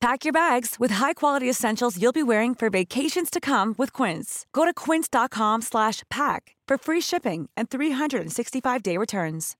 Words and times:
Pack 0.00 0.24
your 0.24 0.32
bags 0.32 0.76
with 0.78 0.92
high-quality 0.92 1.48
essentials 1.48 2.00
you'll 2.00 2.12
be 2.12 2.22
wearing 2.22 2.54
for 2.54 2.70
vacations 2.70 3.28
to 3.30 3.38
come 3.38 3.74
with 3.76 3.92
Quince. 3.92 4.46
Go 4.54 4.64
to 4.64 4.72
quince.com/pack 4.72 6.56
for 6.68 6.78
free 6.78 7.02
shipping 7.02 7.50
and 7.54 7.68
365-day 7.68 8.96
returns. 8.96 9.56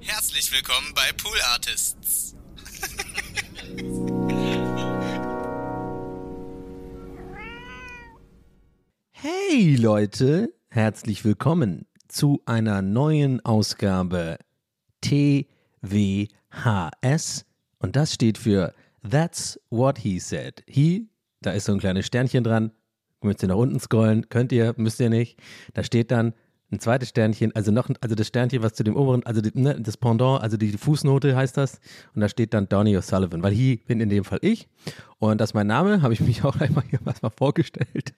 Herzlich 0.00 0.50
willkommen 0.52 0.92
bei 0.94 1.12
Pool 1.16 1.38
Artists. 1.52 2.34
Hey 9.12 9.76
Leute, 9.76 10.52
herzlich 10.70 11.24
willkommen 11.24 11.86
zu 12.08 12.42
einer 12.46 12.82
neuen 12.82 13.44
Ausgabe 13.44 14.38
TWHS 15.82 17.44
und 17.78 17.96
das 17.96 18.14
steht 18.14 18.38
für 18.38 18.72
That's 19.08 19.60
What 19.70 19.98
He 19.98 20.18
Said. 20.18 20.62
He, 20.66 21.08
da 21.40 21.52
ist 21.52 21.64
so 21.64 21.72
ein 21.72 21.80
kleines 21.80 22.06
Sternchen 22.06 22.44
dran, 22.44 22.70
müsst 23.20 23.42
ihr 23.42 23.48
nach 23.48 23.56
unten 23.56 23.80
scrollen, 23.80 24.28
könnt 24.28 24.52
ihr, 24.52 24.74
müsst 24.76 25.00
ihr 25.00 25.10
nicht. 25.10 25.38
Da 25.74 25.82
steht 25.82 26.10
dann 26.10 26.34
ein 26.70 26.78
zweites 26.78 27.10
Sternchen, 27.10 27.54
also 27.54 27.70
noch, 27.70 27.90
also 28.00 28.14
das 28.14 28.28
Sternchen, 28.28 28.62
was 28.62 28.72
zu 28.74 28.82
dem 28.82 28.96
oberen, 28.96 29.24
also 29.24 29.40
die, 29.40 29.50
ne, 29.58 29.78
das 29.78 29.96
Pendant, 29.96 30.42
also 30.42 30.56
die 30.56 30.72
Fußnote 30.72 31.36
heißt 31.36 31.56
das. 31.56 31.80
Und 32.14 32.22
da 32.22 32.28
steht 32.28 32.54
dann 32.54 32.68
Donny 32.68 32.96
O'Sullivan, 32.96 33.42
weil 33.42 33.52
he 33.52 33.76
bin 33.86 34.00
in 34.00 34.08
dem 34.08 34.24
Fall 34.24 34.38
ich. 34.40 34.68
Und 35.18 35.40
das 35.40 35.50
ist 35.50 35.54
mein 35.54 35.66
Name, 35.66 36.02
habe 36.02 36.14
ich 36.14 36.20
mich 36.20 36.44
auch 36.44 36.56
einmal 36.60 36.84
hier 36.88 37.00
was 37.04 37.20
mal 37.22 37.30
vorgestellt. 37.30 38.14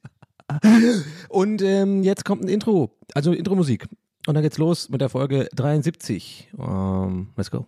Und 1.29 1.63
ähm, 1.63 2.03
jetzt 2.03 2.25
kommt 2.25 2.45
ein 2.45 2.49
Intro, 2.49 2.97
also 3.15 3.33
Intro-Musik. 3.33 3.89
Und 4.27 4.35
dann 4.35 4.43
geht's 4.43 4.59
los 4.59 4.89
mit 4.89 5.01
der 5.03 5.11
Folge 5.11 5.49
73. 5.55 6.49
Um, 6.57 7.33
let's 7.37 7.51
go. 7.51 7.67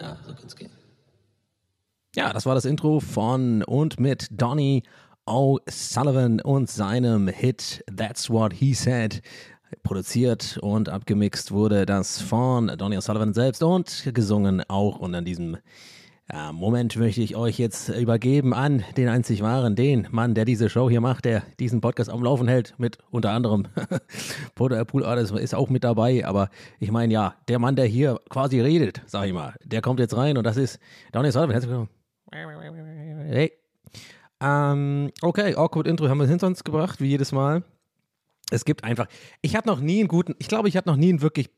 Ja, 0.00 0.16
so 0.24 0.34
kann's 0.34 0.54
gehen. 0.54 0.70
Ja, 2.14 2.32
das 2.32 2.46
war 2.46 2.54
das 2.54 2.64
Intro 2.64 3.00
von 3.00 3.64
und 3.64 3.98
mit 3.98 4.28
Donny 4.30 4.84
O'Sullivan 5.26 6.40
und 6.40 6.68
seinem 6.70 7.28
Hit 7.28 7.84
That's 7.96 8.30
What 8.30 8.52
He 8.52 8.74
Said. 8.74 9.22
Produziert 9.82 10.58
und 10.62 10.88
abgemixt 10.88 11.52
wurde 11.52 11.86
das 11.86 12.20
von 12.20 12.68
Donny 12.76 12.96
O'Sullivan 12.96 13.34
selbst 13.34 13.62
und 13.62 14.08
gesungen 14.12 14.62
auch. 14.68 14.98
Und 14.98 15.14
an 15.14 15.24
diesem 15.24 15.56
ja, 16.32 16.52
Moment 16.52 16.96
möchte 16.96 17.20
ich 17.20 17.36
euch 17.36 17.58
jetzt 17.58 17.88
übergeben 17.88 18.54
an 18.54 18.84
den 18.96 19.08
einzig 19.08 19.42
wahren, 19.42 19.76
den 19.76 20.08
Mann, 20.10 20.34
der 20.34 20.44
diese 20.44 20.70
Show 20.70 20.88
hier 20.88 21.00
macht, 21.00 21.24
der 21.24 21.42
diesen 21.58 21.80
Podcast 21.80 22.10
am 22.10 22.22
Laufen 22.22 22.48
hält, 22.48 22.74
mit 22.78 22.98
unter 23.10 23.30
anderem 23.30 23.66
Pool 24.54 25.04
Artist 25.04 25.32
ist 25.32 25.54
auch 25.54 25.68
mit 25.68 25.84
dabei, 25.84 26.24
aber 26.24 26.48
ich 26.78 26.90
meine 26.90 27.12
ja, 27.12 27.34
der 27.48 27.58
Mann, 27.58 27.76
der 27.76 27.86
hier 27.86 28.20
quasi 28.30 28.60
redet, 28.60 29.02
sag 29.06 29.26
ich 29.26 29.32
mal, 29.32 29.54
der 29.64 29.82
kommt 29.82 30.00
jetzt 30.00 30.16
rein 30.16 30.38
und 30.38 30.44
das 30.44 30.56
ist 30.56 30.78
Donny 31.12 31.28
O'Sullivan. 31.28 31.52
Herzlich 31.52 31.70
willkommen. 31.70 31.90
Hey. 33.28 33.52
Ähm, 34.40 35.10
okay, 35.20 35.54
awkward 35.54 35.86
Intro 35.86 36.08
haben 36.08 36.18
wir 36.18 36.26
hinter 36.26 36.46
uns 36.46 36.64
gebracht, 36.64 37.00
wie 37.00 37.08
jedes 37.08 37.32
Mal. 37.32 37.62
Es 38.52 38.64
gibt 38.64 38.84
einfach, 38.84 39.06
ich 39.40 39.56
hatte 39.56 39.68
noch 39.68 39.80
nie 39.80 40.00
einen 40.00 40.08
guten, 40.08 40.34
ich 40.38 40.48
glaube, 40.48 40.68
ich 40.68 40.76
hatte 40.76 40.88
noch 40.88 40.96
nie 40.96 41.08
einen 41.08 41.22
wirklich 41.22 41.48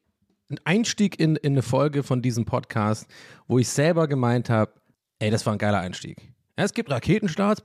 einen 0.49 0.60
Einstieg 0.65 1.19
in, 1.19 1.37
in 1.37 1.55
eine 1.55 1.62
Folge 1.62 2.03
von 2.03 2.22
diesem 2.22 2.44
Podcast, 2.44 3.09
wo 3.49 3.59
ich 3.59 3.69
selber 3.69 4.06
gemeint 4.06 4.49
habe, 4.49 4.72
ey, 5.19 5.31
das 5.31 5.44
war 5.44 5.55
ein 5.55 5.59
geiler 5.59 5.81
Einstieg. 5.81 6.19
Ja, 6.56 6.65
es 6.65 6.72
gibt 6.72 6.91
Raketenstarts 6.91 7.62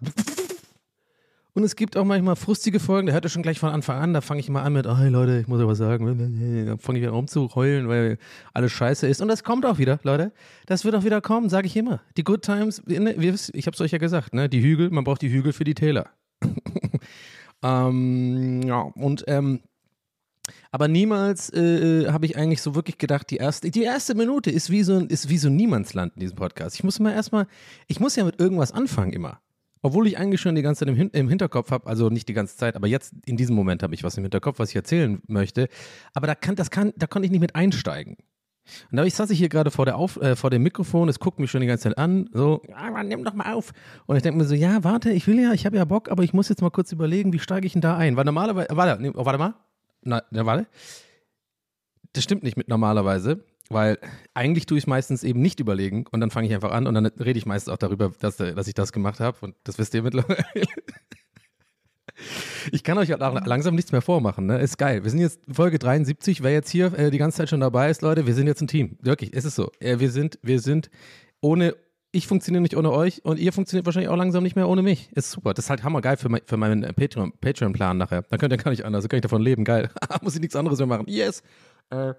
und 1.54 1.64
es 1.64 1.76
gibt 1.76 1.96
auch 1.96 2.06
manchmal 2.06 2.38
frustige 2.38 2.80
Folgen, 2.80 3.06
da 3.06 3.14
hört 3.14 3.26
ihr 3.26 3.30
schon 3.30 3.44
gleich 3.44 3.60
von 3.60 3.70
Anfang 3.70 4.02
an, 4.02 4.14
da 4.14 4.22
fange 4.22 4.40
ich 4.40 4.50
mal 4.50 4.64
an 4.64 4.74
mit, 4.74 4.88
oh, 4.88 4.98
hey 4.98 5.10
Leute, 5.10 5.40
ich 5.40 5.48
muss 5.48 5.62
was 5.64 5.78
sagen, 5.78 6.08
dann 6.08 6.80
fange 6.80 6.98
ich 6.98 7.04
wieder 7.04 7.12
rumzuheulen, 7.12 7.88
weil 7.88 8.18
alles 8.54 8.72
scheiße 8.72 9.08
ist 9.08 9.22
und 9.22 9.28
das 9.28 9.44
kommt 9.44 9.64
auch 9.66 9.78
wieder, 9.78 10.00
Leute, 10.02 10.32
das 10.66 10.86
wird 10.86 10.96
auch 10.96 11.04
wieder 11.04 11.22
kommen, 11.22 11.50
sage 11.50 11.68
ich 11.68 11.78
immer. 11.78 12.02
Die 12.18 12.24
Good 12.24 12.42
Times, 12.42 12.82
ne, 12.88 13.14
ich 13.14 13.68
habe 13.68 13.76
es 13.76 13.82
euch 13.82 13.92
ja 13.92 14.00
gesagt, 14.00 14.34
ne, 14.34 14.50
die 14.50 14.64
Hügel, 14.64 14.90
man 14.90 15.04
braucht 15.04 15.22
die 15.22 15.30
Hügel 15.30 15.54
für 15.54 15.66
die 15.66 15.76
Täler. 15.76 16.10
Ähm, 17.64 18.62
ja, 18.64 18.82
und 18.82 19.24
ähm, 19.28 19.62
aber 20.72 20.88
niemals 20.88 21.52
äh, 21.54 22.12
habe 22.12 22.26
ich 22.26 22.38
eigentlich 22.38 22.62
so 22.62 22.76
wirklich 22.76 22.98
gedacht, 22.98 23.30
die 23.30 23.38
erste, 23.38 23.72
die 23.72 23.84
erste 23.84 24.16
Minute 24.16 24.52
ist 24.52 24.70
wie 24.70 24.84
so 24.84 24.98
ein, 24.98 25.08
ist 25.08 25.30
wie 25.30 25.38
so 25.38 25.50
Niemandsland 25.50 26.14
in 26.16 26.22
diesem 26.22 26.38
Podcast. 26.38 26.76
Ich 26.76 26.84
muss 26.84 27.00
mal 27.00 27.14
erstmal, 27.14 27.48
ich 27.88 28.00
muss 28.00 28.16
ja 28.16 28.24
mit 28.24 28.40
irgendwas 28.40 28.72
anfangen 28.72 29.14
immer. 29.14 29.42
Obwohl 29.82 30.08
ich 30.08 30.18
eigentlich 30.18 30.42
schon 30.42 30.56
die 30.56 30.62
ganze 30.62 30.80
Zeit 30.80 30.90
im, 30.90 30.96
Hin 30.96 31.10
im 31.14 31.30
Hinterkopf 31.30 31.72
habe, 31.72 31.88
also 31.88 32.10
nicht 32.10 32.28
die 32.28 32.34
ganze 32.34 32.58
Zeit, 32.58 32.76
aber 32.76 32.88
jetzt 32.88 33.14
in 33.26 33.38
diesem 33.38 33.56
Moment 33.56 33.82
habe 33.82 33.96
ich 33.96 34.04
was 34.04 34.18
im 34.18 34.24
Hinterkopf, 34.24 34.60
was 34.60 34.70
ich 34.70 34.76
erzählen 34.76 35.22
möchte. 35.28 35.70
Aber 36.14 36.28
da 36.28 36.36
kann, 36.36 36.56
das 36.56 36.70
kann, 36.70 36.94
da 36.98 37.08
konnte 37.08 37.26
ich 37.26 37.32
nicht 37.32 37.40
mit 37.40 37.56
einsteigen. 37.56 38.18
Und 38.92 38.98
da 38.98 39.10
saß 39.10 39.30
ich 39.32 39.40
hier 39.40 39.50
gerade 39.50 39.72
vor, 39.72 39.88
äh, 39.88 40.36
vor 40.36 40.50
dem 40.50 40.64
Mikrofon, 40.64 41.10
es 41.10 41.20
guckt 41.20 41.40
mich 41.40 41.52
schon 41.52 41.62
die 41.62 41.68
ganze 41.68 41.84
Zeit 41.84 41.98
an, 41.98 42.30
so, 42.34 42.62
Mann, 42.70 43.08
nimm 43.08 43.24
doch 43.24 43.34
mal 43.34 43.54
auf. 43.54 43.72
Und 44.06 44.16
ich 44.16 44.24
denke 44.24 44.40
mir 44.40 44.46
so, 44.46 44.56
ja, 44.56 44.84
warte, 44.84 45.12
ich 45.12 45.28
will 45.28 45.40
ja, 45.40 45.54
ich 45.54 45.66
habe 45.66 45.78
ja 45.78 45.86
Bock, 45.86 46.10
aber 46.10 46.24
ich 46.24 46.34
muss 46.34 46.50
jetzt 46.50 46.62
mal 46.62 46.72
kurz 46.72 46.92
überlegen, 46.92 47.34
wie 47.34 47.40
steige 47.40 47.66
ich 47.68 47.74
denn 47.74 47.82
da 47.82 47.98
ein? 47.98 48.16
Weil 48.16 48.26
normalerweise, 48.26 48.70
warte, 48.72 49.02
nee, 49.02 49.12
oh, 49.16 49.26
warte 49.26 49.40
mal. 49.40 49.54
Na, 50.02 50.24
warte. 50.32 50.68
Das 52.14 52.24
stimmt 52.24 52.44
nicht 52.44 52.58
mit 52.58 52.68
normalerweise, 52.68 53.44
weil 53.70 54.00
eigentlich 54.34 54.66
tue 54.66 54.78
ich 54.78 54.88
meistens 54.88 55.24
eben 55.24 55.42
nicht 55.42 55.60
überlegen 55.60 56.06
und 56.12 56.22
dann 56.22 56.32
fange 56.32 56.48
ich 56.48 56.54
einfach 56.54 56.72
an 56.72 56.88
und 56.88 56.96
dann 56.96 57.06
rede 57.06 57.38
ich 57.38 57.46
meistens 57.46 57.72
auch 57.72 57.78
darüber, 57.78 58.12
dass, 58.20 58.38
dass 58.38 58.68
ich 58.68 58.74
das 58.74 58.92
gemacht 58.92 59.20
habe 59.20 59.38
und 59.42 59.56
das 59.64 59.78
wisst 59.78 59.94
ihr 59.94 60.02
mittlerweile. 60.02 60.66
Ich 62.72 62.84
kann 62.84 62.98
euch 62.98 63.14
auch 63.14 63.46
langsam 63.46 63.76
nichts 63.76 63.92
mehr 63.92 64.02
vormachen, 64.02 64.46
ne? 64.46 64.60
Ist 64.60 64.78
geil. 64.78 65.04
Wir 65.04 65.12
sind 65.12 65.20
jetzt 65.20 65.40
Folge 65.52 65.80
73. 65.80 66.44
Wer 66.44 66.52
jetzt 66.52 66.70
hier 66.70 66.98
äh, 66.98 67.12
die 67.12 67.18
ganze 67.18 67.38
Zeit 67.38 67.50
schon 67.50 67.60
dabei 67.60 67.90
ist, 67.90 68.02
Leute, 68.02 68.26
wir 68.28 68.34
sind 68.34 68.48
jetzt 68.48 68.62
ein 68.62 68.68
Team. 68.68 68.98
Wirklich, 69.02 69.34
ist 69.34 69.46
es 69.46 69.56
so. 69.56 69.72
Äh, 69.80 70.00
wir 70.00 70.12
sind, 70.12 70.40
wir 70.42 70.60
sind 70.60 70.90
ohne, 71.42 71.76
ich 72.12 72.28
funktioniere 72.28 72.62
nicht 72.62 72.76
ohne 72.76 72.92
euch 72.92 73.24
und 73.26 73.40
ihr 73.40 73.54
funktioniert 73.54 73.86
wahrscheinlich 73.86 74.10
auch 74.10 74.18
langsam 74.18 74.44
nicht 74.44 74.56
mehr 74.56 74.68
ohne 74.68 74.82
mich. 74.82 75.12
Ist 75.14 75.32
super. 75.32 75.54
Das 75.54 75.66
ist 75.66 75.70
halt 75.70 75.84
hammergeil 75.84 76.18
für, 76.18 76.30
mein, 76.30 76.42
für 76.46 76.58
meinen 76.58 76.84
äh, 76.84 76.92
Patreon- 76.94 77.34
Patreon-Plan 77.40 77.98
nachher. 77.98 78.24
Dann 78.30 78.40
könnt 78.40 78.54
ihr 78.54 78.58
gar 78.58 78.72
nicht 78.72 78.86
anders. 78.86 79.04
Dann 79.04 79.10
kann 79.10 79.18
ich 79.18 79.24
davon 79.24 79.42
leben. 79.42 79.64
Geil. 79.64 79.90
Muss 80.22 80.36
ich 80.36 80.42
nichts 80.42 80.56
anderes 80.56 80.80
mehr 80.80 80.88
machen. 80.88 81.06
Yes. 81.08 81.44
Äh. 81.92 82.14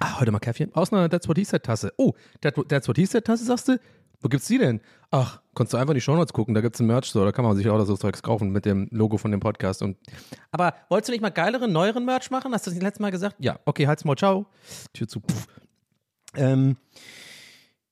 Ah, 0.00 0.20
heute 0.20 0.30
mal 0.30 0.38
Käffchen. 0.38 0.72
Aus 0.74 0.92
einer 0.92 1.08
That's 1.10 1.28
What 1.28 1.36
He 1.38 1.44
Said 1.44 1.64
Tasse. 1.64 1.92
Oh, 1.98 2.12
That, 2.40 2.54
That's 2.68 2.86
What 2.86 2.96
He 2.96 3.04
Said 3.04 3.24
Tasse, 3.24 3.44
sagst 3.44 3.68
du? 3.68 3.80
Wo 4.20 4.28
gibt's 4.28 4.48
die 4.48 4.58
denn? 4.58 4.80
Ach, 5.10 5.40
kannst 5.54 5.72
du 5.72 5.76
einfach 5.76 5.92
in 5.92 5.96
die 5.96 6.00
Shownotes 6.00 6.32
gucken, 6.32 6.54
da 6.54 6.60
gibt's 6.60 6.80
ein 6.80 6.86
Merch-Store, 6.86 7.24
da 7.24 7.32
kann 7.32 7.44
man 7.44 7.56
sich 7.56 7.68
auch 7.68 7.82
so 7.84 7.96
Zeugs 7.96 8.22
kaufen 8.22 8.50
mit 8.50 8.64
dem 8.64 8.88
Logo 8.90 9.16
von 9.16 9.30
dem 9.30 9.40
Podcast. 9.40 9.80
Und 9.82 9.96
Aber 10.50 10.74
wolltest 10.88 11.08
du 11.08 11.12
nicht 11.12 11.22
mal 11.22 11.30
geileren, 11.30 11.72
neueren 11.72 12.04
Merch 12.04 12.30
machen? 12.30 12.52
Hast 12.52 12.66
du 12.66 12.70
das 12.70 12.74
nicht 12.74 12.82
letztes 12.82 13.00
Mal 13.00 13.10
gesagt? 13.10 13.36
Ja, 13.38 13.58
okay, 13.64 13.86
halt's 13.86 14.04
mal, 14.04 14.16
ciao. 14.16 14.46
Tür 14.92 15.06
zu. 15.06 15.20
Puff. 15.20 15.46
Ähm, 16.34 16.76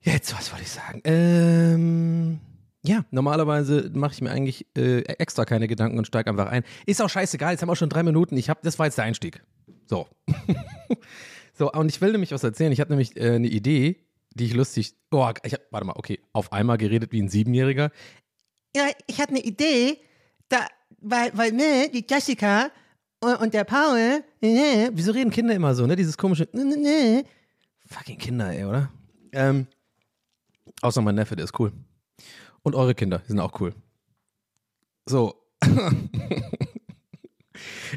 jetzt, 0.00 0.36
was 0.36 0.50
wollte 0.50 0.64
ich 0.64 0.70
sagen? 0.70 1.00
Ähm, 1.04 2.40
ja, 2.82 3.04
normalerweise 3.10 3.90
mache 3.94 4.14
ich 4.14 4.20
mir 4.20 4.30
eigentlich 4.30 4.66
äh, 4.76 5.02
extra 5.02 5.44
keine 5.44 5.68
Gedanken 5.68 5.98
und 5.98 6.06
steige 6.06 6.30
einfach 6.30 6.46
ein. 6.46 6.64
Ist 6.86 7.00
auch 7.00 7.08
scheißegal, 7.08 7.52
jetzt 7.52 7.62
haben 7.62 7.68
wir 7.68 7.72
auch 7.72 7.76
schon 7.76 7.88
drei 7.88 8.02
Minuten. 8.02 8.36
Ich 8.36 8.50
hab, 8.50 8.62
das 8.62 8.78
war 8.78 8.86
jetzt 8.86 8.98
der 8.98 9.04
Einstieg. 9.04 9.42
So. 9.86 10.06
so, 11.54 11.72
und 11.72 11.88
ich 11.88 12.00
will 12.00 12.12
nämlich 12.12 12.32
was 12.32 12.44
erzählen. 12.44 12.72
Ich 12.72 12.80
habe 12.80 12.90
nämlich 12.90 13.16
äh, 13.16 13.34
eine 13.34 13.48
Idee, 13.48 14.05
die 14.38 14.46
ich 14.46 14.54
lustig. 14.54 14.94
Oh, 15.10 15.30
ich 15.44 15.54
hab, 15.54 15.60
warte 15.70 15.86
mal, 15.86 15.94
okay. 15.96 16.20
Auf 16.32 16.52
einmal 16.52 16.78
geredet 16.78 17.12
wie 17.12 17.22
ein 17.22 17.28
Siebenjähriger. 17.28 17.90
Ja, 18.76 18.88
ich 19.06 19.20
hatte 19.20 19.30
eine 19.30 19.42
Idee. 19.42 19.98
Da, 20.48 20.66
weil, 21.00 21.30
weil, 21.34 21.52
ne, 21.52 21.90
die 21.92 22.04
Jessica 22.08 22.70
und, 23.20 23.36
und 23.36 23.54
der 23.54 23.64
Paul, 23.64 24.22
ne, 24.40 24.90
wieso 24.92 25.12
reden 25.12 25.30
Kinder 25.30 25.54
immer 25.54 25.74
so, 25.74 25.86
ne, 25.86 25.96
dieses 25.96 26.16
komische, 26.18 26.48
ne, 26.52 26.64
ne, 26.64 26.76
ne. 26.76 27.24
Fucking 27.86 28.18
Kinder, 28.18 28.52
ey, 28.52 28.64
oder? 28.64 28.90
Ähm, 29.32 29.66
außer 30.82 31.00
mein 31.02 31.14
Neffe, 31.14 31.36
der 31.36 31.44
ist 31.44 31.58
cool. 31.58 31.72
Und 32.62 32.74
eure 32.74 32.94
Kinder, 32.94 33.20
die 33.20 33.28
sind 33.28 33.40
auch 33.40 33.60
cool. 33.60 33.74
So. 35.06 35.34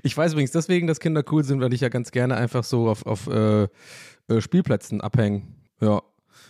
ich 0.03 0.15
weiß 0.15 0.33
übrigens 0.33 0.51
deswegen, 0.51 0.87
dass 0.87 0.99
Kinder 0.99 1.23
cool 1.31 1.43
sind, 1.43 1.59
weil 1.59 1.73
ich 1.73 1.81
ja 1.81 1.89
ganz 1.89 2.11
gerne 2.11 2.35
einfach 2.35 2.63
so 2.63 2.87
auf, 2.87 3.05
auf 3.05 3.27
äh, 3.27 3.63
äh, 3.63 4.41
Spielplätzen 4.41 5.01
abhänge. 5.01 5.43
Ja. 5.81 6.01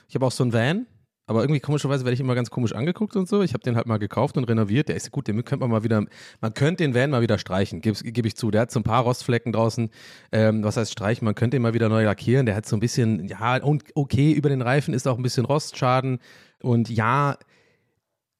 Ich 0.09 0.15
habe 0.15 0.25
auch 0.25 0.31
so 0.31 0.43
einen 0.43 0.53
Van, 0.53 0.87
aber 1.27 1.41
irgendwie 1.41 1.59
komischerweise 1.59 2.03
werde 2.03 2.15
ich 2.15 2.19
immer 2.19 2.33
ganz 2.33 2.49
komisch 2.49 2.73
angeguckt 2.73 3.15
und 3.15 3.29
so. 3.29 3.43
Ich 3.43 3.53
habe 3.53 3.63
den 3.63 3.75
halt 3.75 3.85
mal 3.85 3.99
gekauft 3.99 4.35
und 4.35 4.45
renoviert. 4.45 4.89
Der 4.89 4.95
ist 4.95 5.11
gut, 5.11 5.27
den 5.27 5.35
könnte 5.45 5.57
man 5.57 5.69
mal 5.69 5.83
wieder, 5.83 6.03
man 6.41 6.53
könnte 6.55 6.83
den 6.83 6.95
Van 6.95 7.11
mal 7.11 7.21
wieder 7.21 7.37
streichen, 7.37 7.81
gebe 7.81 7.95
geb 8.11 8.25
ich 8.25 8.35
zu. 8.35 8.49
Der 8.49 8.61
hat 8.61 8.71
so 8.71 8.79
ein 8.79 8.83
paar 8.83 9.03
Rostflecken 9.03 9.53
draußen. 9.53 9.91
Ähm, 10.31 10.63
was 10.63 10.75
heißt 10.77 10.91
streichen? 10.91 11.25
Man 11.25 11.35
könnte 11.35 11.57
ihn 11.57 11.61
mal 11.61 11.75
wieder 11.75 11.87
neu 11.87 12.03
lackieren. 12.03 12.47
Der 12.47 12.55
hat 12.55 12.65
so 12.65 12.75
ein 12.75 12.79
bisschen, 12.79 13.27
ja, 13.27 13.57
und 13.63 13.83
okay, 13.93 14.31
über 14.31 14.49
den 14.49 14.63
Reifen 14.63 14.95
ist 14.95 15.07
auch 15.07 15.17
ein 15.17 15.21
bisschen 15.23 15.45
Rostschaden. 15.45 16.17
Und 16.63 16.89
ja, 16.89 17.37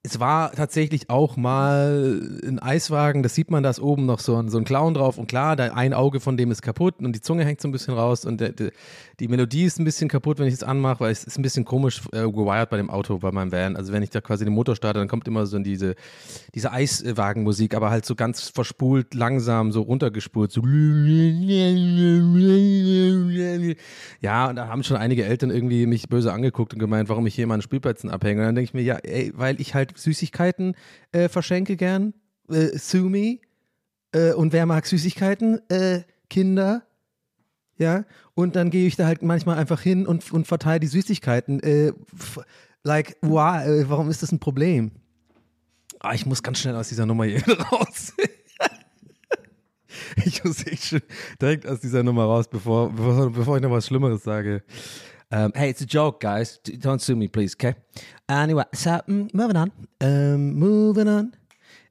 es 0.01 0.19
war 0.22 0.54
tatsächlich 0.54 1.10
auch 1.10 1.36
mal 1.36 2.22
ein 2.48 2.60
Eiswagen, 2.60 3.22
das 3.22 3.36
sieht 3.36 3.51
man, 3.51 3.63
da 3.63 3.72
oben 3.81 4.06
noch 4.06 4.19
so 4.19 4.38
ein, 4.38 4.50
so 4.50 4.57
ein 4.57 4.63
Clown 4.63 4.94
drauf 4.94 5.18
und 5.18 5.28
klar, 5.28 5.57
da 5.57 5.74
ein 5.74 5.94
Auge 5.94 6.22
von 6.22 6.38
dem 6.38 6.51
ist 6.51 6.62
kaputt 6.62 6.96
und 7.00 7.13
die 7.13 7.22
Zunge 7.22 7.44
hängt 7.44 7.60
so 7.60 7.68
ein 7.68 7.74
bisschen 7.74 7.96
raus 7.96 8.24
und 8.24 8.40
der, 8.40 8.54
der, 8.54 8.72
die 9.19 9.28
Melodie 9.28 9.66
ist 9.66 9.78
ein 9.78 9.84
bisschen 9.84 10.07
kaputt, 10.07 10.40
wenn 10.40 10.48
ich 10.48 10.54
es 10.54 10.63
anmache, 10.63 11.01
weil 11.01 11.12
es 11.12 11.25
ist 11.25 11.38
ein 11.38 11.42
bisschen 11.42 11.66
komisch 11.66 12.01
äh, 12.13 12.22
gewired 12.22 12.69
bei 12.69 12.78
dem 12.78 12.90
Auto, 12.90 13.18
bei 13.18 13.34
meinem 13.34 13.51
Van. 13.51 13.75
Also 13.75 13.92
wenn 13.92 14.01
ich 14.01 14.10
da 14.10 14.22
quasi 14.22 14.46
den 14.46 14.54
Motor 14.54 14.78
starte, 14.78 15.00
dann 15.00 15.10
kommt 15.10 15.28
immer 15.28 15.46
so 15.46 15.60
diese, 15.60 15.96
diese 16.56 16.72
Eiswagenmusik, 16.72 17.75
aber 17.75 17.90
halt 17.90 18.06
so 18.06 18.16
ganz 18.16 18.48
verspult, 18.48 19.13
langsam, 19.13 19.74
so 19.74 19.81
runtergespult, 19.81 20.54
so 20.54 20.62
ja, 24.22 24.48
und 24.50 24.56
da 24.56 24.68
haben 24.68 24.84
schon 24.84 24.95
einige 24.95 25.25
Eltern 25.25 25.50
irgendwie 25.50 25.86
mich 25.86 26.07
böse 26.07 26.31
angeguckt 26.31 26.74
und 26.74 26.80
gemeint, 26.80 27.10
warum 27.10 27.28
ich 27.28 27.36
hier 27.36 27.44
immer 27.44 27.56
an 27.56 27.62
Spielplätzen 27.62 28.10
abhänge. 28.10 28.42
Und 28.42 28.48
dann 28.48 28.56
denke 28.56 28.69
ich 28.69 28.74
mir, 28.74 28.81
ja, 28.81 28.95
ey, 28.95 29.34
weil 29.36 29.60
ich 29.60 29.75
halt 29.75 29.88
Süßigkeiten 29.95 30.75
äh, 31.12 31.30
verschenke 31.30 31.75
gern. 31.75 32.13
Äh, 32.50 32.77
sue 32.77 33.09
me. 33.09 33.39
Äh, 34.12 34.33
und 34.33 34.53
wer 34.53 34.65
mag 34.65 34.86
Süßigkeiten? 34.86 35.62
Äh, 35.69 36.01
Kinder. 36.30 36.83
Ja. 37.77 38.06
Und 38.33 38.56
dann 38.56 38.69
gehe 38.69 38.88
ich 38.88 38.95
da 38.95 39.06
halt 39.06 39.21
manchmal 39.21 39.57
einfach 39.57 39.81
hin 39.81 40.06
und, 40.06 40.31
und 40.31 40.47
verteile 40.47 40.80
die 40.80 40.88
Süßigkeiten. 40.88 41.62
Äh, 41.62 41.94
like, 42.83 43.18
wow, 43.21 43.65
äh, 43.65 43.89
warum 43.89 44.09
ist 44.09 44.24
das 44.24 44.31
ein 44.31 44.39
Problem? 44.39 44.91
Ah, 46.00 46.13
ich 46.13 46.25
muss 46.25 46.44
ganz 46.44 46.59
schnell 46.59 46.75
aus 46.75 46.89
dieser 46.89 47.06
Nummer 47.06 47.25
hier 47.25 47.44
raus. 47.71 48.13
ich 50.25 50.44
muss 50.44 50.65
echt 50.65 50.85
schon 50.85 51.01
direkt 51.42 51.68
aus 51.68 51.80
dieser 51.80 52.03
Nummer 52.03 52.24
raus, 52.24 52.47
bevor, 52.47 52.92
bevor, 52.92 53.31
bevor 53.31 53.57
ich 53.57 53.63
noch 53.63 53.71
was 53.71 53.88
Schlimmeres 53.88 54.24
sage. 54.24 54.63
Um, 55.31 55.52
hey, 55.54 55.70
it's 55.70 55.81
a 55.81 55.86
joke, 55.86 56.20
guys. 56.22 56.60
D- 56.64 56.78
Don't 56.78 57.00
sue 57.00 57.16
me, 57.16 57.28
please, 57.28 57.56
okay? 57.56 57.76
Anyway, 58.28 58.64
so, 58.74 59.00
mm, 59.08 59.31
moving 59.34 59.58
on. 59.58 59.72
Um, 60.02 60.54
moving 60.58 61.08
on. 61.08 61.34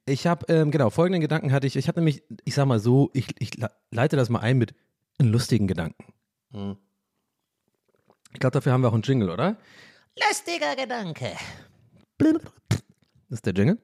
Ich 0.07 0.27
habe, 0.27 0.45
ähm, 0.53 0.71
genau, 0.71 0.91
folgenden 0.91 1.21
Gedanken 1.21 1.53
hatte 1.53 1.67
ich. 1.67 1.77
Ich 1.77 1.87
hatte 1.87 2.01
nämlich, 2.01 2.23
ich 2.45 2.55
sag 2.55 2.67
mal 2.67 2.81
so, 2.81 3.11
ich, 3.13 3.29
ich 3.39 3.57
le- 3.57 3.71
leite 3.91 4.17
das 4.17 4.29
mal 4.29 4.41
ein 4.41 4.59
mit 4.59 4.75
einem 5.19 5.31
lustigen 5.31 5.69
Gedanken. 5.69 6.05
Hm. 6.53 6.77
Ich 8.33 8.41
glaube, 8.41 8.55
dafür 8.55 8.73
haben 8.73 8.83
wir 8.83 8.89
auch 8.89 8.95
einen 8.95 9.03
Jingle, 9.03 9.31
oder? 9.31 9.57
Lustiger 10.29 10.75
Gedanke. 10.75 11.33
Das 12.19 12.29
ist 13.31 13.47
der 13.47 13.55
Jingle. 13.55 13.79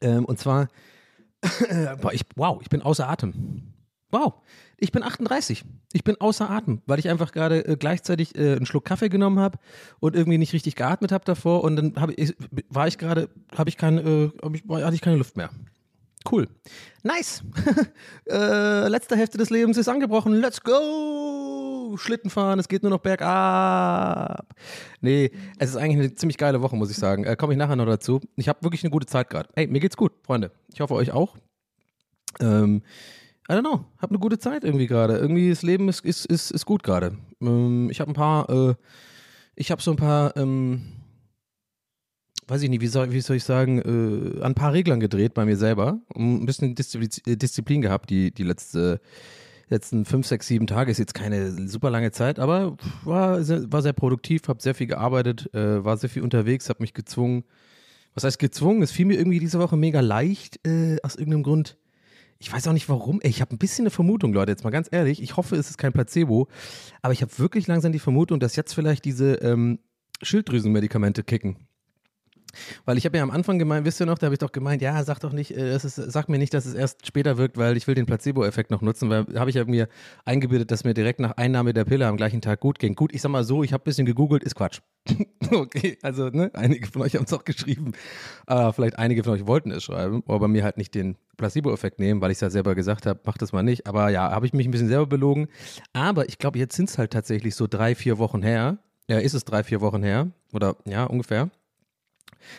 Ähm, 0.00 0.24
und 0.24 0.38
zwar, 0.40 0.68
boah, 2.00 2.12
ich, 2.12 2.22
wow, 2.34 2.58
ich 2.60 2.68
bin 2.68 2.82
außer 2.82 3.08
Atem. 3.08 3.72
Wow, 4.10 4.34
ich 4.78 4.92
bin 4.92 5.02
38. 5.02 5.64
Ich 5.92 6.04
bin 6.04 6.20
außer 6.20 6.50
Atem, 6.50 6.82
weil 6.86 6.98
ich 6.98 7.08
einfach 7.08 7.32
gerade 7.32 7.66
äh, 7.66 7.76
gleichzeitig 7.76 8.36
äh, 8.36 8.56
einen 8.56 8.66
Schluck 8.66 8.84
Kaffee 8.84 9.08
genommen 9.08 9.38
habe 9.38 9.58
und 10.00 10.16
irgendwie 10.16 10.38
nicht 10.38 10.52
richtig 10.52 10.76
geatmet 10.76 11.12
habe 11.12 11.24
davor 11.24 11.64
und 11.64 11.76
dann 11.76 12.14
ich, 12.16 12.34
war 12.68 12.86
ich 12.86 12.98
gerade, 12.98 13.28
habe 13.56 13.68
ich 13.68 13.76
keine, 13.76 14.00
äh, 14.00 14.30
ich, 14.52 14.62
hatte 14.68 14.94
ich 14.94 15.00
keine 15.00 15.16
Luft 15.16 15.36
mehr. 15.36 15.50
Cool. 16.30 16.48
Nice. 17.02 17.42
äh, 18.30 18.88
letzte 18.88 19.16
Hälfte 19.16 19.36
des 19.36 19.50
Lebens 19.50 19.76
ist 19.76 19.88
angebrochen. 19.88 20.32
Let's 20.32 20.62
go. 20.62 21.96
Schlitten 21.98 22.30
fahren, 22.30 22.58
es 22.58 22.68
geht 22.68 22.82
nur 22.82 22.90
noch 22.90 23.00
bergab. 23.00 24.54
Nee, 25.00 25.30
es 25.58 25.70
ist 25.70 25.76
eigentlich 25.76 25.98
eine 25.98 26.14
ziemlich 26.14 26.38
geile 26.38 26.62
Woche, 26.62 26.76
muss 26.76 26.90
ich 26.90 26.96
sagen. 26.96 27.24
Äh, 27.24 27.36
Komme 27.36 27.52
ich 27.52 27.58
nachher 27.58 27.76
noch 27.76 27.86
dazu. 27.86 28.20
Ich 28.36 28.48
habe 28.48 28.62
wirklich 28.62 28.82
eine 28.82 28.90
gute 28.90 29.06
Zeit 29.06 29.28
gerade. 29.28 29.50
Ey, 29.54 29.66
mir 29.66 29.80
geht's 29.80 29.96
gut, 29.96 30.12
Freunde. 30.22 30.50
Ich 30.72 30.80
hoffe, 30.80 30.94
euch 30.94 31.12
auch. 31.12 31.36
Ähm, 32.40 32.82
I 33.48 33.52
don't 33.52 33.60
know, 33.60 33.84
hab 33.98 34.10
eine 34.10 34.18
gute 34.18 34.38
Zeit 34.38 34.64
irgendwie 34.64 34.86
gerade. 34.86 35.18
Irgendwie 35.18 35.50
das 35.50 35.62
Leben 35.62 35.88
ist, 35.88 36.04
ist, 36.04 36.24
ist, 36.24 36.50
ist 36.50 36.64
gut 36.64 36.82
gerade. 36.82 37.18
Ähm, 37.42 37.90
ich 37.90 38.00
habe 38.00 38.10
ein 38.10 38.14
paar, 38.14 38.48
äh, 38.48 38.74
ich 39.54 39.70
habe 39.70 39.82
so 39.82 39.90
ein 39.90 39.98
paar, 39.98 40.34
ähm, 40.36 40.80
weiß 42.46 42.62
ich 42.62 42.70
nicht, 42.70 42.80
wie 42.80 42.86
soll, 42.86 43.12
wie 43.12 43.20
soll 43.20 43.36
ich 43.36 43.44
sagen, 43.44 43.78
äh, 43.80 44.40
an 44.40 44.52
ein 44.52 44.54
paar 44.54 44.72
Reglern 44.72 44.98
gedreht 44.98 45.34
bei 45.34 45.44
mir 45.44 45.58
selber. 45.58 46.00
Ein 46.14 46.46
bisschen 46.46 46.74
Disziplin, 46.74 47.10
äh, 47.26 47.36
Disziplin 47.36 47.82
gehabt, 47.82 48.08
die, 48.08 48.32
die 48.32 48.44
letzte, 48.44 49.00
letzten 49.68 50.06
fünf, 50.06 50.26
sechs, 50.26 50.46
sieben 50.46 50.66
Tage. 50.66 50.90
Ist 50.90 50.98
jetzt 50.98 51.14
keine 51.14 51.68
super 51.68 51.90
lange 51.90 52.12
Zeit, 52.12 52.38
aber 52.38 52.78
war 53.04 53.42
sehr, 53.44 53.70
war 53.70 53.82
sehr 53.82 53.92
produktiv, 53.92 54.48
habe 54.48 54.62
sehr 54.62 54.74
viel 54.74 54.86
gearbeitet, 54.86 55.52
äh, 55.52 55.84
war 55.84 55.98
sehr 55.98 56.08
viel 56.08 56.22
unterwegs, 56.22 56.70
habe 56.70 56.82
mich 56.82 56.94
gezwungen. 56.94 57.44
Was 58.14 58.24
heißt 58.24 58.38
gezwungen? 58.38 58.80
Es 58.80 58.90
fiel 58.90 59.04
mir 59.04 59.18
irgendwie 59.18 59.40
diese 59.40 59.58
Woche 59.58 59.76
mega 59.76 60.00
leicht, 60.00 60.66
äh, 60.66 60.96
aus 61.02 61.16
irgendeinem 61.16 61.42
Grund. 61.42 61.76
Ich 62.38 62.52
weiß 62.52 62.66
auch 62.68 62.72
nicht 62.72 62.88
warum. 62.88 63.20
Ich 63.22 63.40
habe 63.40 63.54
ein 63.54 63.58
bisschen 63.58 63.84
eine 63.84 63.90
Vermutung, 63.90 64.32
Leute, 64.32 64.52
jetzt 64.52 64.64
mal 64.64 64.70
ganz 64.70 64.88
ehrlich. 64.90 65.22
Ich 65.22 65.36
hoffe, 65.36 65.56
es 65.56 65.70
ist 65.70 65.78
kein 65.78 65.92
Placebo. 65.92 66.48
Aber 67.02 67.12
ich 67.12 67.22
habe 67.22 67.38
wirklich 67.38 67.66
langsam 67.66 67.92
die 67.92 67.98
Vermutung, 67.98 68.40
dass 68.40 68.56
jetzt 68.56 68.74
vielleicht 68.74 69.04
diese 69.04 69.34
ähm, 69.36 69.78
Schilddrüsenmedikamente 70.22 71.24
kicken. 71.24 71.56
Weil 72.84 72.98
ich 72.98 73.04
habe 73.04 73.16
ja 73.16 73.22
am 73.22 73.30
Anfang 73.30 73.58
gemeint, 73.58 73.84
wisst 73.84 74.00
ihr 74.00 74.06
noch, 74.06 74.18
da 74.18 74.26
habe 74.26 74.34
ich 74.34 74.38
doch 74.38 74.52
gemeint, 74.52 74.82
ja, 74.82 75.02
sag 75.04 75.20
doch 75.20 75.32
nicht, 75.32 75.56
äh, 75.56 75.70
es 75.70 75.84
ist, 75.84 75.96
sag 75.96 76.28
mir 76.28 76.38
nicht, 76.38 76.54
dass 76.54 76.66
es 76.66 76.74
erst 76.74 77.06
später 77.06 77.38
wirkt, 77.38 77.56
weil 77.56 77.76
ich 77.76 77.86
will 77.86 77.94
den 77.94 78.06
Placebo-Effekt 78.06 78.70
noch 78.70 78.82
nutzen, 78.82 79.10
weil 79.10 79.26
habe 79.34 79.50
ich 79.50 79.56
ja 79.56 79.64
mir 79.64 79.88
eingebildet, 80.24 80.70
dass 80.70 80.84
mir 80.84 80.94
direkt 80.94 81.20
nach 81.20 81.32
Einnahme 81.32 81.72
der 81.72 81.84
Pille 81.84 82.06
am 82.06 82.16
gleichen 82.16 82.40
Tag 82.40 82.60
gut 82.60 82.78
ging. 82.78 82.94
Gut, 82.94 83.14
ich 83.14 83.22
sag 83.22 83.30
mal 83.30 83.44
so, 83.44 83.62
ich 83.62 83.72
habe 83.72 83.82
ein 83.82 83.84
bisschen 83.84 84.06
gegoogelt, 84.06 84.42
ist 84.44 84.54
Quatsch. 84.54 84.80
okay, 85.50 85.98
also 86.02 86.28
ne, 86.30 86.50
einige 86.54 86.86
von 86.86 87.02
euch 87.02 87.14
haben 87.14 87.24
es 87.24 87.32
auch 87.32 87.44
geschrieben, 87.44 87.92
aber 88.46 88.72
vielleicht 88.72 88.98
einige 88.98 89.22
von 89.22 89.34
euch 89.34 89.46
wollten 89.46 89.70
es 89.70 89.84
schreiben, 89.84 90.22
aber 90.26 90.40
bei 90.40 90.48
mir 90.48 90.64
halt 90.64 90.78
nicht 90.78 90.94
den 90.94 91.16
Placebo-Effekt 91.36 91.98
nehmen, 91.98 92.20
weil 92.20 92.30
ich 92.30 92.36
es 92.36 92.40
ja 92.40 92.50
selber 92.50 92.74
gesagt 92.74 93.06
habe, 93.06 93.20
mach 93.24 93.36
das 93.36 93.52
mal 93.52 93.62
nicht. 93.62 93.86
Aber 93.86 94.08
ja, 94.10 94.30
habe 94.30 94.46
ich 94.46 94.52
mich 94.52 94.66
ein 94.66 94.70
bisschen 94.70 94.88
selber 94.88 95.06
belogen. 95.06 95.48
Aber 95.92 96.28
ich 96.28 96.38
glaube, 96.38 96.58
jetzt 96.58 96.76
sind 96.76 96.88
es 96.88 96.98
halt 96.98 97.12
tatsächlich 97.12 97.54
so 97.54 97.66
drei, 97.66 97.94
vier 97.94 98.18
Wochen 98.18 98.42
her. 98.42 98.78
Ja, 99.08 99.18
ist 99.18 99.34
es 99.34 99.44
drei, 99.44 99.62
vier 99.62 99.80
Wochen 99.80 100.02
her 100.02 100.28
oder 100.52 100.76
ja, 100.86 101.04
ungefähr. 101.04 101.50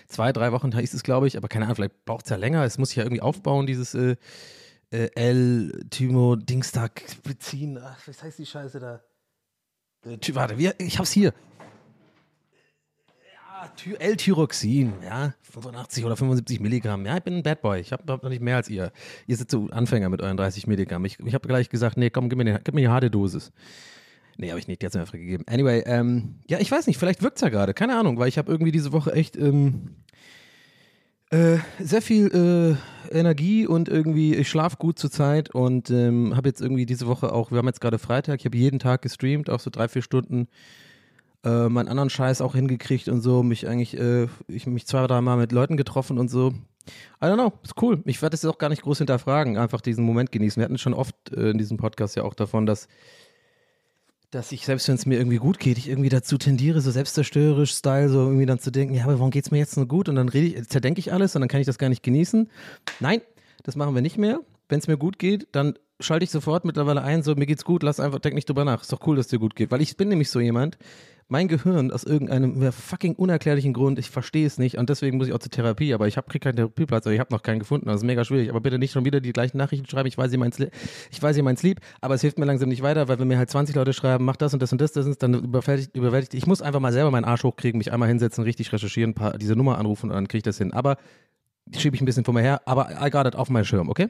Zwei, 0.08 0.32
drei 0.32 0.52
Wochen 0.52 0.78
hieß 0.78 0.94
es, 0.94 1.04
glaube 1.04 1.28
ich, 1.28 1.38
aber 1.38 1.48
keine 1.48 1.66
Ahnung, 1.66 1.76
vielleicht 1.76 2.06
braucht 2.06 2.26
es 2.26 2.30
ja 2.30 2.38
länger. 2.38 2.64
Es 2.64 2.78
muss 2.78 2.90
sich 2.90 2.98
ja 2.98 3.04
irgendwie 3.04 3.22
aufbauen, 3.22 3.66
dieses 3.68 3.94
äh, 3.96 4.16
äh, 4.92 5.10
L-Thymo-Dingstag 5.16 7.02
beziehen. 7.24 7.80
Ach, 7.82 8.00
was 8.08 8.24
heißt 8.24 8.40
die 8.40 8.46
Scheiße 8.46 8.80
da? 8.80 9.02
Äh, 10.06 10.18
warte, 10.34 10.58
wie, 10.58 10.72
ich 10.78 11.00
hab's 11.00 11.12
hier. 11.12 11.34
L-Tyroxin, 14.00 14.94
ja, 15.04 15.34
85 15.42 16.06
oder 16.06 16.16
75 16.16 16.60
Milligramm. 16.60 17.06
Ja, 17.06 17.18
ich 17.18 17.24
bin 17.24 17.38
ein 17.38 17.44
Bad 17.44 17.62
Boy. 17.62 17.80
Ich 17.80 17.92
habe 17.92 18.04
hab 18.12 18.22
noch 18.22 18.30
nicht 18.30 18.42
mehr 18.42 18.58
als 18.58 18.70
ihr. 18.70 18.92
Ihr 19.28 19.38
seid 19.38 19.50
so 19.50 19.68
Anfänger 19.72 20.10
mit 20.10 20.22
euren 20.22 20.38
30 20.38 20.68
Milligramm. 20.68 21.06
Ich, 21.06 21.20
ich 21.20 21.34
habe 21.34 21.48
gleich 21.48 21.70
gesagt, 21.70 21.98
nee, 21.98 22.10
komm, 22.10 22.30
gib 22.30 22.38
mir, 22.38 22.46
die, 22.46 22.64
gib 22.64 22.76
mir 22.76 22.82
die 22.82 22.90
harte 22.90 23.10
Dosis. 23.10 23.52
Nee, 24.38 24.50
habe 24.50 24.60
ich 24.60 24.68
nicht, 24.68 24.82
die 24.82 24.86
hat 24.86 24.94
mir 24.94 25.02
einfach 25.02 25.14
gegeben. 25.14 25.44
Anyway, 25.48 25.84
ähm, 25.86 26.40
ja, 26.48 26.60
ich 26.60 26.70
weiß 26.70 26.88
nicht, 26.88 26.98
vielleicht 26.98 27.24
wirkt's 27.24 27.42
ja 27.42 27.50
gerade, 27.50 27.74
keine 27.74 27.98
Ahnung, 27.98 28.18
weil 28.18 28.28
ich 28.28 28.38
habe 28.38 28.52
irgendwie 28.52 28.72
diese 28.72 28.92
Woche 28.92 29.14
echt 29.14 29.38
ähm, 29.38 29.96
äh, 31.30 31.58
sehr 31.80 32.02
viel 32.02 32.78
äh, 33.12 33.18
Energie 33.18 33.66
und 33.66 33.90
irgendwie, 33.90 34.36
ich 34.36 34.50
schlafe 34.50 34.78
gut 34.78 35.00
zur 35.00 35.12
Zeit 35.12 35.56
und 35.56 35.90
ähm, 35.90 36.36
habe 36.36 36.50
jetzt 36.50 36.62
irgendwie 36.62 36.86
diese 36.86 37.08
Woche 37.08 37.32
auch, 37.32 37.52
wir 37.52 37.58
haben 37.60 37.68
jetzt 37.68 37.82
gerade 37.82 37.98
Freitag, 37.98 38.40
ich 38.40 38.46
habe 38.46 38.58
jeden 38.58 38.80
Tag 38.80 39.02
gestreamt, 39.02 39.50
auch 39.50 39.60
so 39.60 39.70
drei, 39.70 39.88
vier 39.88 40.02
Stunden 40.02 40.48
äh, 41.46 41.70
meinen 41.70 41.88
anderen 41.88 42.10
Scheiß 42.10 42.42
auch 42.42 42.56
hingekriegt 42.56 43.08
und 43.08 43.22
so, 43.22 43.44
mich 43.44 43.68
eigentlich, 43.68 43.98
äh, 43.98 44.28
ich 44.48 44.66
mich 44.68 44.88
zwei, 44.88 45.06
drei 45.08 45.22
Mal 45.22 45.38
mit 45.38 45.52
Leuten 45.52 45.78
getroffen 45.78 46.18
und 46.18 46.30
so. 46.30 46.54
I 47.22 47.26
don't 47.26 47.36
know, 47.36 47.54
ist 47.64 47.82
cool. 47.82 48.02
Ich 48.06 48.22
werde 48.22 48.36
es 48.36 48.44
jetzt 48.44 48.52
auch 48.52 48.58
gar 48.58 48.70
nicht 48.70 48.84
groß 48.84 49.00
hinterfragen, 49.00 49.58
einfach 49.58 49.82
diesen 49.82 50.04
Moment 50.04 50.32
genießen. 50.32 50.60
Wir 50.60 50.66
hatten 50.66 50.78
schon 50.78 50.94
oft 50.94 51.16
äh, 51.32 51.52
in 51.52 51.58
diesem 51.58 51.78
Podcast 51.78 52.16
ja 52.16 52.24
auch 52.24 52.34
davon, 52.34 52.66
dass 52.66 52.88
dass 54.32 54.52
ich, 54.52 54.66
selbst 54.66 54.88
wenn 54.88 54.96
es 54.96 55.06
mir 55.06 55.18
irgendwie 55.18 55.38
gut 55.38 55.60
geht, 55.60 55.78
ich 55.78 55.88
irgendwie 55.88 56.10
dazu 56.10 56.38
tendiere, 56.38 56.82
so 56.82 56.92
selbstzerstörerisch 56.92 57.74
Style, 57.74 58.10
so 58.10 58.20
irgendwie 58.20 58.46
dann 58.46 58.60
zu 58.60 58.72
denken, 58.72 58.96
ja, 58.96 59.04
aber 59.04 59.20
warum 59.20 59.32
geht's 59.32 59.52
mir 59.52 59.58
jetzt 59.58 59.74
so 59.74 59.86
gut? 59.86 60.10
Und 60.10 60.16
dann 60.16 60.30
rede 60.30 60.60
ich, 60.60 60.68
zerdenke 60.70 61.00
ich 61.00 61.14
alles 61.14 61.36
und 61.36 61.42
dann 61.42 61.50
kann 61.50 61.60
ich 61.60 61.68
das 61.68 61.78
gar 61.78 61.90
nicht 61.90 62.04
genießen. 62.04 62.50
Nein, 63.00 63.22
das 63.64 63.76
machen 63.76 63.96
wir 63.96 64.02
nicht 64.02 64.18
mehr. 64.18 64.40
Wenn 64.68 64.80
es 64.80 64.88
mir 64.88 64.98
gut 64.98 65.20
geht, 65.20 65.48
dann 65.52 65.76
schalte 66.00 66.24
ich 66.24 66.32
sofort 66.32 66.66
mittlerweile 66.66 67.02
ein, 67.02 67.24
so 67.24 67.36
mir 67.36 67.46
geht's 67.46 67.64
gut, 67.64 67.84
lass 67.84 68.00
einfach, 68.00 68.20
denk 68.20 68.36
nicht 68.36 68.50
drüber 68.50 68.66
nach. 68.66 68.82
Ist 68.82 68.92
doch 68.92 69.06
cool, 69.08 69.16
dass 69.16 69.28
dir 69.28 69.40
gut 69.40 69.56
geht. 69.56 69.72
Weil 69.72 69.82
ich 69.82 69.96
bin 69.98 70.10
nämlich 70.10 70.30
so 70.30 70.40
jemand, 70.40 70.78
mein 71.28 71.48
Gehirn 71.48 71.92
aus 71.92 72.04
irgendeinem 72.04 72.72
fucking 72.72 73.16
unerklärlichen 73.16 73.74
Grund, 73.74 73.98
ich 73.98 74.12
verstehe 74.12 74.46
es 74.46 74.60
nicht 74.60 74.78
und 74.78 74.90
deswegen 74.90 75.18
muss 75.18 75.28
ich 75.28 75.34
auch 75.34 75.40
zur 75.40 75.50
Therapie, 75.50 75.94
aber 75.94 76.08
ich 76.08 76.18
habe 76.18 76.28
krieg 76.30 76.44
keinen 76.44 76.56
Therapieplatz, 76.56 77.08
aber 77.08 77.16
ich 77.16 77.20
habe 77.20 77.34
noch 77.34 77.42
keinen 77.42 77.60
gefunden, 77.60 77.88
das 77.88 77.98
ist 77.98 78.04
mega 78.04 78.24
schwierig, 78.24 78.50
aber 78.50 78.62
bitte 78.62 78.78
nicht 78.78 78.92
schon 78.92 79.06
wieder 79.06 79.20
die 79.20 79.34
gleichen 79.34 79.58
Nachrichten 79.58 79.88
schreiben, 79.88 80.08
ich 80.08 80.18
weiß, 80.18 80.32
ihr 80.32 80.38
meint's, 80.38 80.60
ich 80.60 81.24
weiß, 81.24 81.36
ihr 81.36 81.44
meint's 81.44 81.64
lieb, 81.64 81.80
aber 82.00 82.14
es 82.14 82.22
hilft 82.22 82.38
mir 82.38 82.46
langsam 82.46 82.70
nicht 82.70 82.84
weiter, 82.84 83.08
weil 83.08 83.18
wenn 83.18 83.28
mir 83.28 83.40
halt 83.40 83.50
20 83.50 83.76
Leute 83.76 83.94
schreiben, 83.94 84.24
mach 84.24 84.36
das 84.36 84.54
und 84.54 84.62
das 84.62 84.72
und 84.72 84.80
das, 84.80 84.92
das 84.92 85.08
ist, 85.08 85.24
dann 85.24 85.34
überwältigt, 85.34 85.96
überwältigt, 85.96 86.36
ich 86.36 86.46
muss 86.46 86.62
einfach 86.62 86.80
mal 86.80 86.94
selber 86.94 87.10
meinen 87.10 87.26
Arsch 87.26 87.44
hochkriegen, 87.44 87.80
mich 87.80 87.92
einmal 87.92 88.10
hinsetzen, 88.10 88.44
richtig 88.44 88.72
recherchieren, 88.72 89.16
paar, 89.16 89.38
diese 89.40 89.56
Nummer 89.56 89.80
anrufen 89.80 90.12
und 90.12 90.16
dann 90.16 90.28
kriege 90.28 90.40
ich 90.40 90.44
das 90.44 90.60
hin, 90.60 90.74
aber 90.74 90.98
schiebe 91.76 91.96
ich 91.96 92.04
ein 92.04 92.06
bisschen 92.06 92.24
vor 92.24 92.36
mir 92.36 92.42
her, 92.42 92.62
aber 92.66 93.04
I 93.04 93.10
got 93.10 93.26
it 93.26 93.36
auf 93.36 93.50
meinen 93.50 93.66
Schirm, 93.66 93.90
okay? 93.90 94.10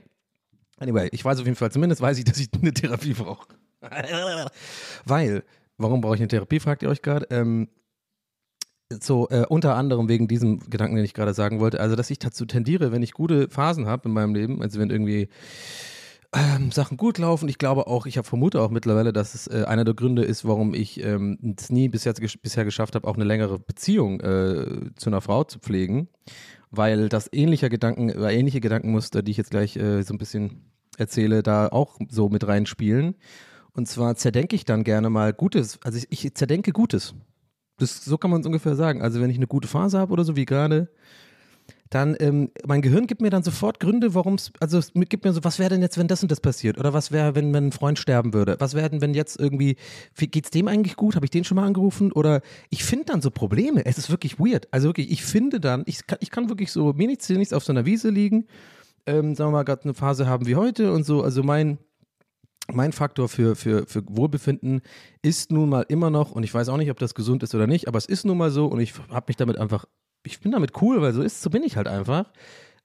Anyway, 0.77 1.09
ich 1.11 1.23
weiß 1.23 1.39
auf 1.39 1.45
jeden 1.45 1.55
Fall, 1.55 1.71
zumindest 1.71 2.01
weiß 2.01 2.17
ich, 2.17 2.25
dass 2.25 2.37
ich 2.37 2.49
eine 2.59 2.73
Therapie 2.73 3.13
brauche. 3.13 3.47
Weil, 5.05 5.43
warum 5.77 6.01
brauche 6.01 6.15
ich 6.15 6.21
eine 6.21 6.27
Therapie, 6.27 6.59
fragt 6.59 6.83
ihr 6.83 6.89
euch 6.89 7.01
gerade? 7.01 7.27
Ähm, 7.29 7.69
so, 9.01 9.27
äh, 9.29 9.45
unter 9.49 9.75
anderem 9.75 10.09
wegen 10.09 10.27
diesem 10.27 10.59
Gedanken, 10.69 10.95
den 10.95 11.05
ich 11.05 11.13
gerade 11.13 11.33
sagen 11.33 11.59
wollte, 11.59 11.79
also 11.79 11.95
dass 11.95 12.11
ich 12.11 12.19
dazu 12.19 12.45
tendiere, 12.45 12.91
wenn 12.91 13.03
ich 13.03 13.13
gute 13.13 13.49
Phasen 13.49 13.87
habe 13.87 14.09
in 14.09 14.13
meinem 14.13 14.35
Leben, 14.35 14.61
also 14.61 14.79
wenn 14.79 14.89
irgendwie 14.89 15.29
ähm, 16.35 16.71
Sachen 16.71 16.97
gut 16.97 17.17
laufen, 17.17 17.49
ich 17.49 17.57
glaube 17.57 17.87
auch, 17.87 18.05
ich 18.05 18.19
vermute 18.19 18.61
auch 18.61 18.69
mittlerweile, 18.69 19.13
dass 19.13 19.33
es 19.33 19.47
äh, 19.47 19.63
einer 19.65 19.85
der 19.85 19.93
Gründe 19.93 20.23
ist, 20.23 20.45
warum 20.45 20.73
ich 20.73 21.03
ähm, 21.03 21.55
es 21.57 21.69
nie 21.69 21.89
bisher, 21.89 22.13
bisher 22.13 22.65
geschafft 22.65 22.95
habe, 22.95 23.07
auch 23.07 23.15
eine 23.15 23.23
längere 23.23 23.57
Beziehung 23.57 24.19
äh, 24.19 24.91
zu 24.95 25.09
einer 25.09 25.21
Frau 25.21 25.45
zu 25.45 25.59
pflegen, 25.59 26.09
weil 26.77 27.09
das 27.09 27.29
ähnliche 27.31 27.69
Gedanken, 27.69 28.09
äh, 28.09 28.33
ähnliche 28.33 28.61
Gedankenmuster, 28.61 29.21
die 29.21 29.31
ich 29.31 29.37
jetzt 29.37 29.51
gleich 29.51 29.75
äh, 29.77 30.01
so 30.03 30.13
ein 30.13 30.17
bisschen 30.17 30.71
erzähle, 30.97 31.43
da 31.43 31.67
auch 31.67 31.97
so 32.09 32.29
mit 32.29 32.47
reinspielen. 32.47 33.15
Und 33.73 33.87
zwar 33.87 34.15
zerdenke 34.15 34.55
ich 34.55 34.65
dann 34.65 34.83
gerne 34.83 35.09
mal 35.09 35.33
Gutes, 35.33 35.79
also 35.83 35.97
ich, 35.97 36.25
ich 36.25 36.33
zerdenke 36.35 36.71
Gutes. 36.71 37.13
Das, 37.77 38.05
so 38.05 38.17
kann 38.17 38.31
man 38.31 38.39
es 38.39 38.47
ungefähr 38.47 38.75
sagen. 38.75 39.01
Also 39.01 39.19
wenn 39.19 39.29
ich 39.29 39.35
eine 39.35 39.47
gute 39.47 39.67
Phase 39.67 39.99
habe 39.99 40.13
oder 40.13 40.23
so 40.23 40.37
wie 40.37 40.45
gerade, 40.45 40.89
dann 41.89 42.15
ähm, 42.19 42.51
mein 42.65 42.81
Gehirn 42.81 43.05
gibt 43.05 43.21
mir 43.21 43.29
dann 43.29 43.43
sofort 43.43 43.79
Gründe, 43.79 44.15
warum 44.15 44.35
es, 44.35 44.51
also 44.59 44.79
es 44.79 44.91
gibt 44.93 45.23
mir 45.23 45.33
so, 45.33 45.43
was 45.43 45.59
wäre 45.59 45.69
denn 45.69 45.81
jetzt, 45.81 45.97
wenn 45.97 46.07
das 46.07 46.23
und 46.23 46.31
das 46.31 46.41
passiert? 46.41 46.79
Oder 46.79 46.93
was 46.93 47.11
wäre, 47.11 47.35
wenn, 47.35 47.53
wenn 47.53 47.67
ein 47.67 47.71
Freund 47.71 47.99
sterben 47.99 48.33
würde? 48.33 48.55
Was 48.59 48.73
wäre 48.73 48.89
denn, 48.89 49.01
wenn 49.01 49.13
jetzt 49.13 49.39
irgendwie, 49.39 49.75
wie, 50.15 50.27
geht's 50.27 50.49
dem 50.49 50.67
eigentlich 50.67 50.95
gut? 50.95 51.15
Habe 51.15 51.25
ich 51.25 51.31
den 51.31 51.43
schon 51.43 51.55
mal 51.55 51.65
angerufen? 51.65 52.11
Oder 52.11 52.41
ich 52.69 52.83
finde 52.83 53.05
dann 53.05 53.21
so 53.21 53.29
Probleme. 53.29 53.85
Es 53.85 53.97
ist 53.97 54.09
wirklich 54.09 54.39
weird. 54.39 54.67
Also 54.71 54.87
wirklich, 54.87 55.11
ich 55.11 55.23
finde 55.23 55.59
dann, 55.59 55.83
ich 55.85 56.07
kann, 56.07 56.17
ich 56.21 56.31
kann 56.31 56.49
wirklich 56.49 56.71
so, 56.71 56.93
mir 56.93 57.07
nichts, 57.07 57.29
nichts 57.29 57.53
auf 57.53 57.63
so 57.63 57.71
einer 57.71 57.85
Wiese 57.85 58.09
liegen, 58.09 58.47
ähm, 59.05 59.35
sagen 59.35 59.51
wir 59.51 59.57
mal, 59.57 59.63
gerade 59.63 59.83
eine 59.83 59.93
Phase 59.93 60.27
haben 60.27 60.47
wie 60.47 60.55
heute 60.55 60.91
und 60.91 61.05
so. 61.05 61.21
Also 61.21 61.43
mein, 61.43 61.77
mein 62.71 62.93
Faktor 62.93 63.29
für, 63.29 63.55
für, 63.55 63.85
für 63.85 64.03
Wohlbefinden 64.07 64.81
ist 65.21 65.51
nun 65.51 65.69
mal 65.69 65.85
immer 65.87 66.09
noch, 66.09 66.31
und 66.31 66.43
ich 66.43 66.53
weiß 66.53 66.69
auch 66.69 66.77
nicht, 66.77 66.89
ob 66.89 66.97
das 66.97 67.13
gesund 67.13 67.43
ist 67.43 67.53
oder 67.53 67.67
nicht, 67.67 67.87
aber 67.87 67.99
es 67.99 68.07
ist 68.07 68.25
nun 68.25 68.37
mal 68.37 68.49
so 68.49 68.65
und 68.65 68.79
ich 68.79 68.93
habe 69.11 69.25
mich 69.27 69.37
damit 69.37 69.57
einfach, 69.57 69.85
ich 70.25 70.39
bin 70.39 70.51
damit 70.51 70.81
cool, 70.81 71.01
weil 71.01 71.13
so 71.13 71.21
ist, 71.21 71.41
so 71.41 71.49
bin 71.49 71.63
ich 71.63 71.77
halt 71.77 71.87
einfach. 71.87 72.25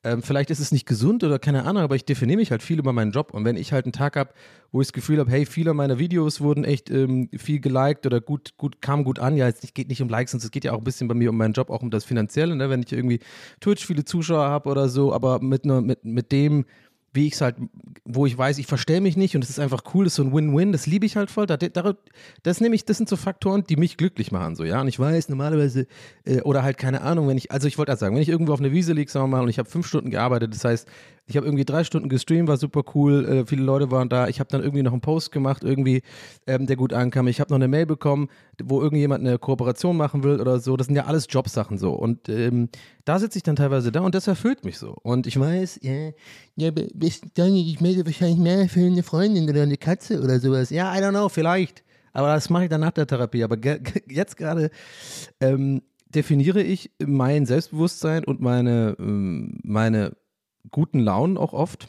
Ähm, 0.03 0.23
vielleicht 0.23 0.49
ist 0.49 0.61
es 0.61 0.73
nicht 0.73 0.87
gesund 0.87 1.25
oder 1.25 1.39
keine 1.39 1.65
Ahnung, 1.67 1.83
aber 1.83 1.95
ich 1.95 2.07
definiere 2.07 2.39
mich 2.39 2.51
halt 2.51 2.63
viel 2.63 2.79
über 2.79 2.95
meinen 2.95 3.11
Job. 3.11 3.35
Und 3.35 3.45
wenn 3.45 3.57
ich 3.57 3.73
halt 3.73 3.85
einen 3.85 3.93
Tag 3.93 4.17
habe, 4.17 4.31
wo 4.73 4.81
ich 4.81 4.87
das 4.87 4.95
Gefühl 4.95 5.19
habe, 5.19 5.31
hey, 5.31 5.45
viele 5.45 5.75
meiner 5.75 5.99
Videos 5.99 6.41
wurden 6.41 6.65
echt 6.65 6.89
ähm, 6.89 7.29
viel 7.37 7.61
geliked 7.61 8.07
oder 8.07 8.23
gut, 8.23 8.57
gut, 8.57 8.81
kamen 8.81 9.05
gut 9.05 9.19
an, 9.19 9.37
ja, 9.37 9.47
es 9.47 9.61
geht 9.75 9.89
nicht 9.89 10.01
um 10.01 10.09
Likes, 10.09 10.31
sondern 10.31 10.47
es 10.47 10.51
geht 10.53 10.65
ja 10.65 10.73
auch 10.73 10.79
ein 10.79 10.85
bisschen 10.85 11.07
bei 11.07 11.15
mir 11.15 11.29
um 11.29 11.37
meinen 11.37 11.53
Job, 11.53 11.69
auch 11.69 11.83
um 11.83 11.91
das 11.91 12.05
Finanzielle, 12.05 12.57
ne? 12.57 12.71
wenn 12.71 12.83
ich 12.83 12.93
irgendwie 12.93 13.21
Twitch 13.61 13.85
viele 13.87 14.07
Zuschauer 14.07 14.49
habe 14.49 14.71
oder 14.71 14.89
so, 14.89 15.13
aber 15.13 15.41
mit, 15.41 15.67
ne, 15.67 15.83
mit, 15.83 16.03
mit 16.05 16.33
dem, 16.33 16.65
wie 17.13 17.27
ich 17.27 17.35
es 17.35 17.41
halt, 17.41 17.57
wo 18.05 18.27
ich 18.27 18.37
weiß, 18.37 18.59
ich 18.59 18.67
verstelle 18.67 19.01
mich 19.01 19.17
nicht 19.17 19.35
und 19.35 19.43
es 19.43 19.51
ist 19.51 19.59
einfach 19.59 19.83
cool, 19.95 20.05
das 20.05 20.13
ist 20.13 20.17
so 20.17 20.23
ein 20.23 20.33
Win-Win, 20.33 20.73
das 20.73 20.87
liebe 20.87 21.07
ich 21.07 21.17
halt 21.17 21.31
voll. 21.31 21.47
Das, 21.47 21.59
das 22.43 22.61
nehme 22.61 22.75
ich, 22.75 22.85
das 22.85 22.99
sind 22.99 23.09
so 23.09 23.17
Faktoren, 23.17 23.65
die 23.65 23.77
mich 23.77 23.97
glücklich 23.97 24.31
machen, 24.31 24.55
so, 24.55 24.65
ja. 24.65 24.81
Und 24.81 24.89
ich 24.89 24.99
weiß, 24.99 25.29
normalerweise, 25.29 25.87
äh, 26.25 26.41
oder 26.43 26.63
halt 26.63 26.79
keine 26.79 27.01
Ahnung, 27.01 27.29
wenn 27.29 27.37
ich, 27.37 27.51
also 27.51 27.67
ich 27.67 27.79
wollte 27.79 27.91
halt 27.91 28.01
sagen, 28.01 28.15
wenn 28.15 28.23
ich 28.23 28.29
irgendwo 28.29 28.53
auf 28.53 28.61
einer 28.61 28.73
Wiese 28.73 28.93
liege, 28.93 29.11
sagen 29.11 29.25
wir 29.31 29.37
mal, 29.37 29.43
und 29.43 29.49
ich 29.49 29.59
habe 29.59 29.69
fünf 29.69 29.87
Stunden 29.87 30.11
gearbeitet, 30.11 30.55
das 30.55 30.65
heißt, 30.65 30.89
ich 31.31 31.37
habe 31.37 31.47
irgendwie 31.47 31.65
drei 31.65 31.85
Stunden 31.85 32.09
gestreamt, 32.09 32.49
war 32.49 32.57
super 32.57 32.83
cool, 32.95 33.25
äh, 33.25 33.47
viele 33.47 33.63
Leute 33.63 33.91
waren 33.93 34.09
da. 34.09 34.27
Ich 34.27 34.41
habe 34.41 34.51
dann 34.51 34.63
irgendwie 34.63 34.83
noch 34.83 34.93
einen 34.93 35.01
Post 35.01 35.31
gemacht, 35.31 35.63
irgendwie, 35.63 36.03
ähm, 36.49 36.67
der 36.67 36.75
gut 36.75 36.93
ankam. 36.93 37.29
Ich 37.29 37.41
habe 37.41 37.51
noch 37.51 37.57
eine 37.57 37.69
Mail 37.69 37.87
bekommen, 37.87 38.29
wo 38.61 38.83
irgendjemand 38.83 39.25
eine 39.25 39.39
Kooperation 39.39 39.97
machen 39.97 40.25
will 40.25 40.41
oder 40.41 40.59
so. 40.59 40.77
Das 40.77 40.89
sind 40.89 40.97
ja 40.97 41.05
alles 41.05 41.29
Jobsachen 41.31 41.79
so. 41.79 41.93
Und 41.93 42.29
ähm, 42.29 42.69
da 43.11 43.19
sitze 43.19 43.39
ich 43.39 43.43
dann 43.43 43.57
teilweise 43.57 43.91
da 43.91 44.03
und 44.03 44.15
das 44.15 44.29
erfüllt 44.29 44.65
mich 44.65 44.79
so. 44.79 44.97
Und 45.03 45.27
ich 45.27 45.39
weiß, 45.39 45.81
ja, 45.83 46.13
ja 46.55 46.71
ich 46.77 47.81
melde 47.81 48.07
wahrscheinlich 48.07 48.39
mehr 48.39 48.69
für 48.69 48.87
eine 48.87 49.03
Freundin 49.03 49.51
oder 49.51 49.63
eine 49.65 49.77
Katze 49.77 50.23
oder 50.23 50.39
sowas. 50.39 50.71
Ja, 50.71 50.97
I 50.97 51.01
don't 51.01 51.11
know, 51.11 51.29
vielleicht. 51.29 51.83
Aber 52.13 52.33
das 52.33 52.51
mache 52.51 52.65
ich 52.65 52.71
dann 52.71 52.83
nach 52.83 52.93
der 52.93 53.09
Therapie. 53.09 53.43
Aber 53.43 53.59
jetzt 54.09 54.37
gerade 54.37 54.71
ähm, 55.41 55.83
definiere 56.15 56.63
ich 56.63 56.93
mein 57.05 57.47
Selbstbewusstsein 57.47 58.23
und 58.23 58.41
meine, 58.41 58.95
ähm, 59.01 59.59
meine 59.65 60.17
guten 60.71 61.01
Launen 61.01 61.37
auch 61.37 61.53
oft. 61.53 61.89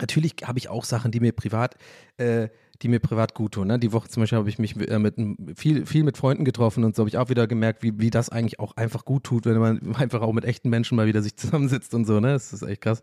Natürlich 0.00 0.34
habe 0.42 0.58
ich 0.58 0.68
auch 0.68 0.84
Sachen, 0.84 1.12
die 1.12 1.20
mir 1.20 1.30
privat, 1.30 1.76
äh, 2.16 2.48
die 2.84 2.88
mir 2.88 3.00
privat 3.00 3.34
gut 3.34 3.52
tun. 3.52 3.68
Ne? 3.68 3.78
Die 3.78 3.92
Woche 3.92 4.08
zum 4.08 4.22
Beispiel 4.22 4.38
habe 4.38 4.48
ich 4.48 4.58
mich 4.58 4.76
äh, 4.88 4.98
mit 4.98 5.14
viel, 5.56 5.86
viel 5.86 6.04
mit 6.04 6.18
Freunden 6.18 6.44
getroffen 6.44 6.84
und 6.84 6.94
so 6.94 7.00
habe 7.00 7.08
ich 7.08 7.16
auch 7.16 7.30
wieder 7.30 7.46
gemerkt, 7.46 7.82
wie, 7.82 7.98
wie 7.98 8.10
das 8.10 8.28
eigentlich 8.28 8.60
auch 8.60 8.76
einfach 8.76 9.04
gut 9.06 9.24
tut, 9.24 9.46
wenn 9.46 9.58
man 9.58 9.94
einfach 9.96 10.20
auch 10.20 10.32
mit 10.32 10.44
echten 10.44 10.68
Menschen 10.68 10.96
mal 10.96 11.06
wieder 11.06 11.22
sich 11.22 11.34
zusammensitzt 11.36 11.94
und 11.94 12.04
so. 12.04 12.20
Ne, 12.20 12.34
das 12.34 12.52
ist 12.52 12.62
echt 12.62 12.82
krass. 12.82 13.02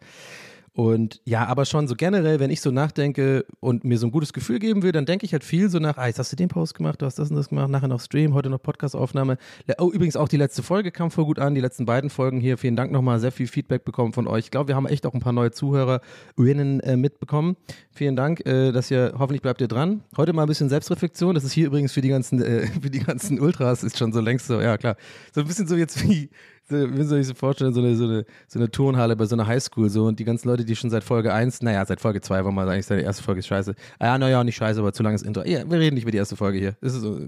Und 0.74 1.20
ja, 1.26 1.46
aber 1.48 1.66
schon 1.66 1.90
so 1.90 1.96
generell, 1.96 2.40
wenn 2.40 2.50
ich 2.50 2.62
so 2.62 2.72
nachdenke 2.72 3.46
und 3.60 3.84
mir 3.84 3.98
so 3.98 4.08
ein 4.08 4.12
gutes 4.12 4.32
Gefühl 4.32 4.60
geben 4.60 4.84
will, 4.84 4.94
dann 4.94 5.06
denke 5.06 5.26
ich 5.26 5.34
halt 5.34 5.44
viel 5.44 5.70
so 5.70 5.80
nach, 5.80 5.98
ah, 5.98 6.08
jetzt 6.08 6.18
hast 6.18 6.32
du 6.32 6.38
den 6.38 6.48
Post 6.48 6.76
gemacht, 6.76 7.02
du 7.02 7.06
hast 7.06 7.20
das 7.20 7.30
und 7.30 7.36
das 7.36 7.50
gemacht, 7.50 7.70
nachher 7.70 7.90
noch 7.90 8.00
Stream, 8.00 8.34
heute 8.34 8.50
noch 8.50 8.62
Podcast-Aufnahme. 8.62 9.38
Oh, 9.80 9.92
übrigens 9.92 10.16
auch 10.16 10.30
die 10.30 10.38
letzte 10.38 10.64
Folge 10.64 10.92
kam 10.92 11.12
voll 11.12 11.26
gut 11.26 11.40
an, 11.40 11.56
die 11.56 11.62
letzten 11.62 11.86
beiden 11.86 12.10
Folgen 12.10 12.40
hier. 12.40 12.58
Vielen 12.58 12.78
Dank 12.78 12.94
nochmal, 12.94 13.20
sehr 13.20 13.34
viel 13.34 13.48
Feedback 13.48 13.84
bekommen 13.84 14.14
von 14.14 14.28
euch. 14.28 14.46
Ich 14.46 14.52
glaube, 14.52 14.70
wir 14.70 14.76
haben 14.76 14.86
echt 14.86 15.06
auch 15.06 15.14
ein 15.14 15.20
paar 15.20 15.34
neue 15.34 15.52
ZuhörerInnen 15.52 16.80
äh, 16.80 16.96
mitbekommen. 16.96 17.58
Vielen 17.92 18.16
Dank, 18.16 18.46
äh, 18.46 18.72
dass 18.72 18.90
ihr, 18.90 19.14
hoffentlich 19.20 19.42
bleibt 19.42 19.60
ihr 19.60 19.68
dran. 19.68 20.04
Heute 20.16 20.32
mal 20.32 20.44
ein 20.44 20.48
bisschen 20.48 20.70
Selbstreflexion. 20.70 21.36
Das 21.36 21.44
ist 21.44 21.52
hier 21.52 21.68
übrigens 21.68 21.92
für 21.92 22.02
die 22.02 22.10
ganzen, 22.10 22.42
äh, 22.42 22.68
für 22.82 22.90
die 22.90 23.00
ganzen 23.00 23.42
Ultras, 23.42 23.84
ist 23.84 23.98
schon 23.98 24.14
so 24.14 24.22
längst 24.22 24.48
so, 24.48 24.62
ja 24.62 24.78
klar. 24.78 24.96
So 25.36 25.42
ein 25.42 25.48
bisschen 25.48 25.68
so 25.68 25.76
jetzt 25.76 26.02
wie, 26.08 26.30
wie 26.72 27.04
soll 27.04 27.20
ich 27.20 27.28
so 27.28 27.34
vorstellen, 27.34 27.74
so 27.74 27.82
eine, 27.82 27.96
so, 27.96 28.06
eine, 28.06 28.26
so 28.48 28.60
eine 28.60 28.70
Turnhalle 28.70 29.16
bei 29.16 29.26
so 29.26 29.36
einer 29.36 29.48
Highschool 29.48 29.90
so 29.90 30.06
und 30.06 30.20
die 30.20 30.24
ganzen 30.24 30.48
Leute, 30.48 30.66
die 30.66 30.76
schon 30.76 30.90
seit 30.90 31.04
Folge 31.04 31.34
1, 31.34 31.62
naja, 31.62 31.86
seit 31.86 32.02
Folge 32.02 32.22
2 32.22 32.46
war 32.46 32.52
mal 32.52 32.68
eigentlich 32.68 32.86
seine 32.86 33.02
erste 33.02 33.24
Folge 33.24 33.40
ist 33.40 33.48
scheiße. 33.48 33.76
Ah 34.00 34.06
ja, 34.06 34.18
naja, 34.18 34.44
nicht 34.44 34.56
scheiße, 34.56 34.80
aber 34.80 34.94
zu 34.94 35.04
langes 35.04 35.22
Intro. 35.22 35.44
Ja, 35.44 35.70
wir 35.70 35.80
reden 35.80 35.96
nicht 35.96 36.04
über 36.04 36.12
die 36.12 36.18
erste 36.18 36.36
Folge 36.36 36.60
hier. 36.60 36.76
Ist 36.82 36.96
so, 36.96 37.20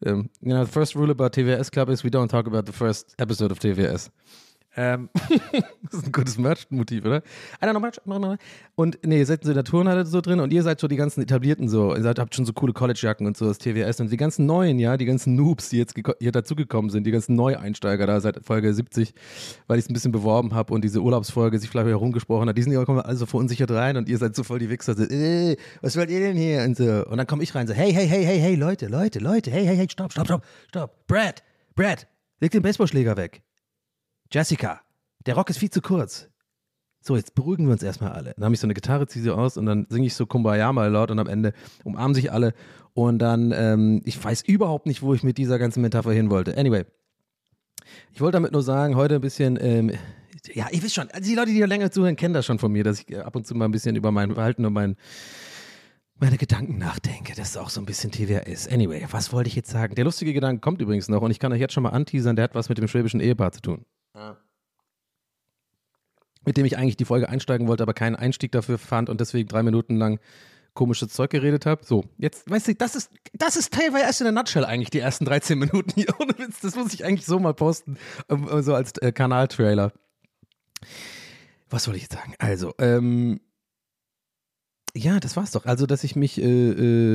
um, 0.00 0.28
you 0.40 0.52
know, 0.52 0.64
the 0.64 0.70
first 0.70 0.94
rule 0.96 1.10
about 1.10 1.30
TWS 1.30 1.70
Club 1.70 1.88
is 1.88 2.04
we 2.04 2.10
don't 2.10 2.28
talk 2.28 2.46
about 2.46 2.62
the 2.66 2.72
first 2.72 3.14
episode 3.18 3.52
of 3.52 3.58
TWS. 3.58 4.10
Ähm, 4.76 5.10
das 5.82 6.00
ist 6.00 6.06
ein 6.06 6.12
gutes 6.12 6.38
Merch-Motiv, 6.38 7.04
oder? 7.04 7.22
I 7.60 7.66
don't 7.66 7.70
know, 7.70 7.80
Merch, 7.80 8.38
und 8.76 8.98
nee, 9.04 9.18
ihr 9.18 9.26
seid 9.26 9.44
in 9.44 9.54
der 9.54 9.64
Turnhalle 9.64 10.06
so 10.06 10.20
drin 10.20 10.38
und 10.38 10.52
ihr 10.52 10.62
seid 10.62 10.78
so 10.78 10.86
die 10.86 10.96
ganzen 10.96 11.22
etablierten 11.22 11.68
so, 11.68 11.94
ihr 11.94 12.02
seid, 12.02 12.20
habt 12.20 12.34
schon 12.34 12.44
so 12.44 12.52
coole 12.52 12.72
College-Jacken 12.72 13.26
und 13.26 13.36
so, 13.36 13.46
das 13.46 13.58
TWS 13.58 14.00
und 14.00 14.12
die 14.12 14.16
ganzen 14.16 14.46
neuen, 14.46 14.78
ja, 14.78 14.96
die 14.96 15.06
ganzen 15.06 15.34
Noobs, 15.34 15.70
die 15.70 15.78
jetzt 15.78 15.94
hier 16.20 16.32
dazugekommen 16.32 16.90
sind, 16.90 17.04
die 17.04 17.10
ganzen 17.10 17.34
Neueinsteiger 17.34 18.06
da 18.06 18.20
seit 18.20 18.44
Folge 18.44 18.72
70, 18.72 19.12
weil 19.66 19.78
ich 19.78 19.86
es 19.86 19.90
ein 19.90 19.94
bisschen 19.94 20.12
beworben 20.12 20.54
habe 20.54 20.72
und 20.72 20.84
diese 20.84 21.00
Urlaubsfolge 21.00 21.58
sich 21.58 21.68
vielleicht 21.68 21.88
herumgesprochen 21.88 22.48
hat, 22.48 22.56
die 22.56 22.62
sind 22.62 22.72
ja 22.72 22.84
kommen 22.84 23.00
alle 23.00 23.16
so 23.16 23.26
verunsichert 23.26 23.72
rein 23.72 23.96
und 23.96 24.08
ihr 24.08 24.18
seid 24.18 24.36
so 24.36 24.44
voll 24.44 24.60
die 24.60 24.70
Wichser, 24.70 24.94
so, 24.94 25.02
äh, 25.02 25.56
was 25.80 25.96
wollt 25.96 26.10
ihr 26.10 26.20
denn 26.20 26.36
hier 26.36 26.62
und 26.62 26.76
so. 26.76 27.06
Und 27.06 27.18
dann 27.18 27.26
komme 27.26 27.42
ich 27.42 27.54
rein 27.54 27.66
so, 27.66 27.74
hey, 27.74 27.92
hey, 27.92 28.06
hey, 28.06 28.24
hey, 28.24 28.38
hey, 28.38 28.54
Leute, 28.54 28.86
Leute, 28.86 29.18
Leute, 29.18 29.50
hey, 29.50 29.66
hey, 29.66 29.76
hey, 29.76 29.88
stopp, 29.90 30.12
stopp, 30.12 30.26
stopp, 30.26 30.44
stopp, 30.68 31.06
Brad, 31.08 31.42
Brad, 31.74 32.06
leg 32.40 32.52
den 32.52 32.62
Baseballschläger 32.62 33.16
weg. 33.16 33.42
Jessica, 34.32 34.80
der 35.26 35.34
Rock 35.34 35.50
ist 35.50 35.58
viel 35.58 35.70
zu 35.70 35.80
kurz. 35.80 36.28
So, 37.02 37.16
jetzt 37.16 37.34
beruhigen 37.34 37.66
wir 37.66 37.72
uns 37.72 37.82
erstmal 37.82 38.12
alle. 38.12 38.34
Dann 38.36 38.44
habe 38.44 38.54
ich 38.54 38.60
so 38.60 38.66
eine 38.66 38.74
Gitarre, 38.74 39.06
ziehe 39.06 39.22
sie 39.22 39.34
aus 39.34 39.56
und 39.56 39.66
dann 39.66 39.86
singe 39.88 40.06
ich 40.06 40.14
so 40.14 40.26
Kumbaya 40.26 40.72
mal 40.72 40.90
laut 40.90 41.10
und 41.10 41.18
am 41.18 41.26
Ende 41.26 41.52
umarmen 41.82 42.14
sich 42.14 42.30
alle. 42.30 42.52
Und 42.92 43.18
dann, 43.18 43.52
ähm, 43.52 44.02
ich 44.04 44.22
weiß 44.22 44.42
überhaupt 44.42 44.86
nicht, 44.86 45.02
wo 45.02 45.14
ich 45.14 45.22
mit 45.22 45.38
dieser 45.38 45.58
ganzen 45.58 45.80
Metapher 45.80 46.12
hin 46.12 46.30
wollte. 46.30 46.56
Anyway, 46.56 46.84
ich 48.12 48.20
wollte 48.20 48.36
damit 48.36 48.52
nur 48.52 48.62
sagen, 48.62 48.96
heute 48.96 49.16
ein 49.16 49.20
bisschen, 49.20 49.58
ähm, 49.60 49.92
ja, 50.52 50.68
ihr 50.70 50.82
wisst 50.82 50.94
schon, 50.94 51.10
also 51.10 51.28
die 51.28 51.34
Leute, 51.34 51.48
die 51.48 51.56
hier 51.56 51.66
länger 51.66 51.90
zuhören, 51.90 52.16
kennen 52.16 52.34
das 52.34 52.46
schon 52.46 52.58
von 52.58 52.70
mir, 52.70 52.84
dass 52.84 53.00
ich 53.00 53.18
ab 53.18 53.34
und 53.34 53.46
zu 53.46 53.54
mal 53.54 53.64
ein 53.64 53.72
bisschen 53.72 53.96
über 53.96 54.12
mein 54.12 54.34
Verhalten 54.34 54.64
und 54.64 54.74
mein, 54.74 54.96
meine 56.16 56.36
Gedanken 56.36 56.78
nachdenke. 56.78 57.32
Das 57.34 57.50
ist 57.50 57.56
auch 57.56 57.70
so 57.70 57.80
ein 57.80 57.86
bisschen 57.86 58.12
TWS. 58.12 58.68
Anyway, 58.68 59.06
was 59.10 59.32
wollte 59.32 59.48
ich 59.48 59.56
jetzt 59.56 59.70
sagen? 59.70 59.94
Der 59.94 60.04
lustige 60.04 60.34
Gedanke 60.34 60.60
kommt 60.60 60.82
übrigens 60.82 61.08
noch 61.08 61.22
und 61.22 61.30
ich 61.30 61.38
kann 61.38 61.52
euch 61.52 61.60
jetzt 61.60 61.72
schon 61.72 61.82
mal 61.82 61.90
anteasern, 61.90 62.36
der 62.36 62.44
hat 62.44 62.54
was 62.54 62.68
mit 62.68 62.78
dem 62.78 62.88
schwäbischen 62.88 63.20
Ehepaar 63.20 63.52
zu 63.52 63.62
tun. 63.62 63.86
Mit 66.44 66.56
dem 66.56 66.64
ich 66.64 66.78
eigentlich 66.78 66.96
die 66.96 67.04
Folge 67.04 67.28
einsteigen 67.28 67.68
wollte, 67.68 67.82
aber 67.82 67.94
keinen 67.94 68.16
Einstieg 68.16 68.52
dafür 68.52 68.78
fand 68.78 69.08
und 69.10 69.20
deswegen 69.20 69.48
drei 69.48 69.62
Minuten 69.62 69.96
lang 69.96 70.20
komisches 70.72 71.08
Zeug 71.12 71.30
geredet 71.30 71.66
habe. 71.66 71.84
So, 71.84 72.04
jetzt, 72.16 72.48
weißt 72.48 72.68
du, 72.68 72.74
das 72.74 72.94
ist, 72.94 73.10
das 73.34 73.56
ist 73.56 73.72
TWS 73.72 74.20
in 74.20 74.24
der 74.24 74.32
Nutshell 74.32 74.64
eigentlich, 74.64 74.90
die 74.90 75.00
ersten 75.00 75.24
13 75.24 75.58
Minuten 75.58 75.90
hier. 75.94 76.06
Ohne 76.18 76.38
Witz, 76.38 76.60
das 76.60 76.76
muss 76.76 76.94
ich 76.94 77.04
eigentlich 77.04 77.26
so 77.26 77.38
mal 77.38 77.54
posten, 77.54 77.98
ähm, 78.28 78.48
so 78.62 78.74
als 78.74 78.96
äh, 78.98 79.12
Kanaltrailer. 79.12 79.92
Was 81.68 81.84
soll 81.84 81.96
ich 81.96 82.02
jetzt 82.02 82.14
sagen? 82.14 82.34
Also, 82.38 82.72
ähm, 82.78 83.40
Ja, 84.94 85.20
das 85.20 85.36
war's 85.36 85.50
doch. 85.52 85.66
Also, 85.66 85.86
dass 85.86 86.02
ich 86.04 86.16
mich, 86.16 86.40
äh, 86.40 86.44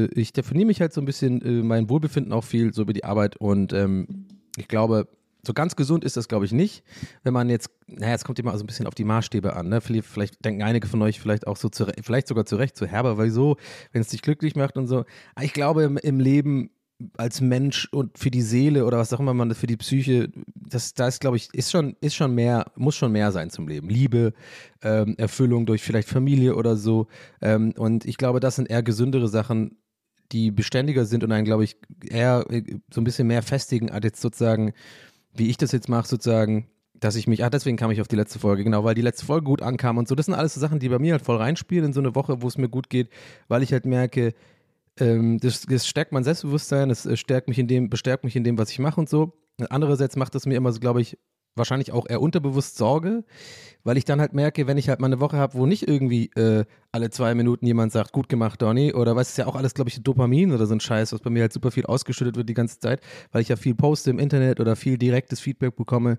äh, 0.06 0.10
ich 0.14 0.32
definiere 0.34 0.68
mich 0.68 0.80
halt 0.82 0.94
so 0.94 1.02
ein 1.02 1.06
bisschen, 1.06 1.42
äh, 1.42 1.64
mein 1.64 1.90
Wohlbefinden 1.90 2.32
auch 2.32 2.44
viel 2.44 2.74
so 2.74 2.84
über 2.84 2.94
die 2.94 3.04
Arbeit 3.04 3.36
und 3.38 3.74
ähm, 3.74 4.28
ich 4.58 4.68
glaube, 4.68 5.08
so 5.46 5.54
ganz 5.54 5.76
gesund 5.76 6.04
ist 6.04 6.18
das, 6.18 6.28
glaube 6.28 6.46
ich, 6.46 6.52
nicht. 6.52 6.84
Wenn 7.24 7.34
man 7.34 7.50
jetzt, 7.50 7.70
naja, 7.88 8.14
es 8.14 8.24
kommt 8.24 8.40
immer 8.40 8.58
so 8.58 8.64
ein 8.64 8.68
bisschen 8.68 8.88
auf 8.88 8.96
die 8.96 9.04
Maßstäbe 9.04 9.56
an. 9.56 9.70
Ne? 9.70 9.82
Vielleicht, 9.82 10.08
vielleicht 10.08 10.46
denken 10.46 10.64
einige 10.64 10.88
von 10.88 11.02
euch 11.02 11.20
vielleicht 11.20 11.48
auch 11.48 11.58
so, 11.58 11.70
zu, 11.70 11.88
vielleicht 12.02 12.28
sogar 12.28 12.46
zu 12.46 12.56
Recht, 12.56 12.78
so 12.78 12.86
herber, 12.86 13.18
weil 13.18 13.30
so, 13.30 13.58
wenn 13.92 14.02
es 14.02 14.10
dich 14.10 14.22
glücklich 14.22 14.56
macht 14.56 14.78
und 14.78 14.88
so. 14.88 15.06
Aber 15.36 15.46
ich 15.46 15.54
glaube, 15.54 15.84
im, 15.84 15.98
im 15.98 16.20
Leben 16.20 16.72
als 17.18 17.42
Mensch 17.42 17.88
und 17.92 18.18
für 18.18 18.32
die 18.32 18.42
Seele 18.42 18.86
oder 18.86 18.98
was 18.98 19.12
auch 19.12 19.20
immer 19.20 19.34
man 19.34 19.54
für 19.54 19.68
die 19.68 19.78
Psyche, 19.78 20.30
das, 20.56 20.94
da 20.94 21.08
ist, 21.08 21.20
glaube 21.20 21.38
ich, 21.38 21.54
ist 21.54 21.72
schon, 21.72 21.96
ist 22.00 22.16
schon 22.16 22.34
mehr, 22.34 22.72
muss 22.76 22.96
schon 22.96 23.12
mehr 23.12 23.32
sein 23.32 23.50
zum 23.50 23.68
Leben. 23.68 23.90
Liebe, 23.90 24.34
ähm, 24.82 25.16
Erfüllung 25.18 25.66
durch 25.66 25.82
vielleicht 25.82 26.08
Familie 26.08 26.56
oder 26.56 26.78
so. 26.78 27.08
Ähm, 27.42 27.74
und 27.78 28.06
ich 28.06 28.18
glaube, 28.18 28.40
das 28.40 28.56
sind 28.56 28.70
eher 28.70 28.84
gesündere 28.84 29.28
Sachen, 29.28 29.78
die 30.32 30.52
beständiger 30.52 31.06
sind 31.06 31.24
und 31.24 31.32
einen, 31.32 31.46
glaube 31.46 31.64
ich, 31.64 31.78
eher 32.10 32.46
äh, 32.50 32.64
so 32.92 33.02
ein 33.02 33.04
bisschen 33.04 33.28
mehr 33.28 33.42
festigen, 33.42 33.92
als 33.92 34.06
jetzt 34.06 34.22
sozusagen, 34.22 34.74
wie 35.36 35.50
ich 35.50 35.58
das 35.58 35.72
jetzt 35.72 35.90
mache, 35.90 36.08
sozusagen, 36.08 36.68
dass 36.94 37.16
ich 37.16 37.28
mich, 37.28 37.44
ah, 37.44 37.50
deswegen 37.50 37.78
kam 37.78 37.92
ich 37.92 38.02
auf 38.02 38.08
die 38.08 38.16
letzte 38.16 38.40
Folge, 38.40 38.64
genau, 38.64 38.84
weil 38.84 38.96
die 38.96 39.02
letzte 39.02 39.26
Folge 39.26 39.46
gut 39.46 39.62
ankam 39.62 39.98
und 39.98 40.08
so. 40.08 40.16
Das 40.16 40.26
sind 40.26 40.36
alles 40.36 40.54
so 40.54 40.60
Sachen, 40.60 40.80
die 40.80 40.90
bei 40.90 41.00
mir 41.00 41.14
halt 41.14 41.22
voll 41.22 41.38
reinspielen 41.38 41.86
in 41.86 41.94
so 41.94 42.00
eine 42.00 42.16
Woche, 42.16 42.42
wo 42.42 42.48
es 42.48 42.58
mir 42.58 42.70
gut 42.70 42.90
geht, 42.90 43.10
weil 43.48 43.64
ich 43.64 43.74
halt 43.74 43.86
merke, 43.86 44.34
ähm, 45.00 45.40
das, 45.40 45.62
das, 45.64 45.88
stärkt 45.88 46.14
mein 46.14 46.24
Selbstbewusstsein, 46.24 46.90
das 46.90 47.06
äh, 47.06 47.18
stärkt 47.18 47.48
mich 47.48 47.60
in 47.60 47.68
dem, 47.68 47.90
bestärkt 47.90 48.24
mich 48.24 48.36
in 48.36 48.44
dem, 48.44 48.58
was 48.58 48.72
ich 48.72 48.80
mache 48.80 49.00
und 49.00 49.10
so. 49.10 49.34
Andererseits 49.70 50.16
macht 50.16 50.36
es 50.36 50.46
mir 50.46 50.56
immer 50.56 50.72
so, 50.72 50.80
glaube 50.80 51.02
ich, 51.02 51.18
wahrscheinlich 51.56 51.92
auch 51.92 52.06
eher 52.08 52.22
unterbewusst 52.22 52.78
Sorge, 52.78 53.24
weil 53.84 53.98
ich 53.98 54.06
dann 54.06 54.20
halt 54.20 54.34
merke, 54.34 54.68
wenn 54.68 54.78
ich 54.78 54.90
halt 54.90 55.00
mal 55.00 55.08
eine 55.08 55.20
Woche 55.20 55.38
habe, 55.38 55.54
wo 55.54 55.66
nicht 55.66 55.88
irgendwie 55.88 56.32
äh, 56.36 56.66
alle 56.92 57.10
zwei 57.10 57.34
Minuten 57.36 57.66
jemand 57.66 57.92
sagt, 57.92 58.12
gut 58.12 58.30
gemacht, 58.30 58.62
Donny, 58.62 58.94
oder 58.94 59.16
was 59.16 59.30
ist 59.30 59.38
ja 59.38 59.48
auch 59.48 59.56
alles, 59.56 59.74
glaube 59.74 59.90
ich, 59.90 60.02
Dopamin 60.02 60.52
oder 60.52 60.66
so 60.66 60.74
ein 60.74 60.80
Scheiß, 60.80 61.14
was 61.14 61.22
bei 61.22 61.30
mir 61.30 61.42
halt 61.42 61.54
super 61.54 61.72
viel 61.72 61.86
ausgeschüttet 61.86 62.36
wird 62.36 62.50
die 62.50 62.54
ganze 62.54 62.80
Zeit, 62.80 63.02
weil 63.32 63.42
ich 63.42 63.50
ja 63.50 63.56
viel 63.56 63.76
poste 63.76 64.10
im 64.10 64.20
Internet 64.20 64.60
oder 64.60 64.76
viel 64.76 64.98
direktes 64.98 65.40
Feedback 65.40 65.76
bekomme 65.76 66.18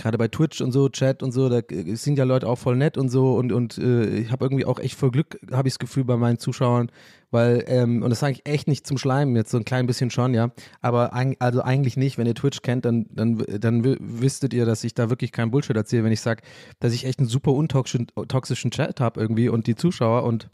gerade 0.00 0.18
bei 0.18 0.28
Twitch 0.28 0.60
und 0.60 0.72
so, 0.72 0.88
Chat 0.88 1.22
und 1.22 1.32
so, 1.32 1.48
da 1.48 1.60
sind 1.94 2.18
ja 2.18 2.24
Leute 2.24 2.48
auch 2.48 2.58
voll 2.58 2.76
nett 2.76 2.96
und 2.96 3.08
so 3.08 3.34
und, 3.34 3.52
und 3.52 3.78
äh, 3.78 4.18
ich 4.18 4.32
habe 4.32 4.44
irgendwie 4.44 4.64
auch 4.64 4.78
echt 4.78 4.94
voll 4.94 5.10
Glück, 5.10 5.38
habe 5.52 5.68
ich 5.68 5.74
das 5.74 5.78
Gefühl 5.78 6.04
bei 6.04 6.16
meinen 6.16 6.38
Zuschauern, 6.38 6.90
weil, 7.30 7.64
ähm, 7.66 8.02
und 8.02 8.10
das 8.10 8.20
sage 8.20 8.32
ich 8.32 8.46
echt 8.46 8.68
nicht 8.68 8.86
zum 8.86 8.98
Schleimen, 8.98 9.36
jetzt 9.36 9.50
so 9.50 9.58
ein 9.58 9.64
klein 9.64 9.86
bisschen 9.86 10.10
schon, 10.10 10.34
ja, 10.34 10.50
aber 10.80 11.12
ein, 11.12 11.36
also 11.38 11.62
eigentlich 11.62 11.96
nicht, 11.96 12.18
wenn 12.18 12.26
ihr 12.26 12.34
Twitch 12.34 12.62
kennt, 12.62 12.84
dann, 12.84 13.06
dann, 13.10 13.38
dann 13.60 13.84
wüsstet 13.84 14.54
ihr, 14.54 14.64
dass 14.66 14.84
ich 14.84 14.94
da 14.94 15.10
wirklich 15.10 15.32
kein 15.32 15.50
Bullshit 15.50 15.76
erzähle, 15.76 16.04
wenn 16.04 16.12
ich 16.12 16.20
sage, 16.20 16.42
dass 16.80 16.92
ich 16.92 17.04
echt 17.04 17.18
einen 17.18 17.28
super 17.28 17.52
untoxischen 17.52 18.08
toxischen 18.28 18.70
Chat 18.70 19.00
habe 19.00 19.20
irgendwie 19.20 19.48
und 19.48 19.66
die 19.66 19.76
Zuschauer 19.76 20.24
und 20.24 20.48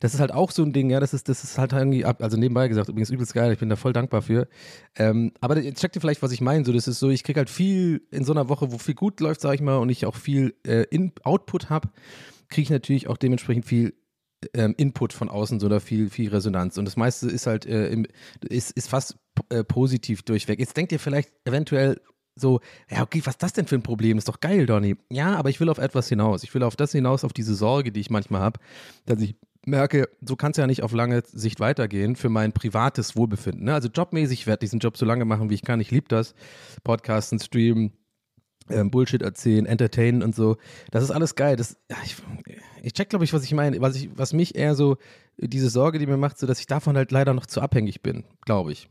das 0.00 0.14
ist 0.14 0.20
halt 0.20 0.32
auch 0.32 0.50
so 0.50 0.62
ein 0.62 0.72
Ding, 0.72 0.90
ja, 0.90 1.00
das 1.00 1.14
ist, 1.14 1.28
das 1.28 1.44
ist 1.44 1.58
halt 1.58 1.72
irgendwie, 1.72 2.04
ab, 2.04 2.22
also 2.22 2.36
nebenbei 2.36 2.68
gesagt, 2.68 2.88
übrigens 2.88 3.10
übelst 3.10 3.34
geil, 3.34 3.52
ich 3.52 3.58
bin 3.58 3.68
da 3.68 3.76
voll 3.76 3.92
dankbar 3.92 4.22
für. 4.22 4.48
Ähm, 4.96 5.32
aber 5.40 5.58
jetzt 5.58 5.80
checkt 5.80 5.96
ihr 5.96 6.00
vielleicht, 6.00 6.22
was 6.22 6.32
ich 6.32 6.40
meine, 6.40 6.64
so, 6.64 6.72
das 6.72 6.88
ist 6.88 6.98
so, 6.98 7.10
ich 7.10 7.24
krieg 7.24 7.36
halt 7.36 7.50
viel 7.50 8.02
in 8.10 8.24
so 8.24 8.32
einer 8.32 8.48
Woche, 8.48 8.72
wo 8.72 8.78
viel 8.78 8.94
gut 8.94 9.20
läuft, 9.20 9.40
sag 9.40 9.54
ich 9.54 9.60
mal, 9.60 9.76
und 9.76 9.88
ich 9.88 10.06
auch 10.06 10.16
viel 10.16 10.54
äh, 10.66 10.84
in 10.90 11.12
Output 11.22 11.70
habe, 11.70 11.88
kriege 12.48 12.62
ich 12.62 12.70
natürlich 12.70 13.08
auch 13.08 13.16
dementsprechend 13.16 13.64
viel 13.66 13.94
ähm, 14.54 14.74
Input 14.76 15.12
von 15.12 15.28
außen, 15.28 15.60
so 15.60 15.66
oder 15.66 15.80
viel, 15.80 16.10
viel 16.10 16.30
Resonanz. 16.30 16.78
Und 16.78 16.84
das 16.84 16.96
meiste 16.96 17.28
ist 17.28 17.46
halt, 17.46 17.66
äh, 17.66 17.88
im, 17.88 18.06
ist, 18.48 18.72
ist 18.72 18.88
fast 18.88 19.16
äh, 19.48 19.64
positiv 19.64 20.22
durchweg. 20.22 20.58
Jetzt 20.58 20.76
denkt 20.76 20.92
ihr 20.92 20.98
vielleicht 20.98 21.32
eventuell, 21.44 22.00
so, 22.34 22.60
ja, 22.90 23.02
okay, 23.02 23.20
was 23.24 23.34
ist 23.34 23.42
das 23.42 23.52
denn 23.52 23.66
für 23.66 23.74
ein 23.74 23.82
Problem? 23.82 24.16
Ist 24.18 24.28
doch 24.28 24.40
geil, 24.40 24.66
Donny. 24.66 24.96
Ja, 25.10 25.36
aber 25.36 25.50
ich 25.50 25.60
will 25.60 25.68
auf 25.68 25.78
etwas 25.78 26.08
hinaus. 26.08 26.42
Ich 26.42 26.54
will 26.54 26.62
auf 26.62 26.76
das 26.76 26.92
hinaus, 26.92 27.24
auf 27.24 27.32
diese 27.32 27.54
Sorge, 27.54 27.92
die 27.92 28.00
ich 28.00 28.10
manchmal 28.10 28.40
habe, 28.40 28.58
dass 29.04 29.20
ich 29.20 29.36
merke, 29.64 30.08
so 30.20 30.36
kann 30.36 30.52
es 30.52 30.56
ja 30.56 30.66
nicht 30.66 30.82
auf 30.82 30.92
lange 30.92 31.22
Sicht 31.26 31.60
weitergehen 31.60 32.16
für 32.16 32.28
mein 32.28 32.52
privates 32.52 33.16
Wohlbefinden. 33.16 33.64
Ne? 33.64 33.74
Also 33.74 33.88
jobmäßig, 33.88 34.40
ich 34.40 34.46
werde 34.46 34.60
diesen 34.60 34.80
Job 34.80 34.96
so 34.96 35.06
lange 35.06 35.24
machen, 35.24 35.50
wie 35.50 35.54
ich 35.54 35.62
kann. 35.62 35.80
Ich 35.80 35.90
liebe 35.90 36.08
das. 36.08 36.34
Podcasten, 36.82 37.38
streamen, 37.38 37.92
ähm, 38.68 38.90
Bullshit 38.90 39.22
erzählen, 39.22 39.66
entertainen 39.66 40.22
und 40.22 40.34
so. 40.34 40.56
Das 40.90 41.02
ist 41.02 41.10
alles 41.10 41.34
geil. 41.34 41.56
Das, 41.56 41.76
ja, 41.90 41.96
ich, 42.04 42.16
ich 42.82 42.92
check, 42.92 43.10
glaube 43.10 43.24
ich, 43.24 43.32
was 43.32 43.44
ich 43.44 43.54
meine. 43.54 43.80
Was, 43.80 43.96
ich, 43.96 44.10
was 44.16 44.32
mich 44.32 44.54
eher 44.54 44.74
so, 44.74 44.96
diese 45.36 45.70
Sorge, 45.70 45.98
die 45.98 46.06
mir 46.06 46.16
macht, 46.16 46.38
so 46.38 46.46
dass 46.46 46.60
ich 46.60 46.66
davon 46.66 46.96
halt 46.96 47.12
leider 47.12 47.34
noch 47.34 47.46
zu 47.46 47.60
abhängig 47.60 48.02
bin, 48.02 48.24
glaube 48.44 48.72
ich. 48.72 48.88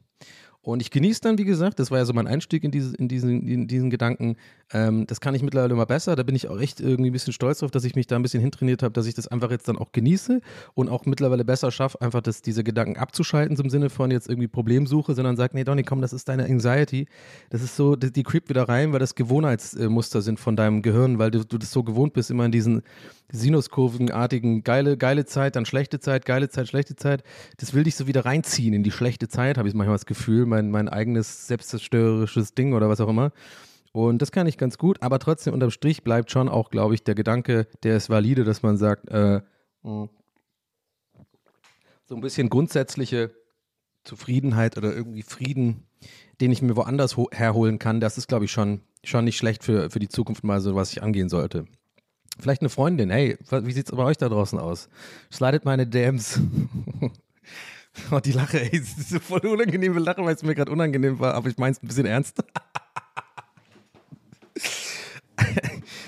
Und 0.63 0.79
ich 0.81 0.91
genieße 0.91 1.21
dann, 1.21 1.39
wie 1.39 1.43
gesagt, 1.43 1.79
das 1.79 1.89
war 1.89 1.97
ja 1.97 2.05
so 2.05 2.13
mein 2.13 2.27
Einstieg 2.27 2.63
in, 2.63 2.69
diese, 2.69 2.95
in, 2.95 3.07
diesen, 3.07 3.47
in 3.47 3.67
diesen 3.67 3.89
Gedanken. 3.89 4.35
Ähm, 4.71 5.07
das 5.07 5.19
kann 5.19 5.33
ich 5.33 5.41
mittlerweile 5.41 5.73
immer 5.73 5.87
besser. 5.87 6.15
Da 6.15 6.21
bin 6.21 6.35
ich 6.35 6.49
auch 6.49 6.59
echt 6.59 6.79
irgendwie 6.79 7.09
ein 7.09 7.13
bisschen 7.13 7.33
stolz 7.33 7.59
drauf, 7.59 7.71
dass 7.71 7.83
ich 7.83 7.95
mich 7.95 8.05
da 8.05 8.15
ein 8.15 8.21
bisschen 8.21 8.41
hintrainiert 8.41 8.83
habe, 8.83 8.93
dass 8.93 9.07
ich 9.07 9.15
das 9.15 9.27
einfach 9.27 9.49
jetzt 9.49 9.67
dann 9.67 9.77
auch 9.77 9.91
genieße 9.91 10.39
und 10.75 10.89
auch 10.89 11.05
mittlerweile 11.07 11.43
besser 11.43 11.71
schaffe, 11.71 11.99
einfach 12.01 12.21
das, 12.21 12.43
diese 12.43 12.63
Gedanken 12.63 12.97
abzuschalten, 12.97 13.57
zum 13.57 13.71
Sinne 13.71 13.89
von 13.89 14.11
jetzt 14.11 14.29
irgendwie 14.29 14.47
Problemsuche, 14.47 15.15
sondern 15.15 15.35
sage, 15.35 15.55
nee, 15.55 15.63
Donny, 15.63 15.81
komm, 15.81 15.99
das 15.99 16.13
ist 16.13 16.29
deine 16.29 16.45
Anxiety. 16.45 17.07
Das 17.49 17.63
ist 17.63 17.75
so, 17.75 17.95
die, 17.95 18.11
die 18.11 18.21
creep 18.21 18.47
wieder 18.47 18.69
rein, 18.69 18.93
weil 18.93 18.99
das 18.99 19.15
Gewohnheitsmuster 19.15 20.21
sind 20.21 20.39
von 20.39 20.55
deinem 20.55 20.83
Gehirn, 20.83 21.17
weil 21.17 21.31
du, 21.31 21.43
du 21.43 21.57
das 21.57 21.71
so 21.71 21.81
gewohnt 21.81 22.13
bist, 22.13 22.29
immer 22.29 22.45
in 22.45 22.51
diesen 22.51 22.83
Sinuskurvenartigen, 23.31 24.63
geile, 24.63 24.97
geile 24.97 25.25
Zeit, 25.25 25.55
dann 25.55 25.65
schlechte 25.65 25.99
Zeit, 25.99 26.25
geile 26.25 26.49
Zeit, 26.49 26.67
schlechte 26.67 26.95
Zeit. 26.95 27.23
Das 27.57 27.73
will 27.73 27.83
dich 27.83 27.95
so 27.95 28.05
wieder 28.07 28.25
reinziehen 28.25 28.73
in 28.73 28.83
die 28.83 28.91
schlechte 28.91 29.27
Zeit, 29.27 29.57
habe 29.57 29.67
ich 29.67 29.73
manchmal 29.73 29.95
das 29.95 30.05
Gefühl, 30.05 30.45
mein, 30.51 30.69
mein 30.69 30.87
eigenes 30.87 31.47
selbstzerstörerisches 31.47 32.53
Ding 32.53 32.73
oder 32.73 32.87
was 32.89 33.01
auch 33.01 33.09
immer. 33.09 33.31
Und 33.93 34.21
das 34.21 34.31
kann 34.31 34.47
ich 34.47 34.57
ganz 34.57 34.77
gut, 34.77 35.01
aber 35.01 35.19
trotzdem 35.19 35.53
unterm 35.53 35.71
Strich 35.71 36.03
bleibt 36.03 36.31
schon 36.31 36.47
auch, 36.47 36.69
glaube 36.69 36.93
ich, 36.93 37.03
der 37.03 37.15
Gedanke, 37.15 37.67
der 37.83 37.97
ist 37.97 38.09
valide, 38.09 38.43
dass 38.43 38.61
man 38.61 38.77
sagt, 38.77 39.09
äh, 39.09 39.41
hm, 39.83 40.09
so 42.05 42.15
ein 42.15 42.21
bisschen 42.21 42.49
grundsätzliche 42.49 43.31
Zufriedenheit 44.03 44.77
oder 44.77 44.93
irgendwie 44.93 45.23
Frieden, 45.23 45.87
den 46.39 46.51
ich 46.51 46.61
mir 46.61 46.75
woanders 46.75 47.15
herholen 47.31 47.79
kann, 47.79 47.99
das 47.99 48.17
ist, 48.17 48.27
glaube 48.27 48.45
ich, 48.45 48.51
schon, 48.51 48.81
schon 49.03 49.25
nicht 49.25 49.37
schlecht 49.37 49.63
für, 49.63 49.89
für 49.89 49.99
die 49.99 50.09
Zukunft 50.09 50.43
mal 50.43 50.61
so, 50.61 50.75
was 50.75 50.91
ich 50.91 51.03
angehen 51.03 51.29
sollte. 51.29 51.65
Vielleicht 52.39 52.61
eine 52.61 52.69
Freundin, 52.69 53.09
hey, 53.09 53.37
wie 53.49 53.71
sieht 53.73 53.87
es 53.87 53.95
bei 53.95 54.03
euch 54.03 54.17
da 54.17 54.29
draußen 54.29 54.57
aus? 54.57 54.89
Slidet 55.31 55.65
meine 55.65 55.85
DMs. 55.85 56.39
oh, 58.11 58.19
die 58.19 58.31
Lache, 58.31 58.61
ey, 58.61 58.79
das 58.79 58.97
ist 58.97 59.11
eine 59.11 59.19
voll 59.19 59.45
unangenehme 59.45 59.99
Lache, 59.99 60.23
weil 60.23 60.35
es 60.35 60.43
mir 60.43 60.55
gerade 60.55 60.71
unangenehm 60.71 61.19
war, 61.19 61.33
aber 61.33 61.49
ich 61.49 61.57
meine 61.57 61.73
es 61.73 61.83
ein 61.83 61.87
bisschen 61.87 62.05
ernst. 62.05 62.43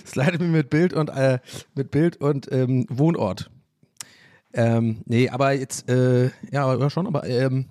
Slidet 0.05 0.41
mir 0.41 0.47
mit 0.47 0.69
Bild 0.69 0.93
und, 0.93 1.09
äh, 1.09 1.39
mit 1.75 1.91
Bild 1.91 2.17
und 2.17 2.51
ähm, 2.51 2.85
Wohnort. 2.89 3.49
Ähm, 4.53 5.01
nee, 5.05 5.29
aber 5.29 5.53
jetzt, 5.53 5.89
äh, 5.89 6.29
ja, 6.51 6.89
schon, 6.89 7.07
aber 7.07 7.25
ähm, 7.25 7.65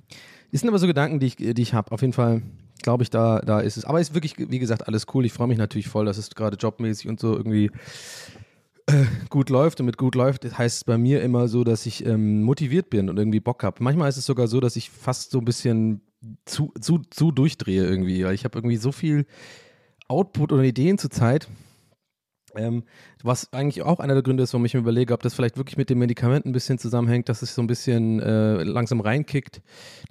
das 0.51 0.61
sind 0.61 0.69
aber 0.69 0.79
so 0.79 0.87
Gedanken, 0.87 1.21
die 1.21 1.27
ich, 1.27 1.37
die 1.37 1.63
ich 1.63 1.73
habe. 1.73 1.93
Auf 1.93 2.01
jeden 2.03 2.13
Fall 2.13 2.43
glaube 2.83 3.03
ich, 3.05 3.11
da, 3.11 3.41
da 3.41 3.61
ist 3.61 3.77
es. 3.77 3.85
Aber 3.85 4.01
es 4.01 4.09
ist 4.09 4.15
wirklich, 4.15 4.35
wie 4.37 4.59
gesagt, 4.59 4.87
alles 4.87 5.07
cool. 5.15 5.25
Ich 5.25 5.33
freue 5.33 5.47
mich 5.47 5.59
natürlich 5.59 5.89
voll, 5.89 6.05
dass 6.05 6.19
es 6.19 6.31
gerade 6.31 6.57
jobmäßig 6.57 7.09
und 7.09 7.21
so 7.21 7.37
irgendwie 7.37 7.71
äh, 8.87 9.05
gut 9.29 9.51
läuft 9.51 9.81
und 9.81 9.87
mit 9.87 9.97
gut 9.97 10.15
läuft, 10.15 10.59
heißt 10.59 10.87
bei 10.87 10.99
mir 10.99 11.23
immer 11.23 11.49
so, 11.49 11.65
dass 11.65 11.87
ich 11.87 12.05
ähm, 12.05 12.43
motiviert 12.43 12.91
bin 12.91 13.09
und 13.09 13.19
irgendwie 13.19 13.41
Bock 13.41 13.63
habe. 13.63 13.83
Manchmal 13.83 14.09
ist 14.09 14.17
es 14.17 14.27
sogar 14.27 14.49
so, 14.49 14.61
dass 14.61 14.77
ich 14.77 14.91
fast 14.91 15.31
so 15.31 15.39
ein 15.39 15.45
bisschen 15.45 16.01
zu, 16.45 16.73
zu, 16.81 16.99
zu 17.11 17.33
durchdrehe 17.33 17.85
irgendwie, 17.85 18.25
weil 18.25 18.35
ich 18.35 18.45
habe 18.45 18.59
irgendwie 18.59 18.77
so 18.77 18.93
viel 18.93 19.27
Output 20.09 20.53
oder 20.53 20.63
Ideen 20.63 20.99
zur 20.99 21.11
Zeit. 21.11 21.49
Ähm, 22.55 22.85
was 23.23 23.51
eigentlich 23.53 23.83
auch 23.83 23.99
einer 23.99 24.13
der 24.13 24.23
Gründe 24.23 24.43
ist, 24.43 24.53
warum 24.53 24.67
ich 24.67 24.75
mir 24.75 24.81
überlege, 24.81 25.15
ob 25.15 25.23
das 25.23 25.33
vielleicht 25.33 25.57
wirklich 25.57 25.79
mit 25.79 25.89
dem 25.89 25.99
Medikament 25.99 26.45
ein 26.45 26.53
bisschen 26.53 26.79
zusammenhängt, 26.79 27.31
dass 27.31 27.41
es 27.41 27.55
so 27.55 27.63
ein 27.63 27.67
bisschen 27.67 28.21
äh, 28.21 28.63
langsam 28.63 29.01
reinkickt, 29.01 29.63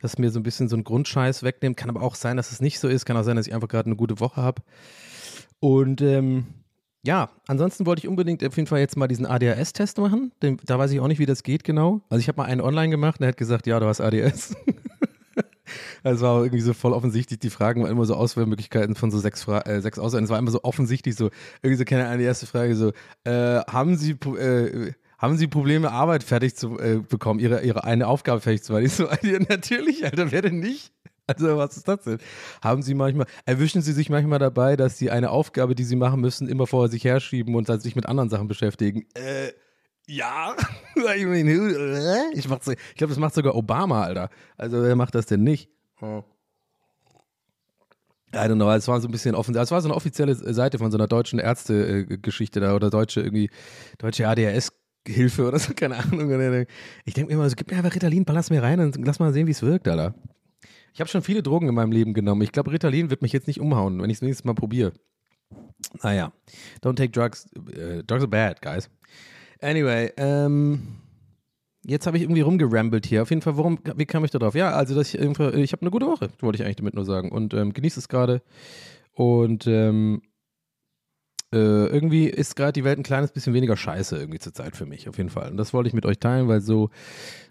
dass 0.01 0.17
mir 0.17 0.31
so 0.31 0.39
ein 0.39 0.43
bisschen 0.43 0.67
so 0.67 0.75
ein 0.75 0.83
Grundscheiß 0.83 1.43
wegnimmt. 1.43 1.77
Kann 1.77 1.89
aber 1.89 2.01
auch 2.01 2.15
sein, 2.15 2.37
dass 2.37 2.51
es 2.51 2.61
nicht 2.61 2.79
so 2.79 2.87
ist. 2.87 3.05
Kann 3.05 3.15
auch 3.15 3.23
sein, 3.23 3.35
dass 3.35 3.47
ich 3.47 3.53
einfach 3.53 3.67
gerade 3.67 3.87
eine 3.87 3.95
gute 3.95 4.19
Woche 4.19 4.41
habe. 4.41 4.63
Und 5.59 6.01
ähm, 6.01 6.47
ja, 7.03 7.29
ansonsten 7.47 7.85
wollte 7.85 8.01
ich 8.01 8.07
unbedingt 8.07 8.45
auf 8.45 8.55
jeden 8.55 8.67
Fall 8.67 8.79
jetzt 8.79 8.95
mal 8.95 9.07
diesen 9.07 9.25
ADHS-Test 9.25 9.97
machen. 9.97 10.31
Den, 10.41 10.57
da 10.65 10.77
weiß 10.77 10.91
ich 10.91 10.99
auch 10.99 11.07
nicht, 11.07 11.19
wie 11.19 11.25
das 11.25 11.43
geht 11.43 11.63
genau. 11.63 12.01
Also 12.09 12.19
ich 12.19 12.27
habe 12.27 12.41
mal 12.41 12.47
einen 12.47 12.61
online 12.61 12.89
gemacht 12.89 13.19
und 13.19 13.25
er 13.25 13.29
hat 13.29 13.37
gesagt, 13.37 13.65
ja, 13.67 13.79
du 13.79 13.87
hast 13.87 14.01
ADHS. 14.01 14.55
Es 16.03 16.21
war 16.21 16.43
irgendwie 16.43 16.61
so 16.61 16.73
voll 16.73 16.93
offensichtlich, 16.93 17.39
die 17.39 17.49
Fragen 17.49 17.81
waren 17.81 17.91
immer 17.91 18.05
so 18.05 18.15
Auswahlmöglichkeiten 18.15 18.95
von 18.95 19.11
so 19.11 19.19
sechs, 19.19 19.43
Fra 19.43 19.61
äh, 19.61 19.81
sechs 19.81 19.99
Auswahl. 19.99 20.23
Es 20.23 20.29
war 20.29 20.39
immer 20.39 20.51
so 20.51 20.63
offensichtlich, 20.63 21.15
so, 21.15 21.29
irgendwie 21.61 21.77
so, 21.77 21.85
keine 21.85 22.07
Ahnung, 22.07 22.19
die 22.19 22.25
erste 22.25 22.45
Frage 22.45 22.75
so, 22.75 22.91
äh, 23.23 23.59
haben 23.59 23.95
Sie, 23.95 24.11
äh, 24.11 24.93
haben 25.17 25.37
Sie 25.37 25.47
Probleme, 25.47 25.91
Arbeit 25.91 26.23
fertig 26.23 26.55
zu 26.55 26.79
äh, 26.79 26.99
bekommen, 27.07 27.39
Ihre, 27.39 27.63
Ihre 27.63 27.83
eine 27.83 28.07
Aufgabe 28.07 28.41
fertig 28.41 28.63
zu 28.63 28.73
machen? 28.73 28.85
Ich 28.85 28.93
so, 28.93 29.07
natürlich, 29.49 30.03
Alter, 30.03 30.31
wer 30.31 30.41
denn 30.41 30.59
nicht? 30.59 30.91
Also, 31.31 31.57
was 31.57 31.77
ist 31.77 31.87
das 31.87 32.01
denn? 32.01 32.17
Haben 32.61 32.81
Sie 32.81 32.93
manchmal, 32.93 33.25
erwischen 33.45 33.81
Sie 33.81 33.93
sich 33.93 34.09
manchmal 34.09 34.39
dabei, 34.39 34.75
dass 34.75 34.97
Sie 34.97 35.09
eine 35.09 35.29
Aufgabe, 35.29 35.75
die 35.75 35.83
Sie 35.83 35.95
machen 35.95 36.21
müssen, 36.21 36.47
immer 36.47 36.67
vor 36.67 36.89
sich 36.89 37.03
herschieben 37.03 37.55
und 37.55 37.67
sich 37.81 37.95
mit 37.95 38.05
anderen 38.05 38.29
Sachen 38.29 38.47
beschäftigen? 38.47 39.05
Äh, 39.13 39.51
ja. 40.07 40.55
ich, 40.95 42.35
ich 42.35 42.45
glaube, 42.45 43.09
das 43.09 43.17
macht 43.17 43.33
sogar 43.33 43.55
Obama, 43.55 44.03
Alter. 44.03 44.29
Also, 44.57 44.81
wer 44.83 44.95
macht 44.95 45.15
das 45.15 45.25
denn 45.25 45.43
nicht? 45.43 45.69
Hm. 45.97 46.23
I 48.33 48.37
don't 48.37 48.55
know, 48.55 48.71
es 48.71 48.87
war 48.87 49.01
so 49.01 49.09
ein 49.09 49.11
bisschen 49.11 49.35
offen, 49.35 49.53
es 49.55 49.71
war 49.71 49.81
so 49.81 49.89
eine 49.89 49.95
offizielle 49.95 50.35
Seite 50.35 50.77
von 50.77 50.89
so 50.89 50.97
einer 50.97 51.07
deutschen 51.07 51.37
Ärztegeschichte 51.37 52.61
da 52.61 52.75
oder 52.75 52.89
deutsche 52.89 53.19
irgendwie, 53.19 53.49
deutsche 53.97 54.25
ADHS 54.25 54.71
Hilfe 55.07 55.47
oder 55.47 55.59
so, 55.59 55.73
keine 55.75 55.97
Ahnung. 55.97 56.65
Ich 57.05 57.13
denke 57.13 57.29
mir 57.29 57.39
immer 57.39 57.49
so, 57.49 57.55
gib 57.55 57.71
mir 57.71 57.77
einfach 57.77 57.93
Ritalin, 57.93 58.25
baller's 58.25 58.49
mir 58.49 58.61
rein 58.61 58.79
und 58.79 59.05
lass 59.05 59.19
mal 59.19 59.33
sehen, 59.33 59.47
wie 59.47 59.51
es 59.51 59.61
wirkt, 59.61 59.87
Alter. 59.87 60.13
Ich 60.93 60.99
habe 60.99 61.09
schon 61.09 61.21
viele 61.21 61.41
Drogen 61.41 61.67
in 61.69 61.75
meinem 61.75 61.91
Leben 61.91 62.13
genommen. 62.13 62.41
Ich 62.41 62.51
glaube, 62.51 62.71
Ritalin 62.71 63.09
wird 63.09 63.21
mich 63.21 63.31
jetzt 63.31 63.47
nicht 63.47 63.59
umhauen, 63.59 64.01
wenn 64.01 64.09
ich 64.09 64.17
es 64.17 64.21
nächstes 64.21 64.45
Mal 64.45 64.53
probiere. 64.53 64.93
Naja, 66.03 66.31
don't 66.83 66.95
take 66.95 67.09
drugs. 67.11 67.47
Uh, 67.57 68.01
drugs 68.03 68.23
are 68.23 68.27
bad, 68.27 68.61
guys. 68.61 68.89
Anyway, 69.61 70.11
ähm, 70.17 70.97
jetzt 71.85 72.07
habe 72.07 72.17
ich 72.17 72.23
irgendwie 72.23 72.41
rumgerambelt 72.41 73.05
hier. 73.05 73.21
Auf 73.21 73.29
jeden 73.29 73.41
Fall, 73.41 73.57
warum, 73.57 73.79
wie 73.95 74.05
kam 74.05 74.25
ich 74.25 74.31
da 74.31 74.39
drauf? 74.39 74.55
Ja, 74.55 74.71
also, 74.71 74.95
dass 74.95 75.13
ich 75.13 75.19
ich 75.19 75.27
habe 75.71 75.81
eine 75.81 75.91
gute 75.91 76.07
Woche, 76.07 76.29
wollte 76.39 76.57
ich 76.57 76.63
eigentlich 76.63 76.77
damit 76.77 76.95
nur 76.95 77.05
sagen. 77.05 77.31
Und 77.31 77.53
ähm, 77.53 77.73
genieße 77.73 77.99
es 77.99 78.07
gerade. 78.07 78.41
Und 79.13 79.67
ähm, 79.67 80.21
äh, 81.53 81.87
irgendwie 81.87 82.27
ist 82.27 82.55
gerade 82.55 82.73
die 82.73 82.83
Welt 82.83 82.97
ein 82.97 83.03
kleines 83.03 83.31
bisschen 83.31 83.53
weniger 83.53 83.75
scheiße 83.75 84.17
irgendwie 84.17 84.39
zur 84.39 84.53
Zeit 84.53 84.75
für 84.75 84.85
mich, 84.85 85.09
auf 85.09 85.17
jeden 85.17 85.29
Fall. 85.29 85.51
Und 85.51 85.57
das 85.57 85.73
wollte 85.73 85.87
ich 85.87 85.93
mit 85.93 86.05
euch 86.05 86.19
teilen, 86.19 86.47
weil 86.47 86.61
so, 86.61 86.89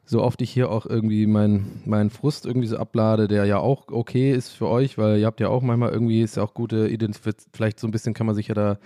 so 0.04 0.22
oft 0.22 0.40
ich 0.40 0.50
hier 0.50 0.70
auch 0.70 0.86
irgendwie 0.86 1.26
meinen 1.26 1.82
mein 1.84 2.08
Frust 2.10 2.46
irgendwie 2.46 2.66
so 2.66 2.78
ablade, 2.78 3.28
der 3.28 3.44
ja 3.44 3.58
auch 3.58 3.88
okay 3.88 4.32
ist 4.32 4.50
für 4.50 4.68
euch, 4.68 4.96
weil 4.96 5.18
ihr 5.18 5.26
habt 5.26 5.40
ja 5.40 5.48
auch 5.48 5.62
manchmal 5.62 5.90
irgendwie, 5.90 6.22
ist 6.22 6.36
ja 6.36 6.42
auch 6.42 6.54
gute 6.54 6.88
Identität, 6.88 7.36
vielleicht 7.52 7.78
so 7.78 7.86
ein 7.86 7.90
bisschen 7.90 8.14
kann 8.14 8.26
man 8.26 8.34
sich 8.34 8.48
ja 8.48 8.54
da, 8.54 8.78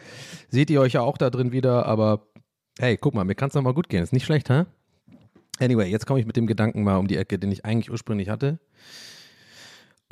seht 0.48 0.70
ihr 0.70 0.80
euch 0.80 0.94
ja 0.94 1.02
auch 1.02 1.16
da 1.16 1.30
drin 1.30 1.52
wieder, 1.52 1.86
aber 1.86 2.26
hey, 2.78 2.96
guck 2.96 3.14
mal, 3.14 3.24
mir 3.24 3.36
kann 3.36 3.48
es 3.48 3.54
mal 3.54 3.72
gut 3.72 3.88
gehen, 3.88 4.02
ist 4.02 4.12
nicht 4.12 4.26
schlecht, 4.26 4.50
hä? 4.50 4.64
Anyway, 5.60 5.88
jetzt 5.88 6.06
komme 6.06 6.18
ich 6.18 6.26
mit 6.26 6.36
dem 6.36 6.48
Gedanken 6.48 6.82
mal 6.82 6.96
um 6.96 7.06
die 7.06 7.16
Ecke, 7.16 7.38
den 7.38 7.52
ich 7.52 7.64
eigentlich 7.64 7.90
ursprünglich 7.90 8.28
hatte 8.28 8.58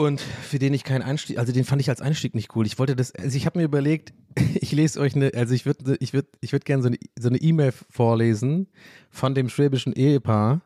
und 0.03 0.21
für 0.21 0.59
den 0.59 0.75
ich 0.75 0.85
keinen 0.85 1.03
Einstieg, 1.03 1.39
also 1.39 1.53
den 1.53 1.65
fand 1.65 1.81
ich 1.81 1.89
als 1.89 2.01
Einstieg 2.01 2.35
nicht 2.35 2.55
cool. 2.55 2.67
Ich 2.67 2.79
wollte 2.79 2.97
das, 2.97 3.15
also 3.15 3.37
ich 3.37 3.47
habe 3.47 3.59
mir 3.59 3.65
überlegt, 3.65 4.13
ich 4.55 4.73
lese 4.73 5.01
euch 5.01 5.15
eine, 5.15 5.33
also 5.35 5.55
ich 5.55 5.67
würde 5.67 5.97
ich 6.01 6.13
würd, 6.13 6.27
ich 6.41 6.53
würd 6.53 6.65
gerne 6.65 6.83
so 6.83 6.89
eine 6.89 6.99
so 7.19 7.31
E-Mail 7.31 7.73
vorlesen 7.91 8.69
von 9.11 9.35
dem 9.35 9.49
schwäbischen 9.49 9.93
Ehepaar 9.93 10.63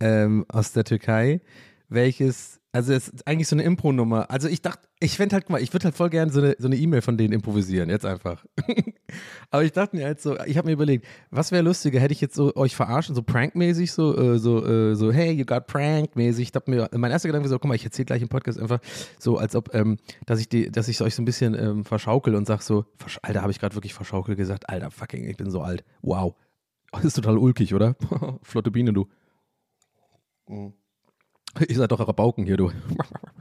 ähm, 0.00 0.44
aus 0.48 0.72
der 0.72 0.84
Türkei, 0.84 1.40
welches 1.88 2.60
also 2.74 2.92
es 2.92 3.08
ist 3.08 3.26
eigentlich 3.28 3.46
so 3.46 3.54
eine 3.54 3.62
Impro-Nummer. 3.62 4.28
Also 4.32 4.48
ich 4.48 4.60
dachte, 4.60 4.88
ich 4.98 5.16
fände 5.16 5.34
halt, 5.34 5.44
guck 5.44 5.52
mal, 5.52 5.62
ich 5.62 5.72
würde 5.72 5.84
halt 5.84 5.94
voll 5.94 6.10
gerne 6.10 6.32
so 6.32 6.40
eine 6.40 6.56
so 6.58 6.68
E-Mail 6.68 7.02
von 7.02 7.16
denen 7.16 7.32
improvisieren, 7.32 7.88
jetzt 7.88 8.04
einfach. 8.04 8.44
Aber 9.52 9.62
ich 9.62 9.70
dachte 9.70 9.94
mir 9.94 10.04
halt 10.06 10.20
so, 10.20 10.36
ich 10.40 10.58
habe 10.58 10.66
mir 10.66 10.72
überlegt, 10.72 11.06
was 11.30 11.52
wäre 11.52 11.62
lustiger, 11.62 12.00
hätte 12.00 12.12
ich 12.12 12.20
jetzt 12.20 12.34
so 12.34 12.52
euch 12.56 12.74
verarschen, 12.74 13.14
so 13.14 13.22
prankmäßig, 13.22 13.92
so, 13.92 14.18
äh, 14.18 14.38
so, 14.40 14.66
äh, 14.66 14.96
so, 14.96 15.12
hey, 15.12 15.30
you 15.30 15.44
got 15.44 15.68
pranked 15.68 16.16
mäßig. 16.16 16.42
Ich 16.42 16.52
dachte 16.52 16.68
mir, 16.68 16.88
mein 16.96 17.12
erster 17.12 17.28
Gedanke 17.28 17.44
war 17.44 17.50
so, 17.50 17.60
guck 17.60 17.68
mal, 17.68 17.76
ich 17.76 17.84
erzähle 17.84 18.06
gleich 18.06 18.22
im 18.22 18.28
Podcast 18.28 18.58
einfach 18.58 18.80
so, 19.20 19.38
als 19.38 19.54
ob, 19.54 19.72
ähm, 19.72 19.98
dass 20.26 20.40
ich 20.40 20.48
die, 20.48 20.68
dass 20.72 20.88
ich 20.88 21.00
euch 21.00 21.14
so 21.14 21.22
ein 21.22 21.26
bisschen 21.26 21.54
ähm, 21.54 21.84
verschaukel 21.84 22.34
und 22.34 22.44
sag 22.44 22.62
so, 22.62 22.86
Alter, 23.22 23.42
habe 23.42 23.52
ich 23.52 23.60
gerade 23.60 23.76
wirklich 23.76 23.94
verschaukel 23.94 24.34
gesagt, 24.34 24.68
Alter, 24.68 24.90
fucking, 24.90 25.28
ich 25.28 25.36
bin 25.36 25.48
so 25.48 25.60
alt. 25.60 25.84
Wow. 26.02 26.34
Das 26.90 27.04
ist 27.04 27.14
total 27.14 27.38
ulkig, 27.38 27.72
oder? 27.72 27.94
Flotte 28.42 28.72
Biene, 28.72 28.92
du. 28.92 29.06
Mhm. 30.48 30.72
Ihr 31.68 31.76
seid 31.76 31.92
doch 31.92 32.00
Rabauken 32.00 32.44
hier, 32.44 32.56
du. 32.56 32.72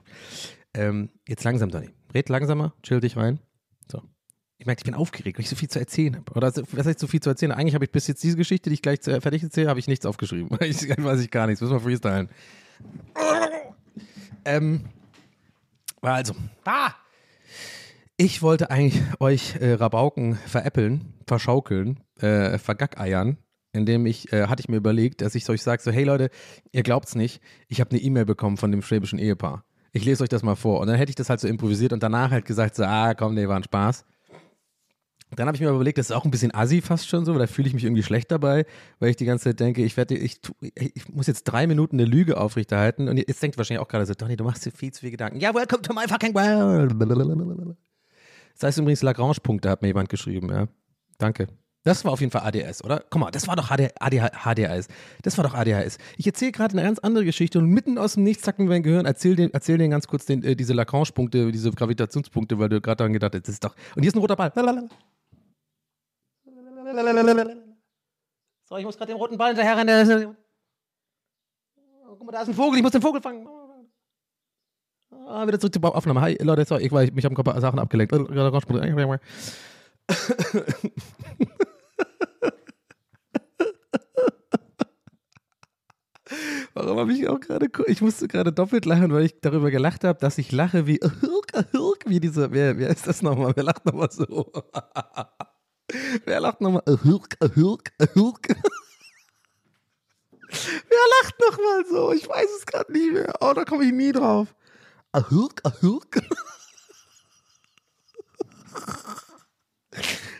ähm, 0.73 1.09
jetzt 1.27 1.43
langsam, 1.43 1.69
Dani. 1.69 1.89
Red 2.13 2.29
langsamer, 2.29 2.73
chill 2.83 2.99
dich 2.99 3.17
rein. 3.17 3.39
So. 3.91 4.01
Ich 4.57 4.65
merke, 4.65 4.79
ich 4.79 4.85
bin 4.85 4.93
aufgeregt, 4.93 5.37
weil 5.37 5.43
ich 5.43 5.49
so 5.49 5.55
viel 5.55 5.69
zu 5.69 5.79
erzählen 5.79 6.15
habe. 6.15 6.31
Oder 6.33 6.53
was 6.55 6.85
heißt 6.85 6.99
so 6.99 7.07
viel 7.07 7.21
zu 7.21 7.29
erzählen? 7.29 7.51
Eigentlich 7.51 7.75
habe 7.75 7.85
ich 7.85 7.91
bis 7.91 8.07
jetzt 8.07 8.23
diese 8.23 8.37
Geschichte, 8.37 8.69
die 8.69 8.75
ich 8.75 8.81
gleich 8.81 8.99
fertig 9.01 9.43
erzähle, 9.43 9.69
habe 9.69 9.79
ich 9.79 9.87
nichts 9.87 10.05
aufgeschrieben. 10.05 10.55
ich 10.61 10.77
weiß 10.87 11.21
ich 11.21 11.31
gar 11.31 11.47
nichts. 11.47 11.61
Müssen 11.61 11.73
wir 11.73 11.79
freestylen. 11.79 12.29
ähm, 14.45 14.85
also, 16.01 16.35
ah! 16.65 16.91
Ich 18.15 18.43
wollte 18.43 18.69
eigentlich 18.69 19.01
euch 19.19 19.55
äh, 19.55 19.73
Rabauken 19.73 20.35
veräppeln, 20.35 21.13
verschaukeln, 21.25 21.99
äh, 22.19 22.59
vergackeiern, 22.59 23.37
indem 23.73 24.05
ich, 24.05 24.31
äh, 24.31 24.47
hatte 24.47 24.61
ich 24.61 24.69
mir 24.69 24.77
überlegt, 24.77 25.21
dass 25.21 25.35
ich 25.35 25.47
euch 25.49 25.61
sage, 25.61 25.81
so, 25.81 25.91
hey 25.91 26.03
Leute, 26.03 26.29
ihr 26.71 26.83
glaubt's 26.83 27.15
nicht, 27.15 27.41
ich 27.67 27.81
habe 27.81 27.91
eine 27.91 27.99
E-Mail 27.99 28.25
bekommen 28.25 28.57
von 28.57 28.71
dem 28.71 28.81
schwäbischen 28.81 29.19
Ehepaar. 29.19 29.65
Ich 29.91 30.05
lese 30.05 30.23
euch 30.23 30.29
das 30.29 30.43
mal 30.43 30.55
vor. 30.55 30.79
Und 30.79 30.87
dann 30.87 30.95
hätte 30.95 31.09
ich 31.09 31.15
das 31.15 31.29
halt 31.29 31.39
so 31.39 31.47
improvisiert 31.47 31.93
und 31.93 32.01
danach 32.01 32.31
halt 32.31 32.45
gesagt, 32.45 32.75
so, 32.75 32.83
ah, 32.83 33.13
komm, 33.13 33.35
nee, 33.35 33.47
war 33.47 33.57
ein 33.57 33.63
Spaß. 33.63 34.05
Dann 35.35 35.47
habe 35.47 35.55
ich 35.55 35.61
mir 35.61 35.69
überlegt, 35.69 35.97
das 35.97 36.07
ist 36.07 36.15
auch 36.15 36.25
ein 36.25 36.31
bisschen 36.31 36.53
assi 36.53 36.81
fast 36.81 37.07
schon 37.07 37.25
so, 37.25 37.33
weil 37.33 37.39
da 37.39 37.47
fühle 37.47 37.67
ich 37.67 37.73
mich 37.73 37.83
irgendwie 37.83 38.03
schlecht 38.03 38.29
dabei, 38.31 38.65
weil 38.99 39.09
ich 39.09 39.15
die 39.15 39.25
ganze 39.25 39.45
Zeit 39.45 39.59
denke, 39.59 39.83
ich 39.83 39.97
werde, 39.97 40.15
ich, 40.15 40.39
ich 40.75 41.09
muss 41.09 41.25
jetzt 41.25 41.45
drei 41.45 41.65
Minuten 41.65 41.95
eine 41.99 42.05
Lüge 42.05 42.37
aufrechterhalten 42.37 43.07
und 43.07 43.17
jetzt 43.17 43.41
denkt 43.41 43.57
wahrscheinlich 43.57 43.81
auch 43.81 43.87
gerade 43.87 44.05
so, 44.05 44.13
Donny, 44.13 44.35
du 44.35 44.43
machst 44.43 44.65
dir 44.65 44.71
viel 44.71 44.91
zu 44.91 45.01
viel 45.01 45.11
Gedanken. 45.11 45.39
Ja, 45.39 45.53
welcome 45.53 45.81
to 45.81 45.93
my 45.93 46.07
fucking 46.07 46.35
world. 46.35 46.93
Das 48.53 48.67
heißt 48.67 48.77
übrigens 48.77 49.01
Lagrange-Punkte, 49.01 49.69
hat 49.69 49.81
mir 49.81 49.87
jemand 49.87 50.09
geschrieben, 50.09 50.49
ja. 50.49 50.67
Danke. 51.17 51.47
Das 51.85 52.05
war 52.05 52.13
auf 52.13 52.21
jeden 52.21 52.31
Fall 52.31 52.43
ADS, 52.43 52.81
oder? 52.83 53.03
Guck 53.09 53.19
mal, 53.19 53.31
das 53.31 53.45
war 53.47 53.57
doch 53.57 53.69
AD, 53.69 53.89
HDHS. 53.99 54.87
Das 55.21 55.37
war 55.37 55.43
doch 55.43 55.53
ADHS. 55.53 55.97
Ich 56.17 56.25
erzähle 56.25 56.53
gerade 56.53 56.73
eine 56.73 56.83
ganz 56.83 56.99
andere 56.99 57.25
Geschichte 57.25 57.59
und 57.59 57.65
mitten 57.65 57.97
aus 57.97 58.13
dem 58.13 58.23
Nichts 58.23 58.43
zacken 58.43 58.65
wir 58.65 58.69
mein 58.69 58.83
Gehirn. 58.83 59.05
Erzähl 59.05 59.35
den, 59.35 59.53
erzähl 59.53 59.77
den 59.77 59.91
ganz 59.91 60.07
kurz 60.07 60.25
den, 60.25 60.43
äh, 60.43 60.55
diese 60.55 60.73
Lagrange-Punkte, 60.73 61.51
diese 61.51 61.71
Gravitationspunkte, 61.71 62.57
weil 62.57 62.69
du 62.69 62.79
gerade 62.79 62.97
daran 62.97 63.11
gedacht 63.11 63.35
hast, 63.35 63.47
das 63.47 63.55
ist 63.55 63.63
doch. 63.65 63.75
Und 63.95 64.03
hier 64.03 64.09
ist 64.09 64.15
ein 64.15 64.19
roter 64.19 64.37
Ball. 64.37 64.51
So, 68.63 68.77
ich 68.77 68.85
muss 68.85 68.97
gerade 68.97 69.11
den 69.11 69.17
roten 69.17 69.37
Ball 69.37 69.49
hinterher 69.49 69.77
rennen. 69.77 70.37
Oh, 72.07 72.15
guck 72.17 72.25
mal, 72.25 72.31
da 72.31 72.43
ist 72.43 72.47
ein 72.47 72.53
Vogel, 72.53 72.77
ich 72.77 72.83
muss 72.83 72.93
den 72.93 73.01
Vogel 73.01 73.21
fangen. 73.21 73.45
Ah, 75.27 75.45
wieder 75.45 75.59
zurück 75.59 75.73
zur 75.73 75.95
Aufnahme. 75.95 76.21
Hi, 76.21 76.37
Leute, 76.41 76.63
sorry, 76.63 76.85
ich, 76.85 76.91
ich, 76.93 77.13
mich 77.13 77.25
haben 77.25 77.35
ein 77.35 77.43
paar 77.43 77.59
Sachen 77.59 77.79
abgelenkt. 77.79 78.13
Warum 86.75 86.97
habe 86.97 87.13
ich 87.13 87.27
auch 87.29 87.39
gerade, 87.39 87.69
ich 87.85 88.01
musste 88.01 88.27
gerade 88.27 88.51
doppelt 88.51 88.85
lachen, 88.85 89.13
weil 89.13 89.25
ich 89.25 89.39
darüber 89.41 89.69
gelacht 89.69 90.03
habe, 90.03 90.19
dass 90.19 90.39
ich 90.39 90.51
lache 90.51 90.87
wie, 90.87 90.99
wie 92.05 92.19
diese, 92.19 92.51
wer, 92.51 92.79
wer 92.79 92.89
ist 92.89 93.05
das 93.05 93.21
nochmal? 93.21 93.53
Wer 93.55 93.63
lacht 93.63 93.85
nochmal 93.85 94.09
so? 94.11 94.51
Wer 96.25 96.39
lacht 96.39 96.61
nochmal? 96.61 96.81
Wer 96.85 96.97
lacht 101.21 101.39
nochmal 101.39 101.85
so? 101.89 102.11
Ich 102.13 102.27
weiß 102.27 102.47
es 102.57 102.65
gerade 102.65 102.91
nicht 102.91 103.13
mehr. 103.13 103.33
Oh, 103.39 103.53
da 103.53 103.65
komme 103.65 103.83
ich 103.85 103.91
nie 103.91 104.11
drauf. 104.11 104.55
Ahurk, 105.11 105.61
ahurk. 105.63 106.21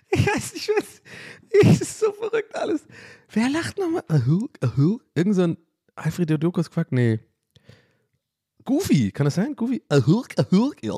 Ich 0.10 0.28
weiß 0.28 0.54
nicht, 0.54 0.69
was. 0.69 1.02
Es 1.62 1.82
ist 1.82 2.00
so 2.00 2.12
verrückt 2.12 2.56
alles. 2.56 2.86
Wer 3.30 3.50
lacht 3.50 3.78
nochmal? 3.78 4.04
Ahurk, 4.08 4.58
ahurk. 4.62 5.04
Irgend 5.15 5.36
so 5.36 5.43
ein 5.43 5.58
Alfred 5.95 6.29
Jodokus 6.29 6.69
Quack? 6.69 6.91
Nee. 6.91 7.19
Goofy, 8.65 9.12
kann 9.12 9.25
das 9.25 9.36
sein? 9.36 9.56
Goofy? 9.56 9.84
Ahurk, 9.89 10.36
ahurk? 10.38 10.84
Ja. 10.84 10.95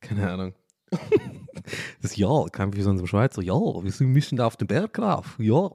Keine 0.00 0.30
Ahnung. 0.30 0.54
das 2.02 2.16
Ja 2.16 2.46
kam 2.52 2.74
wie 2.74 2.82
so 2.82 2.90
ein 2.90 3.06
Schweizer. 3.06 3.42
Ja, 3.42 3.54
wir 3.54 4.06
müssen 4.06 4.36
da 4.36 4.46
auf 4.46 4.56
den 4.56 4.66
Berg 4.68 4.98
rauf. 4.98 5.36
Ja. 5.38 5.68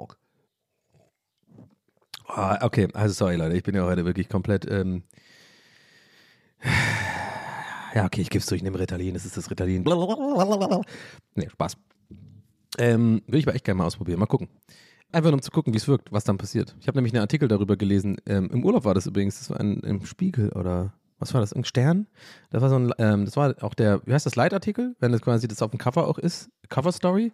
Ah, 2.28 2.66
okay, 2.66 2.88
also 2.94 3.14
sorry 3.14 3.36
Leute, 3.36 3.56
ich 3.56 3.64
bin 3.64 3.76
ja 3.76 3.86
heute 3.86 4.04
wirklich 4.06 4.30
komplett. 4.30 4.70
Ähm 4.70 5.04
ja, 7.94 8.06
okay, 8.06 8.22
ich 8.22 8.30
gebe 8.30 8.40
es 8.42 8.48
durch, 8.48 8.60
ich 8.60 8.64
nehme 8.64 8.80
Ritalin, 8.80 9.14
das 9.14 9.26
ist 9.26 9.38
das 9.38 9.50
Ritalin. 9.50 9.84
Nee, 11.36 11.50
Spaß. 11.50 11.78
Ähm, 12.78 13.22
will 13.28 13.40
ich 13.40 13.48
aber 13.48 13.56
echt 13.56 13.64
gerne 13.64 13.78
mal 13.78 13.86
ausprobieren. 13.86 14.20
Mal 14.20 14.26
gucken. 14.26 14.50
Einfach 15.12 15.30
nur 15.30 15.36
um 15.36 15.42
zu 15.42 15.52
gucken, 15.52 15.74
wie 15.74 15.78
es 15.78 15.88
wirkt, 15.88 16.12
was 16.12 16.24
dann 16.24 16.38
passiert. 16.38 16.76
Ich 16.80 16.88
habe 16.88 16.98
nämlich 16.98 17.14
einen 17.14 17.22
Artikel 17.22 17.48
darüber 17.48 17.78
gelesen. 17.78 18.18
Ähm, 18.26 18.50
Im 18.52 18.66
Urlaub 18.66 18.84
war 18.84 18.94
das 18.94 19.06
übrigens, 19.06 19.40
das 19.40 19.50
war 19.50 19.60
ein, 19.60 19.80
im 19.82 20.06
Spiegel 20.06 20.50
oder 20.50 20.94
was 21.20 21.34
war 21.34 21.42
das? 21.42 21.54
Ein 21.54 21.64
Stern? 21.64 22.08
Das 22.50 22.62
war 22.62 22.70
so 22.70 22.76
ein, 22.76 22.92
ähm, 22.98 23.26
das 23.26 23.38
war 23.38 23.56
auch 23.62 23.74
der, 23.74 24.02
wie 24.06 24.14
heißt 24.14 24.26
das, 24.26 24.36
Leitartikel? 24.36 24.96
Wenn 25.00 25.12
das 25.12 25.22
quasi 25.22 25.48
das 25.48 25.62
auf 25.62 25.72
dem 25.72 25.80
Cover 25.80 26.08
auch 26.08 26.18
ist. 26.18 26.50
Cover 26.70 26.92
Story. 26.92 27.32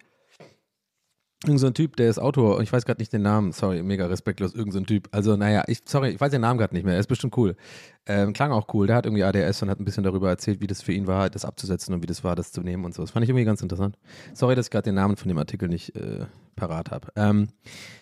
Irgend 1.44 1.60
so 1.60 1.66
ein 1.66 1.74
Typ, 1.74 1.96
der 1.96 2.08
ist 2.08 2.18
Autor, 2.18 2.56
und 2.56 2.62
ich 2.62 2.72
weiß 2.72 2.84
gerade 2.84 3.00
nicht 3.00 3.12
den 3.12 3.22
Namen, 3.22 3.52
sorry, 3.52 3.82
mega 3.82 4.06
respektlos, 4.06 4.54
irgend 4.54 4.72
so 4.72 4.78
ein 4.78 4.86
Typ. 4.86 5.08
Also, 5.10 5.36
naja, 5.36 5.64
ich, 5.66 5.82
sorry, 5.86 6.10
ich 6.10 6.20
weiß 6.20 6.30
den 6.30 6.40
Namen 6.40 6.58
gerade 6.58 6.74
nicht 6.74 6.84
mehr, 6.84 6.94
er 6.94 7.00
ist 7.00 7.08
bestimmt 7.08 7.36
cool. 7.36 7.56
Ähm, 8.06 8.32
klang 8.32 8.52
auch 8.52 8.72
cool, 8.74 8.86
der 8.86 8.96
hat 8.96 9.06
irgendwie 9.06 9.24
ADS 9.24 9.62
und 9.62 9.70
hat 9.70 9.80
ein 9.80 9.84
bisschen 9.84 10.04
darüber 10.04 10.28
erzählt, 10.28 10.60
wie 10.60 10.66
das 10.66 10.82
für 10.82 10.92
ihn 10.92 11.06
war, 11.06 11.30
das 11.30 11.44
abzusetzen 11.44 11.94
und 11.94 12.02
wie 12.02 12.06
das 12.06 12.22
war, 12.22 12.36
das 12.36 12.52
zu 12.52 12.60
nehmen 12.60 12.84
und 12.84 12.94
so. 12.94 13.02
Das 13.02 13.10
fand 13.10 13.24
ich 13.24 13.30
irgendwie 13.30 13.44
ganz 13.44 13.60
interessant. 13.60 13.98
Sorry, 14.34 14.54
dass 14.54 14.66
ich 14.66 14.70
gerade 14.70 14.84
den 14.84 14.94
Namen 14.94 15.16
von 15.16 15.28
dem 15.28 15.38
Artikel 15.38 15.68
nicht 15.68 15.96
äh, 15.96 16.26
parat 16.54 16.90
habe. 16.90 17.08
Ähm, 17.16 17.48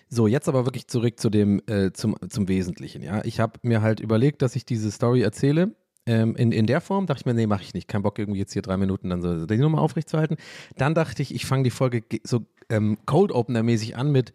so, 0.08 0.26
jetzt 0.26 0.48
aber 0.48 0.66
wirklich 0.66 0.88
zurück 0.88 1.18
zu 1.20 1.30
dem, 1.30 1.62
äh, 1.66 1.92
zum, 1.92 2.16
zum 2.28 2.48
Wesentlichen, 2.48 3.02
ja. 3.02 3.24
Ich 3.24 3.40
habe 3.40 3.60
mir 3.62 3.80
halt 3.80 4.00
überlegt, 4.00 4.42
dass 4.42 4.56
ich 4.56 4.64
diese 4.66 4.90
Story 4.90 5.22
erzähle 5.22 5.74
ähm, 6.10 6.34
in, 6.34 6.50
in 6.50 6.66
der 6.66 6.80
Form 6.80 7.06
dachte 7.06 7.20
ich 7.20 7.26
mir, 7.26 7.34
nee, 7.34 7.46
mache 7.46 7.62
ich 7.62 7.72
nicht. 7.72 7.86
Kein 7.86 8.02
Bock, 8.02 8.18
irgendwie 8.18 8.40
jetzt 8.40 8.52
hier 8.52 8.62
drei 8.62 8.76
Minuten 8.76 9.10
dann 9.10 9.22
so 9.22 9.46
die 9.46 9.56
Nummer 9.58 9.80
aufrechtzuerhalten. 9.80 10.38
Dann 10.76 10.92
dachte 10.92 11.22
ich, 11.22 11.32
ich 11.32 11.46
fange 11.46 11.62
die 11.62 11.70
Folge 11.70 12.02
so 12.24 12.44
ähm, 12.68 12.98
Cold 13.06 13.30
Opener-mäßig 13.30 13.96
an 13.96 14.10
mit, 14.10 14.32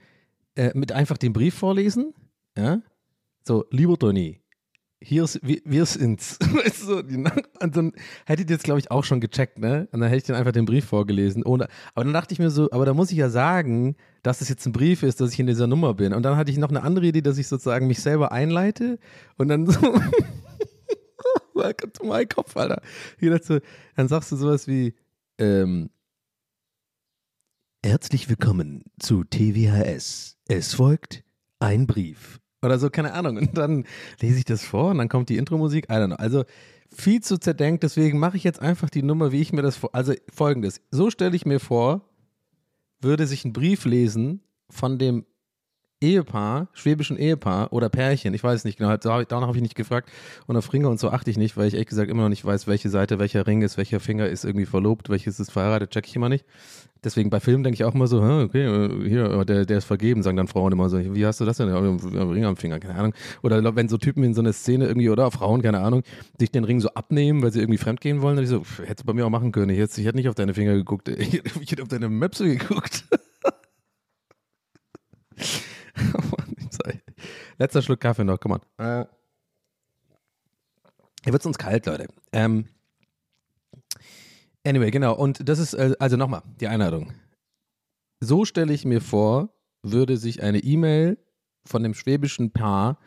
äh, 0.55 0.71
mit 0.73 0.93
einfach 0.93 1.17
dem 1.17 1.33
Brief 1.33 1.53
vorlesen. 1.53 2.13
Ja? 2.57 2.81
So, 3.43 3.65
lieber 3.71 3.99
Tony, 3.99 4.39
hier 5.01 5.25
ist, 5.25 5.41
wir, 5.43 5.85
sind's. 5.85 6.39
Weißt 6.53 6.83
du, 6.83 6.85
so, 6.85 6.97
und 6.99 7.75
dann 7.75 7.91
hättet 8.25 8.49
ihr 8.49 8.55
jetzt, 8.55 8.63
glaube 8.63 8.79
ich, 8.79 8.89
auch 8.89 9.03
schon 9.03 9.19
gecheckt, 9.19 9.59
ne? 9.59 9.89
Und 9.91 9.99
dann 9.99 10.07
hätte 10.07 10.19
ich 10.19 10.23
dann 10.23 10.37
einfach 10.37 10.53
den 10.53 10.63
Brief 10.63 10.85
vorgelesen. 10.85 11.43
Ohne, 11.43 11.67
aber 11.93 12.05
dann 12.05 12.13
dachte 12.13 12.31
ich 12.31 12.39
mir 12.39 12.49
so, 12.49 12.71
aber 12.71 12.85
da 12.85 12.93
muss 12.93 13.11
ich 13.11 13.17
ja 13.17 13.29
sagen, 13.29 13.97
dass 14.23 14.39
es 14.39 14.47
jetzt 14.47 14.65
ein 14.65 14.71
Brief 14.71 15.03
ist, 15.03 15.19
dass 15.19 15.33
ich 15.33 15.39
in 15.39 15.47
dieser 15.47 15.67
Nummer 15.67 15.93
bin. 15.93 16.13
Und 16.13 16.23
dann 16.23 16.37
hatte 16.37 16.51
ich 16.51 16.57
noch 16.57 16.69
eine 16.69 16.83
andere 16.83 17.07
Idee, 17.07 17.21
dass 17.21 17.37
ich 17.37 17.49
sozusagen 17.49 17.87
mich 17.87 18.01
selber 18.01 18.31
einleite 18.31 18.97
und 19.37 19.49
dann 19.49 19.67
so. 19.67 19.79
Welcome 21.55 21.93
to 21.93 22.03
my 22.03 22.25
Kopf, 22.25 22.55
Alter. 22.57 22.81
Hier 23.17 23.31
dazu, 23.31 23.59
dann 23.95 24.07
sagst 24.07 24.31
du 24.31 24.35
sowas 24.35 24.67
wie, 24.67 24.93
ähm, 25.37 25.89
Herzlich 27.85 28.27
willkommen 28.27 28.83
zu 28.99 29.23
TWHS. 29.23 30.37
Es 30.47 30.73
folgt 30.73 31.23
ein 31.59 31.85
Brief. 31.85 32.39
Oder 32.63 32.79
so, 32.79 32.89
keine 32.89 33.13
Ahnung. 33.13 33.37
Und 33.37 33.55
dann 33.55 33.85
lese 34.19 34.39
ich 34.39 34.45
das 34.45 34.63
vor 34.65 34.89
und 34.89 34.97
dann 34.97 35.07
kommt 35.07 35.29
die 35.29 35.37
Intro-Musik. 35.37 35.85
I 35.85 35.93
don't 35.93 36.07
know. 36.07 36.15
Also 36.15 36.45
viel 36.91 37.21
zu 37.21 37.37
zerdenkt, 37.37 37.83
deswegen 37.83 38.17
mache 38.17 38.37
ich 38.37 38.43
jetzt 38.43 38.59
einfach 38.59 38.89
die 38.89 39.03
Nummer, 39.03 39.31
wie 39.31 39.39
ich 39.39 39.53
mir 39.53 39.61
das 39.61 39.77
vor. 39.77 39.91
Also 39.93 40.15
folgendes. 40.33 40.81
So 40.89 41.11
stelle 41.11 41.35
ich 41.35 41.45
mir 41.45 41.59
vor, 41.59 42.09
würde 43.01 43.27
sich 43.27 43.45
ein 43.45 43.53
Brief 43.53 43.85
lesen 43.85 44.41
von 44.71 44.97
dem 44.97 45.23
Ehepaar, 46.01 46.67
schwäbischen 46.73 47.17
Ehepaar 47.17 47.71
oder 47.71 47.87
Pärchen, 47.89 48.33
ich 48.33 48.43
weiß 48.43 48.65
nicht 48.65 48.77
genau, 48.77 48.95
danach 48.97 49.47
habe 49.47 49.57
ich 49.57 49.63
nicht 49.63 49.75
gefragt 49.75 50.09
und 50.45 50.57
auf 50.57 50.71
Ringe 50.73 50.89
und 50.89 50.99
so 50.99 51.09
achte 51.09 51.31
ich 51.31 51.37
nicht, 51.37 51.55
weil 51.55 51.67
ich 51.67 51.73
ehrlich 51.73 51.87
gesagt 51.87 52.11
immer 52.11 52.23
noch 52.23 52.29
nicht 52.29 52.43
weiß, 52.43 52.67
welche 52.67 52.89
Seite 52.89 53.17
welcher 53.17 53.47
Ring 53.47 53.61
ist, 53.61 53.77
welcher 53.77 54.01
Finger 54.01 54.27
ist 54.27 54.43
irgendwie 54.43 54.65
verlobt, 54.65 55.09
welches 55.09 55.39
ist 55.39 55.51
verheiratet, 55.51 55.91
check 55.91 56.05
ich 56.05 56.15
immer 56.15 56.27
nicht. 56.27 56.45
Deswegen 57.03 57.29
bei 57.29 57.39
Filmen 57.39 57.63
denke 57.63 57.75
ich 57.75 57.85
auch 57.85 57.95
immer 57.95 58.07
so, 58.07 58.21
"Hä, 58.25 58.43
okay, 58.43 58.65
äh, 58.65 59.07
hier, 59.09 59.45
der, 59.45 59.65
der 59.65 59.77
ist 59.77 59.85
vergeben, 59.85 60.21
sagen 60.21 60.35
dann 60.37 60.47
Frauen 60.47 60.73
immer 60.73 60.89
so, 60.89 60.99
wie 60.99 61.25
hast 61.25 61.39
du 61.39 61.45
das 61.45 61.57
denn? 61.57 61.69
Ring 61.69 62.45
am 62.45 62.57
Finger, 62.57 62.79
keine 62.79 62.95
Ahnung. 62.95 63.13
Oder 63.41 63.75
wenn 63.75 63.87
so 63.87 63.97
Typen 63.97 64.23
in 64.23 64.33
so 64.33 64.41
einer 64.41 64.53
Szene 64.53 64.87
irgendwie, 64.87 65.09
oder 65.09 65.29
Frauen, 65.31 65.61
keine 65.61 65.79
Ahnung, 65.79 66.03
sich 66.39 66.51
den 66.51 66.63
Ring 66.63 66.81
so 66.81 66.89
abnehmen, 66.89 67.41
weil 67.41 67.51
sie 67.53 67.59
irgendwie 67.59 67.77
fremdgehen 67.77 68.21
wollen, 68.21 68.35
dann 68.35 68.43
ich 68.43 68.49
so, 68.49 68.63
hättest 68.83 69.01
du 69.01 69.05
bei 69.05 69.13
mir 69.13 69.25
auch 69.25 69.29
machen 69.29 69.51
können. 69.51 69.69
Ich 69.69 69.79
hätte, 69.79 70.01
ich 70.01 70.07
hätte 70.07 70.17
nicht 70.17 70.29
auf 70.29 70.35
deine 70.35 70.53
Finger 70.53 70.73
geguckt, 70.73 71.07
ich 71.09 71.71
hätte 71.71 71.83
auf 71.83 71.89
deine 71.89 72.09
Möpse 72.09 72.45
geguckt. 72.49 73.05
Letzter 77.57 77.81
Schluck 77.81 77.99
Kaffee 77.99 78.23
noch, 78.23 78.39
komm 78.39 78.53
on. 78.53 78.61
Äh. 78.77 79.05
Hier 81.23 81.33
wird 81.33 81.41
es 81.41 81.45
uns 81.45 81.57
kalt, 81.57 81.85
Leute. 81.85 82.07
Ähm, 82.31 82.65
anyway, 84.63 84.91
genau. 84.91 85.15
Und 85.15 85.47
das 85.47 85.59
ist, 85.59 85.73
äh, 85.73 85.95
also 85.99 86.17
nochmal, 86.17 86.43
die 86.59 86.67
Einladung. 86.67 87.13
So 88.19 88.45
stelle 88.45 88.73
ich 88.73 88.85
mir 88.85 89.01
vor, 89.01 89.49
würde 89.81 90.17
sich 90.17 90.43
eine 90.43 90.59
E-Mail 90.59 91.17
von 91.65 91.83
dem 91.83 91.93
schwäbischen 91.93 92.51
Paar 92.51 92.99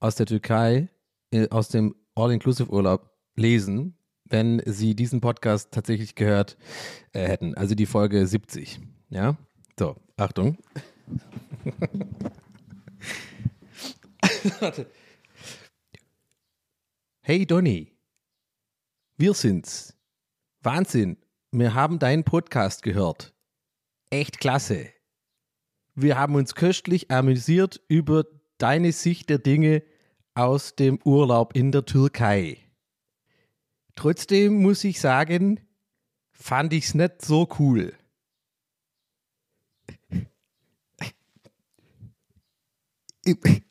aus 0.00 0.14
der 0.14 0.26
Türkei, 0.26 0.88
äh, 1.32 1.48
aus 1.50 1.68
dem 1.68 1.94
All-Inclusive-Urlaub 2.14 3.10
lesen, 3.36 3.98
wenn 4.24 4.62
sie 4.64 4.94
diesen 4.94 5.20
Podcast 5.20 5.72
tatsächlich 5.72 6.14
gehört 6.14 6.56
äh, 7.12 7.26
hätten. 7.26 7.54
Also 7.54 7.74
die 7.74 7.86
Folge 7.86 8.26
70. 8.26 8.80
Ja? 9.10 9.36
So, 9.78 9.96
Achtung. 10.16 10.56
Hey 17.22 17.44
Donny, 17.44 17.92
wir 19.16 19.34
sind's. 19.34 19.96
Wahnsinn, 20.60 21.16
wir 21.50 21.74
haben 21.74 21.98
deinen 21.98 22.22
Podcast 22.22 22.82
gehört. 22.82 23.34
Echt 24.10 24.38
klasse. 24.38 24.90
Wir 25.96 26.16
haben 26.18 26.36
uns 26.36 26.54
köstlich 26.54 27.10
amüsiert 27.10 27.80
über 27.88 28.24
deine 28.58 28.92
Sicht 28.92 29.28
der 29.28 29.38
Dinge 29.38 29.82
aus 30.34 30.76
dem 30.76 31.00
Urlaub 31.04 31.56
in 31.56 31.72
der 31.72 31.84
Türkei. 31.84 32.58
Trotzdem 33.96 34.62
muss 34.62 34.84
ich 34.84 35.00
sagen, 35.00 35.58
fand 36.30 36.72
ich's 36.74 36.94
nicht 36.94 37.22
so 37.22 37.48
cool. 37.58 37.92
Ich- 43.24 43.62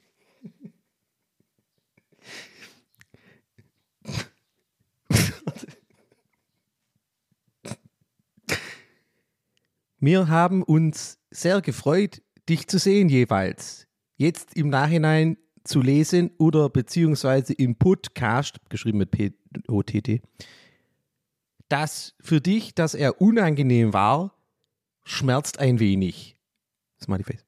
Wir 10.00 10.28
haben 10.28 10.62
uns 10.62 11.18
sehr 11.32 11.62
gefreut, 11.62 12.22
dich 12.48 12.68
zu 12.68 12.78
sehen 12.78 13.10
jeweils. 13.10 13.88
Jetzt 14.18 14.56
im 14.56 14.70
Nachhinein 14.70 15.38
zu 15.64 15.82
lesen 15.82 16.32
oder 16.38 16.70
beziehungsweise 16.70 17.54
im 17.54 17.76
Podcast, 17.76 18.60
geschrieben 18.70 19.00
mit 19.00 19.12
P-O-T-T, 19.12 20.22
dass 21.70 22.14
für 22.22 22.40
dich, 22.40 22.76
dass 22.76 22.94
er 22.94 23.20
unangenehm 23.20 23.94
war, 23.94 24.38
schmerzt 25.04 25.60
ein 25.60 25.80
wenig. 25.80 26.38
Smiley 27.02 27.24
Face. 27.24 27.46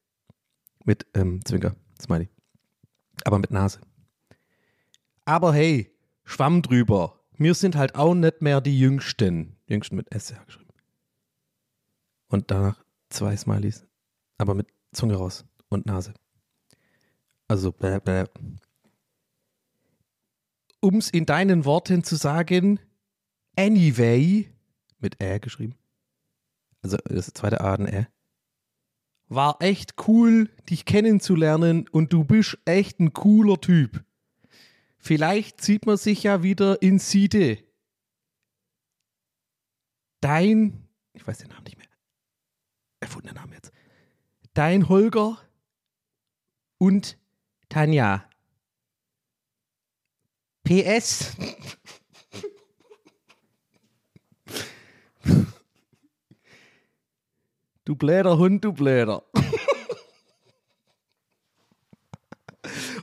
Mit 0.84 1.06
ähm, 1.14 1.44
Zwinker, 1.46 1.76
Smiley. 2.02 2.30
Aber 3.24 3.40
mit 3.40 3.52
Nase. 3.52 3.80
Aber 5.26 5.54
hey, 5.54 5.96
Schwamm 6.24 6.62
drüber. 6.62 7.17
Wir 7.38 7.54
sind 7.54 7.76
halt 7.76 7.96
auch 7.96 8.16
nicht 8.16 8.42
mehr 8.42 8.62
die 8.62 8.78
Jüngsten. 8.78 9.56
Jüngsten 9.68 9.96
mit 9.96 10.12
S 10.12 10.30
ja, 10.30 10.44
geschrieben. 10.44 10.74
Und 12.30 12.50
danach 12.52 12.84
zwei 13.10 13.36
Smileys. 13.38 13.86
Aber 14.38 14.54
mit 14.56 14.68
Zunge 14.92 15.16
raus 15.16 15.46
und 15.70 15.86
Nase. 15.86 16.14
Also, 17.48 17.72
bäh, 17.72 18.00
bäh. 18.00 18.26
um's 20.82 21.10
in 21.10 21.26
deinen 21.26 21.66
Worten 21.66 22.04
zu 22.04 22.16
sagen, 22.16 22.80
anyway, 23.56 24.50
mit 25.00 25.22
Ä 25.22 25.40
geschrieben. 25.40 25.76
Also, 26.82 26.98
das 27.06 27.28
zweite 27.28 27.62
A, 27.62 27.76
ein 27.76 27.88
Ä. 27.88 28.08
War 29.30 29.58
echt 29.60 29.96
cool, 30.08 30.50
dich 30.70 30.86
kennenzulernen 30.86 31.88
und 31.90 32.14
du 32.14 32.24
bist 32.24 32.58
echt 32.66 33.00
ein 33.00 33.14
cooler 33.14 33.60
Typ. 33.60 34.04
Vielleicht 35.08 35.62
sieht 35.62 35.86
man 35.86 35.96
sich 35.96 36.24
ja 36.24 36.44
wieder 36.44 36.82
in 36.82 37.00
Siede. 37.00 37.64
Dein, 40.20 40.90
ich 41.14 41.26
weiß 41.26 41.38
den 41.38 41.48
Namen 41.48 41.64
nicht 41.64 41.78
mehr, 41.78 41.88
erfundener 43.00 43.36
Name 43.36 43.56
jetzt. 43.56 43.72
Dein 44.54 44.90
Holger 44.90 45.42
und 46.78 47.18
Tanja. 47.70 48.30
PS. 50.66 51.38
Du 57.86 57.96
bläder 57.96 58.38
Hund, 58.38 58.66
du 58.66 58.74
bläder. 58.74 59.24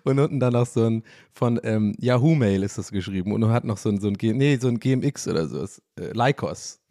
Und 0.05 0.19
unten 0.19 0.39
dann 0.39 0.53
noch 0.53 0.67
so 0.67 0.85
ein, 0.85 1.03
von 1.33 1.59
ähm, 1.65 1.95
Yahoo 1.99 2.35
Mail 2.35 2.63
ist 2.63 2.77
das 2.77 2.91
geschrieben. 2.93 3.33
Und 3.33 3.49
hat 3.49 3.65
noch 3.65 3.79
so 3.79 3.89
ein, 3.89 4.01
so 4.01 4.09
ein, 4.09 4.17
nee, 4.21 4.59
so 4.59 4.69
ein 4.69 4.79
GMX 4.79 5.27
oder 5.29 5.47
so. 5.47 5.65
Äh, 5.99 6.13
Lycos. 6.13 6.81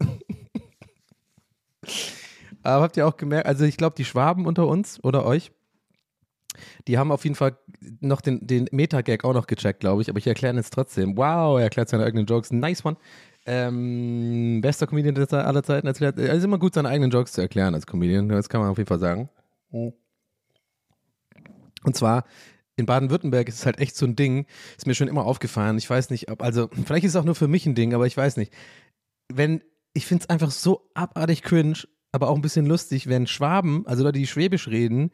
Aber 2.64 2.82
habt 2.82 2.96
ihr 2.96 3.06
auch 3.06 3.16
gemerkt, 3.16 3.46
also 3.46 3.64
ich 3.64 3.76
glaube, 3.76 3.94
die 3.96 4.04
Schwaben 4.04 4.46
unter 4.46 4.66
uns 4.66 5.02
oder 5.04 5.24
euch, 5.26 5.52
die 6.88 6.98
haben 6.98 7.12
auf 7.12 7.24
jeden 7.24 7.36
Fall 7.36 7.56
noch 8.00 8.20
den, 8.20 8.46
den 8.46 8.68
Meta-Gag 8.72 9.24
auch 9.24 9.34
noch 9.34 9.46
gecheckt, 9.46 9.80
glaube 9.80 10.02
ich. 10.02 10.08
Aber 10.08 10.18
ich 10.18 10.26
erkläre 10.26 10.56
jetzt 10.56 10.72
trotzdem. 10.72 11.16
Wow, 11.16 11.58
er 11.58 11.64
erklärt 11.64 11.88
seine 11.88 12.04
eigenen 12.04 12.26
Jokes. 12.26 12.50
Nice 12.52 12.84
one. 12.84 12.96
Ähm, 13.46 14.60
bester 14.62 14.86
Comedian 14.86 15.16
aller 15.16 15.62
Zeiten. 15.62 15.86
Es 15.86 16.00
ist 16.00 16.44
immer 16.44 16.58
gut, 16.58 16.74
seine 16.74 16.88
eigenen 16.88 17.10
Jokes 17.10 17.32
zu 17.32 17.42
erklären 17.42 17.74
als 17.74 17.86
Comedian. 17.86 18.28
Das 18.28 18.48
kann 18.48 18.60
man 18.60 18.70
auf 18.70 18.78
jeden 18.78 18.88
Fall 18.88 18.98
sagen. 18.98 19.28
Und 19.70 19.94
zwar 21.92 22.24
in 22.76 22.86
Baden-Württemberg 22.86 23.48
ist 23.48 23.60
es 23.60 23.66
halt 23.66 23.78
echt 23.78 23.96
so 23.96 24.06
ein 24.06 24.16
Ding, 24.16 24.46
ist 24.76 24.86
mir 24.86 24.94
schon 24.94 25.08
immer 25.08 25.26
aufgefallen. 25.26 25.78
Ich 25.78 25.88
weiß 25.88 26.10
nicht, 26.10 26.30
ob, 26.30 26.42
also, 26.42 26.68
vielleicht 26.84 27.04
ist 27.04 27.12
es 27.12 27.16
auch 27.16 27.24
nur 27.24 27.34
für 27.34 27.48
mich 27.48 27.66
ein 27.66 27.74
Ding, 27.74 27.94
aber 27.94 28.06
ich 28.06 28.16
weiß 28.16 28.36
nicht. 28.36 28.52
Wenn, 29.32 29.62
ich 29.92 30.06
finde 30.06 30.24
es 30.24 30.30
einfach 30.30 30.50
so 30.50 30.90
abartig 30.94 31.42
cringe, 31.42 31.84
aber 32.12 32.28
auch 32.28 32.36
ein 32.36 32.42
bisschen 32.42 32.66
lustig, 32.66 33.08
wenn 33.08 33.26
Schwaben, 33.26 33.86
also 33.86 34.02
Leute, 34.02 34.18
die 34.18 34.26
Schwäbisch 34.26 34.68
reden, 34.68 35.10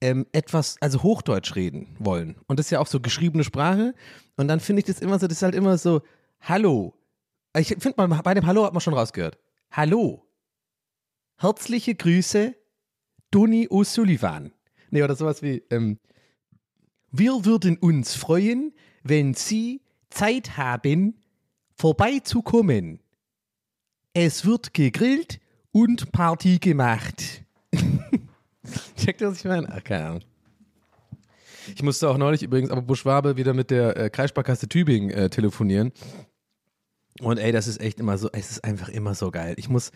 ähm, 0.00 0.26
etwas, 0.32 0.76
also 0.80 1.02
Hochdeutsch 1.02 1.56
reden 1.56 1.96
wollen. 1.98 2.36
Und 2.46 2.58
das 2.58 2.66
ist 2.66 2.70
ja 2.70 2.80
auch 2.80 2.86
so 2.86 3.00
geschriebene 3.00 3.44
Sprache. 3.44 3.94
Und 4.36 4.48
dann 4.48 4.60
finde 4.60 4.80
ich 4.80 4.86
das 4.86 5.00
immer 5.00 5.18
so, 5.18 5.26
das 5.26 5.38
ist 5.38 5.42
halt 5.42 5.54
immer 5.54 5.78
so, 5.78 6.02
Hallo. 6.40 6.94
Ich 7.56 7.68
finde 7.68 8.06
mal, 8.06 8.22
bei 8.22 8.34
dem 8.34 8.46
Hallo 8.46 8.64
hat 8.64 8.72
man 8.72 8.80
schon 8.80 8.94
rausgehört. 8.94 9.38
Hallo. 9.72 10.26
Herzliche 11.38 11.94
Grüße, 11.94 12.54
Donny 13.30 13.68
O'Sullivan. 13.68 14.52
Nee, 14.90 15.02
oder 15.02 15.16
sowas 15.16 15.42
wie, 15.42 15.62
ähm, 15.70 15.98
wir 17.10 17.44
würden 17.44 17.76
uns 17.76 18.14
freuen, 18.14 18.72
wenn 19.02 19.34
Sie 19.34 19.80
Zeit 20.10 20.56
haben, 20.56 21.14
vorbeizukommen. 21.74 23.00
Es 24.12 24.44
wird 24.44 24.74
gegrillt 24.74 25.40
und 25.72 26.12
Party 26.12 26.58
gemacht. 26.58 27.44
Checkt 28.96 29.20
ihr, 29.20 29.30
was 29.30 29.38
ich 29.38 29.44
meine? 29.44 29.68
Ach, 29.70 29.82
keine 29.84 30.06
Ahnung. 30.06 30.22
Ich 31.74 31.82
musste 31.82 32.08
auch 32.08 32.16
neulich 32.16 32.42
übrigens, 32.42 32.70
aber 32.70 32.96
Schwabe, 32.96 33.36
wieder 33.36 33.54
mit 33.54 33.70
der 33.70 33.96
äh, 33.96 34.10
Kreissparkasse 34.10 34.68
Tübingen 34.68 35.10
äh, 35.10 35.28
telefonieren. 35.30 35.92
Und 37.20 37.38
ey, 37.38 37.52
das 37.52 37.66
ist 37.66 37.80
echt 37.80 38.00
immer 38.00 38.16
so, 38.16 38.28
es 38.32 38.50
ist 38.50 38.64
einfach 38.64 38.88
immer 38.88 39.14
so 39.14 39.30
geil. 39.30 39.54
Ich 39.58 39.68
muss, 39.68 39.90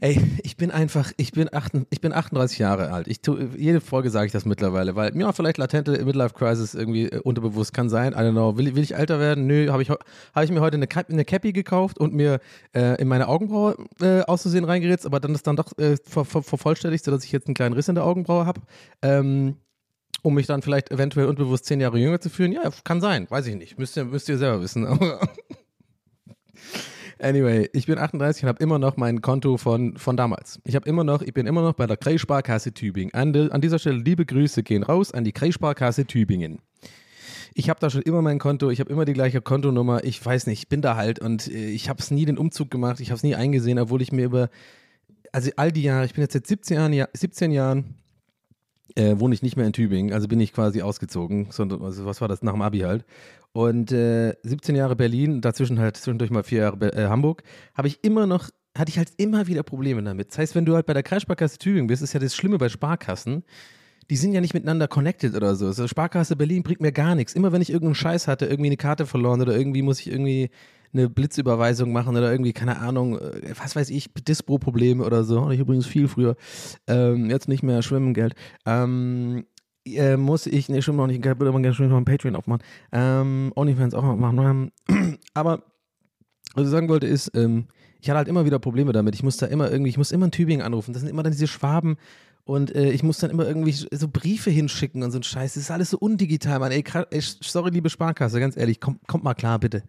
ey, 0.00 0.20
ich 0.42 0.56
bin 0.56 0.70
einfach, 0.70 1.12
ich 1.16 1.32
bin, 1.32 1.52
acht, 1.52 1.72
ich 1.90 2.00
bin 2.00 2.12
38 2.12 2.58
Jahre 2.58 2.92
alt. 2.92 3.08
Ich 3.08 3.20
tu, 3.20 3.38
jede 3.56 3.80
Folge 3.80 4.10
sage 4.10 4.26
ich 4.26 4.32
das 4.32 4.44
mittlerweile, 4.44 4.94
weil, 4.96 5.16
ja, 5.16 5.32
vielleicht 5.32 5.58
latente 5.58 6.04
Midlife-Crisis 6.04 6.74
irgendwie 6.74 7.06
äh, 7.06 7.20
unterbewusst 7.20 7.72
kann 7.72 7.88
sein. 7.88 8.12
I 8.12 8.16
don't 8.16 8.32
know. 8.32 8.56
Will, 8.56 8.74
will 8.74 8.82
ich 8.82 8.94
älter 8.94 9.18
werden? 9.18 9.46
Nö, 9.46 9.70
habe 9.70 9.82
ich, 9.82 9.90
hab 9.90 10.44
ich 10.44 10.50
mir 10.50 10.60
heute 10.60 10.76
eine, 10.76 10.88
eine 11.08 11.24
Cappy 11.24 11.52
gekauft 11.52 11.98
und 11.98 12.14
mir 12.14 12.40
äh, 12.74 13.00
in 13.00 13.08
meine 13.08 13.28
Augenbraue 13.28 13.76
äh, 14.00 14.20
auszusehen 14.22 14.64
reingeritzt, 14.64 15.06
aber 15.06 15.20
dann 15.20 15.34
ist 15.34 15.46
dann 15.46 15.56
doch 15.56 15.76
äh, 15.78 15.96
ver, 16.04 16.24
ver, 16.24 16.42
vervollständigt, 16.42 17.04
sodass 17.04 17.24
ich 17.24 17.32
jetzt 17.32 17.46
einen 17.46 17.54
kleinen 17.54 17.74
Riss 17.74 17.88
in 17.88 17.94
der 17.94 18.04
Augenbraue 18.04 18.46
habe. 18.46 18.60
Ähm, 19.02 19.56
um 20.22 20.34
mich 20.34 20.46
dann 20.46 20.62
vielleicht 20.62 20.90
eventuell 20.90 21.26
unbewusst 21.26 21.66
zehn 21.66 21.80
Jahre 21.80 21.98
jünger 21.98 22.20
zu 22.20 22.30
fühlen? 22.30 22.52
Ja, 22.52 22.62
kann 22.82 23.00
sein, 23.00 23.26
weiß 23.30 23.46
ich 23.46 23.56
nicht. 23.56 23.78
Müsst 23.78 23.96
ihr, 23.96 24.04
müsst 24.04 24.28
ihr 24.28 24.38
selber 24.38 24.62
wissen. 24.62 24.86
Anyway, 27.18 27.68
ich 27.72 27.86
bin 27.86 27.98
38 27.98 28.42
und 28.42 28.48
habe 28.48 28.62
immer 28.62 28.78
noch 28.78 28.96
mein 28.96 29.22
Konto 29.22 29.56
von, 29.56 29.96
von 29.96 30.16
damals. 30.16 30.60
Ich 30.64 30.74
habe 30.74 30.88
immer 30.88 31.04
noch, 31.04 31.22
ich 31.22 31.32
bin 31.32 31.46
immer 31.46 31.62
noch 31.62 31.74
bei 31.74 31.86
der 31.86 31.96
Kreissparkasse 31.96 32.72
Tübingen. 32.72 33.14
An, 33.14 33.32
de, 33.32 33.50
an 33.50 33.60
dieser 33.60 33.78
Stelle 33.78 33.98
liebe 33.98 34.26
Grüße 34.26 34.62
gehen 34.62 34.82
raus 34.82 35.12
an 35.12 35.24
die 35.24 35.32
Kreissparkasse 35.32 36.06
Tübingen. 36.06 36.58
Ich 37.54 37.70
habe 37.70 37.78
da 37.78 37.88
schon 37.88 38.02
immer 38.02 38.20
mein 38.20 38.40
Konto, 38.40 38.70
ich 38.70 38.80
habe 38.80 38.90
immer 38.90 39.04
die 39.04 39.12
gleiche 39.12 39.40
Kontonummer. 39.40 40.02
Ich 40.02 40.24
weiß 40.24 40.48
nicht, 40.48 40.58
ich 40.58 40.68
bin 40.68 40.82
da 40.82 40.96
halt 40.96 41.20
und 41.20 41.46
äh, 41.46 41.68
ich 41.68 41.88
habe 41.88 42.00
es 42.00 42.10
nie 42.10 42.24
den 42.24 42.36
Umzug 42.36 42.70
gemacht, 42.70 42.98
ich 43.00 43.10
habe 43.10 43.16
es 43.16 43.22
nie 43.22 43.36
eingesehen, 43.36 43.78
obwohl 43.78 44.02
ich 44.02 44.10
mir 44.10 44.24
über, 44.24 44.50
also 45.30 45.50
all 45.56 45.70
die 45.70 45.82
Jahre, 45.82 46.04
ich 46.06 46.14
bin 46.14 46.22
jetzt 46.22 46.32
seit 46.32 46.46
17 46.46 46.92
Jahren, 46.92 47.08
17 47.12 47.52
Jahren 47.52 47.94
äh, 48.96 49.18
wohne 49.18 49.34
ich 49.34 49.42
nicht 49.42 49.56
mehr 49.56 49.66
in 49.66 49.72
Tübingen, 49.72 50.12
also 50.12 50.26
bin 50.28 50.40
ich 50.40 50.52
quasi 50.52 50.82
ausgezogen. 50.82 51.48
sondern 51.50 51.82
also 51.82 52.04
was 52.06 52.20
war 52.20 52.28
das, 52.28 52.42
nach 52.42 52.52
dem 52.52 52.62
Abi 52.62 52.80
halt. 52.80 53.04
Und 53.54 53.92
äh, 53.92 54.34
17 54.42 54.74
Jahre 54.74 54.96
Berlin, 54.96 55.40
dazwischen 55.40 55.78
halt 55.78 55.96
zwischendurch 55.96 56.32
mal 56.32 56.42
vier 56.42 56.58
Jahre 56.62 56.92
äh, 56.92 57.06
Hamburg, 57.06 57.44
habe 57.74 57.86
ich 57.86 58.02
immer 58.02 58.26
noch, 58.26 58.50
hatte 58.76 58.90
ich 58.90 58.98
halt 58.98 59.12
immer 59.16 59.46
wieder 59.46 59.62
Probleme 59.62 60.02
damit. 60.02 60.32
Das 60.32 60.38
heißt, 60.38 60.54
wenn 60.56 60.64
du 60.64 60.74
halt 60.74 60.86
bei 60.86 60.92
der 60.92 61.04
Kreissparkasse 61.04 61.58
Tübingen 61.58 61.86
bist, 61.86 62.02
ist 62.02 62.12
ja 62.14 62.18
das 62.18 62.34
Schlimme 62.34 62.58
bei 62.58 62.68
Sparkassen, 62.68 63.44
die 64.10 64.16
sind 64.16 64.32
ja 64.32 64.40
nicht 64.40 64.54
miteinander 64.54 64.88
connected 64.88 65.36
oder 65.36 65.54
so. 65.54 65.66
Also 65.66 65.86
Sparkasse 65.86 66.34
Berlin 66.34 66.64
bringt 66.64 66.80
mir 66.80 66.90
gar 66.90 67.14
nichts. 67.14 67.32
Immer 67.32 67.52
wenn 67.52 67.62
ich 67.62 67.70
irgendeinen 67.70 67.94
Scheiß 67.94 68.26
hatte, 68.26 68.46
irgendwie 68.46 68.70
eine 68.70 68.76
Karte 68.76 69.06
verloren 69.06 69.40
oder 69.40 69.56
irgendwie 69.56 69.82
muss 69.82 70.00
ich 70.00 70.10
irgendwie 70.10 70.50
eine 70.92 71.08
Blitzüberweisung 71.08 71.92
machen 71.92 72.16
oder 72.16 72.32
irgendwie, 72.32 72.52
keine 72.52 72.78
Ahnung, 72.78 73.20
äh, 73.20 73.54
was 73.56 73.76
weiß 73.76 73.90
ich, 73.90 74.12
Dispro-Probleme 74.14 75.04
oder 75.04 75.22
so. 75.22 75.48
Ich 75.50 75.60
übrigens 75.60 75.86
viel 75.86 76.08
früher. 76.08 76.34
Ähm, 76.88 77.30
jetzt 77.30 77.46
nicht 77.46 77.62
mehr 77.62 77.82
Schwimmengeld. 77.82 78.34
Ähm, 78.66 79.46
äh, 79.86 80.16
muss 80.16 80.46
ich, 80.46 80.68
ne, 80.68 80.82
schon 80.82 80.96
noch 80.96 81.06
nicht, 81.06 81.24
würde 81.24 81.52
man 81.52 81.62
gerne 81.62 81.74
schon 81.74 81.88
noch 81.88 81.96
ein 81.96 82.04
Patreon 82.04 82.36
aufmachen. 82.36 82.62
Ähm, 82.92 83.52
OnlyFans 83.54 83.94
auch 83.94 84.02
noch 84.02 84.16
machen. 84.16 84.70
Aber 85.34 85.64
was 86.54 86.64
ich 86.64 86.70
sagen 86.70 86.88
wollte 86.88 87.06
ist, 87.06 87.32
ähm, 87.34 87.66
ich 88.00 88.08
hatte 88.10 88.18
halt 88.18 88.28
immer 88.28 88.44
wieder 88.44 88.58
Probleme 88.58 88.92
damit. 88.92 89.14
Ich 89.14 89.22
musste 89.22 89.46
immer 89.46 89.70
irgendwie, 89.70 89.90
ich 89.90 89.98
muss 89.98 90.12
immer 90.12 90.26
in 90.26 90.30
Tübingen 90.30 90.64
anrufen. 90.64 90.92
Das 90.92 91.00
sind 91.00 91.08
immer 91.08 91.22
dann 91.22 91.32
diese 91.32 91.46
Schwaben 91.46 91.96
und 92.44 92.74
äh, 92.74 92.90
ich 92.90 93.02
muss 93.02 93.18
dann 93.18 93.30
immer 93.30 93.46
irgendwie 93.46 93.72
so 93.72 94.08
Briefe 94.08 94.50
hinschicken 94.50 95.02
und 95.02 95.10
so 95.10 95.18
ein 95.18 95.22
Scheiß. 95.22 95.54
Das 95.54 95.62
ist 95.62 95.70
alles 95.70 95.90
so 95.90 95.98
undigital, 95.98 96.58
Mann. 96.58 96.72
Ey, 96.72 96.84
ey 97.10 97.20
sorry, 97.20 97.70
liebe 97.70 97.88
Sparkasse, 97.88 98.38
ganz 98.40 98.56
ehrlich, 98.56 98.80
kommt, 98.80 99.06
kommt 99.08 99.24
mal 99.24 99.34
klar, 99.34 99.58
bitte. 99.58 99.82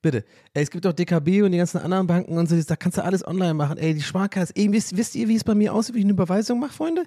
Bitte. 0.00 0.24
Ey, 0.54 0.62
es 0.62 0.70
gibt 0.70 0.86
auch 0.86 0.92
DKB 0.92 1.42
und 1.42 1.50
die 1.50 1.58
ganzen 1.58 1.78
anderen 1.78 2.06
Banken 2.06 2.38
und 2.38 2.48
so, 2.48 2.56
da 2.62 2.76
kannst 2.76 2.98
du 2.98 3.04
alles 3.04 3.26
online 3.26 3.54
machen. 3.54 3.78
Ey, 3.78 3.94
die 3.94 4.02
Sparkasse, 4.02 4.52
ey, 4.54 4.70
wisst, 4.70 4.96
wisst 4.96 5.16
ihr, 5.16 5.26
wie 5.26 5.34
es 5.34 5.42
bei 5.42 5.56
mir 5.56 5.74
aussieht, 5.74 5.96
wie 5.96 5.98
ich 5.98 6.04
eine 6.04 6.12
Überweisung 6.12 6.60
mache, 6.60 6.72
Freunde? 6.72 7.02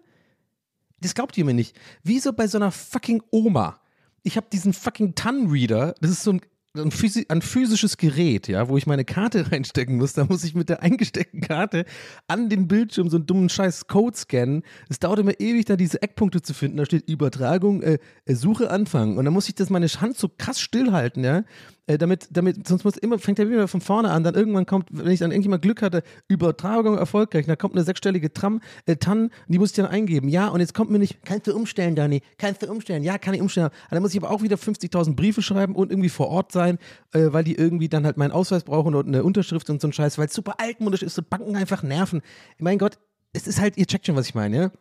Das 1.02 1.14
glaubt 1.14 1.38
ihr 1.38 1.46
mir 1.46 1.54
nicht. 1.54 1.78
Wieso 2.04 2.34
bei 2.34 2.48
so 2.48 2.58
einer 2.58 2.72
fucking 2.72 3.22
Oma? 3.32 3.80
Ich 4.24 4.38
habe 4.38 4.48
diesen 4.52 4.74
fucking 4.74 5.16
TAN-Reader, 5.16 5.96
das 6.00 6.12
ist 6.12 6.24
so 6.24 6.34
ein 6.34 6.42
ein, 6.74 6.92
physi 6.92 7.26
ein, 7.28 7.42
physisches 7.42 7.98
Gerät, 7.98 8.48
ja, 8.48 8.70
wo 8.70 8.78
ich 8.78 8.88
meine 8.88 9.04
Karte 9.04 9.46
reinstecken 9.52 9.98
muss. 9.98 10.14
Da 10.14 10.26
muss 10.26 10.44
ich 10.44 10.56
mit 10.56 10.70
der 10.70 10.82
eingesteckten 10.82 11.42
Karte 11.42 11.86
an 12.28 12.50
den 12.50 12.68
Bildschirm 12.68 13.10
so 13.10 13.18
einen 13.18 13.26
dummen 13.26 13.50
scheiß 13.50 13.88
Code 13.88 14.16
scannen. 14.16 14.64
Es 14.90 15.00
dauert 15.00 15.20
immer 15.20 15.40
ewig, 15.40 15.66
da 15.66 15.76
diese 15.76 16.02
Eckpunkte 16.02 16.42
zu 16.42 16.54
finden. 16.54 16.78
Da 16.78 16.86
steht 16.86 17.10
Übertragung, 17.10 17.82
äh, 17.82 18.00
äh 18.26 18.36
Suche 18.36 18.72
anfangen. 18.72 19.18
Und 19.18 19.26
dann 19.26 19.34
muss 19.34 19.50
ich 19.50 19.56
das 19.56 19.70
meine 19.70 19.88
Hand 19.88 20.18
so 20.18 20.30
krass 20.30 20.62
stillhalten, 20.62 21.24
ja. 21.24 21.44
Äh, 21.92 21.98
damit, 21.98 22.28
damit, 22.32 22.68
sonst 22.68 22.84
muss 22.84 22.98
immer, 22.98 23.20
fängt 23.20 23.40
er 23.40 23.50
wieder 23.50 23.68
von 23.68 23.82
vorne 23.82 24.12
an, 24.12 24.24
dann 24.24 24.36
irgendwann 24.36 24.66
kommt, 24.66 24.88
wenn 24.92 25.12
ich 25.12 25.20
dann 25.20 25.32
irgendjemand 25.32 25.62
Glück 25.62 25.82
hatte, 25.82 26.04
Übertragung 26.28 26.98
erfolgreich, 26.98 27.46
dann 27.46 27.58
kommt 27.58 27.76
eine 27.76 27.84
sechsstellige 27.84 28.32
Tram, 28.32 28.62
äh, 28.86 28.96
TAN, 28.96 29.30
die 29.48 29.60
muss 29.60 29.72
ich 29.72 29.76
dann 29.76 29.88
eingeben. 29.88 30.30
Ja, 30.30 30.48
und 30.48 30.62
jetzt 30.62 30.74
kommt 30.74 30.90
mir 30.90 31.00
nicht, 31.00 31.24
kannst 31.26 31.48
du 31.48 31.56
umstellen, 31.56 31.96
Dani, 31.96 32.22
kannst 32.38 32.62
du 32.62 32.72
umstellen? 32.72 33.04
Ja, 33.04 33.18
kann 33.18 33.34
ich 33.34 33.42
umstellen. 33.42 33.68
Aber 33.88 33.96
dann 33.96 34.02
muss 34.02 34.14
ich 34.14 34.22
aber 34.22 34.32
auch 34.32 34.42
wieder 34.42 34.56
50.000 34.56 35.16
Briefe 35.16 35.42
schreiben 35.42 35.76
und 35.76 35.92
irgendwie 35.92 36.10
vor 36.10 36.30
Ort 36.30 36.52
sein, 36.52 36.78
äh, 37.14 37.28
weil 37.32 37.44
die 37.44 37.56
irgendwie 37.56 37.90
dann 37.90 38.06
halt 38.06 38.18
meinen 38.18 38.32
Ausweis 38.32 38.64
brauchen 38.64 38.96
und 38.96 39.08
eine 39.08 39.24
Unterschrift 39.24 39.70
und 39.70 39.82
so 39.82 39.88
ein 39.88 39.94
Scheiß, 39.94 40.18
weil 40.18 40.28
es 40.28 40.34
super 40.34 40.56
altmodisch 40.60 41.04
ist, 41.04 41.16
so 41.16 41.22
Banken 41.22 41.56
einfach 41.56 41.84
nerven. 41.84 42.22
Mein 42.58 42.78
Gott, 42.78 43.00
es 43.34 43.48
ist 43.48 43.60
halt, 43.60 43.78
ihr 43.78 43.86
checkt 43.86 44.06
schon, 44.06 44.16
was 44.16 44.28
ich 44.28 44.36
meine, 44.36 44.58
ja? 44.58 44.72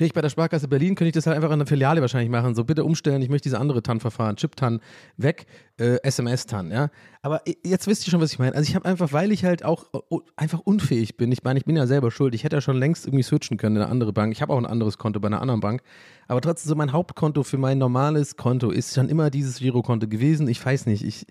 Bin 0.00 0.06
ich 0.06 0.14
bei 0.14 0.22
der 0.22 0.30
Sparkasse 0.30 0.66
Berlin, 0.66 0.94
könnte 0.94 1.08
ich 1.08 1.12
das 1.12 1.26
halt 1.26 1.36
einfach 1.36 1.50
in 1.50 1.58
der 1.58 1.66
Filiale 1.66 2.00
wahrscheinlich 2.00 2.30
machen. 2.30 2.54
So, 2.54 2.64
bitte 2.64 2.84
umstellen, 2.84 3.20
ich 3.20 3.28
möchte 3.28 3.50
diese 3.50 3.60
andere 3.60 3.82
TAN-Verfahren, 3.82 4.36
Chip-TAN 4.36 4.80
weg, 5.18 5.44
äh, 5.78 5.98
SMS-TAN, 6.02 6.70
ja. 6.70 6.88
Aber 7.20 7.42
jetzt 7.62 7.86
wisst 7.86 8.06
ihr 8.06 8.10
schon, 8.10 8.22
was 8.22 8.32
ich 8.32 8.38
meine. 8.38 8.56
Also 8.56 8.66
ich 8.66 8.74
habe 8.74 8.86
einfach, 8.86 9.12
weil 9.12 9.30
ich 9.30 9.44
halt 9.44 9.62
auch 9.62 9.92
uh, 9.92 10.20
einfach 10.36 10.60
unfähig 10.60 11.18
bin, 11.18 11.30
ich 11.32 11.44
meine, 11.44 11.58
ich 11.58 11.66
bin 11.66 11.76
ja 11.76 11.86
selber 11.86 12.10
schuld, 12.10 12.34
ich 12.34 12.44
hätte 12.44 12.56
ja 12.56 12.62
schon 12.62 12.78
längst 12.78 13.04
irgendwie 13.06 13.22
switchen 13.22 13.58
können 13.58 13.76
in 13.76 13.82
eine 13.82 13.90
andere 13.90 14.14
Bank. 14.14 14.32
Ich 14.32 14.40
habe 14.40 14.54
auch 14.54 14.56
ein 14.56 14.64
anderes 14.64 14.96
Konto 14.96 15.20
bei 15.20 15.26
einer 15.26 15.42
anderen 15.42 15.60
Bank. 15.60 15.82
Aber 16.28 16.40
trotzdem, 16.40 16.70
so 16.70 16.76
mein 16.76 16.92
Hauptkonto 16.92 17.42
für 17.42 17.58
mein 17.58 17.76
normales 17.76 18.38
Konto 18.38 18.70
ist 18.70 18.94
schon 18.94 19.10
immer 19.10 19.28
dieses 19.28 19.58
Girokonto 19.58 20.08
gewesen. 20.08 20.48
Ich 20.48 20.64
weiß 20.64 20.86
nicht, 20.86 21.04
ich 21.04 21.26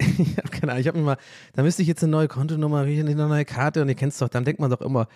ich 0.00 0.36
habe 0.38 0.48
keine 0.48 0.72
Ahnung, 0.72 0.80
ich 0.80 0.88
habe 0.88 0.98
mir 0.98 1.04
mal, 1.04 1.18
da 1.52 1.62
müsste 1.62 1.82
ich 1.82 1.88
jetzt 1.88 2.02
eine 2.02 2.10
neue 2.10 2.26
Kontonummer, 2.26 2.80
eine 2.80 3.14
neue 3.14 3.44
Karte 3.44 3.80
und 3.80 3.88
ihr 3.88 3.94
kennt 3.94 4.12
es 4.12 4.18
doch, 4.18 4.28
dann 4.28 4.44
denkt 4.44 4.60
man 4.60 4.72
doch 4.72 4.80
immer, 4.80 5.06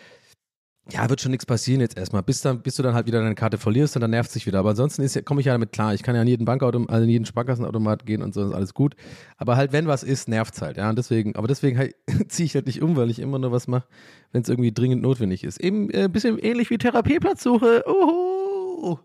ja, 0.92 1.08
wird 1.08 1.20
schon 1.20 1.32
nichts 1.32 1.46
passieren 1.46 1.80
jetzt 1.80 1.98
erstmal, 1.98 2.22
bis, 2.22 2.42
dann, 2.42 2.62
bis 2.62 2.76
du 2.76 2.82
dann 2.82 2.94
halt 2.94 3.06
wieder 3.06 3.20
deine 3.20 3.34
Karte 3.34 3.58
verlierst 3.58 3.96
und 3.96 4.02
dann 4.02 4.10
nervt 4.10 4.28
es 4.28 4.34
sich 4.34 4.46
wieder. 4.46 4.60
Aber 4.60 4.70
ansonsten 4.70 5.24
komme 5.24 5.40
ich 5.40 5.46
ja 5.46 5.52
damit 5.52 5.72
klar. 5.72 5.94
Ich 5.94 6.02
kann 6.04 6.14
ja 6.14 6.20
an 6.20 6.28
jeden 6.28 6.44
Bankautomat, 6.44 6.90
also 6.90 7.04
in 7.04 7.10
jeden 7.10 7.24
Sparkassenautomat 7.24 8.06
gehen 8.06 8.22
und 8.22 8.34
so, 8.34 8.46
ist 8.46 8.54
alles 8.54 8.72
gut. 8.72 8.94
Aber 9.36 9.56
halt, 9.56 9.72
wenn 9.72 9.88
was 9.88 10.04
ist, 10.04 10.28
nervt 10.28 10.54
es 10.54 10.62
halt, 10.62 10.76
ja. 10.76 10.88
Und 10.88 10.96
deswegen, 10.96 11.34
aber 11.34 11.48
deswegen 11.48 11.76
halt, 11.76 11.96
ziehe 12.28 12.46
ich 12.46 12.54
halt 12.54 12.66
nicht 12.66 12.82
um, 12.82 12.96
weil 12.96 13.10
ich 13.10 13.18
immer 13.18 13.38
nur 13.38 13.50
was 13.50 13.66
mache, 13.66 13.86
wenn 14.30 14.42
es 14.42 14.48
irgendwie 14.48 14.72
dringend 14.72 15.02
notwendig 15.02 15.42
ist. 15.42 15.60
Eben 15.60 15.90
ein 15.90 16.04
äh, 16.04 16.08
bisschen 16.08 16.38
ähnlich 16.38 16.70
wie 16.70 16.78
Therapieplatzsuche. 16.78 17.84
Uhu. 17.88 18.98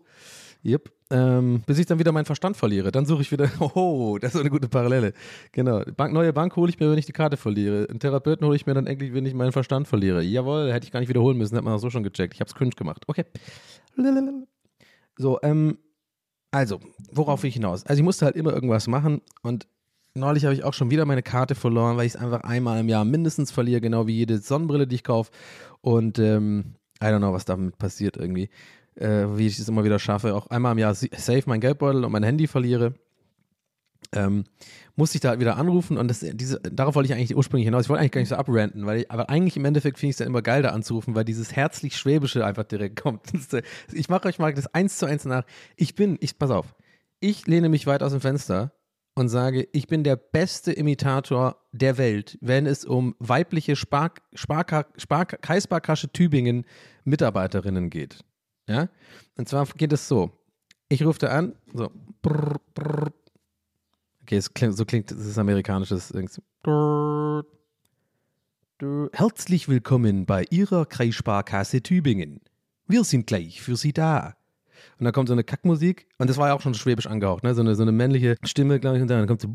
Yep. 0.64 0.92
Ähm, 1.12 1.62
bis 1.66 1.78
ich 1.78 1.84
dann 1.84 1.98
wieder 1.98 2.10
meinen 2.10 2.24
Verstand 2.24 2.56
verliere. 2.56 2.90
Dann 2.90 3.04
suche 3.04 3.20
ich 3.20 3.30
wieder, 3.30 3.50
oh, 3.60 4.16
das 4.18 4.34
ist 4.34 4.40
eine 4.40 4.48
gute 4.48 4.68
Parallele. 4.68 5.12
Genau. 5.52 5.82
Bank, 5.94 6.14
neue 6.14 6.32
Bank 6.32 6.56
hole 6.56 6.70
ich 6.70 6.80
mir, 6.80 6.90
wenn 6.90 6.96
ich 6.96 7.04
die 7.04 7.12
Karte 7.12 7.36
verliere. 7.36 7.86
Einen 7.90 8.00
Therapeuten 8.00 8.46
hole 8.46 8.56
ich 8.56 8.64
mir 8.64 8.72
dann 8.72 8.86
endlich, 8.86 9.12
wenn 9.12 9.26
ich 9.26 9.34
meinen 9.34 9.52
Verstand 9.52 9.86
verliere. 9.86 10.22
Jawohl, 10.22 10.72
hätte 10.72 10.86
ich 10.86 10.92
gar 10.92 11.00
nicht 11.00 11.10
wiederholen 11.10 11.36
müssen, 11.36 11.54
hätte 11.54 11.66
man 11.66 11.74
auch 11.74 11.80
so 11.80 11.90
schon 11.90 12.02
gecheckt. 12.02 12.32
Ich 12.32 12.40
habe 12.40 12.48
es 12.48 12.54
cringe 12.54 12.70
gemacht. 12.70 13.04
Okay. 13.08 13.26
So, 15.18 15.38
ähm, 15.42 15.76
also, 16.50 16.80
worauf 17.10 17.42
will 17.42 17.48
ich 17.48 17.54
hinaus? 17.54 17.84
Also, 17.84 18.00
ich 18.00 18.04
musste 18.04 18.24
halt 18.24 18.36
immer 18.36 18.54
irgendwas 18.54 18.86
machen 18.86 19.20
und 19.42 19.66
neulich 20.14 20.46
habe 20.46 20.54
ich 20.54 20.64
auch 20.64 20.72
schon 20.72 20.90
wieder 20.90 21.04
meine 21.04 21.22
Karte 21.22 21.54
verloren, 21.54 21.98
weil 21.98 22.06
ich 22.06 22.14
es 22.14 22.20
einfach 22.20 22.40
einmal 22.40 22.80
im 22.80 22.88
Jahr 22.88 23.04
mindestens 23.04 23.50
verliere, 23.50 23.82
genau 23.82 24.06
wie 24.06 24.16
jede 24.16 24.38
Sonnenbrille, 24.38 24.86
die 24.86 24.94
ich 24.94 25.04
kaufe. 25.04 25.30
Und, 25.82 26.18
ähm, 26.18 26.76
I 27.02 27.06
don't 27.06 27.18
know, 27.18 27.34
was 27.34 27.44
damit 27.44 27.76
passiert 27.76 28.16
irgendwie 28.16 28.48
äh, 28.96 29.26
wie 29.36 29.46
ich 29.46 29.58
es 29.58 29.68
immer 29.68 29.84
wieder 29.84 29.98
schaffe, 29.98 30.34
auch 30.34 30.48
einmal 30.48 30.72
im 30.72 30.78
Jahr 30.78 30.94
safe 30.94 31.44
mein 31.46 31.60
Geldbeutel 31.60 32.04
und 32.04 32.12
mein 32.12 32.22
Handy 32.22 32.46
verliere. 32.46 32.94
Ähm, 34.14 34.44
musste 34.94 35.16
ich 35.16 35.22
da 35.22 35.40
wieder 35.40 35.56
anrufen 35.56 35.96
und 35.96 36.08
das, 36.08 36.20
diese, 36.20 36.60
darauf 36.60 36.94
wollte 36.94 37.10
ich 37.10 37.14
eigentlich 37.14 37.34
ursprünglich 37.34 37.64
hinaus. 37.64 37.84
Ich 37.84 37.88
wollte 37.88 38.00
eigentlich 38.00 38.12
gar 38.12 38.20
nicht 38.20 38.28
so 38.28 38.36
abranten, 38.36 38.84
weil 38.84 39.00
ich, 39.00 39.10
aber 39.10 39.30
eigentlich 39.30 39.56
im 39.56 39.64
Endeffekt 39.64 39.98
finde 39.98 40.10
ich 40.10 40.14
es 40.14 40.18
dann 40.18 40.26
immer 40.26 40.42
geil, 40.42 40.62
da 40.62 40.70
anzurufen, 40.70 41.14
weil 41.14 41.24
dieses 41.24 41.56
herzlich 41.56 41.96
Schwäbische 41.96 42.44
einfach 42.44 42.64
direkt 42.64 42.96
kommt. 43.02 43.22
ich 43.92 44.08
mache 44.08 44.28
euch 44.28 44.38
mal 44.38 44.52
das 44.52 44.66
eins 44.74 44.98
zu 44.98 45.06
eins 45.06 45.24
nach. 45.24 45.44
Ich 45.76 45.94
bin, 45.94 46.18
ich, 46.20 46.38
pass 46.38 46.50
auf, 46.50 46.74
ich 47.20 47.46
lehne 47.46 47.68
mich 47.68 47.86
weit 47.86 48.02
aus 48.02 48.12
dem 48.12 48.20
Fenster 48.20 48.72
und 49.14 49.28
sage, 49.28 49.68
ich 49.72 49.86
bin 49.86 50.04
der 50.04 50.16
beste 50.16 50.72
Imitator 50.72 51.56
der 51.72 51.96
Welt, 51.96 52.38
wenn 52.40 52.66
es 52.66 52.84
um 52.84 53.14
weibliche 53.18 53.76
Spar, 53.76 54.12
Spar, 54.34 54.86
Spar, 54.96 55.26
Kreissparkasse 55.26 56.08
Tübingen 56.12 56.64
Mitarbeiterinnen 57.04 57.88
geht. 57.88 58.24
Ja? 58.68 58.88
Und 59.36 59.48
zwar 59.48 59.66
geht 59.66 59.92
es 59.92 60.06
so. 60.08 60.30
Ich 60.88 61.04
rufe 61.04 61.18
da 61.18 61.28
an, 61.28 61.54
so. 61.72 61.90
Brr, 62.22 62.60
brr. 62.74 63.12
Okay, 64.22 64.40
klingt, 64.54 64.76
so 64.76 64.84
klingt 64.84 65.10
das 65.10 65.38
amerikanisches. 65.38 66.12
Herzlich 69.12 69.68
willkommen 69.68 70.26
bei 70.26 70.44
Ihrer 70.50 70.86
Kreissparkasse 70.86 71.82
Tübingen. 71.82 72.40
Wir 72.86 73.04
sind 73.04 73.26
gleich 73.26 73.60
für 73.62 73.76
Sie 73.76 73.92
da. 73.92 74.36
Und 74.98 75.04
dann 75.04 75.12
kommt 75.12 75.28
so 75.28 75.34
eine 75.34 75.44
Kackmusik, 75.44 76.08
und 76.18 76.28
das 76.28 76.36
war 76.36 76.48
ja 76.48 76.54
auch 76.54 76.60
schon 76.60 76.74
schwäbisch 76.74 77.06
angehaucht, 77.06 77.44
ne? 77.44 77.54
so, 77.54 77.60
eine, 77.60 77.74
so 77.74 77.82
eine 77.82 77.92
männliche 77.92 78.36
Stimme, 78.42 78.80
glaube 78.80 78.96
ich, 78.96 79.02
und 79.02 79.08
dann 79.08 79.26
kommt 79.26 79.40
so 79.40 79.48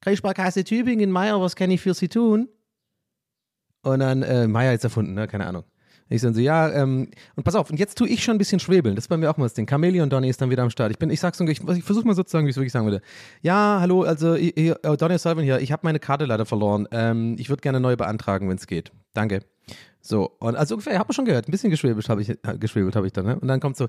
Kreissparkasse 0.00 0.64
Tübingen, 0.64 1.10
Meier, 1.10 1.40
was 1.40 1.56
kann 1.56 1.70
ich 1.70 1.80
für 1.80 1.94
Sie 1.94 2.08
tun? 2.08 2.48
Und 3.82 3.98
dann, 4.00 4.22
äh, 4.22 4.46
Meier 4.46 4.74
ist 4.74 4.84
erfunden, 4.84 5.14
ne? 5.14 5.26
keine 5.26 5.46
Ahnung. 5.46 5.64
Ich 6.08 6.20
dann 6.20 6.34
so, 6.34 6.40
ja, 6.40 6.70
ähm, 6.70 7.08
und 7.36 7.44
pass 7.44 7.54
auf, 7.54 7.70
und 7.70 7.78
jetzt 7.78 7.96
tue 7.96 8.08
ich 8.08 8.22
schon 8.22 8.34
ein 8.34 8.38
bisschen 8.38 8.60
schwebeln. 8.60 8.94
Das 8.94 9.04
ist 9.04 9.08
bei 9.08 9.16
mir 9.16 9.30
auch 9.30 9.36
mal 9.36 9.44
das 9.44 9.54
Ding. 9.54 9.66
Chameleon 9.66 10.10
Donny 10.10 10.28
ist 10.28 10.40
dann 10.40 10.50
wieder 10.50 10.62
am 10.62 10.70
Start. 10.70 10.90
Ich 10.90 10.98
bin, 10.98 11.10
ich 11.10 11.20
sag's 11.20 11.38
so, 11.38 11.44
ich, 11.44 11.60
ich 11.66 11.84
versuche 11.84 12.06
mal 12.06 12.14
so 12.14 12.22
zu 12.22 12.30
sagen, 12.30 12.46
wie 12.46 12.50
ich 12.50 12.54
es 12.54 12.58
wirklich 12.58 12.72
sagen 12.72 12.86
würde. 12.86 13.02
Ja, 13.40 13.78
hallo, 13.80 14.02
also 14.02 14.34
ich, 14.34 14.56
ich, 14.56 14.74
oh, 14.86 14.96
Donny 14.96 15.18
Sullivan 15.18 15.44
hier, 15.44 15.60
ich 15.60 15.72
habe 15.72 15.80
meine 15.84 15.98
Karte 15.98 16.24
leider 16.24 16.44
verloren. 16.44 16.86
Ähm, 16.90 17.36
ich 17.38 17.48
würde 17.48 17.62
gerne 17.62 17.80
neu 17.80 17.96
beantragen, 17.96 18.48
wenn 18.48 18.56
es 18.56 18.66
geht. 18.66 18.92
Danke. 19.14 19.40
So, 20.00 20.32
und 20.40 20.56
also 20.56 20.74
ungefähr, 20.74 20.98
habe 20.98 21.12
ich 21.12 21.16
schon 21.16 21.24
gehört, 21.24 21.48
ein 21.48 21.50
bisschen 21.52 21.70
geschwebelt 21.70 22.08
habe 22.08 22.22
ich, 22.22 22.30
äh, 22.30 22.36
geschwebelt 22.58 22.96
habe 22.96 23.06
ich 23.06 23.12
dann, 23.12 23.24
ne? 23.24 23.38
Und 23.38 23.48
dann 23.48 23.60
kommt 23.60 23.76
so, 23.76 23.86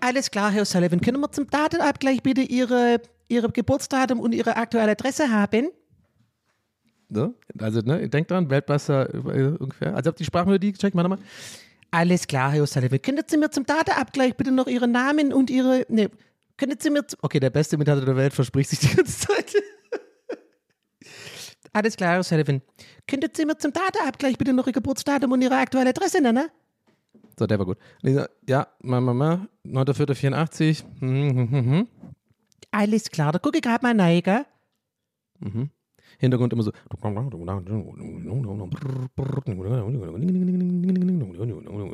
alles 0.00 0.30
klar, 0.30 0.50
Herr 0.50 0.64
Sullivan, 0.64 1.00
können 1.02 1.20
wir 1.20 1.30
zum 1.30 1.46
Datenabgleich 1.48 2.22
bitte 2.22 2.40
Ihre, 2.40 3.02
Ihre 3.28 3.50
Geburtsdatum 3.50 4.18
und 4.18 4.32
Ihre 4.32 4.56
aktuelle 4.56 4.92
Adresse 4.92 5.30
haben? 5.30 5.68
So, 7.12 7.34
also, 7.58 7.80
ne, 7.80 8.08
denkt 8.08 8.30
dran, 8.30 8.50
Weltmeister 8.50 9.12
äh, 9.14 9.56
ungefähr. 9.58 9.94
Also, 9.94 10.08
habt 10.08 10.20
die 10.20 10.24
Sprachmelodie 10.24 10.72
gecheckt, 10.72 10.94
mal 10.94 11.02
nochmal. 11.02 11.18
Alles 11.90 12.26
klar, 12.26 12.52
Herr 12.52 12.66
Sullivan. 12.66 13.02
Können 13.02 13.24
Sie 13.26 13.36
mir 13.36 13.50
zum 13.50 13.66
Datenabgleich 13.66 14.36
bitte 14.36 14.52
noch 14.52 14.68
Ihren 14.68 14.92
Namen 14.92 15.32
und 15.32 15.50
Ihre, 15.50 15.84
ne, 15.88 16.10
können 16.56 16.76
Sie 16.78 16.90
mir, 16.90 17.04
okay, 17.22 17.40
der 17.40 17.50
beste 17.50 17.76
Imitator 17.76 18.04
der 18.04 18.16
Welt 18.16 18.32
verspricht 18.32 18.70
sich 18.70 18.78
die 18.78 18.94
ganze 18.94 19.26
Zeit. 19.26 19.54
Alles 21.72 21.96
klar, 21.96 22.14
Herr 22.14 22.22
Sullivan. 22.22 22.62
Könntet 23.08 23.36
Sie 23.36 23.44
mir 23.44 23.58
zum 23.58 23.72
Datenabgleich 23.72 24.38
bitte 24.38 24.52
noch 24.52 24.66
Ihr 24.66 24.72
Geburtsdatum 24.72 25.32
und 25.32 25.42
Ihre 25.42 25.56
aktuelle 25.56 25.90
Adresse 25.90 26.20
nennen? 26.20 26.48
So, 27.38 27.46
der 27.46 27.58
war 27.58 27.66
gut. 27.66 27.78
Ja, 28.02 28.68
Mama, 28.80 29.46
9.4.84. 29.64 30.84
Hm, 31.00 31.30
hm, 31.30 31.50
hm, 31.50 31.70
hm. 31.70 31.88
Alles 32.70 33.10
klar, 33.10 33.32
da 33.32 33.38
gucke 33.38 33.56
ich 33.56 33.62
gerade 33.62 33.84
mal 33.84 33.98
rein, 33.98 34.22
gell? 34.22 34.44
Mhm. 35.40 35.70
Hintergrund 36.18 36.52
immer 36.52 36.62
so. 36.62 36.72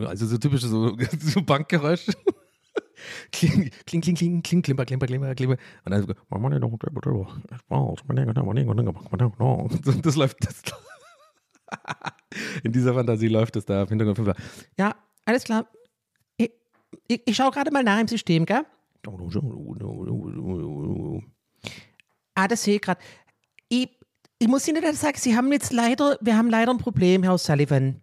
Also 0.06 0.26
so 0.26 0.38
typische 0.38 0.68
so, 0.68 0.96
so 1.20 1.42
Bankgeräusche. 1.42 2.12
Kling, 3.30 3.70
kling, 3.86 4.00
kling, 4.00 4.16
kling, 4.16 4.42
kling, 4.42 4.62
klimper, 4.62 4.84
klimper, 4.86 5.06
klimper, 5.06 5.34
klimper. 5.34 5.56
Und 5.84 5.92
dann 5.92 6.02
so, 6.02 6.14
das 10.02 10.16
läuft, 10.16 10.44
das, 10.44 10.62
in 12.62 12.72
dieser 12.72 12.94
Fantasie 12.94 13.28
läuft 13.28 13.56
es 13.56 13.64
da 13.64 13.82
im 13.82 13.88
Hintergrund. 13.88 14.34
Ja, 14.78 14.94
alles 15.24 15.44
klar. 15.44 15.66
Ich, 16.36 16.52
ich, 17.08 17.22
ich 17.26 17.36
schaue 17.36 17.50
gerade 17.50 17.70
mal 17.70 17.84
nach 17.84 18.00
im 18.00 18.08
System, 18.08 18.46
gell? 18.46 18.64
Ah, 22.34 22.48
das 22.48 22.62
sehe 22.62 22.76
ich 22.76 22.82
gerade. 22.82 23.00
Ich, 23.68 23.90
ich 24.39 24.49
muss 24.49 24.66
Ihnen 24.68 24.82
das 24.82 25.01
sagen, 25.01 25.16
Sie 25.18 25.37
haben 25.37 25.53
jetzt 25.53 25.72
leider, 25.72 26.18
wir 26.20 26.37
haben 26.37 26.51
leider 26.51 26.70
ein 26.70 26.78
Problem, 26.78 27.22
Herr 27.22 27.39
Sullivan. 27.39 28.03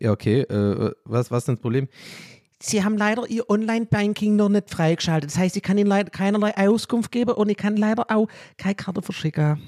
Ja, 0.00 0.12
okay. 0.12 0.40
Äh, 0.40 0.92
was, 1.04 1.30
was 1.30 1.42
ist 1.42 1.48
denn 1.48 1.56
das 1.56 1.62
Problem? 1.62 1.88
Sie 2.60 2.84
haben 2.84 2.96
leider 2.96 3.28
Ihr 3.28 3.48
Online-Banking 3.48 4.36
noch 4.36 4.48
nicht 4.48 4.70
freigeschaltet. 4.70 5.30
Das 5.30 5.38
heißt, 5.38 5.56
ich 5.56 5.62
kann 5.62 5.76
Ihnen 5.76 5.88
leider 5.88 6.10
keinerlei 6.10 6.56
Auskunft 6.56 7.10
geben 7.12 7.32
und 7.32 7.48
ich 7.48 7.56
kann 7.56 7.76
leider 7.76 8.10
auch 8.10 8.28
keine 8.56 8.74
Karte 8.74 9.02
verschicken. 9.02 9.60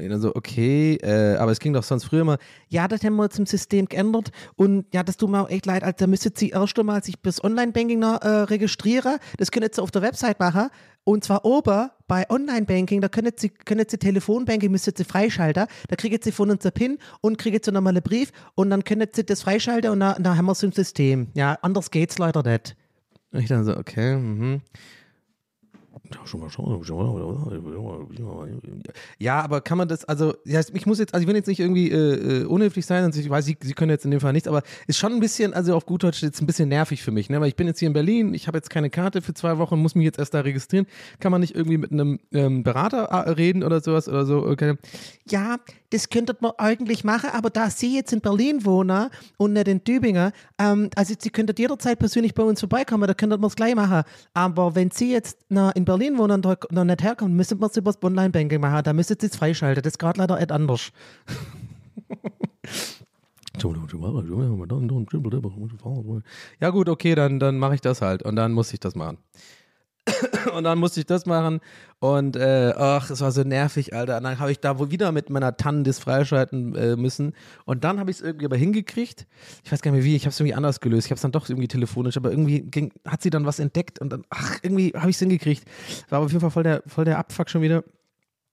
Und 0.00 0.10
dann 0.10 0.20
so, 0.20 0.32
okay, 0.36 0.94
äh, 1.02 1.36
aber 1.36 1.50
es 1.50 1.58
ging 1.58 1.72
doch 1.72 1.82
sonst 1.82 2.04
früher 2.04 2.22
mal, 2.22 2.38
ja, 2.68 2.86
das 2.86 3.02
haben 3.02 3.16
wir 3.16 3.24
jetzt 3.24 3.38
im 3.40 3.46
System 3.46 3.86
geändert 3.86 4.30
und 4.54 4.86
ja, 4.94 5.02
das 5.02 5.16
tut 5.16 5.28
mir 5.28 5.40
auch 5.42 5.50
echt 5.50 5.66
leid, 5.66 5.82
also 5.82 5.96
da 5.98 6.06
müsstet 6.06 6.38
Sie 6.38 6.50
erst 6.50 6.78
einmal 6.78 7.02
sich 7.02 7.20
bis 7.20 7.42
Online-Banking 7.42 7.98
noch 7.98 8.22
äh, 8.22 8.28
registrieren. 8.28 9.18
Das 9.38 9.50
können 9.50 9.68
Sie 9.72 9.82
auf 9.82 9.90
der 9.90 10.02
Website 10.02 10.38
machen 10.38 10.68
und 11.02 11.24
zwar 11.24 11.44
oben 11.44 11.90
bei 12.08 12.28
Online-Banking, 12.28 13.00
da 13.00 13.08
können 13.08 13.32
Sie, 13.36 13.50
können 13.50 13.84
Sie 13.88 13.98
Telefonbanking, 13.98 14.70
müssen 14.72 14.94
Sie 14.96 15.04
freischalten, 15.04 15.66
da 15.88 15.96
kriegen 15.96 16.18
Sie 16.20 16.32
von 16.32 16.50
uns 16.50 16.64
einen 16.64 16.72
PIN 16.72 16.98
und 17.20 17.38
kriegen 17.38 17.60
Sie 17.62 17.70
nochmal 17.70 17.92
einen 17.92 18.02
Brief 18.02 18.32
und 18.56 18.70
dann 18.70 18.82
können 18.82 19.06
Sie 19.12 19.24
das 19.24 19.42
freischalten 19.42 19.92
und 19.92 20.00
dann, 20.00 20.20
dann 20.22 20.36
haben 20.36 20.46
wir 20.46 20.52
es 20.52 20.62
im 20.62 20.72
System. 20.72 21.28
Ja, 21.34 21.58
anders 21.62 21.90
geht's 21.90 22.18
leider 22.18 22.42
nicht. 22.42 22.74
Und 23.30 23.40
ich 23.40 23.48
dann 23.48 23.64
so, 23.64 23.76
okay, 23.76 24.16
mhm. 24.16 24.62
Ja, 29.18 29.40
aber 29.40 29.60
kann 29.60 29.78
man 29.78 29.88
das, 29.88 30.04
also, 30.04 30.34
ja, 30.44 30.60
ich 30.72 30.86
muss 30.86 30.98
jetzt, 30.98 31.14
also 31.14 31.22
ich 31.22 31.28
will 31.28 31.36
jetzt 31.36 31.48
nicht 31.48 31.60
irgendwie 31.60 31.90
äh, 31.90 32.42
äh, 32.42 32.44
unhöflich 32.44 32.86
sein 32.86 33.04
und 33.04 33.16
ich 33.16 33.28
weiß, 33.28 33.44
Sie, 33.44 33.56
Sie 33.60 33.74
können 33.74 33.90
jetzt 33.90 34.04
in 34.04 34.10
dem 34.10 34.20
Fall 34.20 34.32
nichts, 34.32 34.48
aber 34.48 34.62
ist 34.86 34.98
schon 34.98 35.12
ein 35.12 35.20
bisschen, 35.20 35.54
also 35.54 35.74
auf 35.74 35.86
gut 35.86 36.02
Deutsch 36.02 36.22
jetzt 36.22 36.40
ein 36.40 36.46
bisschen 36.46 36.68
nervig 36.68 37.02
für 37.02 37.10
mich, 37.10 37.30
ne? 37.30 37.40
Weil 37.40 37.48
ich 37.48 37.56
bin 37.56 37.66
jetzt 37.66 37.78
hier 37.78 37.88
in 37.88 37.92
Berlin, 37.92 38.34
ich 38.34 38.46
habe 38.46 38.58
jetzt 38.58 38.70
keine 38.70 38.90
Karte 38.90 39.22
für 39.22 39.34
zwei 39.34 39.58
Wochen, 39.58 39.78
muss 39.78 39.94
mich 39.94 40.04
jetzt 40.04 40.18
erst 40.18 40.34
da 40.34 40.40
registrieren. 40.40 40.86
Kann 41.20 41.32
man 41.32 41.40
nicht 41.40 41.54
irgendwie 41.54 41.78
mit 41.78 41.92
einem 41.92 42.20
ähm, 42.32 42.62
Berater 42.62 43.04
äh, 43.04 43.30
reden 43.30 43.62
oder 43.62 43.80
sowas 43.80 44.08
oder 44.08 44.26
so? 44.26 44.44
Okay. 44.46 44.76
Ja, 45.28 45.58
das 45.90 46.10
könnte 46.10 46.36
man 46.40 46.52
eigentlich 46.58 47.04
machen, 47.04 47.30
aber 47.32 47.50
da 47.50 47.70
Sie 47.70 47.96
jetzt 47.96 48.12
in 48.12 48.20
Berlin 48.20 48.64
wohnen 48.64 49.08
und 49.36 49.54
nicht 49.54 49.68
in 49.68 49.82
Tübingen, 49.82 50.32
ähm, 50.58 50.90
also 50.94 51.14
Sie 51.18 51.30
könnten 51.30 51.54
jederzeit 51.56 51.98
persönlich 51.98 52.34
bei 52.34 52.42
uns 52.42 52.60
vorbeikommen, 52.60 53.06
da 53.06 53.14
könnten 53.14 53.40
wir 53.40 53.46
es 53.46 53.56
gleich 53.56 53.74
machen. 53.74 54.02
Aber 54.34 54.74
wenn 54.74 54.90
Sie 54.90 55.12
jetzt 55.12 55.38
na, 55.48 55.70
in 55.70 55.84
Berlin 55.88 56.18
wohnen 56.18 56.44
und 56.44 56.70
noch 56.70 56.84
nicht 56.84 57.02
herkommen, 57.02 57.34
müssen 57.34 57.58
wir 57.60 57.66
es 57.66 57.76
über 57.78 57.92
das 57.92 58.02
Online-Banking 58.02 58.60
machen, 58.60 58.82
da 58.84 58.92
müssen 58.92 59.16
Sie 59.18 59.26
es 59.26 59.36
freischalten. 59.36 59.82
Das 59.82 59.94
ist 59.94 59.98
gerade 59.98 60.20
leider 60.20 60.38
etwas 60.38 60.54
anders. 60.54 60.92
Ja 66.60 66.68
gut, 66.70 66.90
okay, 66.90 67.14
dann, 67.14 67.40
dann 67.40 67.58
mache 67.58 67.74
ich 67.74 67.80
das 67.80 68.02
halt 68.02 68.22
und 68.22 68.36
dann 68.36 68.52
muss 68.52 68.72
ich 68.72 68.80
das 68.80 68.94
machen. 68.94 69.16
und 70.54 70.64
dann 70.64 70.78
musste 70.78 71.00
ich 71.00 71.06
das 71.06 71.26
machen 71.26 71.60
und 72.00 72.36
äh, 72.36 72.72
ach, 72.76 73.10
es 73.10 73.20
war 73.20 73.32
so 73.32 73.42
nervig, 73.42 73.94
Alter. 73.94 74.18
Und 74.18 74.24
dann 74.24 74.38
habe 74.38 74.52
ich 74.52 74.60
da 74.60 74.78
wohl 74.78 74.90
wieder 74.90 75.10
mit 75.12 75.30
meiner 75.30 75.56
Tannen 75.56 75.84
das 75.84 75.98
freischalten 75.98 76.74
äh, 76.74 76.96
müssen 76.96 77.34
und 77.64 77.84
dann 77.84 77.98
habe 77.98 78.10
ich 78.10 78.18
es 78.18 78.22
irgendwie 78.22 78.46
aber 78.46 78.56
hingekriegt. 78.56 79.26
Ich 79.64 79.72
weiß 79.72 79.82
gar 79.82 79.90
nicht 79.90 80.00
mehr 80.00 80.04
wie, 80.04 80.16
ich 80.16 80.22
habe 80.22 80.30
es 80.30 80.40
irgendwie 80.40 80.54
anders 80.54 80.80
gelöst. 80.80 81.06
Ich 81.06 81.10
habe 81.10 81.16
es 81.16 81.22
dann 81.22 81.32
doch 81.32 81.48
irgendwie 81.48 81.68
telefonisch, 81.68 82.16
aber 82.16 82.30
irgendwie 82.30 82.60
ging, 82.60 82.92
hat 83.06 83.22
sie 83.22 83.30
dann 83.30 83.46
was 83.46 83.58
entdeckt 83.58 84.00
und 84.00 84.10
dann, 84.10 84.24
ach, 84.30 84.58
irgendwie 84.62 84.92
habe 84.96 85.10
ich 85.10 85.16
es 85.16 85.20
hingekriegt. 85.20 85.64
War 86.08 86.18
aber 86.18 86.26
auf 86.26 86.32
jeden 86.32 86.40
Fall 86.40 86.50
voll 86.50 86.62
der, 86.62 86.82
voll 86.86 87.04
der 87.04 87.18
Abfuck 87.18 87.50
schon 87.50 87.62
wieder. 87.62 87.82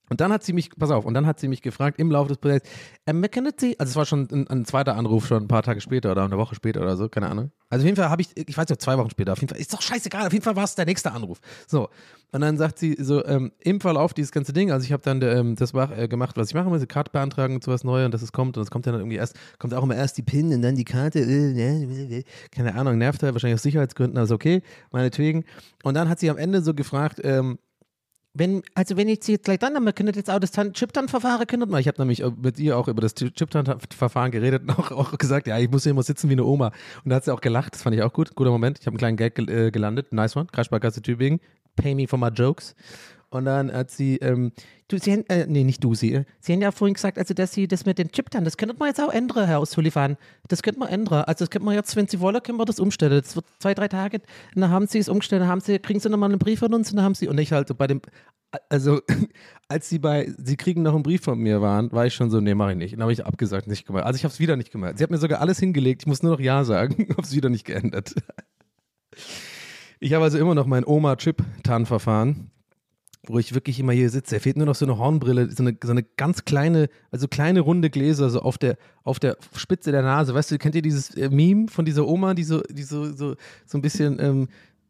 Und 0.10 0.22
dann 0.22 0.32
hat 0.32 0.44
sie 0.44 0.54
mich, 0.54 0.70
pass 0.78 0.92
auf, 0.92 1.06
und 1.06 1.14
dann 1.14 1.26
hat 1.26 1.40
sie 1.40 1.48
mich 1.48 1.62
gefragt 1.62 2.00
im 2.00 2.12
Laufe 2.12 2.30
des 2.30 2.38
Prozesses, 2.38 2.68
ähm, 3.08 3.26
Sie, 3.58 3.80
also 3.80 3.90
es 3.90 3.96
war 3.96 4.06
schon 4.06 4.28
ein, 4.32 4.48
ein, 4.48 4.66
zweiter 4.66 4.96
Anruf, 4.96 5.28
schon 5.28 5.44
ein 5.44 5.48
paar 5.48 5.64
Tage 5.64 5.82
später 5.82 6.12
oder 6.12 6.24
eine 6.24 6.38
Woche 6.38 6.56
später 6.56 6.82
oder 6.82 6.98
so, 6.98 7.10
keine 7.10 7.30
Ahnung. 7.30 7.52
Also 7.70 7.84
auf 7.84 7.86
jeden 7.86 7.96
Fall 7.96 8.10
habe 8.10 8.22
ich, 8.22 8.30
ich 8.36 8.58
weiß 8.58 8.70
nicht, 8.70 8.82
zwei 8.82 8.98
Wochen 8.98 9.10
später, 9.10 9.34
auf 9.34 9.40
jeden 9.40 9.50
Fall, 9.50 9.60
ist 9.60 9.74
doch 9.74 9.82
scheißegal, 9.82 10.28
auf 10.28 10.34
jeden 10.34 10.44
Fall 10.44 10.56
war 10.56 10.64
es 10.64 10.76
der 10.76 10.86
nächste 10.86 11.12
Anruf. 11.12 11.40
So, 11.68 11.90
und 12.32 12.42
dann 12.42 12.58
sagt 12.58 12.80
sie 12.80 12.96
so, 13.00 13.26
ähm, 13.26 13.52
im 13.60 13.80
Verlauf 13.80 14.14
dieses 14.14 14.32
ganze 14.32 14.54
Ding, 14.54 14.72
also 14.72 14.86
ich 14.86 14.92
habe 14.92 15.04
dann 15.04 15.22
ähm, 15.22 15.56
das 15.56 15.74
war, 15.74 15.98
äh, 15.98 16.08
gemacht, 16.08 16.36
was 16.38 16.50
ich 16.50 16.54
machen 16.54 16.70
muss, 16.70 16.86
Karte 16.88 17.12
beantragen 17.12 17.56
und 17.56 17.64
sowas 17.64 17.84
neu 17.84 18.06
und 18.06 18.14
dass 18.14 18.22
es 18.22 18.32
kommt 18.32 18.58
und 18.58 18.64
es 18.64 18.72
kommt 18.72 18.86
dann 18.88 18.96
irgendwie 18.96 19.16
erst, 19.16 19.36
kommt 19.58 19.74
auch 19.74 19.84
immer 19.84 19.96
erst 19.96 20.18
die 20.18 20.24
PIN 20.24 20.54
und 20.54 20.62
dann 20.62 20.76
die 20.76 20.86
Karte, 20.86 21.20
äh, 21.20 22.24
keine 22.52 22.76
Ahnung, 22.76 22.98
nervt 22.98 23.24
halt, 23.24 23.34
wahrscheinlich 23.34 23.56
aus 23.56 23.64
Sicherheitsgründen, 23.64 24.18
also 24.18 24.36
okay, 24.36 24.62
meinetwegen. 24.92 25.46
Und 25.84 25.96
dann 25.96 26.10
hat 26.10 26.20
sie 26.20 26.30
am 26.30 26.38
Ende 26.38 26.62
so 26.62 26.74
gefragt, 26.74 27.22
ähm, 27.24 27.58
wenn, 28.36 28.64
also 28.76 28.98
wenn 28.98 29.08
ich 29.08 29.24
sie 29.24 29.34
jetzt 29.34 29.46
gleich 29.46 29.60
dann 29.60 29.76
haben, 29.76 29.86
könntet 29.96 30.18
jetzt 30.18 30.30
auch 30.30 30.40
das 30.40 30.52
Chip-Dann-Verfahren 30.52 31.48
könntet 31.48 31.70
mal. 31.70 31.80
Ich 31.80 31.88
habe 31.88 32.00
nämlich 32.00 32.22
mit 32.42 32.60
ihr 32.60 32.78
auch 32.78 32.90
über 32.90 33.02
das 33.02 33.16
Chip-Dann-Verfahren 33.16 34.32
geredet 34.32 34.64
und 34.64 34.72
auch, 34.72 34.92
auch, 34.92 35.18
gesagt, 35.18 35.48
ja, 35.48 35.58
ich 35.58 35.72
muss 35.72 35.84
hier 35.84 35.92
immer 35.92 36.04
sitzen 36.04 36.30
wie 36.30 36.34
eine 36.34 36.44
Oma. 36.44 36.72
Und 37.04 37.10
da 37.10 37.16
hat 37.16 37.24
sie 37.24 37.34
auch 37.34 37.42
gelacht, 37.42 37.74
das 37.74 37.84
fand 37.84 37.96
ich 37.96 38.04
auch 38.04 38.12
gut. 38.12 38.36
Guter 38.36 38.52
Moment. 38.52 38.80
Ich 38.80 38.88
habe 38.88 38.94
einen 38.94 38.98
kleinen 38.98 39.18
Gag 39.18 39.40
äh, 39.40 39.72
gelandet. 39.72 40.12
Nice 40.12 40.36
one. 40.36 40.48
Kreissparkasse 40.52 41.02
Tübingen. 41.02 41.40
Pay 41.78 41.96
me 41.96 42.08
for 42.08 42.20
my 42.20 42.28
jokes. 42.28 42.76
Und 43.36 43.46
dann 43.46 43.72
hat 43.72 43.92
sie, 43.92 44.16
ähm, 44.18 44.54
du, 44.88 44.98
sie 44.98 45.26
äh, 45.28 45.46
nee, 45.48 45.66
nicht 45.66 45.84
du, 45.84 45.94
sie, 45.94 46.14
äh, 46.14 46.24
sie 46.40 46.54
haben 46.54 46.62
ja 46.62 46.72
vorhin 46.72 46.94
gesagt, 46.94 47.18
also, 47.18 47.34
dass 47.34 47.52
sie 47.52 47.68
das 47.68 47.86
mit 47.86 47.98
den 47.98 48.10
Chip 48.12 48.30
dann, 48.30 48.46
das 48.46 48.56
könnte 48.56 48.76
man 48.80 48.88
jetzt 48.88 49.02
auch 49.02 49.12
ändern, 49.12 49.46
Herr 49.46 49.66
Sullivan. 49.66 50.16
Das 50.48 50.64
könnte 50.64 50.80
man 50.80 50.90
ändern. 50.90 51.26
Also, 51.26 51.44
das 51.44 51.50
könnte 51.50 51.66
man 51.66 51.76
jetzt, 51.76 51.96
wenn 51.98 52.08
Sie 52.08 52.22
wollen, 52.22 52.42
können 52.42 52.58
wir 52.58 52.66
das 52.66 52.80
umstellen. 52.80 53.22
Das 53.22 53.36
wird 53.36 53.46
zwei, 53.60 53.74
drei 53.74 53.90
Tage, 53.90 54.22
dann 54.56 54.70
haben 54.70 54.88
Sie 54.88 55.00
es 55.00 55.10
umgestellt, 55.10 55.42
dann 55.42 55.50
haben 55.50 55.60
Sie, 55.60 55.78
kriegen 55.80 56.00
Sie 56.00 56.10
nochmal 56.10 56.30
einen 56.30 56.40
Brief 56.40 56.60
von 56.60 56.74
uns 56.74 56.92
und 56.92 56.98
dann 56.98 57.06
haben 57.06 57.16
Sie, 57.16 57.28
und 57.28 57.38
ich 57.38 57.52
halt 57.52 57.68
so 57.68 57.76
bei 57.76 57.88
dem, 57.88 58.02
also, 58.70 59.02
als 59.68 59.90
Sie 59.90 60.00
bei, 60.00 60.34
Sie 60.38 60.56
kriegen 60.56 60.82
noch 60.82 60.94
einen 60.94 61.04
Brief 61.04 61.24
von 61.24 61.38
mir 61.38 61.62
waren, 61.62 61.92
war 61.92 62.06
ich 62.06 62.14
schon 62.14 62.32
so, 62.32 62.40
nee, 62.40 62.56
mache 62.56 62.72
ich 62.72 62.78
nicht. 62.78 62.94
Dann 62.94 63.02
habe 63.02 63.12
ich 63.12 63.26
abgesagt, 63.26 63.68
nicht 63.68 63.86
gemacht. 63.86 64.06
Also, 64.06 64.16
ich 64.16 64.24
habe 64.24 64.34
es 64.34 64.40
wieder 64.40 64.56
nicht 64.56 64.72
gemacht. 64.72 64.98
Sie 64.98 65.04
hat 65.04 65.12
mir 65.12 65.18
sogar 65.18 65.42
alles 65.42 65.60
hingelegt, 65.60 66.04
ich 66.04 66.08
muss 66.08 66.24
nur 66.24 66.32
noch 66.32 66.40
Ja 66.40 66.64
sagen, 66.64 67.10
habe 67.10 67.24
es 67.24 67.36
wieder 67.36 67.50
nicht 67.50 67.66
geändert. 67.66 68.16
Ich 70.00 70.14
habe 70.14 70.24
also 70.24 70.38
immer 70.38 70.56
noch 70.56 70.68
mein 70.68 70.86
Oma-Chip-Tarnverfahren 70.86 72.52
wo 73.28 73.40
ich 73.40 73.54
wirklich 73.54 73.80
immer 73.80 73.94
hier 73.94 74.10
sitze. 74.10 74.36
Er 74.36 74.42
fehlt 74.42 74.58
nur 74.58 74.66
noch 74.66 74.76
so 74.76 74.86
eine 74.86 74.98
Hornbrille, 74.98 75.52
so 75.52 75.64
eine, 75.64 75.78
so 75.82 75.92
eine 75.92 76.04
ganz 76.04 76.46
kleine, 76.46 76.90
also 77.12 77.28
kleine 77.28 77.62
runde 77.62 77.90
Gläser, 77.90 78.30
so 78.30 78.42
auf 78.42 78.58
der, 78.58 78.78
auf 79.04 79.20
der 79.20 79.38
Spitze 79.56 79.92
der 79.92 80.02
Nase. 80.02 80.34
Weißt 80.34 80.52
du, 80.52 80.58
kennt 80.58 80.76
ihr 80.76 80.82
dieses 80.82 81.16
äh, 81.16 81.30
Meme 81.30 81.68
von 81.68 81.86
dieser 81.86 82.08
Oma, 82.08 82.34
die 82.34 82.44
so, 82.44 82.62
die 82.62 82.84
so, 82.84 83.12
so, 83.14 83.36
so 83.66 83.78
ein 83.78 83.82
bisschen 83.82 84.20
ähm, 84.20 84.48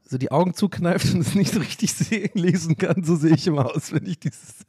so 0.07 0.17
die 0.17 0.31
Augen 0.31 0.53
zukneift 0.53 1.13
und 1.13 1.21
es 1.21 1.35
nicht 1.35 1.53
so 1.53 1.59
richtig 1.59 1.93
sehen, 1.95 2.31
lesen 2.33 2.77
kann? 2.77 3.03
So 3.03 3.15
sehe 3.15 3.35
ich 3.35 3.47
immer 3.47 3.73
aus, 3.75 3.91
wenn 3.93 4.05
ich 4.05 4.19
dieses, 4.19 4.65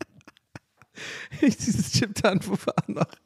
ich 1.40 1.56
dieses 1.56 1.92
Chip-Tarnverfahren 1.92 2.94
mache. 2.94 3.16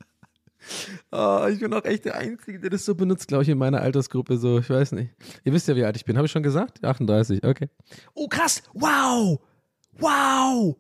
Oh, 1.11 1.47
ich 1.51 1.61
bin 1.61 1.73
auch 1.73 1.85
echt 1.85 2.05
der 2.05 2.17
Einzige, 2.17 2.61
der 2.61 2.71
das 2.71 2.85
so 2.85 2.95
benutzt, 2.95 3.29
glaube 3.29 3.43
ich, 3.43 3.49
in 3.49 3.59
meiner 3.59 3.81
Altersgruppe. 3.81 4.37
So, 4.37 4.59
ich 4.59 4.71
weiß 4.71 4.93
nicht. 4.93 5.13
Ihr 5.45 5.53
wisst 5.53 5.69
ja, 5.69 5.77
wie 5.77 5.85
alt 5.85 5.97
ich 5.97 6.05
bin. 6.05 6.17
Habe 6.17 6.27
ich 6.27 6.33
schon 6.33 6.43
gesagt? 6.43 6.85
38, 6.85 7.45
okay. 7.45 7.69
Oh, 8.15 8.29
krass. 8.29 8.63
Wow. 8.75 9.41
Wow. 9.99 10.77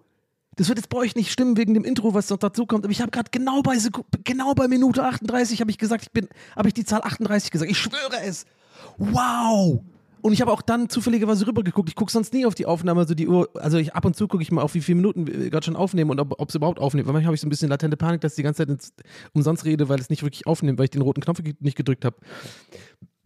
Das 0.56 0.68
wird 0.68 0.78
jetzt 0.78 0.88
bei 0.88 0.98
euch 0.98 1.14
nicht 1.16 1.32
stimmen 1.32 1.56
wegen 1.56 1.74
dem 1.74 1.84
Intro, 1.84 2.12
was 2.12 2.28
noch 2.28 2.36
dazu 2.36 2.66
kommt. 2.66 2.84
Aber 2.84 2.92
ich 2.92 3.00
habe 3.00 3.10
gerade 3.10 3.30
genau 3.30 3.62
bei 3.62 3.76
genau 4.24 4.54
bei 4.54 4.68
Minute 4.68 5.02
38 5.02 5.60
habe 5.60 5.70
ich 5.70 5.78
gesagt, 5.78 6.02
ich 6.02 6.12
bin, 6.12 6.28
habe 6.54 6.68
ich 6.68 6.74
die 6.74 6.84
Zahl 6.84 7.02
38 7.02 7.50
gesagt. 7.50 7.70
Ich 7.70 7.78
schwöre 7.78 8.20
es. 8.24 8.44
Wow. 8.98 9.82
Und 10.22 10.32
ich 10.32 10.40
habe 10.40 10.52
auch 10.52 10.62
dann 10.62 10.88
zufälligerweise 10.88 11.46
rübergeguckt. 11.46 11.88
Ich 11.88 11.94
gucke 11.94 12.12
sonst 12.12 12.34
nie 12.34 12.44
auf 12.44 12.54
die 12.54 12.66
Aufnahme, 12.66 13.00
also 13.00 13.14
die 13.14 13.28
Uhr. 13.28 13.48
Also 13.54 13.78
ich 13.78 13.94
ab 13.94 14.04
und 14.04 14.16
zu 14.16 14.28
gucke 14.28 14.42
ich 14.42 14.52
mal 14.52 14.62
auf, 14.62 14.74
wie 14.74 14.80
viele 14.80 14.96
Minuten 14.96 15.26
wir 15.26 15.50
gerade 15.50 15.64
schon 15.64 15.76
aufnehmen 15.76 16.10
und 16.10 16.20
ob 16.20 16.48
es 16.48 16.54
überhaupt 16.54 16.78
aufnimmt. 16.78 17.06
Weil 17.06 17.14
manchmal 17.14 17.28
habe 17.28 17.34
ich 17.34 17.40
so 17.40 17.46
ein 17.46 17.50
bisschen 17.50 17.68
latente 17.68 17.96
Panik, 17.96 18.20
dass 18.20 18.32
ich 18.32 18.36
die 18.36 18.42
ganze 18.42 18.66
Zeit 18.66 18.92
umsonst 19.32 19.64
rede, 19.64 19.88
weil 19.88 19.98
es 19.98 20.10
nicht 20.10 20.22
wirklich 20.22 20.46
aufnimmt, 20.46 20.78
weil 20.78 20.84
ich 20.84 20.90
den 20.90 21.02
roten 21.02 21.20
Knopf 21.20 21.40
nicht 21.60 21.76
gedrückt 21.76 22.04
habe. 22.04 22.16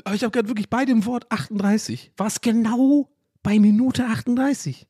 Aber 0.05 0.14
ich 0.14 0.22
habe 0.22 0.30
gerade 0.30 0.49
wirklich 0.49 0.70
bei 0.70 0.84
dem 0.84 1.05
Wort 1.07 1.30
38 1.30 2.12
war 2.16 2.26
es 2.26 2.40
genau 2.40 3.09
bei 3.42 3.59
Minute 3.59 4.05
38. 4.07 4.86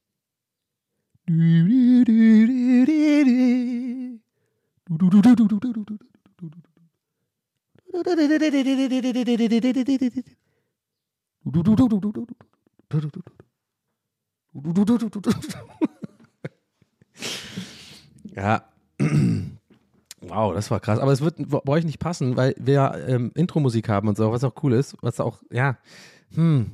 Ja. 18.35 18.65
Wow, 20.21 20.55
das 20.55 20.71
war 20.71 20.81
krass. 20.81 20.99
Aber 20.99 21.13
es 21.13 21.21
wird 21.21 21.37
bei 21.39 21.73
euch 21.73 21.85
nicht 21.85 21.99
passen, 21.99 22.37
weil 22.37 22.55
wir 22.59 23.05
ähm, 23.07 23.31
Intro-Musik 23.35 23.89
haben 23.89 24.09
und 24.09 24.17
so, 24.17 24.33
was 24.33 24.45
auch 24.45 24.55
cool 24.63 24.73
ist, 24.73 24.97
was 25.03 25.21
auch, 25.21 25.43
ja, 25.51 25.77
hm. 26.35 26.71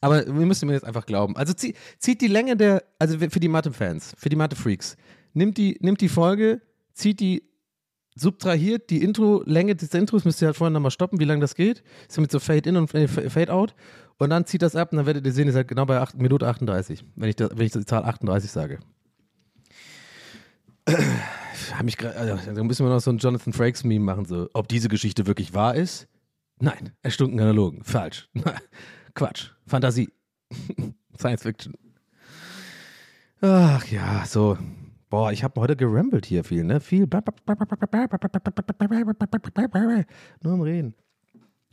Aber 0.00 0.26
wir 0.26 0.46
müssen 0.46 0.66
mir 0.66 0.74
jetzt 0.74 0.84
einfach 0.84 1.06
glauben. 1.06 1.34
Also 1.36 1.54
zieh, 1.54 1.74
zieht 1.98 2.20
die 2.20 2.26
Länge 2.26 2.56
der, 2.56 2.84
also 2.98 3.18
für 3.18 3.40
die 3.40 3.48
Mathe-Fans, 3.48 4.14
für 4.18 4.28
die 4.28 4.36
Mathe-Freaks, 4.36 4.96
nimmt 5.32 5.56
die, 5.56 5.78
nimmt 5.80 6.00
die 6.02 6.10
Folge, 6.10 6.60
zieht 6.92 7.20
die, 7.20 7.42
subtrahiert 8.14 8.90
die 8.90 9.02
Intro-Länge 9.02 9.74
des 9.74 9.92
Intros, 9.94 10.24
müsst 10.24 10.40
ihr 10.42 10.46
halt 10.46 10.56
vorher 10.56 10.70
nochmal 10.70 10.90
stoppen, 10.90 11.18
wie 11.18 11.24
lange 11.24 11.40
das 11.40 11.54
geht. 11.54 11.82
Ist 12.08 12.20
mit 12.20 12.30
so 12.30 12.38
Fade-In 12.38 12.76
und 12.76 12.94
äh, 12.94 13.08
Fade-Out. 13.08 13.74
Und 14.18 14.30
dann 14.30 14.46
zieht 14.46 14.62
das 14.62 14.76
ab 14.76 14.92
und 14.92 14.98
dann 14.98 15.06
werdet 15.06 15.26
ihr 15.26 15.32
sehen, 15.32 15.46
ihr 15.46 15.52
seid 15.52 15.68
genau 15.68 15.86
bei 15.86 15.98
8, 15.98 16.18
Minute 16.18 16.46
38, 16.46 17.04
wenn 17.16 17.28
ich, 17.28 17.36
das, 17.36 17.50
wenn 17.54 17.66
ich 17.66 17.72
die 17.72 17.84
Zahl 17.84 18.04
38 18.04 18.50
sage. 18.50 18.78
Hab 20.86 21.82
mich 21.82 21.96
grad, 21.96 22.16
also, 22.16 22.52
da 22.52 22.62
müssen 22.62 22.86
wir 22.86 22.90
noch 22.90 23.00
so 23.00 23.10
ein 23.10 23.18
Jonathan 23.18 23.52
Frakes-Meme 23.52 24.04
machen, 24.04 24.24
so, 24.24 24.48
ob 24.52 24.68
diese 24.68 24.88
Geschichte 24.88 25.26
wirklich 25.26 25.54
wahr 25.54 25.74
ist? 25.74 26.06
Nein, 26.60 26.92
erstunken 27.02 27.40
Analogen. 27.40 27.82
Falsch. 27.82 28.28
Quatsch. 29.14 29.50
Fantasie. 29.66 30.10
Science 31.18 31.42
Fiction. 31.42 31.74
Ach 33.40 33.84
ja, 33.86 34.24
so. 34.26 34.56
Boah, 35.14 35.30
ich 35.30 35.44
habe 35.44 35.60
heute 35.60 35.76
gerambelt 35.76 36.26
hier 36.26 36.42
viel, 36.42 36.64
ne? 36.64 36.80
Viel. 36.80 37.06
Nur 40.42 40.52
am 40.52 40.60
Reden. 40.60 40.94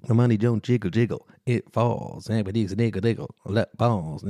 The 0.07 0.13
money 0.13 0.35
don't 0.35 0.61
jiggle 0.63 0.91
jiggle. 0.93 1.21
It 1.45 1.65
falls. 1.73 2.29
Everybody's 2.29 2.71
a 2.71 2.75
niggle 2.75 3.01
diggle. 3.01 3.29
Let 3.45 3.75
balls. 3.75 4.21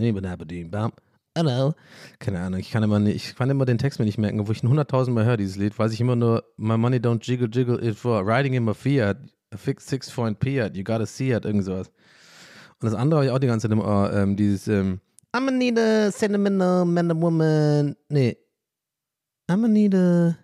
Hello. 1.36 1.74
Keine 2.20 2.40
Ahnung, 2.40 2.62
ich 2.62 2.72
kann 2.72 2.84
immer 2.84 3.00
nicht, 3.00 3.16
ich 3.18 3.36
kann 3.36 3.50
immer 3.50 3.66
den 3.66 3.78
Text 3.78 4.00
mir 4.00 4.06
nicht 4.06 4.18
merken, 4.18 4.48
wo 4.48 4.52
ich 4.54 4.64
ihn 4.64 4.70
100.000 4.70 5.12
Mal 5.12 5.26
höre, 5.26 5.36
dieses 5.36 5.58
Lied, 5.58 5.78
weiß 5.78 5.92
ich 5.92 6.00
immer 6.00 6.16
nur, 6.16 6.46
my 6.56 6.78
money 6.78 6.96
don't 6.96 7.22
jiggle 7.22 7.50
jiggle 7.52 7.86
it 7.86 7.98
for 7.98 8.26
riding 8.26 8.54
in 8.54 8.64
my 8.64 8.74
Fiat, 8.74 9.18
a 9.54 9.58
fixed 9.58 9.90
six 9.90 10.10
point 10.10 10.38
Fiat, 10.42 10.78
you 10.78 10.86
gotta 10.86 11.06
see 11.06 11.34
it, 11.34 11.44
irgend 11.44 11.66
sowas. 11.66 11.92
Und 12.80 12.90
das 12.90 12.94
andere 12.94 13.20
habe 13.20 13.26
ich 13.26 13.32
auch 13.34 13.40
die 13.40 13.48
ganze 13.48 13.68
Zeit 13.68 13.74
im 13.74 13.82
Ohr, 13.82 14.14
ähm, 14.14 14.38
dieses, 14.38 14.70
ähm, 14.70 15.02
I'm 15.34 15.46
gonna 15.46 15.52
need 15.58 15.78
a 15.78 16.12
sentimental 16.12 16.86
man 16.86 17.12
and 17.12 17.22
woman, 17.22 17.96
nee, 18.08 18.38
I'm 19.52 19.60
gonna 19.60 19.74
need 19.74 19.94
a, 19.94 20.38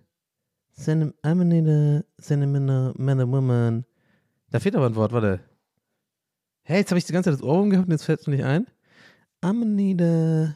I'm 0.86 1.14
gonna 1.24 1.46
need 1.46 1.66
a 1.66 2.04
sentimental 2.20 2.94
man 2.98 3.22
and 3.22 3.32
woman. 3.32 3.86
Da 4.52 4.60
fehlt 4.60 4.76
aber 4.76 4.88
ein 4.88 4.96
Wort, 4.96 5.14
warte. 5.14 5.40
Hey, 6.64 6.80
jetzt 6.80 6.92
habe 6.92 7.00
ich 7.00 7.06
die 7.06 7.14
ganze 7.14 7.30
Zeit 7.30 7.40
das 7.40 7.44
Ohrwurm 7.44 7.70
gehabt 7.70 7.88
und 7.88 7.94
jetzt 7.94 8.04
fällt 8.04 8.20
es 8.20 8.28
mir 8.28 8.36
nicht 8.36 8.44
ein. 8.44 8.68
I'm 9.42 9.60
gonna 9.60 9.66
need 9.66 10.02
a, 10.02 10.54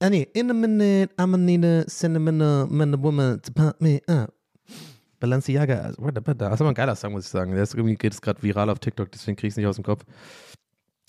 Ah, 0.00 0.10
nee, 0.10 0.26
in 0.34 0.50
a 0.50 0.54
minute, 0.54 1.14
I'm 1.16 1.30
gonna 1.30 1.38
need 1.38 1.64
a 1.64 1.84
sentimental 1.88 2.66
man 2.66 2.92
and 2.92 3.00
woman 3.00 3.40
to 3.42 3.52
pump 3.52 3.80
me 3.80 4.00
up. 4.08 4.34
Balenciaga, 5.20 5.82
also, 5.82 6.10
das 6.10 6.54
ist 6.54 6.60
aber 6.60 6.70
ein 6.70 6.74
geiler 6.74 6.96
Song, 6.96 7.12
muss 7.12 7.26
ich 7.26 7.30
sagen. 7.30 7.52
Der 7.52 7.62
ist 7.62 7.74
irgendwie 7.74 7.94
geht 7.94 8.12
es 8.12 8.20
gerade 8.20 8.42
viral 8.42 8.68
auf 8.70 8.80
TikTok, 8.80 9.12
deswegen 9.12 9.36
kriege 9.36 9.46
ich 9.46 9.52
es 9.52 9.56
nicht 9.56 9.68
aus 9.68 9.76
dem 9.76 9.84
Kopf. 9.84 10.04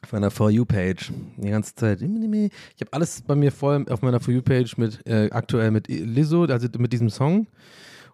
Auf 0.06 0.12
meiner 0.12 0.30
For 0.30 0.52
You-Page. 0.52 1.12
Die 1.38 1.50
ganze 1.50 1.74
Zeit. 1.74 2.00
Ich 2.00 2.08
habe 2.08 2.92
alles 2.94 3.24
bei 3.24 3.34
mir 3.34 3.52
voll 3.52 3.88
auf 3.90 4.04
meiner 4.04 4.20
For 4.20 4.32
You-Page 4.32 4.78
mit 4.78 5.02
äh, 5.08 5.32
aktuell 5.32 5.72
mit 5.72 5.88
Lizzo, 5.88 6.44
also 6.44 6.68
mit 6.78 6.94
diesem 6.94 7.10
Song. 7.10 7.48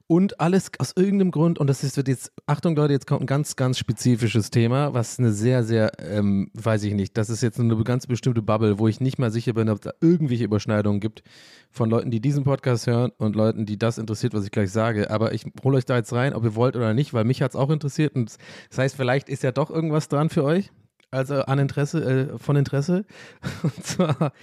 Und 0.07 0.39
alles 0.39 0.71
aus 0.79 0.93
irgendeinem 0.95 1.31
Grund, 1.31 1.59
und 1.59 1.67
das 1.67 1.83
ist, 1.83 1.97
wird 1.97 2.07
jetzt, 2.07 2.31
Achtung 2.45 2.77
Leute, 2.77 2.93
jetzt 2.93 3.07
kommt 3.07 3.23
ein 3.23 3.27
ganz, 3.27 3.57
ganz 3.57 3.77
spezifisches 3.77 4.51
Thema, 4.51 4.93
was 4.93 5.19
eine 5.19 5.33
sehr, 5.33 5.65
sehr, 5.65 5.91
ähm, 5.99 6.49
weiß 6.53 6.83
ich 6.83 6.93
nicht, 6.93 7.17
das 7.17 7.29
ist 7.29 7.43
jetzt 7.43 7.59
eine 7.59 7.75
ganz 7.83 8.07
bestimmte 8.07 8.41
Bubble, 8.41 8.79
wo 8.79 8.87
ich 8.87 9.01
nicht 9.01 9.19
mal 9.19 9.29
sicher 9.29 9.51
bin, 9.51 9.67
ob 9.67 9.81
da 9.81 9.91
irgendwelche 9.99 10.45
Überschneidungen 10.45 11.01
gibt 11.01 11.23
von 11.71 11.89
Leuten, 11.89 12.09
die 12.09 12.21
diesen 12.21 12.45
Podcast 12.45 12.87
hören 12.87 13.11
und 13.17 13.35
Leuten, 13.35 13.65
die 13.65 13.77
das 13.77 13.97
interessiert, 13.97 14.33
was 14.33 14.45
ich 14.45 14.51
gleich 14.51 14.71
sage. 14.71 15.11
Aber 15.11 15.33
ich 15.33 15.45
hole 15.61 15.75
euch 15.75 15.85
da 15.85 15.97
jetzt 15.97 16.13
rein, 16.13 16.33
ob 16.33 16.45
ihr 16.45 16.55
wollt 16.55 16.77
oder 16.77 16.93
nicht, 16.93 17.13
weil 17.13 17.25
mich 17.25 17.41
hat 17.41 17.51
es 17.51 17.57
auch 17.57 17.69
interessiert. 17.69 18.15
Und 18.15 18.37
das 18.69 18.77
heißt, 18.77 18.95
vielleicht 18.95 19.27
ist 19.27 19.43
ja 19.43 19.51
doch 19.51 19.69
irgendwas 19.69 20.07
dran 20.07 20.29
für 20.29 20.45
euch, 20.45 20.71
also 21.11 21.41
an 21.41 21.59
Interesse, 21.59 22.03
äh, 22.03 22.37
von 22.37 22.55
Interesse. 22.55 23.05
Und 23.63 23.83
zwar, 23.83 24.33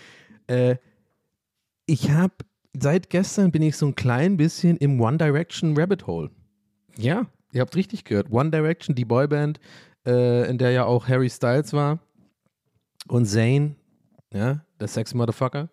äh, 0.46 0.76
ich 1.86 2.10
habe 2.10 2.34
seit 2.78 3.10
gestern 3.10 3.50
bin 3.50 3.62
ich 3.62 3.76
so 3.76 3.86
ein 3.86 3.94
klein 3.94 4.36
bisschen 4.36 4.76
im 4.76 5.00
One 5.00 5.18
Direction 5.18 5.76
Rabbit 5.76 6.06
Hole. 6.06 6.30
Ja, 6.96 7.26
ihr 7.52 7.60
habt 7.60 7.76
richtig 7.76 8.04
gehört. 8.04 8.30
One 8.30 8.50
Direction, 8.50 8.94
die 8.94 9.04
Boyband, 9.04 9.60
äh, 10.06 10.48
in 10.48 10.58
der 10.58 10.70
ja 10.70 10.84
auch 10.84 11.08
Harry 11.08 11.30
Styles 11.30 11.72
war 11.72 11.98
und 13.08 13.26
Zayn, 13.26 13.76
ja, 14.32 14.64
der 14.80 14.88
Sexy 14.88 15.16
Motherfucker. 15.16 15.68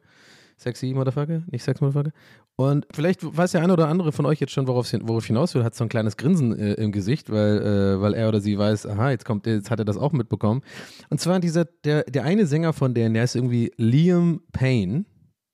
Sexy 0.57 0.93
Motherfucker, 0.93 1.43
nicht 1.51 1.63
Sex 1.63 1.81
Motherfucker. 1.81 2.11
Und 2.57 2.87
vielleicht 2.93 3.21
weiß 3.21 3.51
der 3.51 3.61
eine 3.61 3.73
oder 3.73 3.89
andere 3.89 4.13
von 4.13 4.25
euch 4.25 4.39
jetzt 4.39 4.53
schon, 4.53 4.67
worauf, 4.67 4.91
worauf 5.01 5.25
hinaus 5.25 5.53
will, 5.55 5.63
hat 5.63 5.75
so 5.75 5.83
ein 5.83 5.89
kleines 5.89 6.15
Grinsen 6.15 6.57
äh, 6.57 6.73
im 6.75 6.93
Gesicht, 6.93 7.29
weil, 7.29 7.61
äh, 7.61 8.01
weil 8.01 8.13
er 8.13 8.29
oder 8.29 8.39
sie 8.39 8.57
weiß, 8.57 8.87
aha, 8.87 9.11
jetzt 9.11 9.25
kommt, 9.25 9.45
jetzt 9.45 9.69
hat 9.69 9.79
er 9.79 9.85
das 9.85 9.97
auch 9.97 10.13
mitbekommen. 10.13 10.61
Und 11.09 11.19
zwar 11.19 11.39
dieser, 11.41 11.65
der, 11.65 12.03
der 12.03 12.23
eine 12.23 12.45
Sänger 12.45 12.71
von 12.71 12.93
denen, 12.93 13.13
der 13.13 13.25
ist 13.25 13.35
irgendwie 13.35 13.73
Liam 13.75 14.41
Payne. 14.53 15.03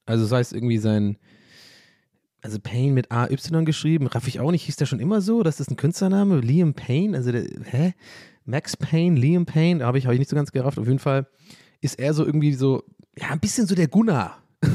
Also 0.06 0.26
das 0.26 0.32
heißt 0.32 0.54
irgendwie 0.54 0.78
sein, 0.78 1.18
also 2.44 2.60
Payne 2.60 2.94
mit 2.94 3.12
AY 3.12 3.36
geschrieben, 3.66 4.06
raff 4.08 4.28
ich 4.28 4.40
auch 4.40 4.52
nicht, 4.52 4.64
hieß 4.64 4.76
der 4.76 4.86
schon 4.86 5.00
immer 5.00 5.22
so? 5.22 5.42
Das 5.42 5.60
ist 5.60 5.72
ein 5.72 5.78
Künstlername, 5.78 6.40
Liam 6.40 6.76
Payne, 6.76 7.18
also 7.18 7.32
der, 7.32 7.46
hä? 7.72 7.94
Max 8.46 8.78
Payne, 8.78 9.20
Liam 9.20 9.46
Payne, 9.46 9.84
habe 9.86 9.98
ich, 9.98 10.06
hab 10.06 10.14
ich 10.14 10.20
nicht 10.20 10.30
so 10.30 10.36
ganz 10.36 10.52
gerafft. 10.52 10.78
Auf 10.78 10.88
jeden 10.88 11.00
Fall 11.00 11.28
ist 11.80 12.00
er 12.00 12.14
so 12.14 12.26
irgendwie 12.26 12.54
so, 12.54 12.84
ja, 13.18 13.30
ein 13.30 13.40
bisschen 13.40 13.66
so 13.66 13.74
der 13.74 13.88
Gunnar. 13.88 14.38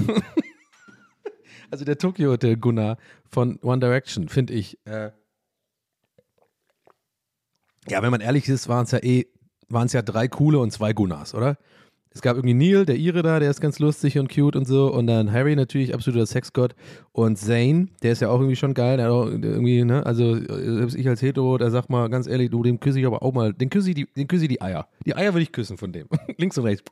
also 1.70 1.84
der 1.84 1.98
Tokyo 1.98 2.30
Hotel 2.30 2.56
Gunnar 2.56 2.98
von 3.28 3.58
One 3.62 3.80
Direction, 3.80 4.28
finde 4.28 4.54
ich. 4.54 4.78
Äh 4.86 5.10
ja, 7.88 8.02
wenn 8.02 8.10
man 8.10 8.20
ehrlich 8.20 8.48
ist, 8.48 8.68
waren 8.68 8.84
es 8.84 8.90
ja 8.90 8.98
eh, 9.02 9.26
waren 9.68 9.86
es 9.86 9.92
ja 9.92 10.02
drei 10.02 10.28
coole 10.28 10.58
und 10.58 10.72
zwei 10.72 10.92
Gunnars, 10.92 11.34
oder? 11.34 11.56
Es 12.16 12.22
gab 12.22 12.36
irgendwie 12.36 12.54
Neil, 12.54 12.86
der 12.86 12.96
Ire 12.96 13.22
da, 13.22 13.38
der 13.40 13.50
ist 13.50 13.60
ganz 13.60 13.78
lustig 13.78 14.18
und 14.18 14.34
cute 14.34 14.56
und 14.56 14.66
so. 14.66 14.90
Und 14.90 15.06
dann 15.06 15.30
Harry 15.30 15.54
natürlich, 15.54 15.92
absoluter 15.92 16.24
Sexgott. 16.24 16.74
Und 17.12 17.36
Zane, 17.36 17.88
der 18.02 18.12
ist 18.12 18.22
ja 18.22 18.30
auch 18.30 18.38
irgendwie 18.40 18.56
schon 18.56 18.72
geil. 18.72 18.96
Der 18.96 19.12
auch 19.12 19.26
irgendwie, 19.26 19.84
ne, 19.84 20.06
also 20.06 20.34
selbst 20.34 20.96
ich 20.96 21.06
als 21.06 21.20
Hetero, 21.20 21.58
der 21.58 21.70
sagt 21.70 21.90
mal 21.90 22.08
ganz 22.08 22.26
ehrlich, 22.26 22.48
du, 22.48 22.62
dem 22.62 22.80
küsse 22.80 23.00
ich 23.00 23.06
aber 23.06 23.22
auch 23.22 23.34
mal, 23.34 23.52
den 23.52 23.68
küsse 23.68 23.90
ich 23.90 23.96
die, 23.96 24.08
ich 24.14 24.26
die 24.26 24.62
Eier. 24.62 24.88
Die 25.04 25.14
Eier 25.14 25.34
würde 25.34 25.42
ich 25.42 25.52
küssen 25.52 25.76
von 25.76 25.92
dem. 25.92 26.08
Links 26.38 26.56
und 26.56 26.64
rechts. 26.64 26.90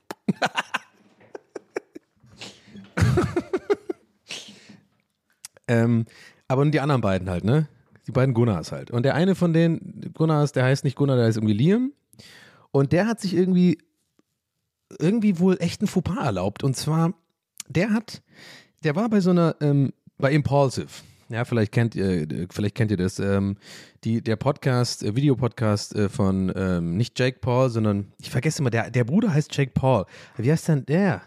Ähm, 5.68 6.06
aber 6.48 6.64
die 6.66 6.80
anderen 6.80 7.00
beiden 7.00 7.30
halt, 7.30 7.44
ne? 7.44 7.68
Die 8.06 8.12
beiden 8.12 8.34
Gunnars 8.34 8.70
halt. 8.70 8.90
Und 8.90 9.04
der 9.04 9.14
eine 9.14 9.34
von 9.34 9.52
den 9.52 10.12
Gunnars, 10.12 10.52
der 10.52 10.64
heißt 10.64 10.84
nicht 10.84 10.96
Gunnar, 10.96 11.16
der 11.16 11.26
heißt 11.26 11.38
irgendwie 11.38 11.54
Liam. 11.54 11.92
Und 12.70 12.92
der 12.92 13.06
hat 13.06 13.20
sich 13.20 13.34
irgendwie 13.34 13.78
irgendwie 14.98 15.38
wohl 15.38 15.56
echt 15.60 15.82
ein 15.82 15.86
Fauxpas 15.86 16.24
erlaubt. 16.24 16.62
Und 16.64 16.76
zwar, 16.76 17.14
der 17.68 17.92
hat, 17.92 18.22
der 18.82 18.94
war 18.94 19.08
bei 19.08 19.20
so 19.20 19.30
einer, 19.30 19.56
ähm, 19.60 19.92
bei 20.18 20.32
Impulsive. 20.32 20.88
Ja, 21.30 21.44
vielleicht 21.44 21.72
kennt 21.72 21.94
ihr, 21.94 22.46
vielleicht 22.50 22.74
kennt 22.74 22.90
ihr 22.90 22.98
das. 22.98 23.18
Ähm, 23.18 23.56
die, 24.04 24.20
der 24.20 24.36
Podcast, 24.36 25.02
äh, 25.02 25.16
Videopodcast 25.16 25.94
äh, 25.94 26.08
von 26.10 26.52
ähm, 26.54 26.96
nicht 26.96 27.18
Jake 27.18 27.38
Paul, 27.40 27.70
sondern 27.70 28.12
ich 28.20 28.30
vergesse 28.30 28.60
immer, 28.60 28.70
der, 28.70 28.90
der 28.90 29.04
Bruder 29.04 29.32
heißt 29.32 29.56
Jake 29.56 29.72
Paul. 29.74 30.04
Wie 30.36 30.52
heißt 30.52 30.68
denn 30.68 30.84
der? 30.84 31.22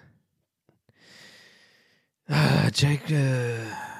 Ah, 2.27 2.69
Jake, 2.73 3.13
äh, 3.13 3.96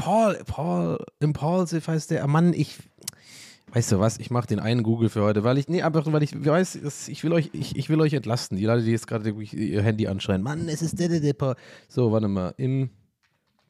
Paul, 0.00 0.38
Paul, 0.46 0.98
Impulsive 1.20 1.86
heißt 1.86 2.10
der. 2.10 2.24
Ah, 2.24 2.26
Mann, 2.26 2.52
ich, 2.52 2.78
Weißt 3.72 3.92
du 3.92 4.00
was, 4.00 4.18
ich 4.18 4.32
mache 4.32 4.48
den 4.48 4.58
einen 4.58 4.82
Google 4.82 5.10
für 5.10 5.22
heute, 5.22 5.44
weil 5.44 5.56
ich, 5.56 5.68
nee, 5.68 5.82
einfach, 5.82 6.04
weil 6.12 6.24
ich 6.24 6.44
weiß, 6.44 7.06
ich 7.06 7.22
will 7.22 7.32
euch, 7.32 7.50
ich, 7.52 7.76
ich 7.76 7.88
will 7.88 8.00
euch 8.00 8.14
entlasten. 8.14 8.56
Die 8.56 8.64
Leute, 8.64 8.82
die 8.82 8.90
jetzt 8.90 9.06
gerade 9.06 9.30
ihr 9.30 9.82
Handy 9.82 10.08
anschreien, 10.08 10.42
Mann, 10.42 10.68
es 10.68 10.82
ist 10.82 10.98
der, 10.98 11.08
der, 11.08 11.20
der, 11.20 11.56
so, 11.88 12.10
warte 12.10 12.26
mal, 12.26 12.52
im 12.56 12.90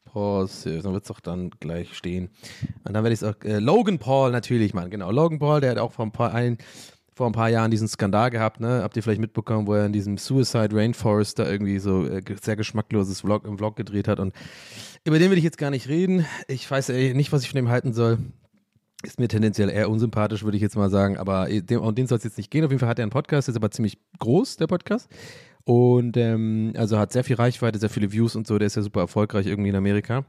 Pause, 0.05 0.79
dann 0.81 0.93
wird 0.93 1.03
es 1.03 1.11
auch 1.11 1.19
dann 1.19 1.51
gleich 1.59 1.95
stehen. 1.95 2.29
Und 2.83 2.93
dann 2.93 3.03
werde 3.03 3.13
ich 3.13 3.21
es 3.21 3.23
auch, 3.23 3.35
äh, 3.43 3.59
Logan 3.59 3.99
Paul 3.99 4.31
natürlich, 4.31 4.73
Mann, 4.73 4.89
genau. 4.89 5.11
Logan 5.11 5.37
Paul, 5.37 5.61
der 5.61 5.71
hat 5.71 5.77
auch 5.77 5.91
vor 5.91 6.05
ein 6.05 6.11
paar, 6.11 6.33
ein, 6.33 6.57
vor 7.13 7.27
ein 7.27 7.33
paar 7.33 7.49
Jahren 7.49 7.69
diesen 7.69 7.87
Skandal 7.87 8.31
gehabt, 8.31 8.59
ne? 8.59 8.81
Habt 8.81 8.97
ihr 8.97 9.03
vielleicht 9.03 9.21
mitbekommen, 9.21 9.67
wo 9.67 9.75
er 9.75 9.85
in 9.85 9.93
diesem 9.93 10.17
Suicide 10.17 10.75
Rainforest 10.75 11.37
da 11.37 11.47
irgendwie 11.47 11.77
so 11.77 12.07
äh, 12.07 12.23
sehr 12.41 12.55
geschmackloses 12.55 13.21
Vlog 13.21 13.45
im 13.45 13.57
Vlog 13.57 13.75
gedreht 13.75 14.07
hat 14.07 14.19
und 14.19 14.33
über 15.03 15.19
den 15.19 15.31
will 15.31 15.37
ich 15.37 15.43
jetzt 15.43 15.57
gar 15.57 15.71
nicht 15.71 15.87
reden. 15.87 16.25
Ich 16.47 16.69
weiß 16.69 16.89
nicht, 16.89 17.31
was 17.31 17.43
ich 17.43 17.49
von 17.49 17.55
dem 17.55 17.69
halten 17.69 17.93
soll. 17.93 18.19
Ist 19.03 19.19
mir 19.19 19.27
tendenziell 19.27 19.69
eher 19.69 19.89
unsympathisch, 19.89 20.43
würde 20.43 20.57
ich 20.57 20.61
jetzt 20.61 20.75
mal 20.75 20.91
sagen. 20.91 21.17
Aber 21.17 21.47
dem, 21.49 21.81
um 21.81 21.95
den 21.95 22.05
soll 22.05 22.19
es 22.19 22.23
jetzt 22.23 22.37
nicht 22.37 22.51
gehen. 22.51 22.63
Auf 22.63 22.71
jeden 22.71 22.79
Fall 22.79 22.89
hat 22.89 22.99
er 22.99 23.03
einen 23.03 23.11
Podcast, 23.11 23.49
ist 23.49 23.55
aber 23.55 23.71
ziemlich 23.71 23.97
groß, 24.19 24.57
der 24.57 24.67
Podcast. 24.67 25.09
Und 25.63 26.17
ähm, 26.17 26.73
also 26.75 26.99
hat 26.99 27.11
sehr 27.11 27.23
viel 27.23 27.35
Reichweite, 27.35 27.79
sehr 27.79 27.89
viele 27.89 28.11
Views 28.11 28.35
und 28.35 28.45
so. 28.45 28.59
Der 28.59 28.67
ist 28.67 28.75
ja 28.75 28.83
super 28.83 29.01
erfolgreich 29.01 29.47
irgendwie 29.47 29.69
in 29.69 29.75
Amerika. 29.75 30.25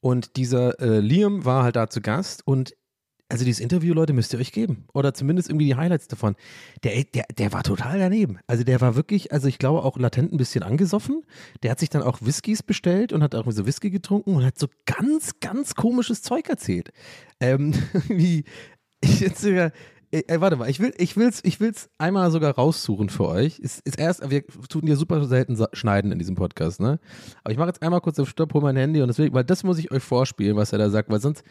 Und 0.00 0.36
dieser 0.36 0.78
äh, 0.80 1.00
Liam 1.00 1.44
war 1.44 1.64
halt 1.64 1.74
da 1.74 1.88
zu 1.88 2.00
Gast 2.00 2.46
und 2.46 2.74
also 3.28 3.44
dieses 3.44 3.60
Interview, 3.60 3.92
Leute, 3.92 4.12
müsst 4.12 4.32
ihr 4.32 4.38
euch 4.38 4.52
geben. 4.52 4.84
Oder 4.92 5.12
zumindest 5.12 5.48
irgendwie 5.48 5.66
die 5.66 5.74
Highlights 5.74 6.06
davon. 6.06 6.36
Der, 6.84 7.02
der, 7.04 7.24
der 7.36 7.52
war 7.52 7.64
total 7.64 7.98
daneben. 7.98 8.38
Also 8.46 8.62
der 8.62 8.80
war 8.80 8.94
wirklich, 8.94 9.32
also 9.32 9.48
ich 9.48 9.58
glaube 9.58 9.82
auch 9.82 9.98
latent 9.98 10.32
ein 10.32 10.36
bisschen 10.36 10.62
angesoffen. 10.62 11.22
Der 11.62 11.72
hat 11.72 11.80
sich 11.80 11.90
dann 11.90 12.02
auch 12.02 12.18
Whiskys 12.20 12.62
bestellt 12.62 13.12
und 13.12 13.22
hat 13.22 13.34
auch 13.34 13.50
so 13.50 13.66
Whisky 13.66 13.90
getrunken 13.90 14.36
und 14.36 14.44
hat 14.44 14.58
so 14.58 14.68
ganz, 14.84 15.40
ganz 15.40 15.74
komisches 15.74 16.22
Zeug 16.22 16.48
erzählt. 16.48 16.92
Ähm, 17.40 17.74
wie, 18.08 18.44
ich 19.00 19.20
jetzt 19.20 19.40
sogar, 19.40 19.72
Ey, 20.12 20.40
warte 20.40 20.56
mal, 20.56 20.70
ich 20.70 20.78
will 20.78 20.94
ich 20.98 21.16
will's, 21.16 21.40
ich 21.42 21.58
will's 21.58 21.90
einmal 21.98 22.30
sogar 22.30 22.54
raussuchen 22.54 23.08
für 23.08 23.26
euch. 23.26 23.58
Ist, 23.58 23.80
ist 23.84 23.98
erst, 23.98 24.30
wir 24.30 24.46
tun 24.68 24.82
hier 24.84 24.96
super 24.96 25.24
selten 25.24 25.58
schneiden 25.72 26.12
in 26.12 26.18
diesem 26.18 26.36
Podcast, 26.36 26.80
ne? 26.80 27.00
Aber 27.42 27.52
ich 27.52 27.58
mache 27.58 27.68
jetzt 27.68 27.82
einmal 27.82 28.00
kurz 28.00 28.18
auf 28.20 28.28
Stopp, 28.28 28.54
hol 28.54 28.62
mein 28.62 28.76
Handy 28.76 29.02
und 29.02 29.08
deswegen, 29.08 29.34
weil 29.34 29.44
das 29.44 29.64
muss 29.64 29.78
ich 29.78 29.90
euch 29.90 30.02
vorspielen, 30.02 30.56
was 30.56 30.72
er 30.72 30.78
da 30.78 30.90
sagt, 30.90 31.10
weil 31.10 31.20
sonst 31.20 31.42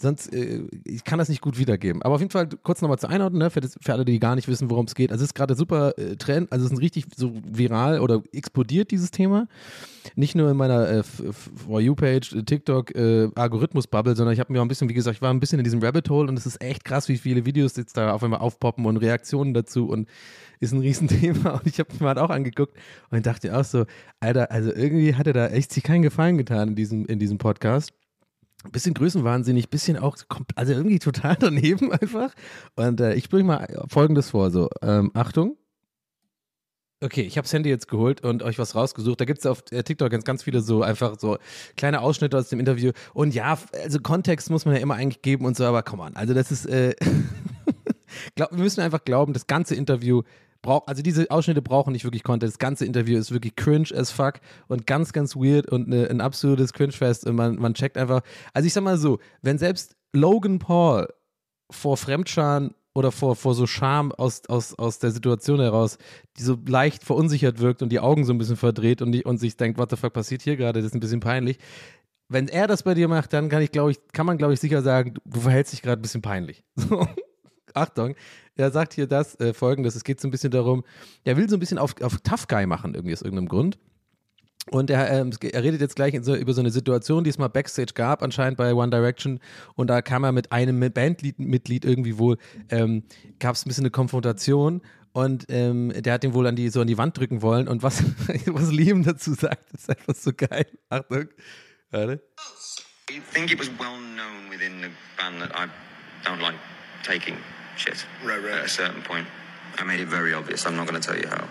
sonst, 0.00 0.32
äh, 0.32 0.62
ich 0.84 1.04
kann 1.04 1.18
das 1.18 1.28
nicht 1.28 1.40
gut 1.40 1.58
wiedergeben. 1.58 2.02
Aber 2.02 2.14
auf 2.14 2.20
jeden 2.20 2.30
Fall 2.30 2.48
kurz 2.62 2.80
nochmal 2.82 2.98
zur 2.98 3.10
Einordnung, 3.10 3.40
ne, 3.40 3.50
für, 3.50 3.60
das, 3.60 3.78
für, 3.80 3.92
alle, 3.92 4.04
die 4.04 4.18
gar 4.18 4.34
nicht 4.34 4.48
wissen, 4.48 4.70
worum 4.70 4.86
es 4.86 4.94
geht. 4.94 5.12
Also 5.12 5.22
es 5.22 5.30
ist 5.30 5.34
gerade 5.34 5.54
super 5.54 5.96
äh, 5.98 6.16
Trend, 6.16 6.50
also 6.52 6.66
es 6.66 6.72
ist 6.72 6.80
richtig 6.80 7.06
so 7.16 7.32
viral 7.46 8.00
oder 8.00 8.22
explodiert 8.32 8.90
dieses 8.90 9.10
Thema. 9.10 9.48
Nicht 10.14 10.34
nur 10.34 10.50
in 10.50 10.56
meiner 10.56 10.88
äh, 10.88 11.02
For 11.02 11.80
You-Page, 11.80 12.34
äh, 12.34 12.42
TikTok, 12.42 12.94
äh, 12.94 13.28
Algorithmus-Bubble, 13.34 14.16
sondern 14.16 14.32
ich 14.32 14.40
habe 14.40 14.52
mir 14.52 14.60
auch 14.60 14.64
ein 14.64 14.68
bisschen, 14.68 14.88
wie 14.88 14.94
gesagt, 14.94 15.16
ich 15.16 15.22
war 15.22 15.32
ein 15.32 15.40
bisschen 15.40 15.58
in 15.58 15.64
diesem 15.64 15.82
Rabbit 15.82 16.08
Hole 16.10 16.28
und 16.28 16.38
es 16.38 16.46
ist 16.46 16.62
echt 16.62 16.84
krass, 16.84 17.08
wie 17.08 17.18
viele 17.18 17.44
Videos 17.44 17.76
jetzt 17.76 17.96
da 17.96 18.12
auf 18.12 18.22
einmal 18.22 18.40
aufpoppen 18.40 18.86
und 18.86 18.96
Reaktionen 18.96 19.54
dazu 19.54 19.88
und 19.88 20.08
ist 20.60 20.72
ein 20.72 20.80
Riesenthema 20.80 21.50
und 21.58 21.66
ich 21.66 21.78
habe 21.78 21.90
mir 21.98 22.08
halt 22.08 22.18
auch 22.18 22.30
angeguckt 22.30 22.76
und 23.10 23.24
dachte 23.26 23.56
auch 23.56 23.64
so, 23.64 23.84
Alter, 24.20 24.50
also 24.50 24.72
irgendwie 24.72 25.14
hat 25.14 25.26
er 25.26 25.32
da 25.32 25.48
echt 25.48 25.72
sich 25.72 25.82
keinen 25.82 26.02
Gefallen 26.02 26.38
getan 26.38 26.68
in 26.68 26.74
diesem, 26.74 27.06
in 27.06 27.18
diesem 27.18 27.38
Podcast 27.38 27.92
bisschen 28.72 28.94
größenwahnsinnig, 28.94 29.70
bisschen 29.70 29.96
auch, 29.96 30.16
also 30.54 30.72
irgendwie 30.72 30.98
total 30.98 31.36
daneben 31.40 31.92
einfach. 31.92 32.34
Und 32.76 33.00
äh, 33.00 33.14
ich 33.14 33.28
bringe 33.28 33.44
mal 33.44 33.84
folgendes 33.88 34.30
vor: 34.30 34.50
so, 34.50 34.68
ähm, 34.82 35.10
Achtung. 35.14 35.56
Okay, 37.02 37.22
ich 37.22 37.38
habe 37.38 37.46
das 37.46 37.52
Handy 37.54 37.70
jetzt 37.70 37.88
geholt 37.88 38.22
und 38.22 38.42
euch 38.42 38.58
was 38.58 38.74
rausgesucht. 38.74 39.18
Da 39.18 39.24
gibt 39.24 39.38
es 39.38 39.46
auf 39.46 39.64
äh, 39.70 39.82
TikTok 39.82 40.10
ganz, 40.10 40.24
ganz 40.24 40.42
viele 40.42 40.60
so 40.60 40.82
einfach 40.82 41.18
so 41.18 41.38
kleine 41.74 42.02
Ausschnitte 42.02 42.36
aus 42.36 42.50
dem 42.50 42.60
Interview. 42.60 42.92
Und 43.14 43.34
ja, 43.34 43.58
also 43.82 44.00
Kontext 44.00 44.50
muss 44.50 44.66
man 44.66 44.74
ja 44.74 44.82
immer 44.82 44.96
eigentlich 44.96 45.22
geben 45.22 45.46
und 45.46 45.56
so, 45.56 45.64
aber 45.64 45.82
komm 45.82 46.02
an. 46.02 46.14
Also 46.14 46.34
das 46.34 46.52
ist, 46.52 46.66
äh, 46.66 46.94
glaub, 48.34 48.50
wir 48.50 48.58
müssen 48.58 48.82
einfach 48.82 49.02
glauben, 49.02 49.32
das 49.32 49.46
ganze 49.46 49.74
Interview 49.74 50.24
braucht, 50.62 50.88
also 50.88 51.02
diese 51.02 51.30
Ausschnitte 51.30 51.62
brauchen 51.62 51.92
nicht 51.92 52.04
wirklich 52.04 52.22
Content. 52.22 52.52
Das 52.52 52.58
ganze 52.58 52.84
Interview 52.84 53.18
ist 53.18 53.32
wirklich 53.32 53.56
cringe 53.56 53.88
as 53.94 54.10
fuck 54.10 54.40
und 54.68 54.86
ganz, 54.86 55.12
ganz 55.12 55.36
weird 55.36 55.68
und 55.70 55.88
ne, 55.88 56.08
ein 56.08 56.20
absolutes 56.20 56.72
Cringe-Fest. 56.72 57.26
Und 57.26 57.36
man, 57.36 57.56
man 57.56 57.74
checkt 57.74 57.96
einfach. 57.96 58.22
Also 58.52 58.66
ich 58.66 58.72
sag 58.72 58.84
mal 58.84 58.98
so, 58.98 59.18
wenn 59.42 59.58
selbst 59.58 59.96
Logan 60.12 60.58
Paul 60.58 61.08
vor 61.70 61.96
Fremdscham 61.96 62.74
oder 62.94 63.12
vor, 63.12 63.36
vor 63.36 63.54
so 63.54 63.66
Scham 63.66 64.12
aus, 64.12 64.42
aus, 64.48 64.78
aus 64.78 64.98
der 64.98 65.10
Situation 65.10 65.60
heraus, 65.60 65.98
die 66.36 66.42
so 66.42 66.58
leicht 66.66 67.04
verunsichert 67.04 67.60
wirkt 67.60 67.82
und 67.82 67.90
die 67.90 68.00
Augen 68.00 68.24
so 68.24 68.32
ein 68.32 68.38
bisschen 68.38 68.56
verdreht 68.56 69.00
und, 69.02 69.12
die, 69.12 69.24
und 69.24 69.38
sich 69.38 69.56
denkt, 69.56 69.78
what 69.78 69.90
the 69.90 69.96
fuck 69.96 70.12
passiert 70.12 70.42
hier 70.42 70.56
gerade, 70.56 70.80
das 70.80 70.86
ist 70.86 70.94
ein 70.94 71.00
bisschen 71.00 71.20
peinlich. 71.20 71.58
Wenn 72.28 72.48
er 72.48 72.66
das 72.66 72.82
bei 72.82 72.94
dir 72.94 73.08
macht, 73.08 73.32
dann 73.32 73.48
kann 73.48 73.62
ich, 73.62 73.72
glaube 73.72 73.92
ich, 73.92 73.98
kann 74.12 74.26
man, 74.26 74.38
glaube 74.38 74.54
ich, 74.54 74.60
sicher 74.60 74.82
sagen, 74.82 75.14
du 75.24 75.40
verhältst 75.40 75.72
dich 75.72 75.82
gerade 75.82 76.00
ein 76.00 76.02
bisschen 76.02 76.22
peinlich. 76.22 76.64
So. 76.76 77.06
Achtung, 77.74 78.16
er 78.60 78.70
sagt 78.70 78.94
hier 78.94 79.06
das 79.06 79.38
äh, 79.40 79.52
folgendes: 79.52 79.94
Es 79.94 80.04
geht 80.04 80.20
so 80.20 80.28
ein 80.28 80.30
bisschen 80.30 80.50
darum, 80.50 80.84
er 81.24 81.36
will 81.36 81.48
so 81.48 81.56
ein 81.56 81.60
bisschen 81.60 81.78
auf, 81.78 82.00
auf 82.02 82.18
Tough 82.18 82.46
Guy 82.48 82.66
machen, 82.66 82.94
irgendwie 82.94 83.14
aus 83.14 83.22
irgendeinem 83.22 83.48
Grund. 83.48 83.78
Und 84.70 84.90
er, 84.90 85.10
ähm, 85.10 85.32
er 85.40 85.62
redet 85.64 85.80
jetzt 85.80 85.96
gleich 85.96 86.16
so, 86.22 86.34
über 86.36 86.52
so 86.52 86.60
eine 86.60 86.70
Situation, 86.70 87.24
die 87.24 87.30
es 87.30 87.38
mal 87.38 87.48
Backstage 87.48 87.94
gab, 87.94 88.22
anscheinend 88.22 88.56
bei 88.56 88.74
One 88.74 88.90
Direction. 88.90 89.40
Und 89.74 89.88
da 89.88 90.02
kam 90.02 90.22
er 90.22 90.32
mit 90.32 90.52
einem 90.52 90.78
Bandmitglied 90.92 91.84
irgendwie 91.84 92.18
wohl, 92.18 92.36
ähm, 92.68 93.02
gab 93.38 93.56
es 93.56 93.64
ein 93.64 93.68
bisschen 93.68 93.84
eine 93.84 93.90
Konfrontation. 93.90 94.82
Und 95.12 95.46
ähm, 95.48 95.92
der 95.96 96.12
hat 96.12 96.22
ihn 96.22 96.34
wohl 96.34 96.46
an 96.46 96.54
die, 96.54 96.68
so 96.68 96.82
an 96.82 96.86
die 96.86 96.98
Wand 96.98 97.18
drücken 97.18 97.42
wollen. 97.42 97.66
Und 97.66 97.82
was, 97.82 98.04
was 98.46 98.70
Liam 98.70 99.02
dazu 99.02 99.34
sagt, 99.34 99.72
ist 99.72 99.90
einfach 99.90 100.14
so 100.14 100.30
geil. 100.32 100.66
Achtung. 100.88 101.28
Warte. 101.90 102.22
I 103.10 103.20
think 103.32 103.50
it 103.50 103.58
was 103.58 103.68
well 103.70 103.98
known 104.14 104.50
within 104.50 104.82
the 104.82 104.90
band 105.16 105.40
that 105.40 105.50
I 105.52 105.66
don't 106.24 106.40
like 106.40 106.54
taking 107.02 107.34
shit. 107.76 108.04
Right, 108.24 108.42
right. 108.42 108.54
At 108.54 108.64
a 108.64 108.68
certain 108.68 109.02
point, 109.02 109.26
I 109.78 109.84
made 109.84 110.00
it 110.00 110.08
very 110.08 110.34
obvious. 110.34 110.66
I'm 110.66 110.76
not 110.76 110.86
going 110.86 111.00
to 111.00 111.06
tell 111.06 111.18
you 111.18 111.28
how. 111.28 111.48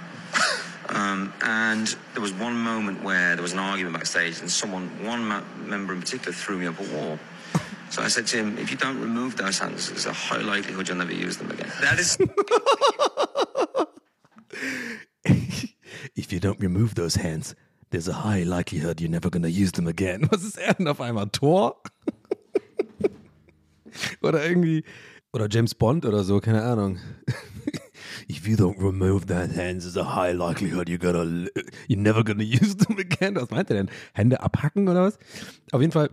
um, 0.89 1.33
and 1.41 1.87
there 2.13 2.21
was 2.21 2.33
one 2.33 2.57
moment 2.57 3.03
where 3.03 3.35
there 3.35 3.43
was 3.43 3.53
an 3.53 3.59
argument 3.59 3.95
backstage, 3.95 4.39
and 4.39 4.49
someone, 4.49 4.87
one 5.05 5.25
ma- 5.25 5.43
member 5.65 5.93
in 5.93 6.01
particular, 6.01 6.33
threw 6.33 6.57
me 6.57 6.67
up 6.67 6.79
a 6.79 6.83
wall. 6.95 7.19
So 7.89 8.03
I 8.03 8.07
said 8.07 8.27
to 8.27 8.37
him, 8.37 8.57
if 8.59 8.69
you 8.69 8.77
don't 8.77 9.01
remove 9.01 9.35
those 9.35 9.57
hands, 9.57 9.89
there's 9.89 10.05
a 10.05 10.13
high 10.13 10.41
likelihood 10.41 10.87
you'll 10.87 10.97
never 10.97 11.13
use 11.13 11.37
them 11.37 11.49
again. 11.49 11.71
That 11.81 11.97
is. 11.97 12.17
If 16.19 16.33
you 16.33 16.39
don't 16.41 16.59
remove 16.59 16.95
those 16.95 17.15
hands, 17.15 17.55
there's 17.91 18.09
a 18.09 18.13
high 18.13 18.43
likelihood 18.43 18.99
you're 18.99 19.09
never 19.09 19.29
gonna 19.29 19.47
use 19.47 19.71
them 19.71 19.87
again. 19.87 20.27
Was 20.31 20.43
ist 20.43 20.57
er 20.57 20.73
denn 20.73 20.87
auf 20.87 20.99
einmal? 20.99 21.27
Tor? 21.31 21.81
oder 24.21 24.45
irgendwie, 24.45 24.83
oder 25.33 25.47
James 25.49 25.75
Bond 25.75 26.05
oder 26.05 26.23
so, 26.23 26.39
keine 26.39 26.63
Ahnung. 26.63 26.97
If 28.29 28.47
you 28.47 28.55
don't 28.55 28.79
remove 28.79 29.25
that 29.27 29.55
hands, 29.55 29.83
there's 29.83 29.97
a 29.97 30.15
high 30.15 30.31
likelihood 30.33 30.87
you're 30.87 30.97
gonna, 30.99 31.47
you're 31.87 31.99
never 31.99 32.23
gonna 32.23 32.43
use 32.61 32.75
them 32.77 32.97
again. 32.97 33.35
Was 33.35 33.49
meint 33.49 33.69
er 33.69 33.75
denn? 33.77 33.89
Hände 34.13 34.41
abhacken 34.41 34.87
oder 34.87 35.03
was? 35.03 35.17
Auf 35.71 35.81
jeden 35.81 35.91
Fall 35.91 36.09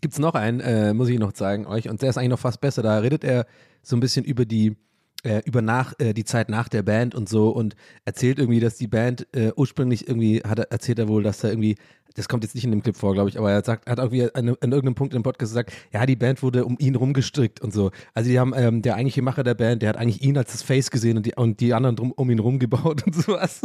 gibt 0.00 0.14
es 0.14 0.18
noch 0.20 0.34
einen, 0.34 0.60
äh, 0.60 0.94
muss 0.94 1.08
ich 1.08 1.18
noch 1.18 1.32
zeigen 1.32 1.66
euch, 1.66 1.88
und 1.88 2.02
der 2.02 2.10
ist 2.10 2.18
eigentlich 2.18 2.30
noch 2.30 2.38
fast 2.38 2.60
besser. 2.60 2.82
Da 2.82 2.98
redet 2.98 3.24
er 3.24 3.46
so 3.82 3.96
ein 3.96 4.00
bisschen 4.00 4.24
über 4.24 4.44
die, 4.44 4.76
äh, 5.24 5.42
über 5.44 5.62
nach, 5.62 5.94
äh, 5.98 6.12
die 6.12 6.24
Zeit 6.24 6.48
nach 6.48 6.68
der 6.68 6.82
Band 6.82 7.14
und 7.14 7.28
so 7.28 7.50
und 7.50 7.74
erzählt 8.04 8.38
irgendwie, 8.38 8.60
dass 8.60 8.76
die 8.76 8.86
Band 8.88 9.26
äh, 9.34 9.52
ursprünglich 9.56 10.06
irgendwie, 10.08 10.40
hat, 10.42 10.58
er- 10.58 10.70
erzählt 10.72 10.98
er 10.98 11.08
wohl, 11.08 11.22
dass 11.22 11.42
er 11.44 11.50
irgendwie, 11.50 11.76
das 12.14 12.28
kommt 12.28 12.44
jetzt 12.44 12.54
nicht 12.54 12.64
in 12.64 12.70
dem 12.70 12.82
Clip 12.82 12.96
vor, 12.96 13.12
glaube 13.12 13.28
ich, 13.28 13.38
aber 13.38 13.50
er 13.50 13.64
sagt, 13.64 13.88
hat 13.88 13.98
irgendwie 13.98 14.22
an, 14.22 14.48
an 14.48 14.72
irgendeinem 14.72 14.94
Punkt 14.94 15.14
im 15.14 15.22
Podcast 15.22 15.52
gesagt, 15.52 15.72
ja, 15.92 16.06
die 16.06 16.16
Band 16.16 16.42
wurde 16.42 16.64
um 16.64 16.76
ihn 16.78 16.94
rumgestrickt 16.94 17.60
und 17.60 17.72
so. 17.72 17.90
Also 18.14 18.30
die 18.30 18.38
haben, 18.38 18.52
ähm, 18.56 18.82
der 18.82 18.94
eigentliche 18.94 19.22
Macher 19.22 19.42
der 19.42 19.54
Band, 19.54 19.82
der 19.82 19.90
hat 19.90 19.96
eigentlich 19.96 20.22
ihn 20.22 20.38
als 20.38 20.52
das 20.52 20.62
Face 20.62 20.90
gesehen 20.90 21.16
und 21.16 21.26
die, 21.26 21.34
und 21.34 21.60
die 21.60 21.74
anderen 21.74 21.96
drum, 21.96 22.12
um 22.12 22.30
ihn 22.30 22.38
rumgebaut 22.38 23.06
und 23.06 23.14
sowas. 23.14 23.62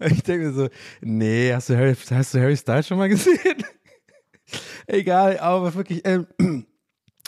Ich 0.00 0.22
denke 0.22 0.46
mir 0.46 0.52
so, 0.52 0.68
nee, 1.00 1.52
hast 1.52 1.68
du 1.68 1.76
Harry, 1.76 1.94
hast 1.94 2.34
du 2.34 2.40
Harry 2.40 2.56
Styles 2.56 2.86
schon 2.86 2.98
mal 2.98 3.08
gesehen? 3.08 3.64
Egal, 4.86 5.38
aber 5.38 5.74
wirklich, 5.74 6.02
ähm, 6.04 6.26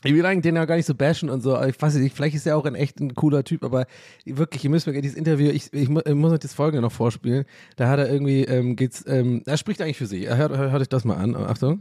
ich 0.05 0.13
will 0.15 0.25
eigentlich 0.25 0.43
den 0.43 0.57
ja 0.57 0.65
gar 0.65 0.77
nicht 0.77 0.87
so 0.87 0.95
bashen 0.95 1.29
und 1.29 1.41
so, 1.41 1.57
aber 1.57 1.69
ich 1.69 1.81
weiß 1.81 1.95
nicht, 1.97 2.15
vielleicht 2.15 2.37
ist 2.37 2.47
er 2.47 2.57
auch 2.57 2.65
ein 2.67 2.75
echt 2.77 3.01
ein 3.01 3.15
cooler 3.15 3.43
Typ, 3.45 3.65
aber 3.65 3.87
wirklich, 4.25 4.63
ihr 4.63 4.71
müsst 4.71 4.87
mir 4.87 5.01
dieses 5.01 5.17
Interview, 5.17 5.51
ich, 5.51 5.73
ich, 5.73 5.89
mu- 5.89 6.03
ich 6.05 6.15
muss 6.15 6.33
euch 6.33 6.39
das 6.39 6.55
Folgende 6.55 6.83
noch 6.83 6.93
vorspielen, 6.93 7.45
da 7.77 7.89
hat 7.89 7.99
er 7.99 8.09
irgendwie, 8.09 8.45
ähm, 8.45 8.77
geht's, 8.77 9.05
ähm, 9.09 9.43
er 9.45 9.57
spricht 9.57 9.81
eigentlich 9.83 9.99
für 9.99 10.07
sich, 10.07 10.27
hört, 10.29 10.57
hört, 10.57 10.71
hört 10.71 10.83
euch 10.83 10.89
das 10.89 11.05
mal 11.05 11.17
an, 11.17 11.35
Achtung. 11.35 11.81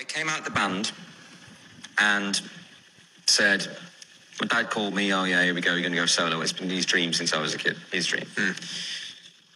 I 0.00 0.04
came 0.04 0.28
out 0.30 0.44
the 0.44 0.50
band 0.52 0.92
and 1.96 2.42
said, 3.26 3.68
my 4.40 4.46
dad 4.46 4.68
called 4.70 4.94
me, 4.94 5.12
oh 5.14 5.24
yeah, 5.24 5.40
here 5.42 5.54
we 5.54 5.60
go, 5.60 5.70
you're 5.70 5.80
going 5.82 5.92
to 5.94 6.00
go 6.00 6.06
solo. 6.06 6.42
It's 6.42 6.52
been 6.52 6.68
his 6.68 6.84
dream 6.84 7.12
since 7.12 7.32
I 7.34 7.40
was 7.40 7.54
a 7.54 7.58
kid, 7.58 7.76
his 7.92 8.06
dream. 8.06 8.26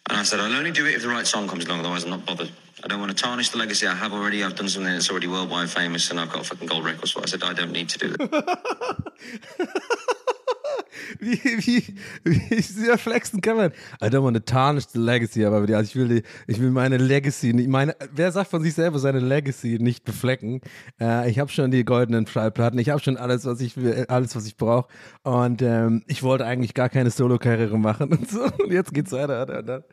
And 0.08 0.18
I 0.18 0.22
said, 0.22 0.40
I'll 0.40 0.52
only 0.52 0.70
do 0.70 0.86
it 0.86 0.94
if 0.94 1.02
the 1.02 1.08
right 1.08 1.26
song 1.26 1.48
comes 1.48 1.66
along, 1.66 1.80
otherwise 1.80 2.04
I'm 2.04 2.10
not 2.10 2.24
bothered. 2.24 2.50
I 2.82 2.88
don't 2.88 3.00
want 3.00 3.16
to 3.16 3.22
tarnish 3.22 3.50
the 3.50 3.58
legacy 3.58 3.86
I 3.86 3.94
have 3.94 4.12
already. 4.12 4.42
I've 4.44 4.54
done 4.54 4.68
something 4.68 4.92
that's 4.92 5.10
already 5.10 5.26
worldwide 5.26 5.68
famous 5.68 6.10
and 6.10 6.18
I've 6.18 6.30
got 6.30 6.46
fucking 6.46 6.68
gold 6.68 6.84
records 6.84 7.14
it. 7.16 7.22
I 7.22 7.26
said, 7.26 7.42
I 7.42 7.52
don't 7.52 7.72
need 7.72 7.88
to 7.90 7.98
do 7.98 8.16
that. 8.16 9.12
Wie, 11.20 11.38
wie, 11.42 11.94
wie 12.24 12.60
sehr 12.62 12.98
flexen 12.98 13.40
kann 13.40 13.56
man? 13.56 13.72
I 14.02 14.06
don't 14.06 14.22
want 14.22 14.36
to 14.36 14.42
tarnish 14.42 14.86
the 14.88 14.98
legacy, 14.98 15.44
aber 15.44 15.58
also 15.74 15.80
ich 15.82 15.96
will, 15.96 16.08
die, 16.08 16.22
ich 16.46 16.60
will 16.60 16.70
meine 16.70 16.96
Legacy, 16.96 17.52
nicht- 17.52 17.68
meine, 17.68 17.94
wer 18.12 18.30
sagt 18.32 18.50
von 18.50 18.62
sich 18.62 18.74
selber 18.74 18.98
seine 18.98 19.20
Legacy 19.20 19.78
nicht 19.80 20.04
beflecken? 20.04 20.60
Äh, 21.00 21.30
ich 21.30 21.38
habe 21.38 21.50
schon 21.50 21.70
die 21.70 21.84
goldenen 21.84 22.26
Schallplatten, 22.26 22.78
ich 22.78 22.90
habe 22.90 23.00
schon 23.00 23.16
alles, 23.16 23.44
was 23.44 23.60
ich 23.60 23.76
will, 23.76 24.06
alles, 24.08 24.34
was 24.36 24.46
ich 24.46 24.56
brauche. 24.56 24.88
Und 25.22 25.62
ähm, 25.62 26.02
ich 26.06 26.22
wollte 26.22 26.44
eigentlich 26.44 26.74
gar 26.74 26.88
keine 26.88 27.10
Solo-Karriere 27.10 27.78
machen 27.78 28.10
und 28.12 28.28
so. 28.30 28.42
Und 28.44 28.72
jetzt 28.72 28.92
geht's 28.92 29.12
weiter. 29.12 29.42
Und 29.58 29.66
dann, 29.66 29.84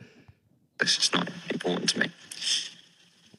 It's 0.81 0.95
just 0.97 1.13
not 1.15 1.25
important 1.51 1.89
to 1.93 1.99
me. 1.99 2.05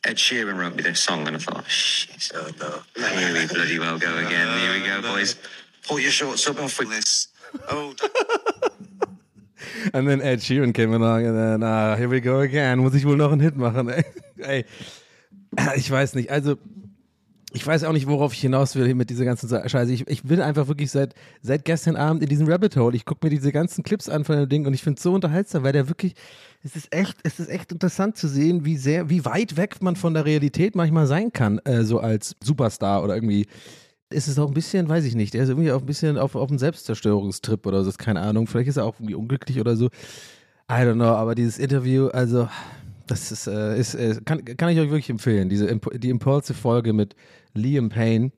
Ed 0.02 0.18
Sheeran 0.20 0.56
wrote 0.58 0.76
me 0.76 0.82
this 0.82 1.00
song, 1.02 1.26
and 1.26 1.36
I 1.36 1.40
thought, 1.40 1.64
shit, 1.68 2.32
oh 2.34 2.48
no, 2.60 3.08
here 3.18 3.34
we 3.34 3.46
bloody 3.46 3.78
well 3.78 3.98
go 3.98 4.06
again. 4.06 4.46
Here 4.60 4.72
we 4.72 4.86
go, 4.86 5.02
boys. 5.14 5.36
Pull 5.86 6.00
your 6.00 6.10
shorts 6.10 6.48
up 6.48 6.60
off 6.60 6.78
with 6.78 6.90
this. 6.90 7.28
Oh, 7.70 7.94
And 9.92 10.08
then 10.08 10.20
Ed 10.20 10.40
Sheeran 10.40 10.74
came 10.74 10.92
along 10.92 11.26
and 11.26 11.36
then, 11.36 11.62
ah, 11.62 11.96
here 11.96 12.08
we 12.08 12.20
go 12.20 12.40
again. 12.40 12.78
Muss 12.78 12.94
ich 12.94 13.04
wohl 13.04 13.16
noch 13.16 13.32
einen 13.32 13.40
Hit 13.40 13.56
machen, 13.56 13.88
ey. 13.88 14.04
ey. 14.38 14.64
Ich 15.76 15.90
weiß 15.90 16.16
nicht, 16.16 16.30
also 16.30 16.56
ich 17.52 17.66
weiß 17.66 17.84
auch 17.84 17.92
nicht, 17.92 18.06
worauf 18.06 18.34
ich 18.34 18.40
hinaus 18.40 18.76
will 18.76 18.94
mit 18.94 19.08
dieser 19.08 19.24
ganzen 19.24 19.48
Scheiße. 19.48 19.90
Ich, 19.90 20.06
ich 20.06 20.22
bin 20.24 20.42
einfach 20.42 20.68
wirklich 20.68 20.90
seit, 20.90 21.14
seit 21.40 21.64
gestern 21.64 21.96
Abend 21.96 22.22
in 22.22 22.28
diesem 22.28 22.46
Rabbit 22.46 22.76
Hole. 22.76 22.94
Ich 22.94 23.06
gucke 23.06 23.24
mir 23.24 23.30
diese 23.30 23.52
ganzen 23.52 23.82
Clips 23.82 24.10
an 24.10 24.24
von 24.24 24.36
dem 24.36 24.48
Ding 24.50 24.66
und 24.66 24.74
ich 24.74 24.82
finde 24.82 24.98
es 24.98 25.02
so 25.02 25.14
unterhaltsam, 25.14 25.62
weil 25.62 25.72
der 25.72 25.88
wirklich, 25.88 26.14
es 26.62 26.76
ist 26.76 26.92
echt, 26.94 27.16
es 27.22 27.40
ist 27.40 27.48
echt 27.48 27.72
interessant 27.72 28.18
zu 28.18 28.28
sehen, 28.28 28.66
wie 28.66 28.76
sehr, 28.76 29.08
wie 29.08 29.24
weit 29.24 29.56
weg 29.56 29.80
man 29.80 29.96
von 29.96 30.12
der 30.12 30.26
Realität 30.26 30.74
manchmal 30.74 31.06
sein 31.06 31.32
kann, 31.32 31.58
äh, 31.60 31.84
so 31.84 32.00
als 32.00 32.36
Superstar 32.42 33.02
oder 33.02 33.14
irgendwie. 33.14 33.46
Es 34.08 34.28
ist 34.28 34.38
auch 34.38 34.48
ein 34.48 34.54
bisschen, 34.54 34.88
weiß 34.88 35.04
ich 35.04 35.14
nicht, 35.16 35.34
er 35.34 35.42
ist 35.42 35.48
irgendwie 35.48 35.72
auch 35.72 35.80
ein 35.80 35.86
bisschen 35.86 36.16
auf, 36.16 36.36
auf 36.36 36.48
einem 36.48 36.58
Selbstzerstörungstrip 36.58 37.66
oder 37.66 37.82
so, 37.82 37.88
ist 37.88 37.98
keine 37.98 38.20
Ahnung. 38.20 38.46
Vielleicht 38.46 38.68
ist 38.68 38.76
er 38.76 38.84
auch 38.84 38.94
irgendwie 39.00 39.16
unglücklich 39.16 39.60
oder 39.60 39.76
so. 39.76 39.86
I 40.70 40.82
don't 40.82 40.94
know, 40.94 41.04
aber 41.04 41.34
dieses 41.34 41.58
Interview, 41.58 42.08
also 42.08 42.48
das 43.06 43.30
ist, 43.30 43.46
äh, 43.46 43.78
ist 43.78 43.94
äh, 43.94 44.20
kann, 44.24 44.44
kann 44.44 44.68
ich 44.68 44.78
euch 44.78 44.90
wirklich 44.90 45.10
empfehlen. 45.10 45.48
Diese 45.48 45.66
Imp 45.66 45.88
die 46.00 46.10
Impulsive-Folge 46.10 46.92
mit 46.92 47.14
Liam 47.54 47.88
Payne, 47.88 48.32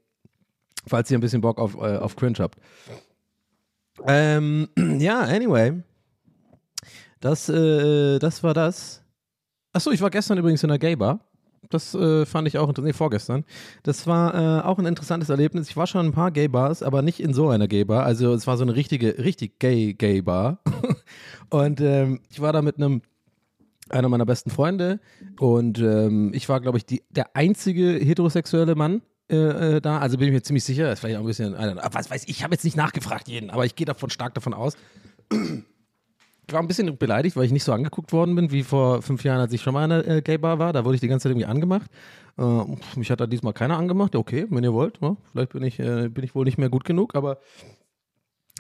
falls 0.87 1.11
ihr 1.11 1.19
ein 1.19 1.23
bisschen 1.23 1.41
Bock 1.41 1.59
auf, 1.59 1.75
äh, 1.75 1.97
auf 1.97 2.17
Cringe 2.17 2.39
habt. 2.39 2.59
Ähm, 4.07 4.69
ja, 4.99 5.21
anyway. 5.21 5.83
Das, 7.21 7.49
äh, 7.49 8.19
das 8.19 8.43
war 8.43 8.55
das. 8.55 9.03
Achso, 9.73 9.91
ich 9.91 10.01
war 10.01 10.11
gestern 10.11 10.39
übrigens 10.39 10.63
in 10.63 10.71
einer 10.71 10.79
Gay-Bar. 10.79 11.21
Das 11.71 11.95
äh, 11.95 12.25
fand 12.25 12.49
ich 12.49 12.59
auch 12.59 12.69
interessant. 12.69 12.87
Nee, 12.87 12.93
vorgestern. 12.93 13.45
Das 13.83 14.07
war 14.07 14.35
äh, 14.35 14.63
auch 14.63 14.79
ein 14.79 14.87
interessantes 14.87 15.29
Erlebnis. 15.29 15.69
Ich 15.69 15.77
war 15.77 15.87
schon 15.87 16.01
in 16.03 16.13
ein 16.13 16.15
paar 16.15 16.31
Gay-Bars, 16.31 16.83
aber 16.83 17.03
nicht 17.03 17.21
in 17.21 17.35
so 17.35 17.49
einer 17.49 17.69
Gay-Bar. 17.69 18.05
Also 18.05 18.33
es 18.33 18.47
war 18.47 18.57
so 18.57 18.65
eine 18.65 18.75
richtige, 18.75 19.19
richtig 19.19 19.59
gay-Gay-Bar. 19.59 20.61
Und 21.51 21.81
ähm, 21.81 22.21
ich 22.31 22.41
war 22.41 22.53
da 22.53 22.63
mit 22.63 22.77
einem 22.77 23.03
einer 23.91 24.09
meiner 24.09 24.27
besten 24.27 24.51
Freunde 24.51 25.01
und 25.41 25.79
ähm, 25.79 26.31
ich 26.35 26.47
war, 26.51 26.61
glaube 26.61 26.77
ich, 26.77 26.85
die, 26.85 27.03
der 27.09 27.35
einzige 27.35 27.93
heterosexuelle 27.93 28.75
Mann 28.75 29.01
äh, 29.31 29.77
äh, 29.77 29.81
da. 29.81 29.99
Also 29.99 30.19
bin 30.19 30.29
ich 30.29 30.35
mir 30.35 30.43
ziemlich 30.43 30.65
sicher. 30.65 30.85
Das 30.85 31.03
war 31.03 31.11
ja 31.11 31.19
auch 31.19 31.23
ein 31.23 31.27
bisschen, 31.27 31.55
was 31.55 32.11
weiß 32.11 32.25
ich, 32.25 32.31
ich 32.31 32.45
habe 32.45 32.55
jetzt 32.55 32.65
nicht 32.65 32.77
nachgefragt 32.77 33.29
jeden, 33.29 33.51
aber 33.51 33.65
ich 33.65 33.77
gehe 33.77 33.87
davon 33.87 34.11
stark 34.11 34.35
davon 34.35 34.55
aus. 34.55 34.75
Ich 36.49 36.55
war 36.55 36.63
ein 36.63 36.67
bisschen 36.67 36.97
beleidigt, 36.97 37.37
weil 37.37 37.45
ich 37.45 37.53
nicht 37.53 37.65
so 37.65 37.75
angeguckt 37.75 38.11
worden 38.11 38.35
bin 38.35 38.51
wie 38.51 38.63
vor 38.63 39.03
fünf 39.03 39.23
Jahren, 39.23 39.39
als 39.41 39.53
ich 39.53 39.61
schon 39.61 39.75
mal 39.75 39.85
in 39.85 39.93
einer 39.93 40.09
äh, 40.09 40.23
Gay-Bar 40.23 40.59
war. 40.59 40.73
Da 40.73 40.85
wurde 40.87 40.95
ich 40.95 41.01
die 41.03 41.09
ganze 41.09 41.25
Zeit 41.25 41.33
irgendwie 41.33 41.47
angemacht. 41.47 41.91
Äh, 42.39 42.65
mich 42.97 43.11
hat 43.11 43.21
da 43.21 43.27
diesmal 43.27 43.53
keiner 43.53 43.77
angemacht. 43.77 44.17
Okay, 44.17 44.47
wenn 44.49 44.65
ihr 44.65 44.73
wollt. 44.73 44.99
Ja, 45.03 45.19
vielleicht 45.31 45.53
bin 45.53 45.63
ich, 45.63 45.79
äh, 45.79 46.09
bin 46.09 46.25
ich 46.25 46.35
wohl 46.35 46.47
nicht 46.47 46.57
mehr 46.57 46.71
gut 46.71 46.85
genug, 46.85 47.15
aber 47.15 47.39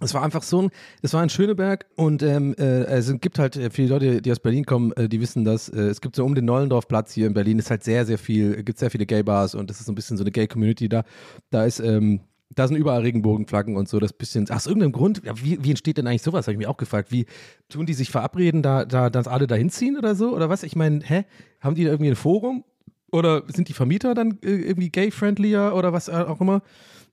es 0.00 0.14
war 0.14 0.22
einfach 0.22 0.42
so 0.42 0.62
ein, 0.62 0.70
es 1.02 1.14
war 1.14 1.22
in 1.22 1.28
Schöneberg 1.28 1.86
und 1.96 2.22
ähm, 2.22 2.54
äh, 2.58 2.84
es 2.84 3.12
gibt 3.20 3.38
halt 3.38 3.56
äh, 3.56 3.70
viele 3.70 3.88
Leute, 3.88 4.22
die 4.22 4.30
aus 4.30 4.38
Berlin 4.38 4.64
kommen, 4.64 4.92
äh, 4.92 5.08
die 5.08 5.20
wissen 5.20 5.44
das. 5.44 5.68
Äh, 5.68 5.88
es 5.88 6.00
gibt 6.00 6.14
so 6.14 6.24
um 6.24 6.34
den 6.34 6.44
Nollendorfplatz 6.44 7.12
hier 7.14 7.26
in 7.26 7.34
Berlin 7.34 7.58
ist 7.58 7.70
halt 7.70 7.84
sehr, 7.84 8.06
sehr 8.06 8.18
viel, 8.18 8.62
gibt 8.64 8.78
sehr 8.78 8.90
viele 8.90 9.06
Gay-Bars 9.06 9.54
und 9.54 9.70
das 9.70 9.80
ist 9.80 9.86
so 9.86 9.92
ein 9.92 9.94
bisschen 9.94 10.16
so 10.16 10.24
eine 10.24 10.30
Gay-Community 10.30 10.88
da. 10.88 11.04
Da 11.50 11.64
ist, 11.64 11.80
ähm, 11.80 12.20
da 12.54 12.66
sind 12.66 12.76
überall 12.76 13.02
Regenbogenflaggen 13.02 13.76
und 13.76 13.88
so, 13.88 13.98
das 14.00 14.12
bisschen, 14.12 14.48
aus 14.50 14.66
irgendeinem 14.66 14.92
Grund, 14.92 15.22
wie, 15.42 15.62
wie 15.62 15.70
entsteht 15.70 15.98
denn 15.98 16.06
eigentlich 16.06 16.22
sowas, 16.22 16.46
habe 16.46 16.52
ich 16.52 16.58
mich 16.58 16.66
auch 16.66 16.76
gefragt. 16.76 17.12
Wie 17.12 17.26
tun 17.68 17.86
die 17.86 17.94
sich 17.94 18.10
verabreden, 18.10 18.62
da, 18.62 18.84
da, 18.84 19.10
dass 19.10 19.28
alle 19.28 19.46
da 19.46 19.54
hinziehen 19.54 19.96
oder 19.96 20.14
so? 20.14 20.34
Oder 20.34 20.48
was? 20.48 20.62
Ich 20.62 20.74
meine, 20.74 21.00
hä? 21.04 21.24
Haben 21.60 21.74
die 21.74 21.84
da 21.84 21.90
irgendwie 21.90 22.10
ein 22.10 22.16
Forum? 22.16 22.64
Oder 23.10 23.42
sind 23.48 23.68
die 23.68 23.72
Vermieter 23.72 24.14
dann 24.14 24.38
äh, 24.42 24.50
irgendwie 24.50 24.90
gay-friendlier 24.90 25.74
oder 25.74 25.92
was 25.92 26.10
auch 26.10 26.40
immer? 26.40 26.62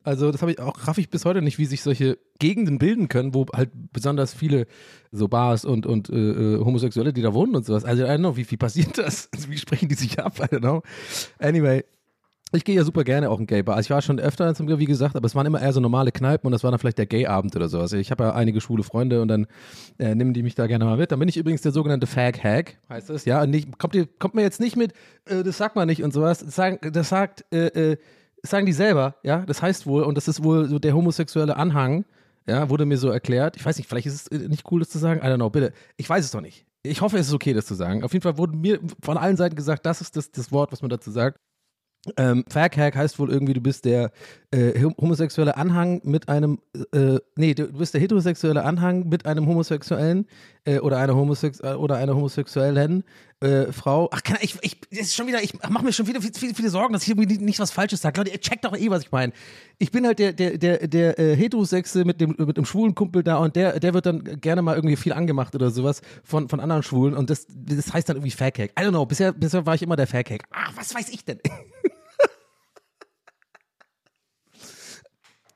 Also 0.05 0.31
das 0.31 0.41
habe 0.41 0.51
ich 0.51 0.59
auch 0.59 0.87
raff 0.87 0.99
ich 0.99 1.09
bis 1.09 1.25
heute 1.25 1.41
nicht, 1.41 1.57
wie 1.57 1.65
sich 1.65 1.81
solche 1.81 2.19
Gegenden 2.37 2.77
bilden 2.77 3.09
können, 3.09 3.33
wo 3.33 3.47
halt 3.53 3.71
besonders 3.91 4.35
viele 4.35 4.67
so 5.11 5.27
Bars 5.27 5.65
und 5.65 5.87
und 5.87 6.09
äh, 6.09 6.15
äh 6.15 6.59
Homosexuelle, 6.59 7.11
die 7.11 7.23
da 7.23 7.33
wohnen 7.33 7.55
und 7.55 7.65
sowas. 7.65 7.85
Also 7.85 8.03
I 8.03 8.07
don't 8.07 8.19
know, 8.19 8.37
wie, 8.37 8.49
wie 8.49 8.57
passiert 8.57 8.97
das? 8.99 9.29
Also, 9.33 9.49
wie 9.49 9.57
sprechen 9.57 9.89
die 9.89 9.95
sich 9.95 10.19
ab? 10.19 10.37
I 10.39 10.43
don't 10.43 10.59
know. 10.59 10.83
Anyway, 11.39 11.83
ich 12.57 12.65
gehe 12.65 12.75
ja 12.75 12.83
super 12.83 13.03
gerne 13.03 13.29
auch 13.29 13.39
in 13.39 13.47
Gay-Bar. 13.47 13.75
Also 13.75 13.87
ich 13.87 13.89
war 13.91 14.01
schon 14.01 14.19
öfter, 14.19 14.53
zum, 14.55 14.67
wie 14.67 14.85
gesagt, 14.85 15.15
aber 15.15 15.25
es 15.25 15.35
waren 15.35 15.45
immer 15.45 15.61
eher 15.61 15.73
so 15.73 15.79
normale 15.79 16.11
Kneipen 16.11 16.47
und 16.47 16.51
das 16.51 16.63
war 16.63 16.71
dann 16.71 16.79
vielleicht 16.79 16.97
der 16.97 17.05
Gay-Abend 17.05 17.55
oder 17.55 17.69
sowas. 17.69 17.93
Ich 17.93 18.11
habe 18.11 18.25
ja 18.25 18.33
einige 18.33 18.61
schwule 18.61 18.83
Freunde 18.83 19.21
und 19.21 19.27
dann 19.27 19.47
äh, 19.99 20.15
nehmen 20.15 20.33
die 20.33 20.43
mich 20.43 20.55
da 20.55 20.67
gerne 20.67 20.85
mal 20.85 20.97
mit. 20.97 21.11
Dann 21.11 21.19
bin 21.19 21.29
ich 21.29 21.37
übrigens 21.37 21.61
der 21.61 21.71
sogenannte 21.71 22.07
Fag-Hag, 22.07 22.77
heißt 22.89 23.09
das. 23.09 23.25
Ja, 23.25 23.43
und 23.43 23.49
nicht, 23.49 23.77
kommt, 23.77 23.95
ihr, 23.95 24.07
kommt 24.19 24.35
mir 24.35 24.41
jetzt 24.41 24.59
nicht 24.59 24.75
mit, 24.75 24.93
äh, 25.25 25.43
das 25.43 25.57
sagt 25.57 25.75
man 25.75 25.87
nicht 25.87 26.03
und 26.03 26.13
sowas. 26.13 26.39
Das, 26.39 26.55
sagen, 26.55 26.79
das 26.91 27.09
sagt, 27.09 27.45
äh, 27.51 27.67
äh, 27.67 27.97
das 28.41 28.51
sagen 28.51 28.65
die 28.65 28.73
selber, 28.73 29.15
ja. 29.23 29.45
Das 29.45 29.61
heißt 29.61 29.87
wohl, 29.87 30.03
und 30.03 30.15
das 30.15 30.27
ist 30.27 30.43
wohl 30.43 30.67
so 30.67 30.79
der 30.79 30.93
homosexuelle 30.93 31.57
Anhang, 31.57 32.05
ja, 32.47 32.69
wurde 32.69 32.85
mir 32.85 32.97
so 32.97 33.09
erklärt. 33.09 33.55
Ich 33.55 33.65
weiß 33.65 33.77
nicht, 33.77 33.89
vielleicht 33.89 34.07
ist 34.07 34.31
es 34.31 34.39
äh, 34.39 34.47
nicht 34.47 34.71
cool, 34.71 34.79
das 34.79 34.89
zu 34.89 34.99
sagen. 34.99 35.21
I 35.21 35.25
don't 35.25 35.37
know, 35.37 35.49
bitte. 35.49 35.73
Ich 35.97 36.09
weiß 36.09 36.23
es 36.23 36.31
doch 36.31 36.41
nicht. 36.41 36.65
Ich 36.83 37.01
hoffe, 37.01 37.17
es 37.17 37.27
ist 37.27 37.33
okay, 37.33 37.53
das 37.53 37.65
zu 37.65 37.73
sagen. 37.73 38.03
Auf 38.03 38.13
jeden 38.13 38.21
Fall 38.21 38.37
wurde 38.37 38.55
mir 38.55 38.79
von 39.01 39.17
allen 39.17 39.37
Seiten 39.37 39.55
gesagt, 39.55 39.85
das 39.85 40.01
ist 40.01 40.15
das, 40.15 40.31
das 40.31 40.51
Wort, 40.51 40.71
was 40.71 40.81
man 40.81 40.89
dazu 40.89 41.09
sagt. 41.09 41.39
Ähm, 42.17 42.45
Faghack 42.47 42.95
heißt 42.95 43.17
wohl 43.19 43.31
irgendwie, 43.31 43.53
du 43.53 43.61
bist 43.61 43.85
der 43.85 44.11
äh, 44.51 44.79
homosexuelle 44.81 45.57
Anhang 45.57 46.01
mit 46.03 46.29
einem, 46.29 46.59
äh, 46.93 47.19
nee, 47.35 47.53
du 47.53 47.67
bist 47.67 47.93
der 47.93 48.01
heterosexuelle 48.01 48.63
Anhang 48.63 49.09
mit 49.09 49.25
einem 49.25 49.47
Homosexuellen 49.47 50.27
äh, 50.65 50.79
oder 50.79 50.97
einer 50.97 51.15
Homosex 51.15 51.59
äh, 51.61 51.73
oder 51.73 51.95
einer 51.95 52.15
homosexuellen 52.15 53.03
äh, 53.39 53.71
Frau. 53.71 54.09
Ach, 54.11 54.23
kann, 54.23 54.37
ich, 54.41 54.57
ich, 54.61 54.79
das 54.89 55.01
ist 55.01 55.15
schon 55.15 55.27
wieder, 55.27 55.41
ich 55.41 55.53
mache 55.69 55.85
mir 55.85 55.93
schon 55.93 56.07
wieder 56.07 56.21
viele, 56.21 56.33
viele, 56.33 56.53
viele 56.55 56.69
Sorgen, 56.69 56.93
dass 56.93 57.03
ich 57.03 57.09
irgendwie 57.09 57.37
nicht 57.37 57.59
was 57.59 57.71
Falsches 57.71 58.01
sage. 58.01 58.19
Leute, 58.19 58.31
ihr 58.31 58.41
checkt 58.41 58.65
doch 58.65 58.75
eh, 58.75 58.89
was 58.89 59.03
ich 59.03 59.11
meine. 59.11 59.33
Ich 59.77 59.91
bin 59.91 60.05
halt 60.05 60.19
der, 60.19 60.33
der, 60.33 60.57
der, 60.57 60.87
der 60.87 61.19
äh, 61.19 61.35
Heterosexe 61.35 62.05
mit 62.05 62.19
dem, 62.19 62.35
mit 62.37 62.57
dem 62.57 62.65
schwulen 62.65 62.95
Kumpel 62.95 63.23
da 63.23 63.37
und 63.37 63.55
der, 63.55 63.79
der 63.79 63.93
wird 63.93 64.05
dann 64.05 64.23
gerne 64.41 64.61
mal 64.61 64.75
irgendwie 64.75 64.95
viel 64.95 65.13
angemacht 65.13 65.53
oder 65.55 65.69
sowas 65.69 66.01
von, 66.23 66.49
von 66.49 66.59
anderen 66.59 66.83
Schwulen 66.83 67.15
und 67.15 67.29
das, 67.29 67.47
das 67.49 67.93
heißt 67.93 68.09
dann 68.09 68.17
irgendwie 68.17 68.31
Faghack. 68.31 68.71
I 68.79 68.83
don't 68.83 68.89
know, 68.89 69.05
bisher, 69.05 69.33
bisher 69.33 69.65
war 69.65 69.75
ich 69.75 69.83
immer 69.83 69.95
der 69.95 70.07
Faghack. 70.07 70.43
Ah, 70.51 70.71
was 70.75 70.95
weiß 70.95 71.09
ich 71.09 71.23
denn? 71.25 71.39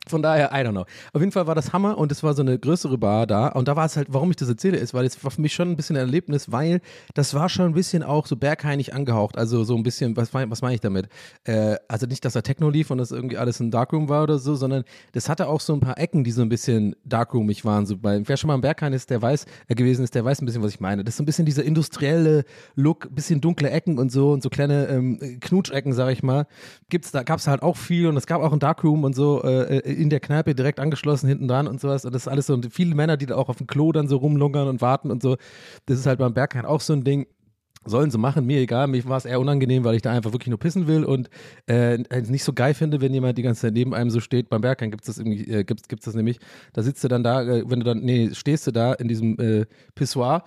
Von 0.10 0.24
daher, 0.24 0.50
I 0.52 0.66
don't 0.66 0.72
know. 0.72 0.86
Auf 1.14 1.22
jeden 1.22 1.32
Fall 1.32 1.46
war 1.46 1.56
das 1.56 1.72
Hammer 1.72 1.98
und 1.98 2.12
es 2.12 2.24
war 2.24 2.34
so 2.34 2.42
eine 2.42 2.58
größere 2.58 2.98
Bar 2.98 3.28
da. 3.28 3.50
Und 3.50 3.68
da 3.68 3.76
war 3.76 3.86
es 3.86 3.96
halt, 3.96 4.08
warum 4.12 4.32
ich 4.32 4.38
das 4.38 4.50
erzähle, 4.50 4.78
ist, 4.78 4.94
weil 4.94 5.06
es 5.06 5.24
war 5.24 5.30
für 5.30 5.42
mich 5.42 5.54
schon 5.54 5.70
ein 5.70 5.76
bisschen 5.76 5.96
ein 5.96 6.02
Erlebnis, 6.02 6.52
weil 6.52 6.82
das 7.14 7.34
war 7.34 7.48
schon 7.50 7.66
ein 7.66 7.74
bisschen 7.74 8.02
auch 8.02 8.26
so 8.26 8.36
bergheinig 8.36 8.94
angehaucht. 8.94 9.38
Also 9.38 9.64
so 9.64 9.76
ein 9.76 9.84
bisschen, 9.84 10.18
was, 10.18 10.34
was 10.34 10.62
meine 10.62 10.76
ich 10.76 10.82
damit? 10.82 11.10
Äh, 11.44 11.76
also 11.88 12.08
nicht, 12.08 12.26
dass 12.26 12.34
da 12.34 12.42
Techno 12.42 12.70
lief 12.70 12.90
und 12.90 12.98
das 12.98 13.12
irgendwie 13.12 13.38
alles 13.38 13.60
ein 13.60 13.72
Darkroom 13.72 14.10
war 14.10 14.24
oder 14.24 14.40
so, 14.40 14.56
sondern 14.56 14.84
das 15.12 15.30
hatte 15.30 15.48
auch 15.48 15.62
so 15.62 15.74
ein 15.74 15.80
paar 15.80 15.98
Ecken, 16.00 16.24
die 16.24 16.32
so 16.32 16.42
ein 16.42 16.50
bisschen 16.50 16.96
darkroomig 17.06 17.66
waren. 17.66 17.86
So 17.86 17.98
bei, 17.98 18.22
wer 18.28 18.38
schon 18.38 18.48
mal 18.48 18.56
im 18.56 18.62
Berghain 18.62 18.94
ist, 18.94 19.10
der 19.12 19.22
weiß, 19.22 19.46
äh, 19.68 19.76
gewesen 19.76 20.04
ist, 20.04 20.16
der 20.16 20.26
weiß 20.26 20.42
ein 20.42 20.46
bisschen, 20.46 20.64
was 20.64 20.72
ich 20.72 20.80
meine. 20.80 21.04
Das 21.04 21.14
ist 21.14 21.18
so 21.18 21.24
ein 21.24 21.26
bisschen 21.26 21.46
dieser 21.46 21.64
industrielle 21.64 22.46
Look, 22.76 23.14
bisschen 23.14 23.42
dunkle 23.42 23.70
Ecken 23.70 24.00
und 24.00 24.12
so 24.12 24.32
und 24.32 24.42
so 24.42 24.50
kleine 24.50 24.88
ähm, 24.88 25.40
Knutschecken, 25.40 25.94
sag 25.94 26.12
ich 26.12 26.24
mal. 26.24 26.48
Gibt's 26.90 27.12
da, 27.12 27.24
gab's 27.24 27.48
halt 27.48 27.62
auch 27.62 27.78
viel 27.78 28.08
und 28.08 28.18
es 28.18 28.26
gab 28.26 28.42
auch 28.42 28.54
ein 28.54 28.60
Darkroom 28.60 29.04
und 29.04 29.16
so 29.16 29.44
äh, 29.44 29.78
äh 29.78 29.92
in 30.00 30.10
der 30.10 30.20
Kneipe 30.20 30.56
direkt 30.56 30.80
angeschlossen 30.80 31.28
hinten 31.28 31.48
dran 31.48 31.68
und 31.68 31.80
sowas. 31.82 32.06
Und 32.06 32.14
das 32.14 32.24
ist 32.24 32.28
alles 32.28 32.48
so, 32.48 32.54
und 32.54 32.74
viele 32.74 32.96
Männer, 32.96 33.18
die 33.18 33.26
da 33.26 33.36
auch 33.36 33.50
auf 33.50 33.58
dem 33.58 33.68
Klo 33.68 33.92
dann 33.92 34.08
so 34.08 34.18
rumlungern 34.18 34.68
und 34.68 34.82
warten 34.82 35.12
und 35.12 35.22
so. 35.22 35.38
Das 35.86 36.00
ist 36.00 36.06
halt 36.06 36.20
beim 36.20 36.34
Berghain 36.34 36.66
auch 36.66 36.82
so 36.82 36.94
ein 36.94 37.04
Ding. 37.04 37.28
Sollen 37.86 38.12
sie 38.12 38.18
machen, 38.18 38.46
mir 38.46 38.60
egal. 38.60 38.88
Mir 38.88 39.06
war 39.06 39.18
es 39.18 39.26
eher 39.26 39.40
unangenehm, 39.40 39.86
weil 39.86 39.96
ich 39.96 40.02
da 40.02 40.12
einfach 40.12 40.34
wirklich 40.34 40.50
nur 40.50 40.60
pissen 40.60 40.86
will 40.88 41.06
und 41.06 41.30
äh, 41.68 41.98
nicht 42.28 42.44
so 42.44 42.52
geil 42.52 42.74
finde, 42.74 43.00
wenn 43.00 43.14
jemand 43.14 43.38
die 43.38 43.42
ganze 43.42 43.62
Zeit 43.62 43.74
neben 43.74 43.94
einem 43.94 44.10
so 44.10 44.20
steht. 44.20 44.50
Beim 44.50 44.62
Berghain 44.62 44.92
gibt 44.92 45.08
es 45.08 45.16
das 45.16 45.26
äh, 45.26 45.64
gibt's, 45.64 45.88
gibt's 45.88 46.06
das 46.06 46.14
nämlich. 46.14 46.40
Da 46.74 46.84
sitzt 46.84 47.04
du 47.04 47.08
dann 47.08 47.24
da, 47.24 47.42
äh, 47.42 47.64
wenn 47.70 47.80
du 47.80 47.86
dann, 47.86 48.00
nee, 48.00 48.32
stehst 48.34 48.68
du 48.68 48.72
da 48.72 48.94
in 48.94 49.08
diesem 49.08 49.40
äh, 49.40 49.66
Pissoir 49.96 50.44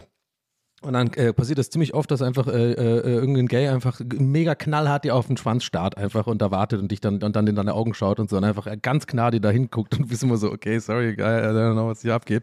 und 0.83 0.93
dann 0.93 1.13
äh, 1.15 1.33
passiert 1.33 1.59
das 1.59 1.71
ziemlich 1.71 1.95
oft, 1.95 2.11
dass 2.11 2.23
einfach 2.23 2.47
äh, 2.49 2.73
äh, 2.73 3.01
irgendein 3.01 3.47
Gay 3.47 3.69
einfach 3.69 4.01
mega 4.19 4.55
knallhart 4.55 5.05
dir 5.05 5.15
auf 5.15 5.27
den 5.27 5.37
Schwanz 5.37 5.65
starrt 5.65 5.97
einfach 5.97 6.27
und 6.27 6.43
da 6.43 6.51
wartet 6.51 6.81
und 6.81 6.91
dich 6.91 7.01
dann 7.01 7.23
und 7.23 7.37
dann 7.37 7.47
in 7.47 7.55
deine 7.55 7.75
Augen 7.75 7.95
schaut 7.95 8.21
und 8.21 8.29
so 8.29 8.37
und 8.37 8.45
einfach 8.45 8.67
ganz 8.83 9.07
knall 9.07 9.31
dir 9.31 9.41
da 9.41 9.51
hinguckt 9.51 9.99
und 9.99 10.09
bist 10.09 10.23
immer 10.23 10.37
so, 10.37 10.51
okay, 10.51 10.79
sorry, 10.79 11.15
geil, 11.15 11.43
I 11.43 11.57
don't 11.57 11.73
know, 11.73 11.89
was 11.89 12.03
hier 12.03 12.15
abgeht. 12.15 12.43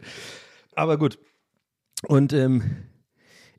Aber 0.74 0.98
gut. 0.98 1.18
Und 2.08 2.32
ähm, 2.32 2.62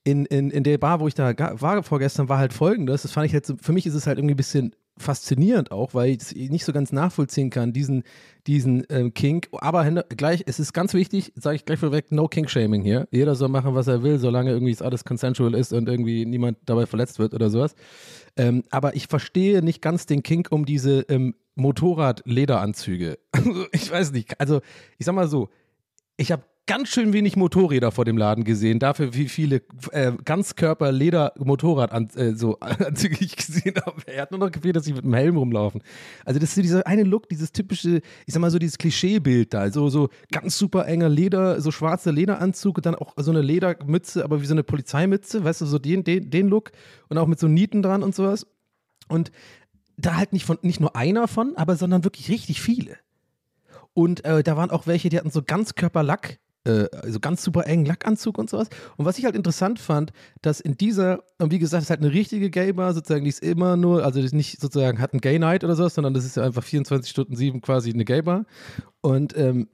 in, 0.03 0.25
in, 0.25 0.49
in 0.49 0.63
der 0.63 0.77
Bar, 0.77 0.99
wo 0.99 1.07
ich 1.07 1.13
da 1.13 1.33
war 1.61 1.83
vorgestern, 1.83 2.27
war 2.27 2.39
halt 2.39 2.53
folgendes. 2.53 3.03
Das 3.03 3.11
fand 3.11 3.27
ich 3.27 3.31
jetzt, 3.31 3.53
für 3.61 3.71
mich 3.71 3.85
ist 3.85 3.93
es 3.93 4.07
halt 4.07 4.17
irgendwie 4.17 4.33
ein 4.33 4.37
bisschen 4.37 4.75
faszinierend 4.97 5.71
auch, 5.71 5.93
weil 5.93 6.11
ich 6.11 6.21
es 6.21 6.35
nicht 6.35 6.65
so 6.65 6.73
ganz 6.73 6.91
nachvollziehen 6.91 7.49
kann, 7.49 7.73
diesen, 7.73 8.03
diesen 8.47 8.85
ähm, 8.89 9.13
Kink. 9.13 9.47
Aber 9.53 9.89
gleich, 10.03 10.43
es 10.45 10.59
ist 10.59 10.73
ganz 10.73 10.93
wichtig, 10.93 11.33
sage 11.35 11.55
ich 11.55 11.65
gleich 11.65 11.79
vorweg, 11.79 12.11
no 12.11 12.27
Kink-Shaming 12.27 12.83
hier. 12.83 13.07
Jeder 13.11 13.35
soll 13.35 13.49
machen, 13.49 13.73
was 13.73 13.87
er 13.87 14.03
will, 14.03 14.19
solange 14.19 14.51
irgendwie 14.51 14.71
es 14.71 14.81
alles 14.81 15.03
consensual 15.03 15.55
ist 15.55 15.73
und 15.73 15.89
irgendwie 15.89 16.25
niemand 16.25 16.57
dabei 16.65 16.85
verletzt 16.85 17.19
wird 17.19 17.33
oder 17.33 17.49
sowas. 17.49 17.75
Ähm, 18.37 18.63
aber 18.69 18.95
ich 18.95 19.07
verstehe 19.07 19.61
nicht 19.61 19.81
ganz 19.81 20.05
den 20.05 20.23
Kink 20.23 20.51
um 20.51 20.65
diese 20.65 21.01
ähm, 21.09 21.35
Motorrad-Lederanzüge. 21.55 23.17
Also, 23.33 23.65
ich 23.71 23.91
weiß 23.91 24.11
nicht. 24.11 24.39
Also, 24.39 24.61
ich 24.97 25.05
sag 25.05 25.15
mal 25.15 25.27
so, 25.27 25.49
ich 26.15 26.31
habe 26.31 26.43
ganz 26.67 26.89
schön 26.89 27.13
wenig 27.13 27.35
Motorräder 27.35 27.91
vor 27.91 28.05
dem 28.05 28.17
Laden 28.17 28.43
gesehen. 28.43 28.79
Dafür, 28.79 29.13
wie 29.13 29.27
viele 29.27 29.61
äh, 29.91 30.11
Ganzkörper-Leder-Motorrad-Anzüge 30.23 32.23
äh, 32.23 32.35
so, 32.35 32.59
Anzüge 32.59 33.17
ich 33.19 33.35
gesehen 33.35 33.75
habe. 33.85 34.01
Er 34.05 34.23
hat 34.23 34.31
nur 34.31 34.39
noch 34.39 34.51
gefehlt, 34.51 34.75
dass 34.75 34.85
sie 34.85 34.93
mit 34.93 35.03
einem 35.03 35.13
Helm 35.13 35.37
rumlaufen. 35.37 35.83
Also, 36.25 36.39
das 36.39 36.49
ist 36.49 36.63
dieser 36.63 36.87
eine 36.87 37.03
Look, 37.03 37.29
dieses 37.29 37.51
typische, 37.51 38.01
ich 38.25 38.33
sag 38.33 38.39
mal 38.39 38.51
so, 38.51 38.59
dieses 38.59 38.77
Klischeebild 38.77 39.53
da. 39.53 39.59
Also, 39.59 39.89
so 39.89 40.09
ganz 40.31 40.57
super 40.57 40.87
enger 40.87 41.09
Leder, 41.09 41.61
so 41.61 41.71
schwarzer 41.71 42.11
Lederanzug 42.11 42.77
und 42.77 42.85
dann 42.85 42.95
auch 42.95 43.13
so 43.17 43.31
eine 43.31 43.41
Ledermütze, 43.41 44.23
aber 44.23 44.41
wie 44.41 44.45
so 44.45 44.53
eine 44.53 44.63
Polizeimütze, 44.63 45.43
weißt 45.43 45.61
du, 45.61 45.65
so 45.65 45.79
den, 45.79 46.03
den, 46.03 46.29
den 46.29 46.47
Look 46.47 46.71
und 47.09 47.17
auch 47.17 47.27
mit 47.27 47.39
so 47.39 47.47
Nieten 47.47 47.81
dran 47.81 48.03
und 48.03 48.15
sowas. 48.15 48.45
Und 49.07 49.31
da 49.97 50.15
halt 50.15 50.33
nicht 50.33 50.45
von, 50.45 50.57
nicht 50.61 50.79
nur 50.79 50.95
einer 50.95 51.27
von, 51.27 51.57
aber 51.57 51.75
sondern 51.75 52.03
wirklich 52.03 52.29
richtig 52.29 52.61
viele. 52.61 52.97
Und 53.93 54.23
äh, 54.25 54.43
da 54.43 54.55
waren 54.55 54.71
auch 54.71 54.87
welche, 54.87 55.09
die 55.09 55.17
hatten 55.17 55.31
so 55.31 55.41
Ganzkörperlack, 55.43 56.39
äh, 56.63 56.85
also 57.01 57.19
ganz 57.19 57.43
super 57.43 57.65
engen 57.65 57.85
Lackanzug 57.85 58.37
und 58.37 58.49
sowas. 58.49 58.67
Und 58.97 59.05
was 59.05 59.17
ich 59.17 59.25
halt 59.25 59.35
interessant 59.35 59.79
fand, 59.79 60.11
dass 60.41 60.59
in 60.59 60.77
dieser, 60.77 61.23
und 61.39 61.51
wie 61.51 61.59
gesagt, 61.59 61.81
es 61.81 61.87
ist 61.87 61.89
halt 61.89 62.01
eine 62.01 62.13
richtige 62.13 62.49
Gay-Bar, 62.49 62.93
sozusagen, 62.93 63.23
die 63.23 63.29
ist 63.29 63.43
immer 63.43 63.77
nur, 63.77 64.03
also 64.03 64.19
die 64.19 64.25
ist 64.25 64.33
nicht 64.33 64.59
sozusagen 64.59 64.99
hat 64.99 65.13
ein 65.13 65.21
Gay-Night 65.21 65.63
oder 65.63 65.75
sowas, 65.75 65.95
sondern 65.95 66.13
das 66.13 66.25
ist 66.25 66.37
ja 66.37 66.43
einfach 66.43 66.63
24 66.63 67.09
Stunden 67.09 67.35
sieben 67.35 67.61
quasi 67.61 67.91
eine 67.91 68.05
Gay-Bar. 68.05 68.45
Und 69.01 69.35
ähm, 69.37 69.67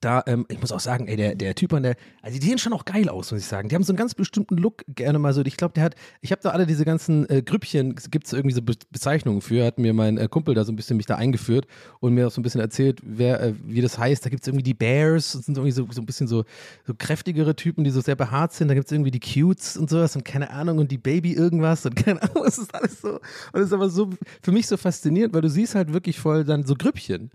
da, 0.00 0.22
ähm, 0.26 0.46
ich 0.48 0.60
muss 0.60 0.72
auch 0.72 0.80
sagen, 0.80 1.08
ey, 1.08 1.16
der, 1.16 1.34
der 1.34 1.54
Typ 1.54 1.72
an 1.74 1.82
der, 1.82 1.96
also 2.22 2.38
die 2.38 2.46
sehen 2.46 2.58
schon 2.58 2.72
auch 2.72 2.84
geil 2.84 3.08
aus, 3.08 3.30
muss 3.32 3.42
ich 3.42 3.46
sagen. 3.46 3.68
Die 3.68 3.74
haben 3.74 3.82
so 3.82 3.92
einen 3.92 3.98
ganz 3.98 4.14
bestimmten 4.14 4.56
Look 4.56 4.84
gerne 4.88 5.18
mal 5.18 5.34
so. 5.34 5.42
Ich 5.44 5.56
glaube, 5.56 5.74
der 5.74 5.84
hat, 5.84 5.94
ich 6.22 6.32
habe 6.32 6.40
da 6.42 6.50
alle 6.50 6.66
diese 6.66 6.84
ganzen 6.84 7.28
äh, 7.28 7.42
Grüppchen, 7.42 7.94
gibt 8.10 8.26
es 8.26 8.32
irgendwie 8.32 8.54
so 8.54 8.62
Be 8.62 8.74
Bezeichnungen 8.90 9.42
für, 9.42 9.64
hat 9.64 9.78
mir 9.78 9.92
mein 9.92 10.16
äh, 10.16 10.28
Kumpel 10.28 10.54
da 10.54 10.64
so 10.64 10.72
ein 10.72 10.76
bisschen 10.76 10.96
mich 10.96 11.06
da 11.06 11.16
eingeführt 11.16 11.66
und 12.00 12.14
mir 12.14 12.26
auch 12.26 12.30
so 12.30 12.40
ein 12.40 12.42
bisschen 12.42 12.60
erzählt, 12.60 13.00
wer, 13.04 13.40
äh, 13.42 13.54
wie 13.64 13.82
das 13.82 13.98
heißt. 13.98 14.24
Da 14.24 14.30
gibt 14.30 14.42
es 14.42 14.48
irgendwie 14.48 14.62
die 14.62 14.74
Bears, 14.74 15.32
das 15.32 15.44
sind 15.44 15.56
irgendwie 15.58 15.72
so, 15.72 15.86
so 15.90 16.00
ein 16.00 16.06
bisschen 16.06 16.28
so, 16.28 16.44
so 16.86 16.94
kräftigere 16.96 17.54
Typen, 17.54 17.84
die 17.84 17.90
so 17.90 18.00
sehr 18.00 18.16
behaart 18.16 18.52
sind. 18.54 18.68
Da 18.68 18.74
gibt 18.74 18.86
es 18.86 18.92
irgendwie 18.92 19.10
die 19.10 19.20
Cutes 19.20 19.76
und 19.76 19.90
sowas 19.90 20.16
und 20.16 20.24
keine 20.24 20.50
Ahnung 20.50 20.78
und 20.78 20.90
die 20.90 20.98
Baby 20.98 21.34
irgendwas 21.34 21.84
und 21.84 21.96
keine 22.04 22.22
Ahnung, 22.22 22.44
es 22.46 22.58
ist 22.58 22.74
alles 22.74 23.00
so. 23.00 23.20
Und 23.52 23.60
es 23.60 23.66
ist 23.66 23.72
aber 23.72 23.90
so, 23.90 24.10
für 24.42 24.52
mich 24.52 24.66
so 24.66 24.76
faszinierend, 24.76 25.34
weil 25.34 25.42
du 25.42 25.50
siehst 25.50 25.74
halt 25.74 25.92
wirklich 25.92 26.18
voll 26.18 26.44
dann 26.44 26.64
so 26.64 26.74
Grüppchen. 26.74 27.30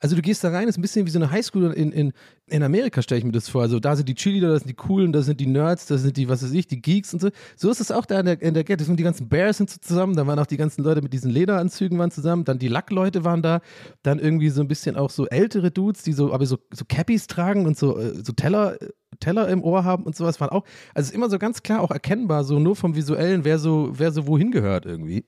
Also 0.00 0.16
du 0.16 0.22
gehst 0.22 0.44
da 0.44 0.50
rein, 0.50 0.68
ist 0.68 0.78
ein 0.78 0.82
bisschen 0.82 1.06
wie 1.06 1.10
so 1.10 1.18
eine 1.18 1.30
Highschool 1.30 1.72
in, 1.72 1.92
in, 1.92 2.12
in 2.46 2.62
Amerika, 2.62 3.02
stelle 3.02 3.18
ich 3.18 3.24
mir 3.24 3.32
das 3.32 3.48
vor. 3.48 3.62
Also 3.62 3.80
da 3.80 3.96
sind 3.96 4.08
die 4.08 4.14
Cheerleader, 4.14 4.52
da 4.52 4.58
sind 4.58 4.68
die 4.68 4.74
Coolen, 4.74 5.12
da 5.12 5.22
sind 5.22 5.40
die 5.40 5.46
Nerds, 5.46 5.86
da 5.86 5.98
sind 5.98 6.16
die, 6.16 6.28
was 6.28 6.42
weiß 6.42 6.52
ich, 6.52 6.66
die 6.66 6.80
Geeks 6.80 7.12
und 7.14 7.20
so. 7.20 7.30
So 7.56 7.70
ist 7.70 7.80
es 7.80 7.90
auch 7.90 8.06
da 8.06 8.20
in 8.20 8.26
der, 8.26 8.42
in 8.42 8.54
der 8.54 8.64
sind 8.78 8.98
die 8.98 9.04
ganzen 9.04 9.28
Bears 9.28 9.58
sind 9.58 9.70
so 9.70 9.78
zusammen, 9.80 10.14
da 10.16 10.26
waren 10.26 10.38
auch 10.38 10.46
die 10.46 10.56
ganzen 10.56 10.82
Leute 10.82 11.02
mit 11.02 11.12
diesen 11.12 11.30
Lederanzügen 11.30 11.98
waren 11.98 12.10
zusammen, 12.10 12.44
dann 12.44 12.58
die 12.58 12.68
Lackleute 12.68 13.24
waren 13.24 13.42
da, 13.42 13.60
dann 14.02 14.18
irgendwie 14.18 14.50
so 14.50 14.60
ein 14.60 14.68
bisschen 14.68 14.96
auch 14.96 15.10
so 15.10 15.26
ältere 15.26 15.70
Dudes, 15.70 16.02
die 16.02 16.12
so, 16.12 16.32
aber 16.32 16.46
so, 16.46 16.58
so 16.72 16.84
Cappies 16.88 17.26
tragen 17.26 17.66
und 17.66 17.76
so, 17.76 17.98
äh, 17.98 18.14
so 18.22 18.32
Teller, 18.32 18.76
Teller 19.20 19.48
im 19.48 19.62
Ohr 19.62 19.84
haben 19.84 20.04
und 20.04 20.16
sowas 20.16 20.40
waren 20.40 20.50
auch, 20.50 20.64
also 20.94 21.06
es 21.06 21.10
ist 21.10 21.14
immer 21.14 21.30
so 21.30 21.38
ganz 21.38 21.62
klar 21.62 21.80
auch 21.80 21.90
erkennbar, 21.90 22.44
so 22.44 22.58
nur 22.58 22.76
vom 22.76 22.94
Visuellen, 22.94 23.44
wer 23.44 23.58
so, 23.58 23.90
wer 23.92 24.12
so 24.12 24.26
wohin 24.26 24.50
gehört 24.50 24.86
irgendwie. 24.86 25.24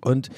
Und 0.00 0.30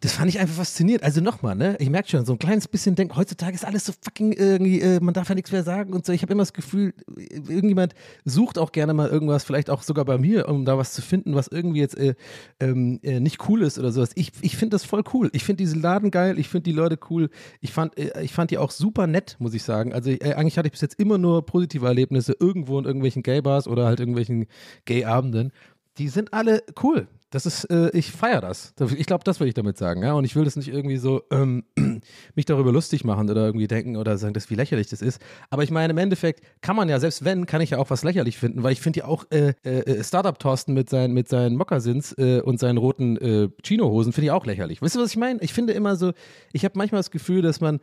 das 0.00 0.12
fand 0.12 0.30
ich 0.30 0.40
einfach 0.40 0.56
faszinierend. 0.56 1.04
Also 1.04 1.20
nochmal, 1.20 1.54
ne? 1.54 1.76
Ich 1.78 1.90
merke 1.90 2.08
schon, 2.08 2.24
so 2.24 2.32
ein 2.32 2.38
kleines 2.38 2.68
bisschen 2.68 2.94
denken, 2.94 3.16
heutzutage 3.16 3.54
ist 3.54 3.66
alles 3.66 3.84
so 3.84 3.92
fucking 4.00 4.32
irgendwie, 4.32 4.80
äh, 4.80 4.98
man 4.98 5.12
darf 5.12 5.28
ja 5.28 5.34
nichts 5.34 5.52
mehr 5.52 5.62
sagen 5.62 5.92
und 5.92 6.06
so. 6.06 6.12
Ich 6.12 6.22
habe 6.22 6.32
immer 6.32 6.42
das 6.42 6.54
Gefühl, 6.54 6.94
irgendjemand 7.16 7.94
sucht 8.24 8.56
auch 8.56 8.72
gerne 8.72 8.94
mal 8.94 9.10
irgendwas, 9.10 9.44
vielleicht 9.44 9.68
auch 9.68 9.82
sogar 9.82 10.06
bei 10.06 10.16
mir, 10.16 10.48
um 10.48 10.64
da 10.64 10.78
was 10.78 10.94
zu 10.94 11.02
finden, 11.02 11.34
was 11.34 11.48
irgendwie 11.48 11.80
jetzt 11.80 11.98
äh, 11.98 12.14
ähm, 12.60 12.98
äh, 13.02 13.20
nicht 13.20 13.46
cool 13.48 13.62
ist 13.62 13.78
oder 13.78 13.92
sowas. 13.92 14.12
Ich, 14.14 14.32
ich 14.40 14.56
finde 14.56 14.74
das 14.74 14.84
voll 14.84 15.04
cool. 15.12 15.28
Ich 15.34 15.44
finde 15.44 15.62
diesen 15.62 15.82
Laden 15.82 16.10
geil, 16.10 16.38
ich 16.38 16.48
finde 16.48 16.64
die 16.64 16.72
Leute 16.72 16.98
cool. 17.10 17.28
Ich 17.60 17.72
fand, 17.72 17.98
äh, 17.98 18.22
ich 18.22 18.32
fand 18.32 18.50
die 18.50 18.58
auch 18.58 18.70
super 18.70 19.06
nett, 19.06 19.36
muss 19.38 19.52
ich 19.52 19.62
sagen. 19.62 19.92
Also 19.92 20.10
äh, 20.10 20.32
eigentlich 20.32 20.56
hatte 20.56 20.68
ich 20.68 20.72
bis 20.72 20.80
jetzt 20.80 20.98
immer 20.98 21.18
nur 21.18 21.44
positive 21.44 21.86
Erlebnisse 21.86 22.34
irgendwo 22.40 22.78
in 22.78 22.86
irgendwelchen 22.86 23.22
Gay-Bars 23.22 23.68
oder 23.68 23.84
halt 23.84 24.00
irgendwelchen 24.00 24.46
Gay-Abenden. 24.86 25.52
Die 25.98 26.08
sind 26.08 26.32
alle 26.32 26.62
cool. 26.82 27.06
Das 27.30 27.46
ist, 27.46 27.64
äh, 27.64 27.90
ich 27.90 28.10
feiere 28.10 28.40
das. 28.40 28.74
Ich 28.96 29.06
glaube, 29.06 29.22
das 29.22 29.38
will 29.38 29.46
ich 29.46 29.54
damit 29.54 29.78
sagen, 29.78 30.02
ja. 30.02 30.14
Und 30.14 30.24
ich 30.24 30.34
will 30.34 30.44
das 30.44 30.56
nicht 30.56 30.68
irgendwie 30.68 30.96
so 30.96 31.22
ähm, 31.30 31.64
mich 32.34 32.44
darüber 32.44 32.72
lustig 32.72 33.04
machen 33.04 33.30
oder 33.30 33.46
irgendwie 33.46 33.68
denken 33.68 33.96
oder 33.96 34.18
sagen, 34.18 34.34
dass 34.34 34.50
wie 34.50 34.56
lächerlich 34.56 34.88
das 34.88 35.00
ist. 35.00 35.22
Aber 35.48 35.62
ich 35.62 35.70
meine, 35.70 35.92
im 35.92 35.98
Endeffekt 35.98 36.42
kann 36.60 36.74
man 36.74 36.88
ja, 36.88 36.98
selbst 36.98 37.24
wenn, 37.24 37.46
kann 37.46 37.60
ich 37.60 37.70
ja 37.70 37.78
auch 37.78 37.88
was 37.90 38.02
lächerlich 38.02 38.36
finden, 38.36 38.64
weil 38.64 38.72
ich 38.72 38.80
finde 38.80 39.00
ja 39.00 39.04
auch 39.06 39.26
äh, 39.30 39.54
äh, 39.62 40.02
Startup-Thorsten 40.02 40.74
mit, 40.74 40.90
seinen 40.90 41.14
mit 41.14 41.28
seinen 41.28 41.56
Mokassins 41.56 42.12
äh, 42.18 42.40
und 42.40 42.58
seinen 42.58 42.78
roten 42.78 43.16
äh, 43.16 43.48
Chino-Hosen 43.62 44.12
finde 44.12 44.26
ich 44.26 44.32
auch 44.32 44.46
lächerlich. 44.46 44.82
Weißt 44.82 44.96
du, 44.96 45.00
was 45.00 45.10
ich 45.10 45.16
meine? 45.16 45.40
Ich 45.40 45.52
finde 45.52 45.72
immer 45.72 45.94
so, 45.94 46.12
ich 46.52 46.64
habe 46.64 46.76
manchmal 46.76 46.98
das 46.98 47.12
Gefühl, 47.12 47.42
dass 47.42 47.60
man 47.60 47.78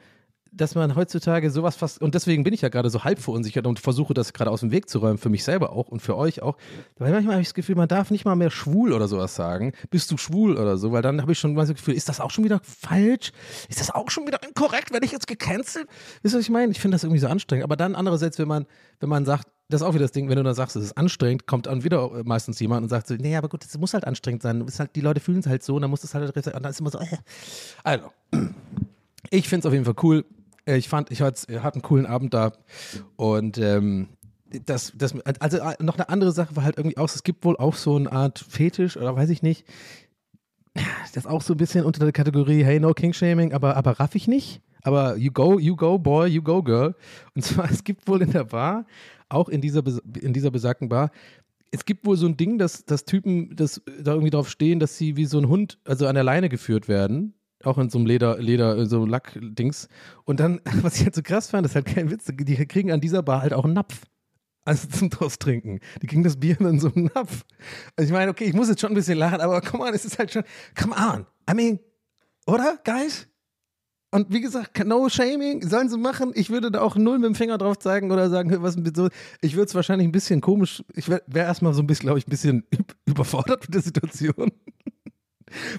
dass 0.52 0.76
man 0.76 0.96
heutzutage 0.96 1.50
sowas 1.52 1.76
fast, 1.76 2.02
und 2.02 2.16
deswegen 2.16 2.44
bin 2.44 2.54
ich 2.54 2.62
ja 2.62 2.70
gerade 2.70 2.90
so 2.90 3.04
halb 3.04 3.20
verunsichert 3.20 3.68
und 3.68 3.80
versuche 3.80 4.14
das 4.14 4.34
gerade 4.34 4.52
aus 4.52 4.62
dem 4.62 4.72
Weg 4.72 4.90
zu 4.90 5.00
räumen, 5.00 5.18
für 5.18 5.30
mich 5.30 5.44
selber 5.44 5.72
auch 5.72 5.88
und 5.88 6.02
für 6.02 6.16
euch 6.18 6.42
auch. 6.42 6.58
Weil 6.98 7.12
manchmal 7.12 7.36
habe 7.36 7.42
ich 7.42 7.48
das 7.48 7.54
Gefühl, 7.54 7.76
man 7.76 7.88
darf 7.88 8.12
nicht 8.12 8.26
mal 8.26 8.36
mehr 8.36 8.50
schwul 8.50 8.94
oder 8.94 9.08
sowas 9.08 9.36
sagen. 9.36 9.74
Bist 9.90 10.12
du 10.12 10.18
schwul 10.18 10.58
oder 10.58 10.78
so? 10.78 10.92
Weil 10.92 11.02
dann 11.02 11.22
habe 11.22 11.32
ich 11.32 11.40
schon 11.40 11.54
mal 11.54 11.62
das 11.66 11.76
Gefühl, 11.76 11.94
ist 11.94 12.10
das 12.10 12.20
auch 12.20 12.32
schon 12.32 12.44
wieder 12.44 12.60
falsch? 12.64 13.32
Ist 13.70 13.80
das 13.80 13.92
auch 13.92 14.10
schon 14.10 14.28
wieder 14.28 14.42
inkorrekt? 14.44 14.92
Werde 14.92 15.06
ich 15.06 15.12
jetzt 15.12 15.28
gecancelt? 15.28 15.88
Wisst 16.22 16.36
ihr, 16.36 16.40
was 16.40 16.46
ich 16.46 16.50
meine? 16.50 16.72
Ich 16.72 16.80
finde 16.80 16.96
das 16.96 17.04
irgendwie 17.04 17.20
so 17.20 17.28
anstrengend. 17.28 17.64
Aber 17.64 17.76
dann 17.76 17.96
andererseits, 17.96 18.40
wenn 18.40 18.48
man, 18.48 18.66
wenn 19.00 19.10
man 19.10 19.26
sagt, 19.26 19.48
das 19.70 19.82
ist 19.82 19.88
auch 19.88 19.94
wieder 19.94 20.06
das 20.06 20.14
Ding, 20.14 20.30
wenn 20.30 20.38
du 20.38 20.44
dann 20.44 20.56
sagst, 20.56 20.76
es 20.78 20.86
ist 20.86 20.98
anstrengend, 20.98 21.46
kommt 21.46 21.66
dann 21.66 21.84
wieder 21.84 22.24
meistens 22.24 22.60
jemand 22.60 22.84
und 22.84 22.90
sagt 22.90 23.08
so, 23.08 23.16
nee, 23.16 23.36
aber 23.36 23.50
gut, 23.50 23.66
es 23.66 23.78
muss 23.78 23.94
halt 23.94 24.06
anstrengend 24.06 24.42
sein. 24.42 24.66
Halt, 24.80 24.96
die 24.96 25.02
Leute 25.02 25.20
fühlen 25.20 25.40
es 25.40 25.48
halt 25.48 25.64
so 25.64 25.76
und 25.76 25.82
dann 25.82 25.92
muss 25.92 26.04
es 26.04 26.14
halt, 26.14 26.34
und 26.36 26.46
dann 26.46 26.72
ist 26.72 26.80
immer 26.80 26.90
so, 26.90 27.00
äh. 27.00 27.18
also, 27.84 28.10
ich 29.30 29.48
finde 29.50 29.62
es 29.62 29.66
auf 29.66 29.74
jeden 29.74 29.86
Fall 29.86 29.96
cool. 30.04 30.26
Ich 30.66 30.90
fand, 30.90 31.12
ich 31.12 31.22
hatte, 31.22 31.64
hatte 31.64 31.76
einen 31.76 31.82
coolen 31.82 32.06
Abend 32.06 32.34
da 32.34 32.52
und 33.16 33.58
ähm, 33.58 34.10
das, 34.66 34.94
das, 34.96 35.16
also 35.40 35.58
noch 35.80 35.96
eine 35.96 36.10
andere 36.10 36.32
Sache 36.32 36.56
war 36.56 36.64
halt 36.64 36.78
irgendwie 36.78 36.98
auch, 36.98 37.06
es 37.06 37.24
gibt 37.24 37.44
wohl 37.46 37.58
auch 37.58 37.76
so 37.76 37.96
eine 37.96 38.12
Art 38.12 38.40
Fetisch 38.40 38.98
oder 38.98 39.16
weiß 39.16 39.30
ich 39.30 39.42
nicht. 39.42 39.66
Das 41.14 41.26
ist 41.26 41.28
auch 41.28 41.42
so 41.42 41.54
ein 41.54 41.58
bisschen 41.58 41.86
unter 41.86 42.02
der 42.02 42.12
Kategorie, 42.12 42.64
hey, 42.64 42.80
no 42.80 42.94
King 42.94 43.14
Shaming, 43.14 43.54
aber, 43.54 43.76
aber 43.76 44.00
raff 44.00 44.16
ich 44.16 44.28
nicht. 44.28 44.62
Aber 44.84 45.18
you 45.18 45.32
go, 45.32 45.58
you 45.58 45.76
go, 45.76 45.98
boy, 45.98 46.28
you 46.28 46.42
go, 46.42 46.62
girl. 46.62 46.96
Und 47.36 47.44
zwar, 47.44 47.70
es 47.72 47.84
gibt 47.84 48.08
wohl 48.08 48.22
in 48.22 48.32
der 48.32 48.46
Bar, 48.46 48.86
auch 49.28 49.50
in 49.50 49.62
dieser, 49.62 49.84
in 50.22 50.34
dieser 50.34 50.52
besagten 50.52 50.88
Bar, 50.88 51.12
es 51.72 51.84
gibt 51.84 52.06
wohl 52.06 52.16
so 52.16 52.28
ein 52.28 52.38
Ding, 52.38 52.58
dass, 52.58 52.86
dass 52.86 53.04
Typen 53.04 53.56
das, 53.56 53.82
da 54.02 54.12
irgendwie 54.12 54.30
drauf 54.30 54.50
stehen, 54.50 54.80
dass 54.80 54.98
sie 54.98 55.18
wie 55.18 55.26
so 55.26 55.38
ein 55.38 55.50
Hund, 55.50 55.80
also 55.84 56.08
an 56.08 56.16
der 56.16 56.24
Leine 56.24 56.48
geführt 56.48 56.88
werden 56.88 57.34
auch 57.64 57.78
in 57.78 57.90
so 57.90 57.98
einem 57.98 58.08
Leder, 58.08 58.38
Leder, 58.38 58.86
so 58.86 59.06
Lack-Dings. 59.06 59.88
Und 60.26 60.40
dann, 60.40 60.62
was 60.82 60.98
ich 60.98 61.04
halt 61.04 61.16
so 61.16 61.22
krass 61.22 61.50
fand, 61.50 61.66
ist 61.66 61.76
halt 61.76 61.86
kein 61.86 62.12
Witz, 62.12 62.26
die 62.26 62.66
kriegen 62.66 62.92
an 62.92 63.02
dieser 63.02 63.24
Bar 63.24 63.42
halt 63.42 63.54
auch 63.54 63.66
einen 63.66 63.74
Napf. 63.74 64.02
Also 64.66 64.90
zum 64.90 65.10
draus 65.10 65.40
trinken. 65.40 65.80
Die 66.02 66.08
kriegen 66.08 66.24
das 66.24 66.38
Bier 66.38 66.60
in 66.60 66.80
so 66.80 66.92
einem 66.94 67.10
Napf. 67.16 67.46
Also 67.96 68.10
ich 68.10 68.12
meine, 68.12 68.30
okay, 68.30 68.44
ich 68.44 68.54
muss 68.54 68.68
jetzt 68.68 68.82
schon 68.82 68.92
ein 68.92 68.96
bisschen 68.96 69.18
lachen, 69.18 69.40
aber 69.40 69.62
come 69.62 69.86
on, 69.86 69.94
es 69.94 70.04
ist 70.04 70.20
halt 70.20 70.34
schon, 70.34 70.44
come 70.76 70.94
on. 70.94 71.26
I 71.50 71.54
mean, 71.54 71.80
oder, 72.46 72.78
guys? 72.84 73.30
Und 74.12 74.32
wie 74.32 74.42
gesagt, 74.42 74.86
no 74.86 75.08
shaming, 75.10 75.68
sollen 75.68 75.90
sie 75.90 75.98
machen. 75.98 76.32
Ich 76.34 76.50
würde 76.50 76.72
da 76.72 76.82
auch 76.82 76.96
null 76.96 77.20
mit 77.20 77.28
dem 77.28 77.36
Finger 77.36 77.58
drauf 77.58 77.78
zeigen 77.80 78.12
oder 78.12 78.30
sagen, 78.30 78.52
was 78.62 78.76
mit 78.76 78.96
so. 78.96 79.10
Ich 79.42 79.56
würde 79.56 79.68
es 79.68 79.76
wahrscheinlich 79.76 80.08
ein 80.08 80.14
bisschen 80.14 80.42
komisch, 80.42 80.84
ich 80.96 81.08
wäre 81.08 81.24
wär 81.28 81.44
erstmal 81.44 81.74
so 81.74 81.82
ein 81.82 81.88
bisschen, 81.88 82.06
glaube 82.06 82.20
ich, 82.20 82.28
ein 82.28 82.30
bisschen 82.30 82.64
überfordert 83.06 83.62
mit 83.62 83.74
der 83.74 83.82
Situation. 83.82 84.52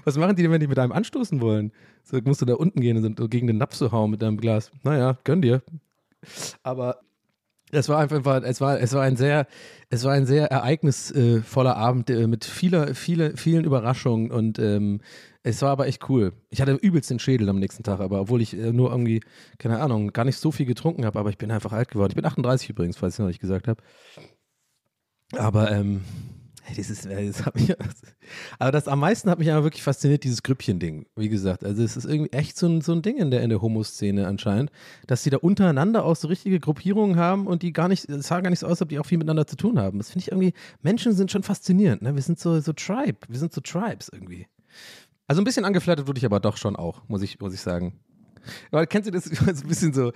Was 0.03 0.17
machen 0.17 0.35
die 0.35 0.43
denn, 0.43 0.51
wenn 0.51 0.59
die 0.59 0.67
mit 0.67 0.79
einem 0.79 0.91
anstoßen 0.91 1.41
wollen? 1.41 1.71
So 2.03 2.19
musst 2.23 2.41
du 2.41 2.45
da 2.45 2.55
unten 2.55 2.81
gehen 2.81 3.03
und 3.03 3.31
gegen 3.31 3.47
den 3.47 3.57
Napf 3.57 3.75
zu 3.75 3.91
hauen 3.91 4.11
mit 4.11 4.21
deinem 4.21 4.37
Glas. 4.37 4.71
Naja, 4.83 5.17
gönn 5.23 5.41
dir. 5.41 5.61
Aber 6.63 6.99
es 7.71 7.87
war 7.87 7.99
einfach, 7.99 8.43
es 8.43 8.61
war, 8.61 8.79
es 8.79 8.93
war 8.93 9.03
ein 9.03 9.15
sehr, 9.15 9.47
es 9.89 10.03
war 10.03 10.13
ein 10.13 10.25
sehr 10.25 10.47
ereignisvoller 10.47 11.77
Abend 11.77 12.09
äh, 12.09 12.27
mit 12.27 12.45
vieler, 12.45 12.95
viele, 12.95 13.37
vielen 13.37 13.63
Überraschungen 13.63 14.31
und 14.31 14.57
ähm, 14.59 15.01
es 15.43 15.61
war 15.61 15.69
aber 15.69 15.87
echt 15.87 16.09
cool. 16.09 16.33
Ich 16.49 16.61
hatte 16.61 16.73
übelst 16.73 17.09
den 17.09 17.19
Schädel 17.19 17.47
am 17.47 17.59
nächsten 17.59 17.83
Tag, 17.83 17.99
aber 17.99 18.21
obwohl 18.21 18.41
ich 18.41 18.57
äh, 18.57 18.73
nur 18.73 18.91
irgendwie, 18.91 19.21
keine 19.57 19.79
Ahnung, 19.79 20.11
gar 20.11 20.25
nicht 20.25 20.37
so 20.37 20.51
viel 20.51 20.65
getrunken 20.65 21.05
habe, 21.05 21.19
aber 21.19 21.29
ich 21.29 21.37
bin 21.37 21.51
einfach 21.51 21.71
alt 21.71 21.89
geworden. 21.89 22.11
Ich 22.11 22.15
bin 22.15 22.25
38 22.25 22.69
übrigens, 22.69 22.97
falls 22.97 23.15
ich 23.15 23.19
noch 23.19 23.27
nicht 23.27 23.39
gesagt 23.39 23.67
habe. 23.67 23.81
Aber 25.37 25.71
ähm, 25.71 26.01
das 26.75 26.89
ist, 26.89 27.05
das 27.05 27.53
mich, 27.55 27.75
aber 28.59 28.71
das 28.71 28.87
am 28.87 28.99
meisten 28.99 29.29
hat 29.29 29.39
mich 29.39 29.51
aber 29.51 29.63
wirklich 29.63 29.83
fasziniert, 29.83 30.23
dieses 30.23 30.43
Grüppchen-Ding. 30.43 31.05
Wie 31.15 31.29
gesagt, 31.29 31.63
also 31.63 31.83
es 31.83 31.97
ist 31.97 32.05
irgendwie 32.05 32.31
echt 32.31 32.57
so 32.57 32.67
ein, 32.67 32.81
so 32.81 32.91
ein 32.91 33.01
Ding 33.01 33.17
in 33.17 33.31
der, 33.31 33.41
in 33.41 33.49
der 33.49 33.61
Homo-Szene 33.61 34.27
anscheinend, 34.27 34.71
dass 35.07 35.23
die 35.23 35.29
da 35.29 35.37
untereinander 35.37 36.05
auch 36.05 36.15
so 36.15 36.27
richtige 36.27 36.59
Gruppierungen 36.59 37.17
haben 37.17 37.47
und 37.47 37.63
die 37.63 37.73
gar 37.73 37.87
nicht, 37.87 38.09
es 38.09 38.27
sah 38.27 38.41
gar 38.41 38.49
nicht 38.49 38.59
so 38.59 38.67
aus, 38.67 38.81
ob 38.81 38.89
die 38.89 38.99
auch 38.99 39.05
viel 39.05 39.17
miteinander 39.17 39.47
zu 39.47 39.55
tun 39.55 39.79
haben. 39.79 39.97
Das 39.97 40.09
finde 40.11 40.23
ich 40.23 40.31
irgendwie, 40.31 40.53
Menschen 40.81 41.13
sind 41.13 41.31
schon 41.31 41.43
faszinierend, 41.43 42.01
ne? 42.01 42.15
Wir 42.15 42.21
sind 42.21 42.39
so, 42.39 42.59
so 42.59 42.73
Tribe, 42.73 43.19
wir 43.27 43.39
sind 43.39 43.53
so 43.53 43.61
Tribes 43.61 44.09
irgendwie. 44.11 44.47
Also 45.27 45.41
ein 45.41 45.45
bisschen 45.45 45.65
angeflattert 45.65 46.07
wurde 46.07 46.17
ich 46.17 46.25
aber 46.25 46.39
doch 46.39 46.57
schon 46.57 46.75
auch, 46.75 47.03
muss 47.07 47.21
ich, 47.21 47.39
muss 47.39 47.53
ich 47.53 47.61
sagen. 47.61 47.99
Aber 48.71 48.85
kennst 48.85 49.07
du 49.07 49.11
das 49.11 49.25
so 49.25 49.45
ein 49.45 49.67
bisschen 49.67 49.93
so? 49.93 50.11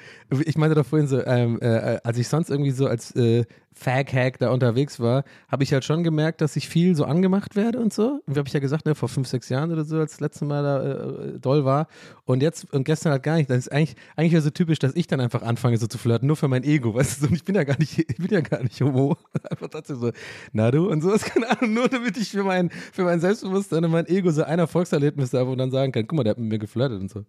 Ich 0.46 0.58
meinte 0.58 0.76
doch 0.76 0.86
vorhin 0.86 1.08
so, 1.08 1.24
ähm, 1.26 1.60
äh, 1.62 2.00
als 2.04 2.18
ich 2.18 2.28
sonst 2.28 2.50
irgendwie 2.50 2.72
so 2.72 2.88
als 2.88 3.16
äh, 3.16 3.46
Fag-Hack 3.74 4.38
da 4.40 4.52
unterwegs 4.52 5.00
war, 5.00 5.24
habe 5.50 5.64
ich 5.64 5.74
halt 5.74 5.84
schon 5.84 6.04
gemerkt, 6.04 6.42
dass 6.42 6.56
ich 6.56 6.70
viel 6.70 6.96
so 6.96 7.06
angemacht 7.06 7.56
werde 7.56 7.80
und 7.80 7.94
so. 7.94 8.22
Wie 8.28 8.38
habe 8.38 8.48
ich 8.48 8.54
ja 8.54 8.60
gesagt, 8.60 8.86
ne, 8.86 8.96
vor 8.96 9.10
fünf, 9.10 9.28
sechs 9.28 9.50
Jahren 9.50 9.72
oder 9.72 9.84
so, 9.84 9.98
als 9.98 10.12
das 10.12 10.20
letzte 10.20 10.46
Mal 10.46 10.64
da 10.64 10.84
äh, 10.84 11.40
doll 11.40 11.66
war. 11.66 11.88
Und 12.26 12.42
jetzt 12.42 12.72
und 12.74 12.84
gestern 12.84 13.12
halt 13.12 13.24
gar 13.24 13.38
nicht. 13.38 13.50
Das 13.50 13.58
ist 13.58 13.72
eigentlich, 13.72 13.96
eigentlich 14.16 14.42
so 14.44 14.50
typisch, 14.50 14.80
dass 14.80 14.96
ich 14.96 15.08
dann 15.08 15.20
einfach 15.20 15.42
anfange 15.42 15.78
so 15.78 15.88
zu 15.88 15.98
flirten, 15.98 16.28
nur 16.28 16.36
für 16.36 16.48
mein 16.48 16.64
Ego, 16.64 16.94
weißt 16.94 17.24
du? 17.24 17.28
Und 17.28 17.34
ich 17.34 17.44
bin 17.44 17.56
ja 17.56 17.64
gar 17.64 17.78
nicht, 17.80 17.98
ich 18.10 18.18
bin 18.18 18.30
ja 18.30 18.42
gar 18.42 18.62
nicht 18.64 18.80
homo. 18.82 19.18
Einfach 19.50 19.68
trotzdem 19.70 19.98
so, 19.98 20.12
na 20.52 20.72
du 20.72 20.90
und 20.90 21.02
sowas, 21.02 21.24
keine 21.24 21.50
Ahnung, 21.50 21.74
nur 21.74 21.90
damit 21.90 22.18
ich 22.18 22.32
für 22.32 22.44
mein, 22.44 22.70
für 22.70 23.04
mein 23.04 23.20
Selbstbewusstsein 23.20 23.84
und 23.84 23.92
mein 23.92 24.08
Ego 24.08 24.32
so 24.32 24.44
ein 24.44 24.60
Erfolgserlebnis 24.60 25.34
habe 25.34 25.52
und 25.52 25.58
dann 25.58 25.72
sagen 25.72 25.92
kann, 25.92 26.08
guck 26.08 26.18
mal, 26.18 26.24
der 26.24 26.32
hat 26.32 26.38
mit 26.38 26.50
mir 26.50 26.60
geflirtet 26.60 27.00
und 27.00 27.10
so. 27.10 27.26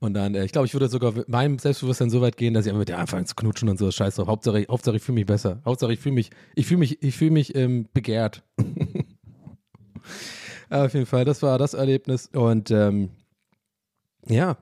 Und 0.00 0.14
dann, 0.14 0.34
äh, 0.34 0.44
ich 0.44 0.52
glaube, 0.52 0.66
ich 0.66 0.74
würde 0.74 0.88
sogar 0.88 1.14
meinem 1.28 1.58
Selbstbewusstsein 1.58 2.10
so 2.10 2.20
weit 2.20 2.36
gehen, 2.36 2.52
dass 2.52 2.66
ich 2.66 2.70
einfach 2.70 2.80
mit 2.80 2.88
der 2.88 2.98
anfange 2.98 3.24
zu 3.24 3.34
knutschen 3.34 3.68
und 3.68 3.78
so. 3.78 3.90
Scheiß 3.90 4.16
drauf. 4.16 4.28
Hauptsache, 4.28 4.66
Hauptsache 4.68 4.96
ich 4.96 5.02
fühle 5.02 5.14
mich 5.14 5.26
besser. 5.26 5.60
Hauptsache 5.64 5.92
ich 5.92 6.00
fühle 6.00 6.14
mich, 6.14 6.30
ich 6.54 6.66
fühle 6.66 6.80
mich, 6.80 7.02
ich 7.02 7.16
fühle 7.16 7.30
mich 7.30 7.54
ähm, 7.54 7.88
begehrt. 7.94 8.42
Auf 10.70 10.92
jeden 10.92 11.06
Fall, 11.06 11.24
das 11.24 11.42
war 11.42 11.58
das 11.58 11.74
Erlebnis. 11.74 12.28
Und 12.32 12.70
ähm, 12.70 13.10
ja, 14.26 14.56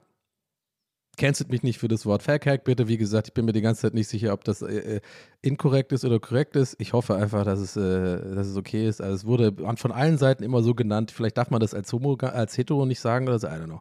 cancelt 1.16 1.50
mich 1.50 1.62
nicht 1.62 1.78
für 1.78 1.88
das 1.88 2.06
Wort 2.06 2.22
Fairhack, 2.22 2.64
bitte. 2.64 2.88
Wie 2.88 2.96
gesagt, 2.96 3.28
ich 3.28 3.34
bin 3.34 3.44
mir 3.44 3.52
die 3.52 3.60
ganze 3.60 3.82
Zeit 3.82 3.94
nicht 3.94 4.08
sicher, 4.08 4.32
ob 4.32 4.44
das 4.44 4.62
äh, 4.62 4.96
äh, 4.96 5.00
inkorrekt 5.42 5.92
ist 5.92 6.04
oder 6.04 6.18
korrekt 6.20 6.56
ist. 6.56 6.76
Ich 6.78 6.92
hoffe 6.92 7.14
einfach, 7.14 7.44
dass 7.44 7.60
es, 7.60 7.76
äh, 7.76 8.34
dass 8.34 8.46
es 8.46 8.56
okay 8.56 8.88
ist. 8.88 9.00
Also 9.00 9.14
es 9.14 9.24
wurde 9.26 9.54
von 9.76 9.92
allen 9.92 10.18
Seiten 10.18 10.42
immer 10.42 10.62
so 10.62 10.74
genannt. 10.74 11.10
Vielleicht 11.10 11.36
darf 11.36 11.50
man 11.50 11.60
das 11.60 11.74
als 11.74 11.92
Homo, 11.92 12.14
als 12.14 12.56
Hetero 12.56 12.86
nicht 12.86 13.00
sagen 13.00 13.28
oder 13.28 13.38
so. 13.38 13.46
I 13.46 13.50
don't 13.50 13.64
know. 13.66 13.80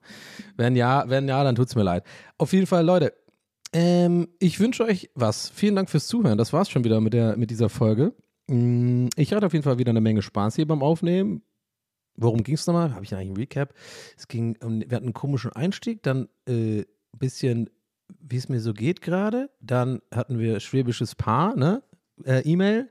Wenn 0.57 0.75
ja, 0.75 1.05
wenn 1.07 1.27
ja, 1.27 1.43
dann 1.43 1.55
tut 1.55 1.69
es 1.69 1.75
mir 1.75 1.83
leid. 1.83 2.03
Auf 2.37 2.51
jeden 2.53 2.67
Fall, 2.67 2.85
Leute, 2.85 3.13
ähm, 3.73 4.27
ich 4.39 4.59
wünsche 4.59 4.83
euch 4.83 5.09
was. 5.15 5.49
Vielen 5.49 5.75
Dank 5.75 5.89
fürs 5.89 6.07
Zuhören. 6.07 6.37
Das 6.37 6.51
war's 6.51 6.69
schon 6.69 6.83
wieder 6.83 6.99
mit, 6.99 7.13
der, 7.13 7.37
mit 7.37 7.49
dieser 7.49 7.69
Folge. 7.69 8.13
Mm, 8.47 9.07
Ich 9.15 9.31
hatte 9.33 9.45
auf 9.45 9.53
jeden 9.53 9.63
Fall 9.63 9.77
wieder 9.77 9.91
eine 9.91 10.01
Menge 10.01 10.21
Spaß 10.21 10.55
hier 10.55 10.67
beim 10.67 10.83
Aufnehmen. 10.83 11.43
Worum 12.17 12.43
ging 12.43 12.55
es 12.55 12.67
nochmal? 12.67 12.93
Habe 12.93 13.05
ich 13.05 13.13
eigentlich 13.15 13.27
einen 13.29 13.37
Recap? 13.37 13.73
Es 14.17 14.27
ging, 14.27 14.57
wir 14.61 14.95
hatten 14.95 15.05
einen 15.05 15.13
komischen 15.13 15.53
Einstieg, 15.53 16.03
dann 16.03 16.27
äh, 16.45 16.83
ein 17.13 17.19
bisschen, 17.19 17.69
wie 18.19 18.37
es 18.37 18.49
mir 18.49 18.59
so 18.59 18.73
geht 18.73 19.01
gerade. 19.01 19.49
Dann 19.61 20.01
hatten 20.13 20.39
wir 20.39 20.59
schwäbisches 20.59 21.15
Paar, 21.15 21.55
ne? 21.55 21.83
Äh, 22.25 22.41
E-Mail. 22.41 22.89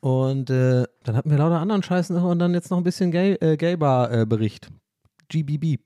Und 0.00 0.48
äh, 0.48 0.84
dann 1.04 1.16
hatten 1.16 1.30
wir 1.30 1.38
lauter 1.38 1.60
anderen 1.60 1.82
Scheiß 1.82 2.10
noch 2.10 2.24
und 2.24 2.38
dann 2.38 2.54
jetzt 2.54 2.70
noch 2.70 2.78
ein 2.78 2.84
bisschen 2.84 3.10
Gay, 3.10 3.34
äh, 3.34 3.56
Gay-Bar-Bericht. 3.56 4.68
GBB. 5.28 5.78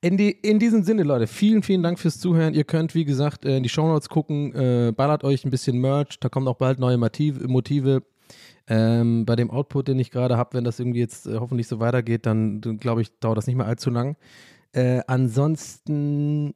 In, 0.00 0.18
die, 0.18 0.32
in 0.32 0.58
diesem 0.58 0.82
Sinne, 0.82 1.02
Leute, 1.02 1.26
vielen, 1.26 1.62
vielen 1.62 1.82
Dank 1.82 1.98
fürs 1.98 2.18
Zuhören. 2.18 2.52
Ihr 2.52 2.64
könnt, 2.64 2.94
wie 2.94 3.04
gesagt, 3.04 3.44
äh, 3.44 3.56
in 3.56 3.62
die 3.62 3.68
Shownotes 3.68 4.08
gucken, 4.08 4.54
äh, 4.54 4.92
ballert 4.94 5.24
euch 5.24 5.44
ein 5.44 5.50
bisschen 5.50 5.80
Merch, 5.80 6.18
da 6.20 6.28
kommen 6.28 6.46
auch 6.48 6.56
bald 6.56 6.78
neue 6.78 6.98
Motive. 6.98 7.48
Motive. 7.48 8.02
Ähm, 8.66 9.26
bei 9.26 9.36
dem 9.36 9.50
Output, 9.50 9.88
den 9.88 9.98
ich 9.98 10.10
gerade 10.10 10.36
habe, 10.36 10.54
wenn 10.54 10.64
das 10.64 10.80
irgendwie 10.80 11.00
jetzt 11.00 11.26
äh, 11.26 11.36
hoffentlich 11.38 11.68
so 11.68 11.80
weitergeht, 11.80 12.26
dann 12.26 12.60
glaube 12.60 13.02
ich, 13.02 13.18
dauert 13.18 13.36
das 13.38 13.46
nicht 13.46 13.56
mehr 13.56 13.66
allzu 13.66 13.90
lang. 13.90 14.16
Äh, 14.74 15.02
ansonsten 15.06 16.54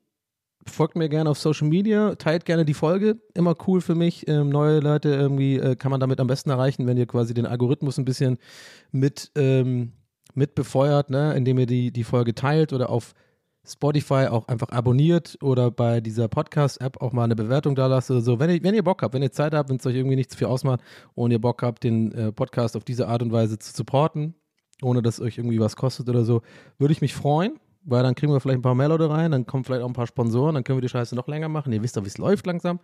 folgt 0.66 0.96
mir 0.96 1.08
gerne 1.08 1.30
auf 1.30 1.38
Social 1.38 1.68
Media, 1.68 2.16
teilt 2.16 2.44
gerne 2.44 2.64
die 2.64 2.74
Folge, 2.74 3.20
immer 3.34 3.54
cool 3.66 3.80
für 3.80 3.94
mich. 3.94 4.26
Ähm, 4.28 4.48
neue 4.48 4.80
Leute 4.80 5.08
irgendwie 5.08 5.56
äh, 5.56 5.76
kann 5.76 5.90
man 5.90 6.00
damit 6.00 6.20
am 6.20 6.26
besten 6.26 6.50
erreichen, 6.50 6.86
wenn 6.86 6.96
ihr 6.96 7.06
quasi 7.06 7.32
den 7.32 7.46
Algorithmus 7.46 7.96
ein 7.96 8.04
bisschen 8.04 8.38
mit, 8.90 9.30
ähm, 9.36 9.92
mit 10.34 10.54
befeuert, 10.56 11.10
ne? 11.10 11.34
indem 11.34 11.58
ihr 11.58 11.66
die, 11.66 11.92
die 11.92 12.04
Folge 12.04 12.34
teilt 12.34 12.72
oder 12.72 12.90
auf 12.90 13.14
Spotify 13.64 14.26
auch 14.30 14.48
einfach 14.48 14.70
abonniert 14.70 15.38
oder 15.40 15.70
bei 15.70 16.00
dieser 16.00 16.26
Podcast-App 16.26 17.00
auch 17.00 17.12
mal 17.12 17.24
eine 17.24 17.36
Bewertung 17.36 17.76
da 17.76 17.86
lasst 17.86 18.10
oder 18.10 18.20
so. 18.20 18.40
Wenn 18.40 18.50
ihr, 18.50 18.62
wenn 18.62 18.74
ihr 18.74 18.82
Bock 18.82 19.02
habt, 19.02 19.14
wenn 19.14 19.22
ihr 19.22 19.32
Zeit 19.32 19.54
habt, 19.54 19.68
wenn 19.68 19.76
es 19.76 19.86
euch 19.86 19.94
irgendwie 19.94 20.16
nicht 20.16 20.30
zu 20.30 20.38
viel 20.38 20.48
ausmacht 20.48 20.80
und 21.14 21.30
ihr 21.30 21.40
Bock 21.40 21.62
habt, 21.62 21.84
den 21.84 22.12
äh, 22.12 22.32
Podcast 22.32 22.76
auf 22.76 22.84
diese 22.84 23.06
Art 23.06 23.22
und 23.22 23.30
Weise 23.30 23.58
zu 23.58 23.72
supporten, 23.72 24.34
ohne 24.82 25.02
dass 25.02 25.20
euch 25.20 25.38
irgendwie 25.38 25.60
was 25.60 25.76
kostet 25.76 26.08
oder 26.08 26.24
so, 26.24 26.42
würde 26.78 26.92
ich 26.92 27.00
mich 27.00 27.14
freuen, 27.14 27.60
weil 27.84 28.02
dann 28.02 28.14
kriegen 28.14 28.32
wir 28.32 28.40
vielleicht 28.40 28.58
ein 28.58 28.62
paar 28.62 28.74
mehr 28.74 28.88
Leute 28.88 29.08
rein, 29.10 29.30
dann 29.30 29.46
kommen 29.46 29.64
vielleicht 29.64 29.82
auch 29.82 29.88
ein 29.88 29.94
paar 29.94 30.06
Sponsoren, 30.06 30.54
dann 30.54 30.64
können 30.64 30.78
wir 30.78 30.82
die 30.82 30.88
Scheiße 30.88 31.14
noch 31.14 31.28
länger 31.28 31.48
machen. 31.48 31.72
Ihr 31.72 31.82
wisst 31.82 31.96
doch, 31.96 32.04
wie 32.04 32.08
es 32.08 32.18
läuft 32.18 32.46
langsam. 32.46 32.80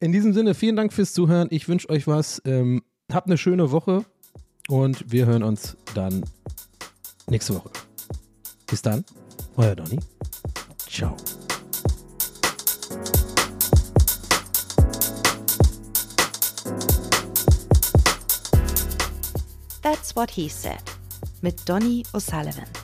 In 0.00 0.12
diesem 0.12 0.32
Sinne, 0.32 0.54
vielen 0.54 0.76
Dank 0.76 0.92
fürs 0.92 1.12
Zuhören. 1.12 1.48
Ich 1.50 1.68
wünsche 1.68 1.88
euch 1.88 2.06
was. 2.06 2.42
Ähm, 2.44 2.82
habt 3.12 3.26
eine 3.26 3.38
schöne 3.38 3.70
Woche 3.70 4.04
und 4.68 5.10
wir 5.10 5.26
hören 5.26 5.42
uns 5.42 5.76
dann 5.94 6.24
nächste 7.28 7.54
Woche. 7.54 7.70
Bis 8.66 8.82
dann, 8.82 9.04
euer 9.56 9.76
Donny. 9.76 9.98
Ciao. 10.88 11.16
That's 19.82 20.16
What 20.16 20.30
He 20.30 20.48
Said 20.48 20.82
mit 21.42 21.68
Donny 21.68 22.04
O'Sullivan. 22.14 22.83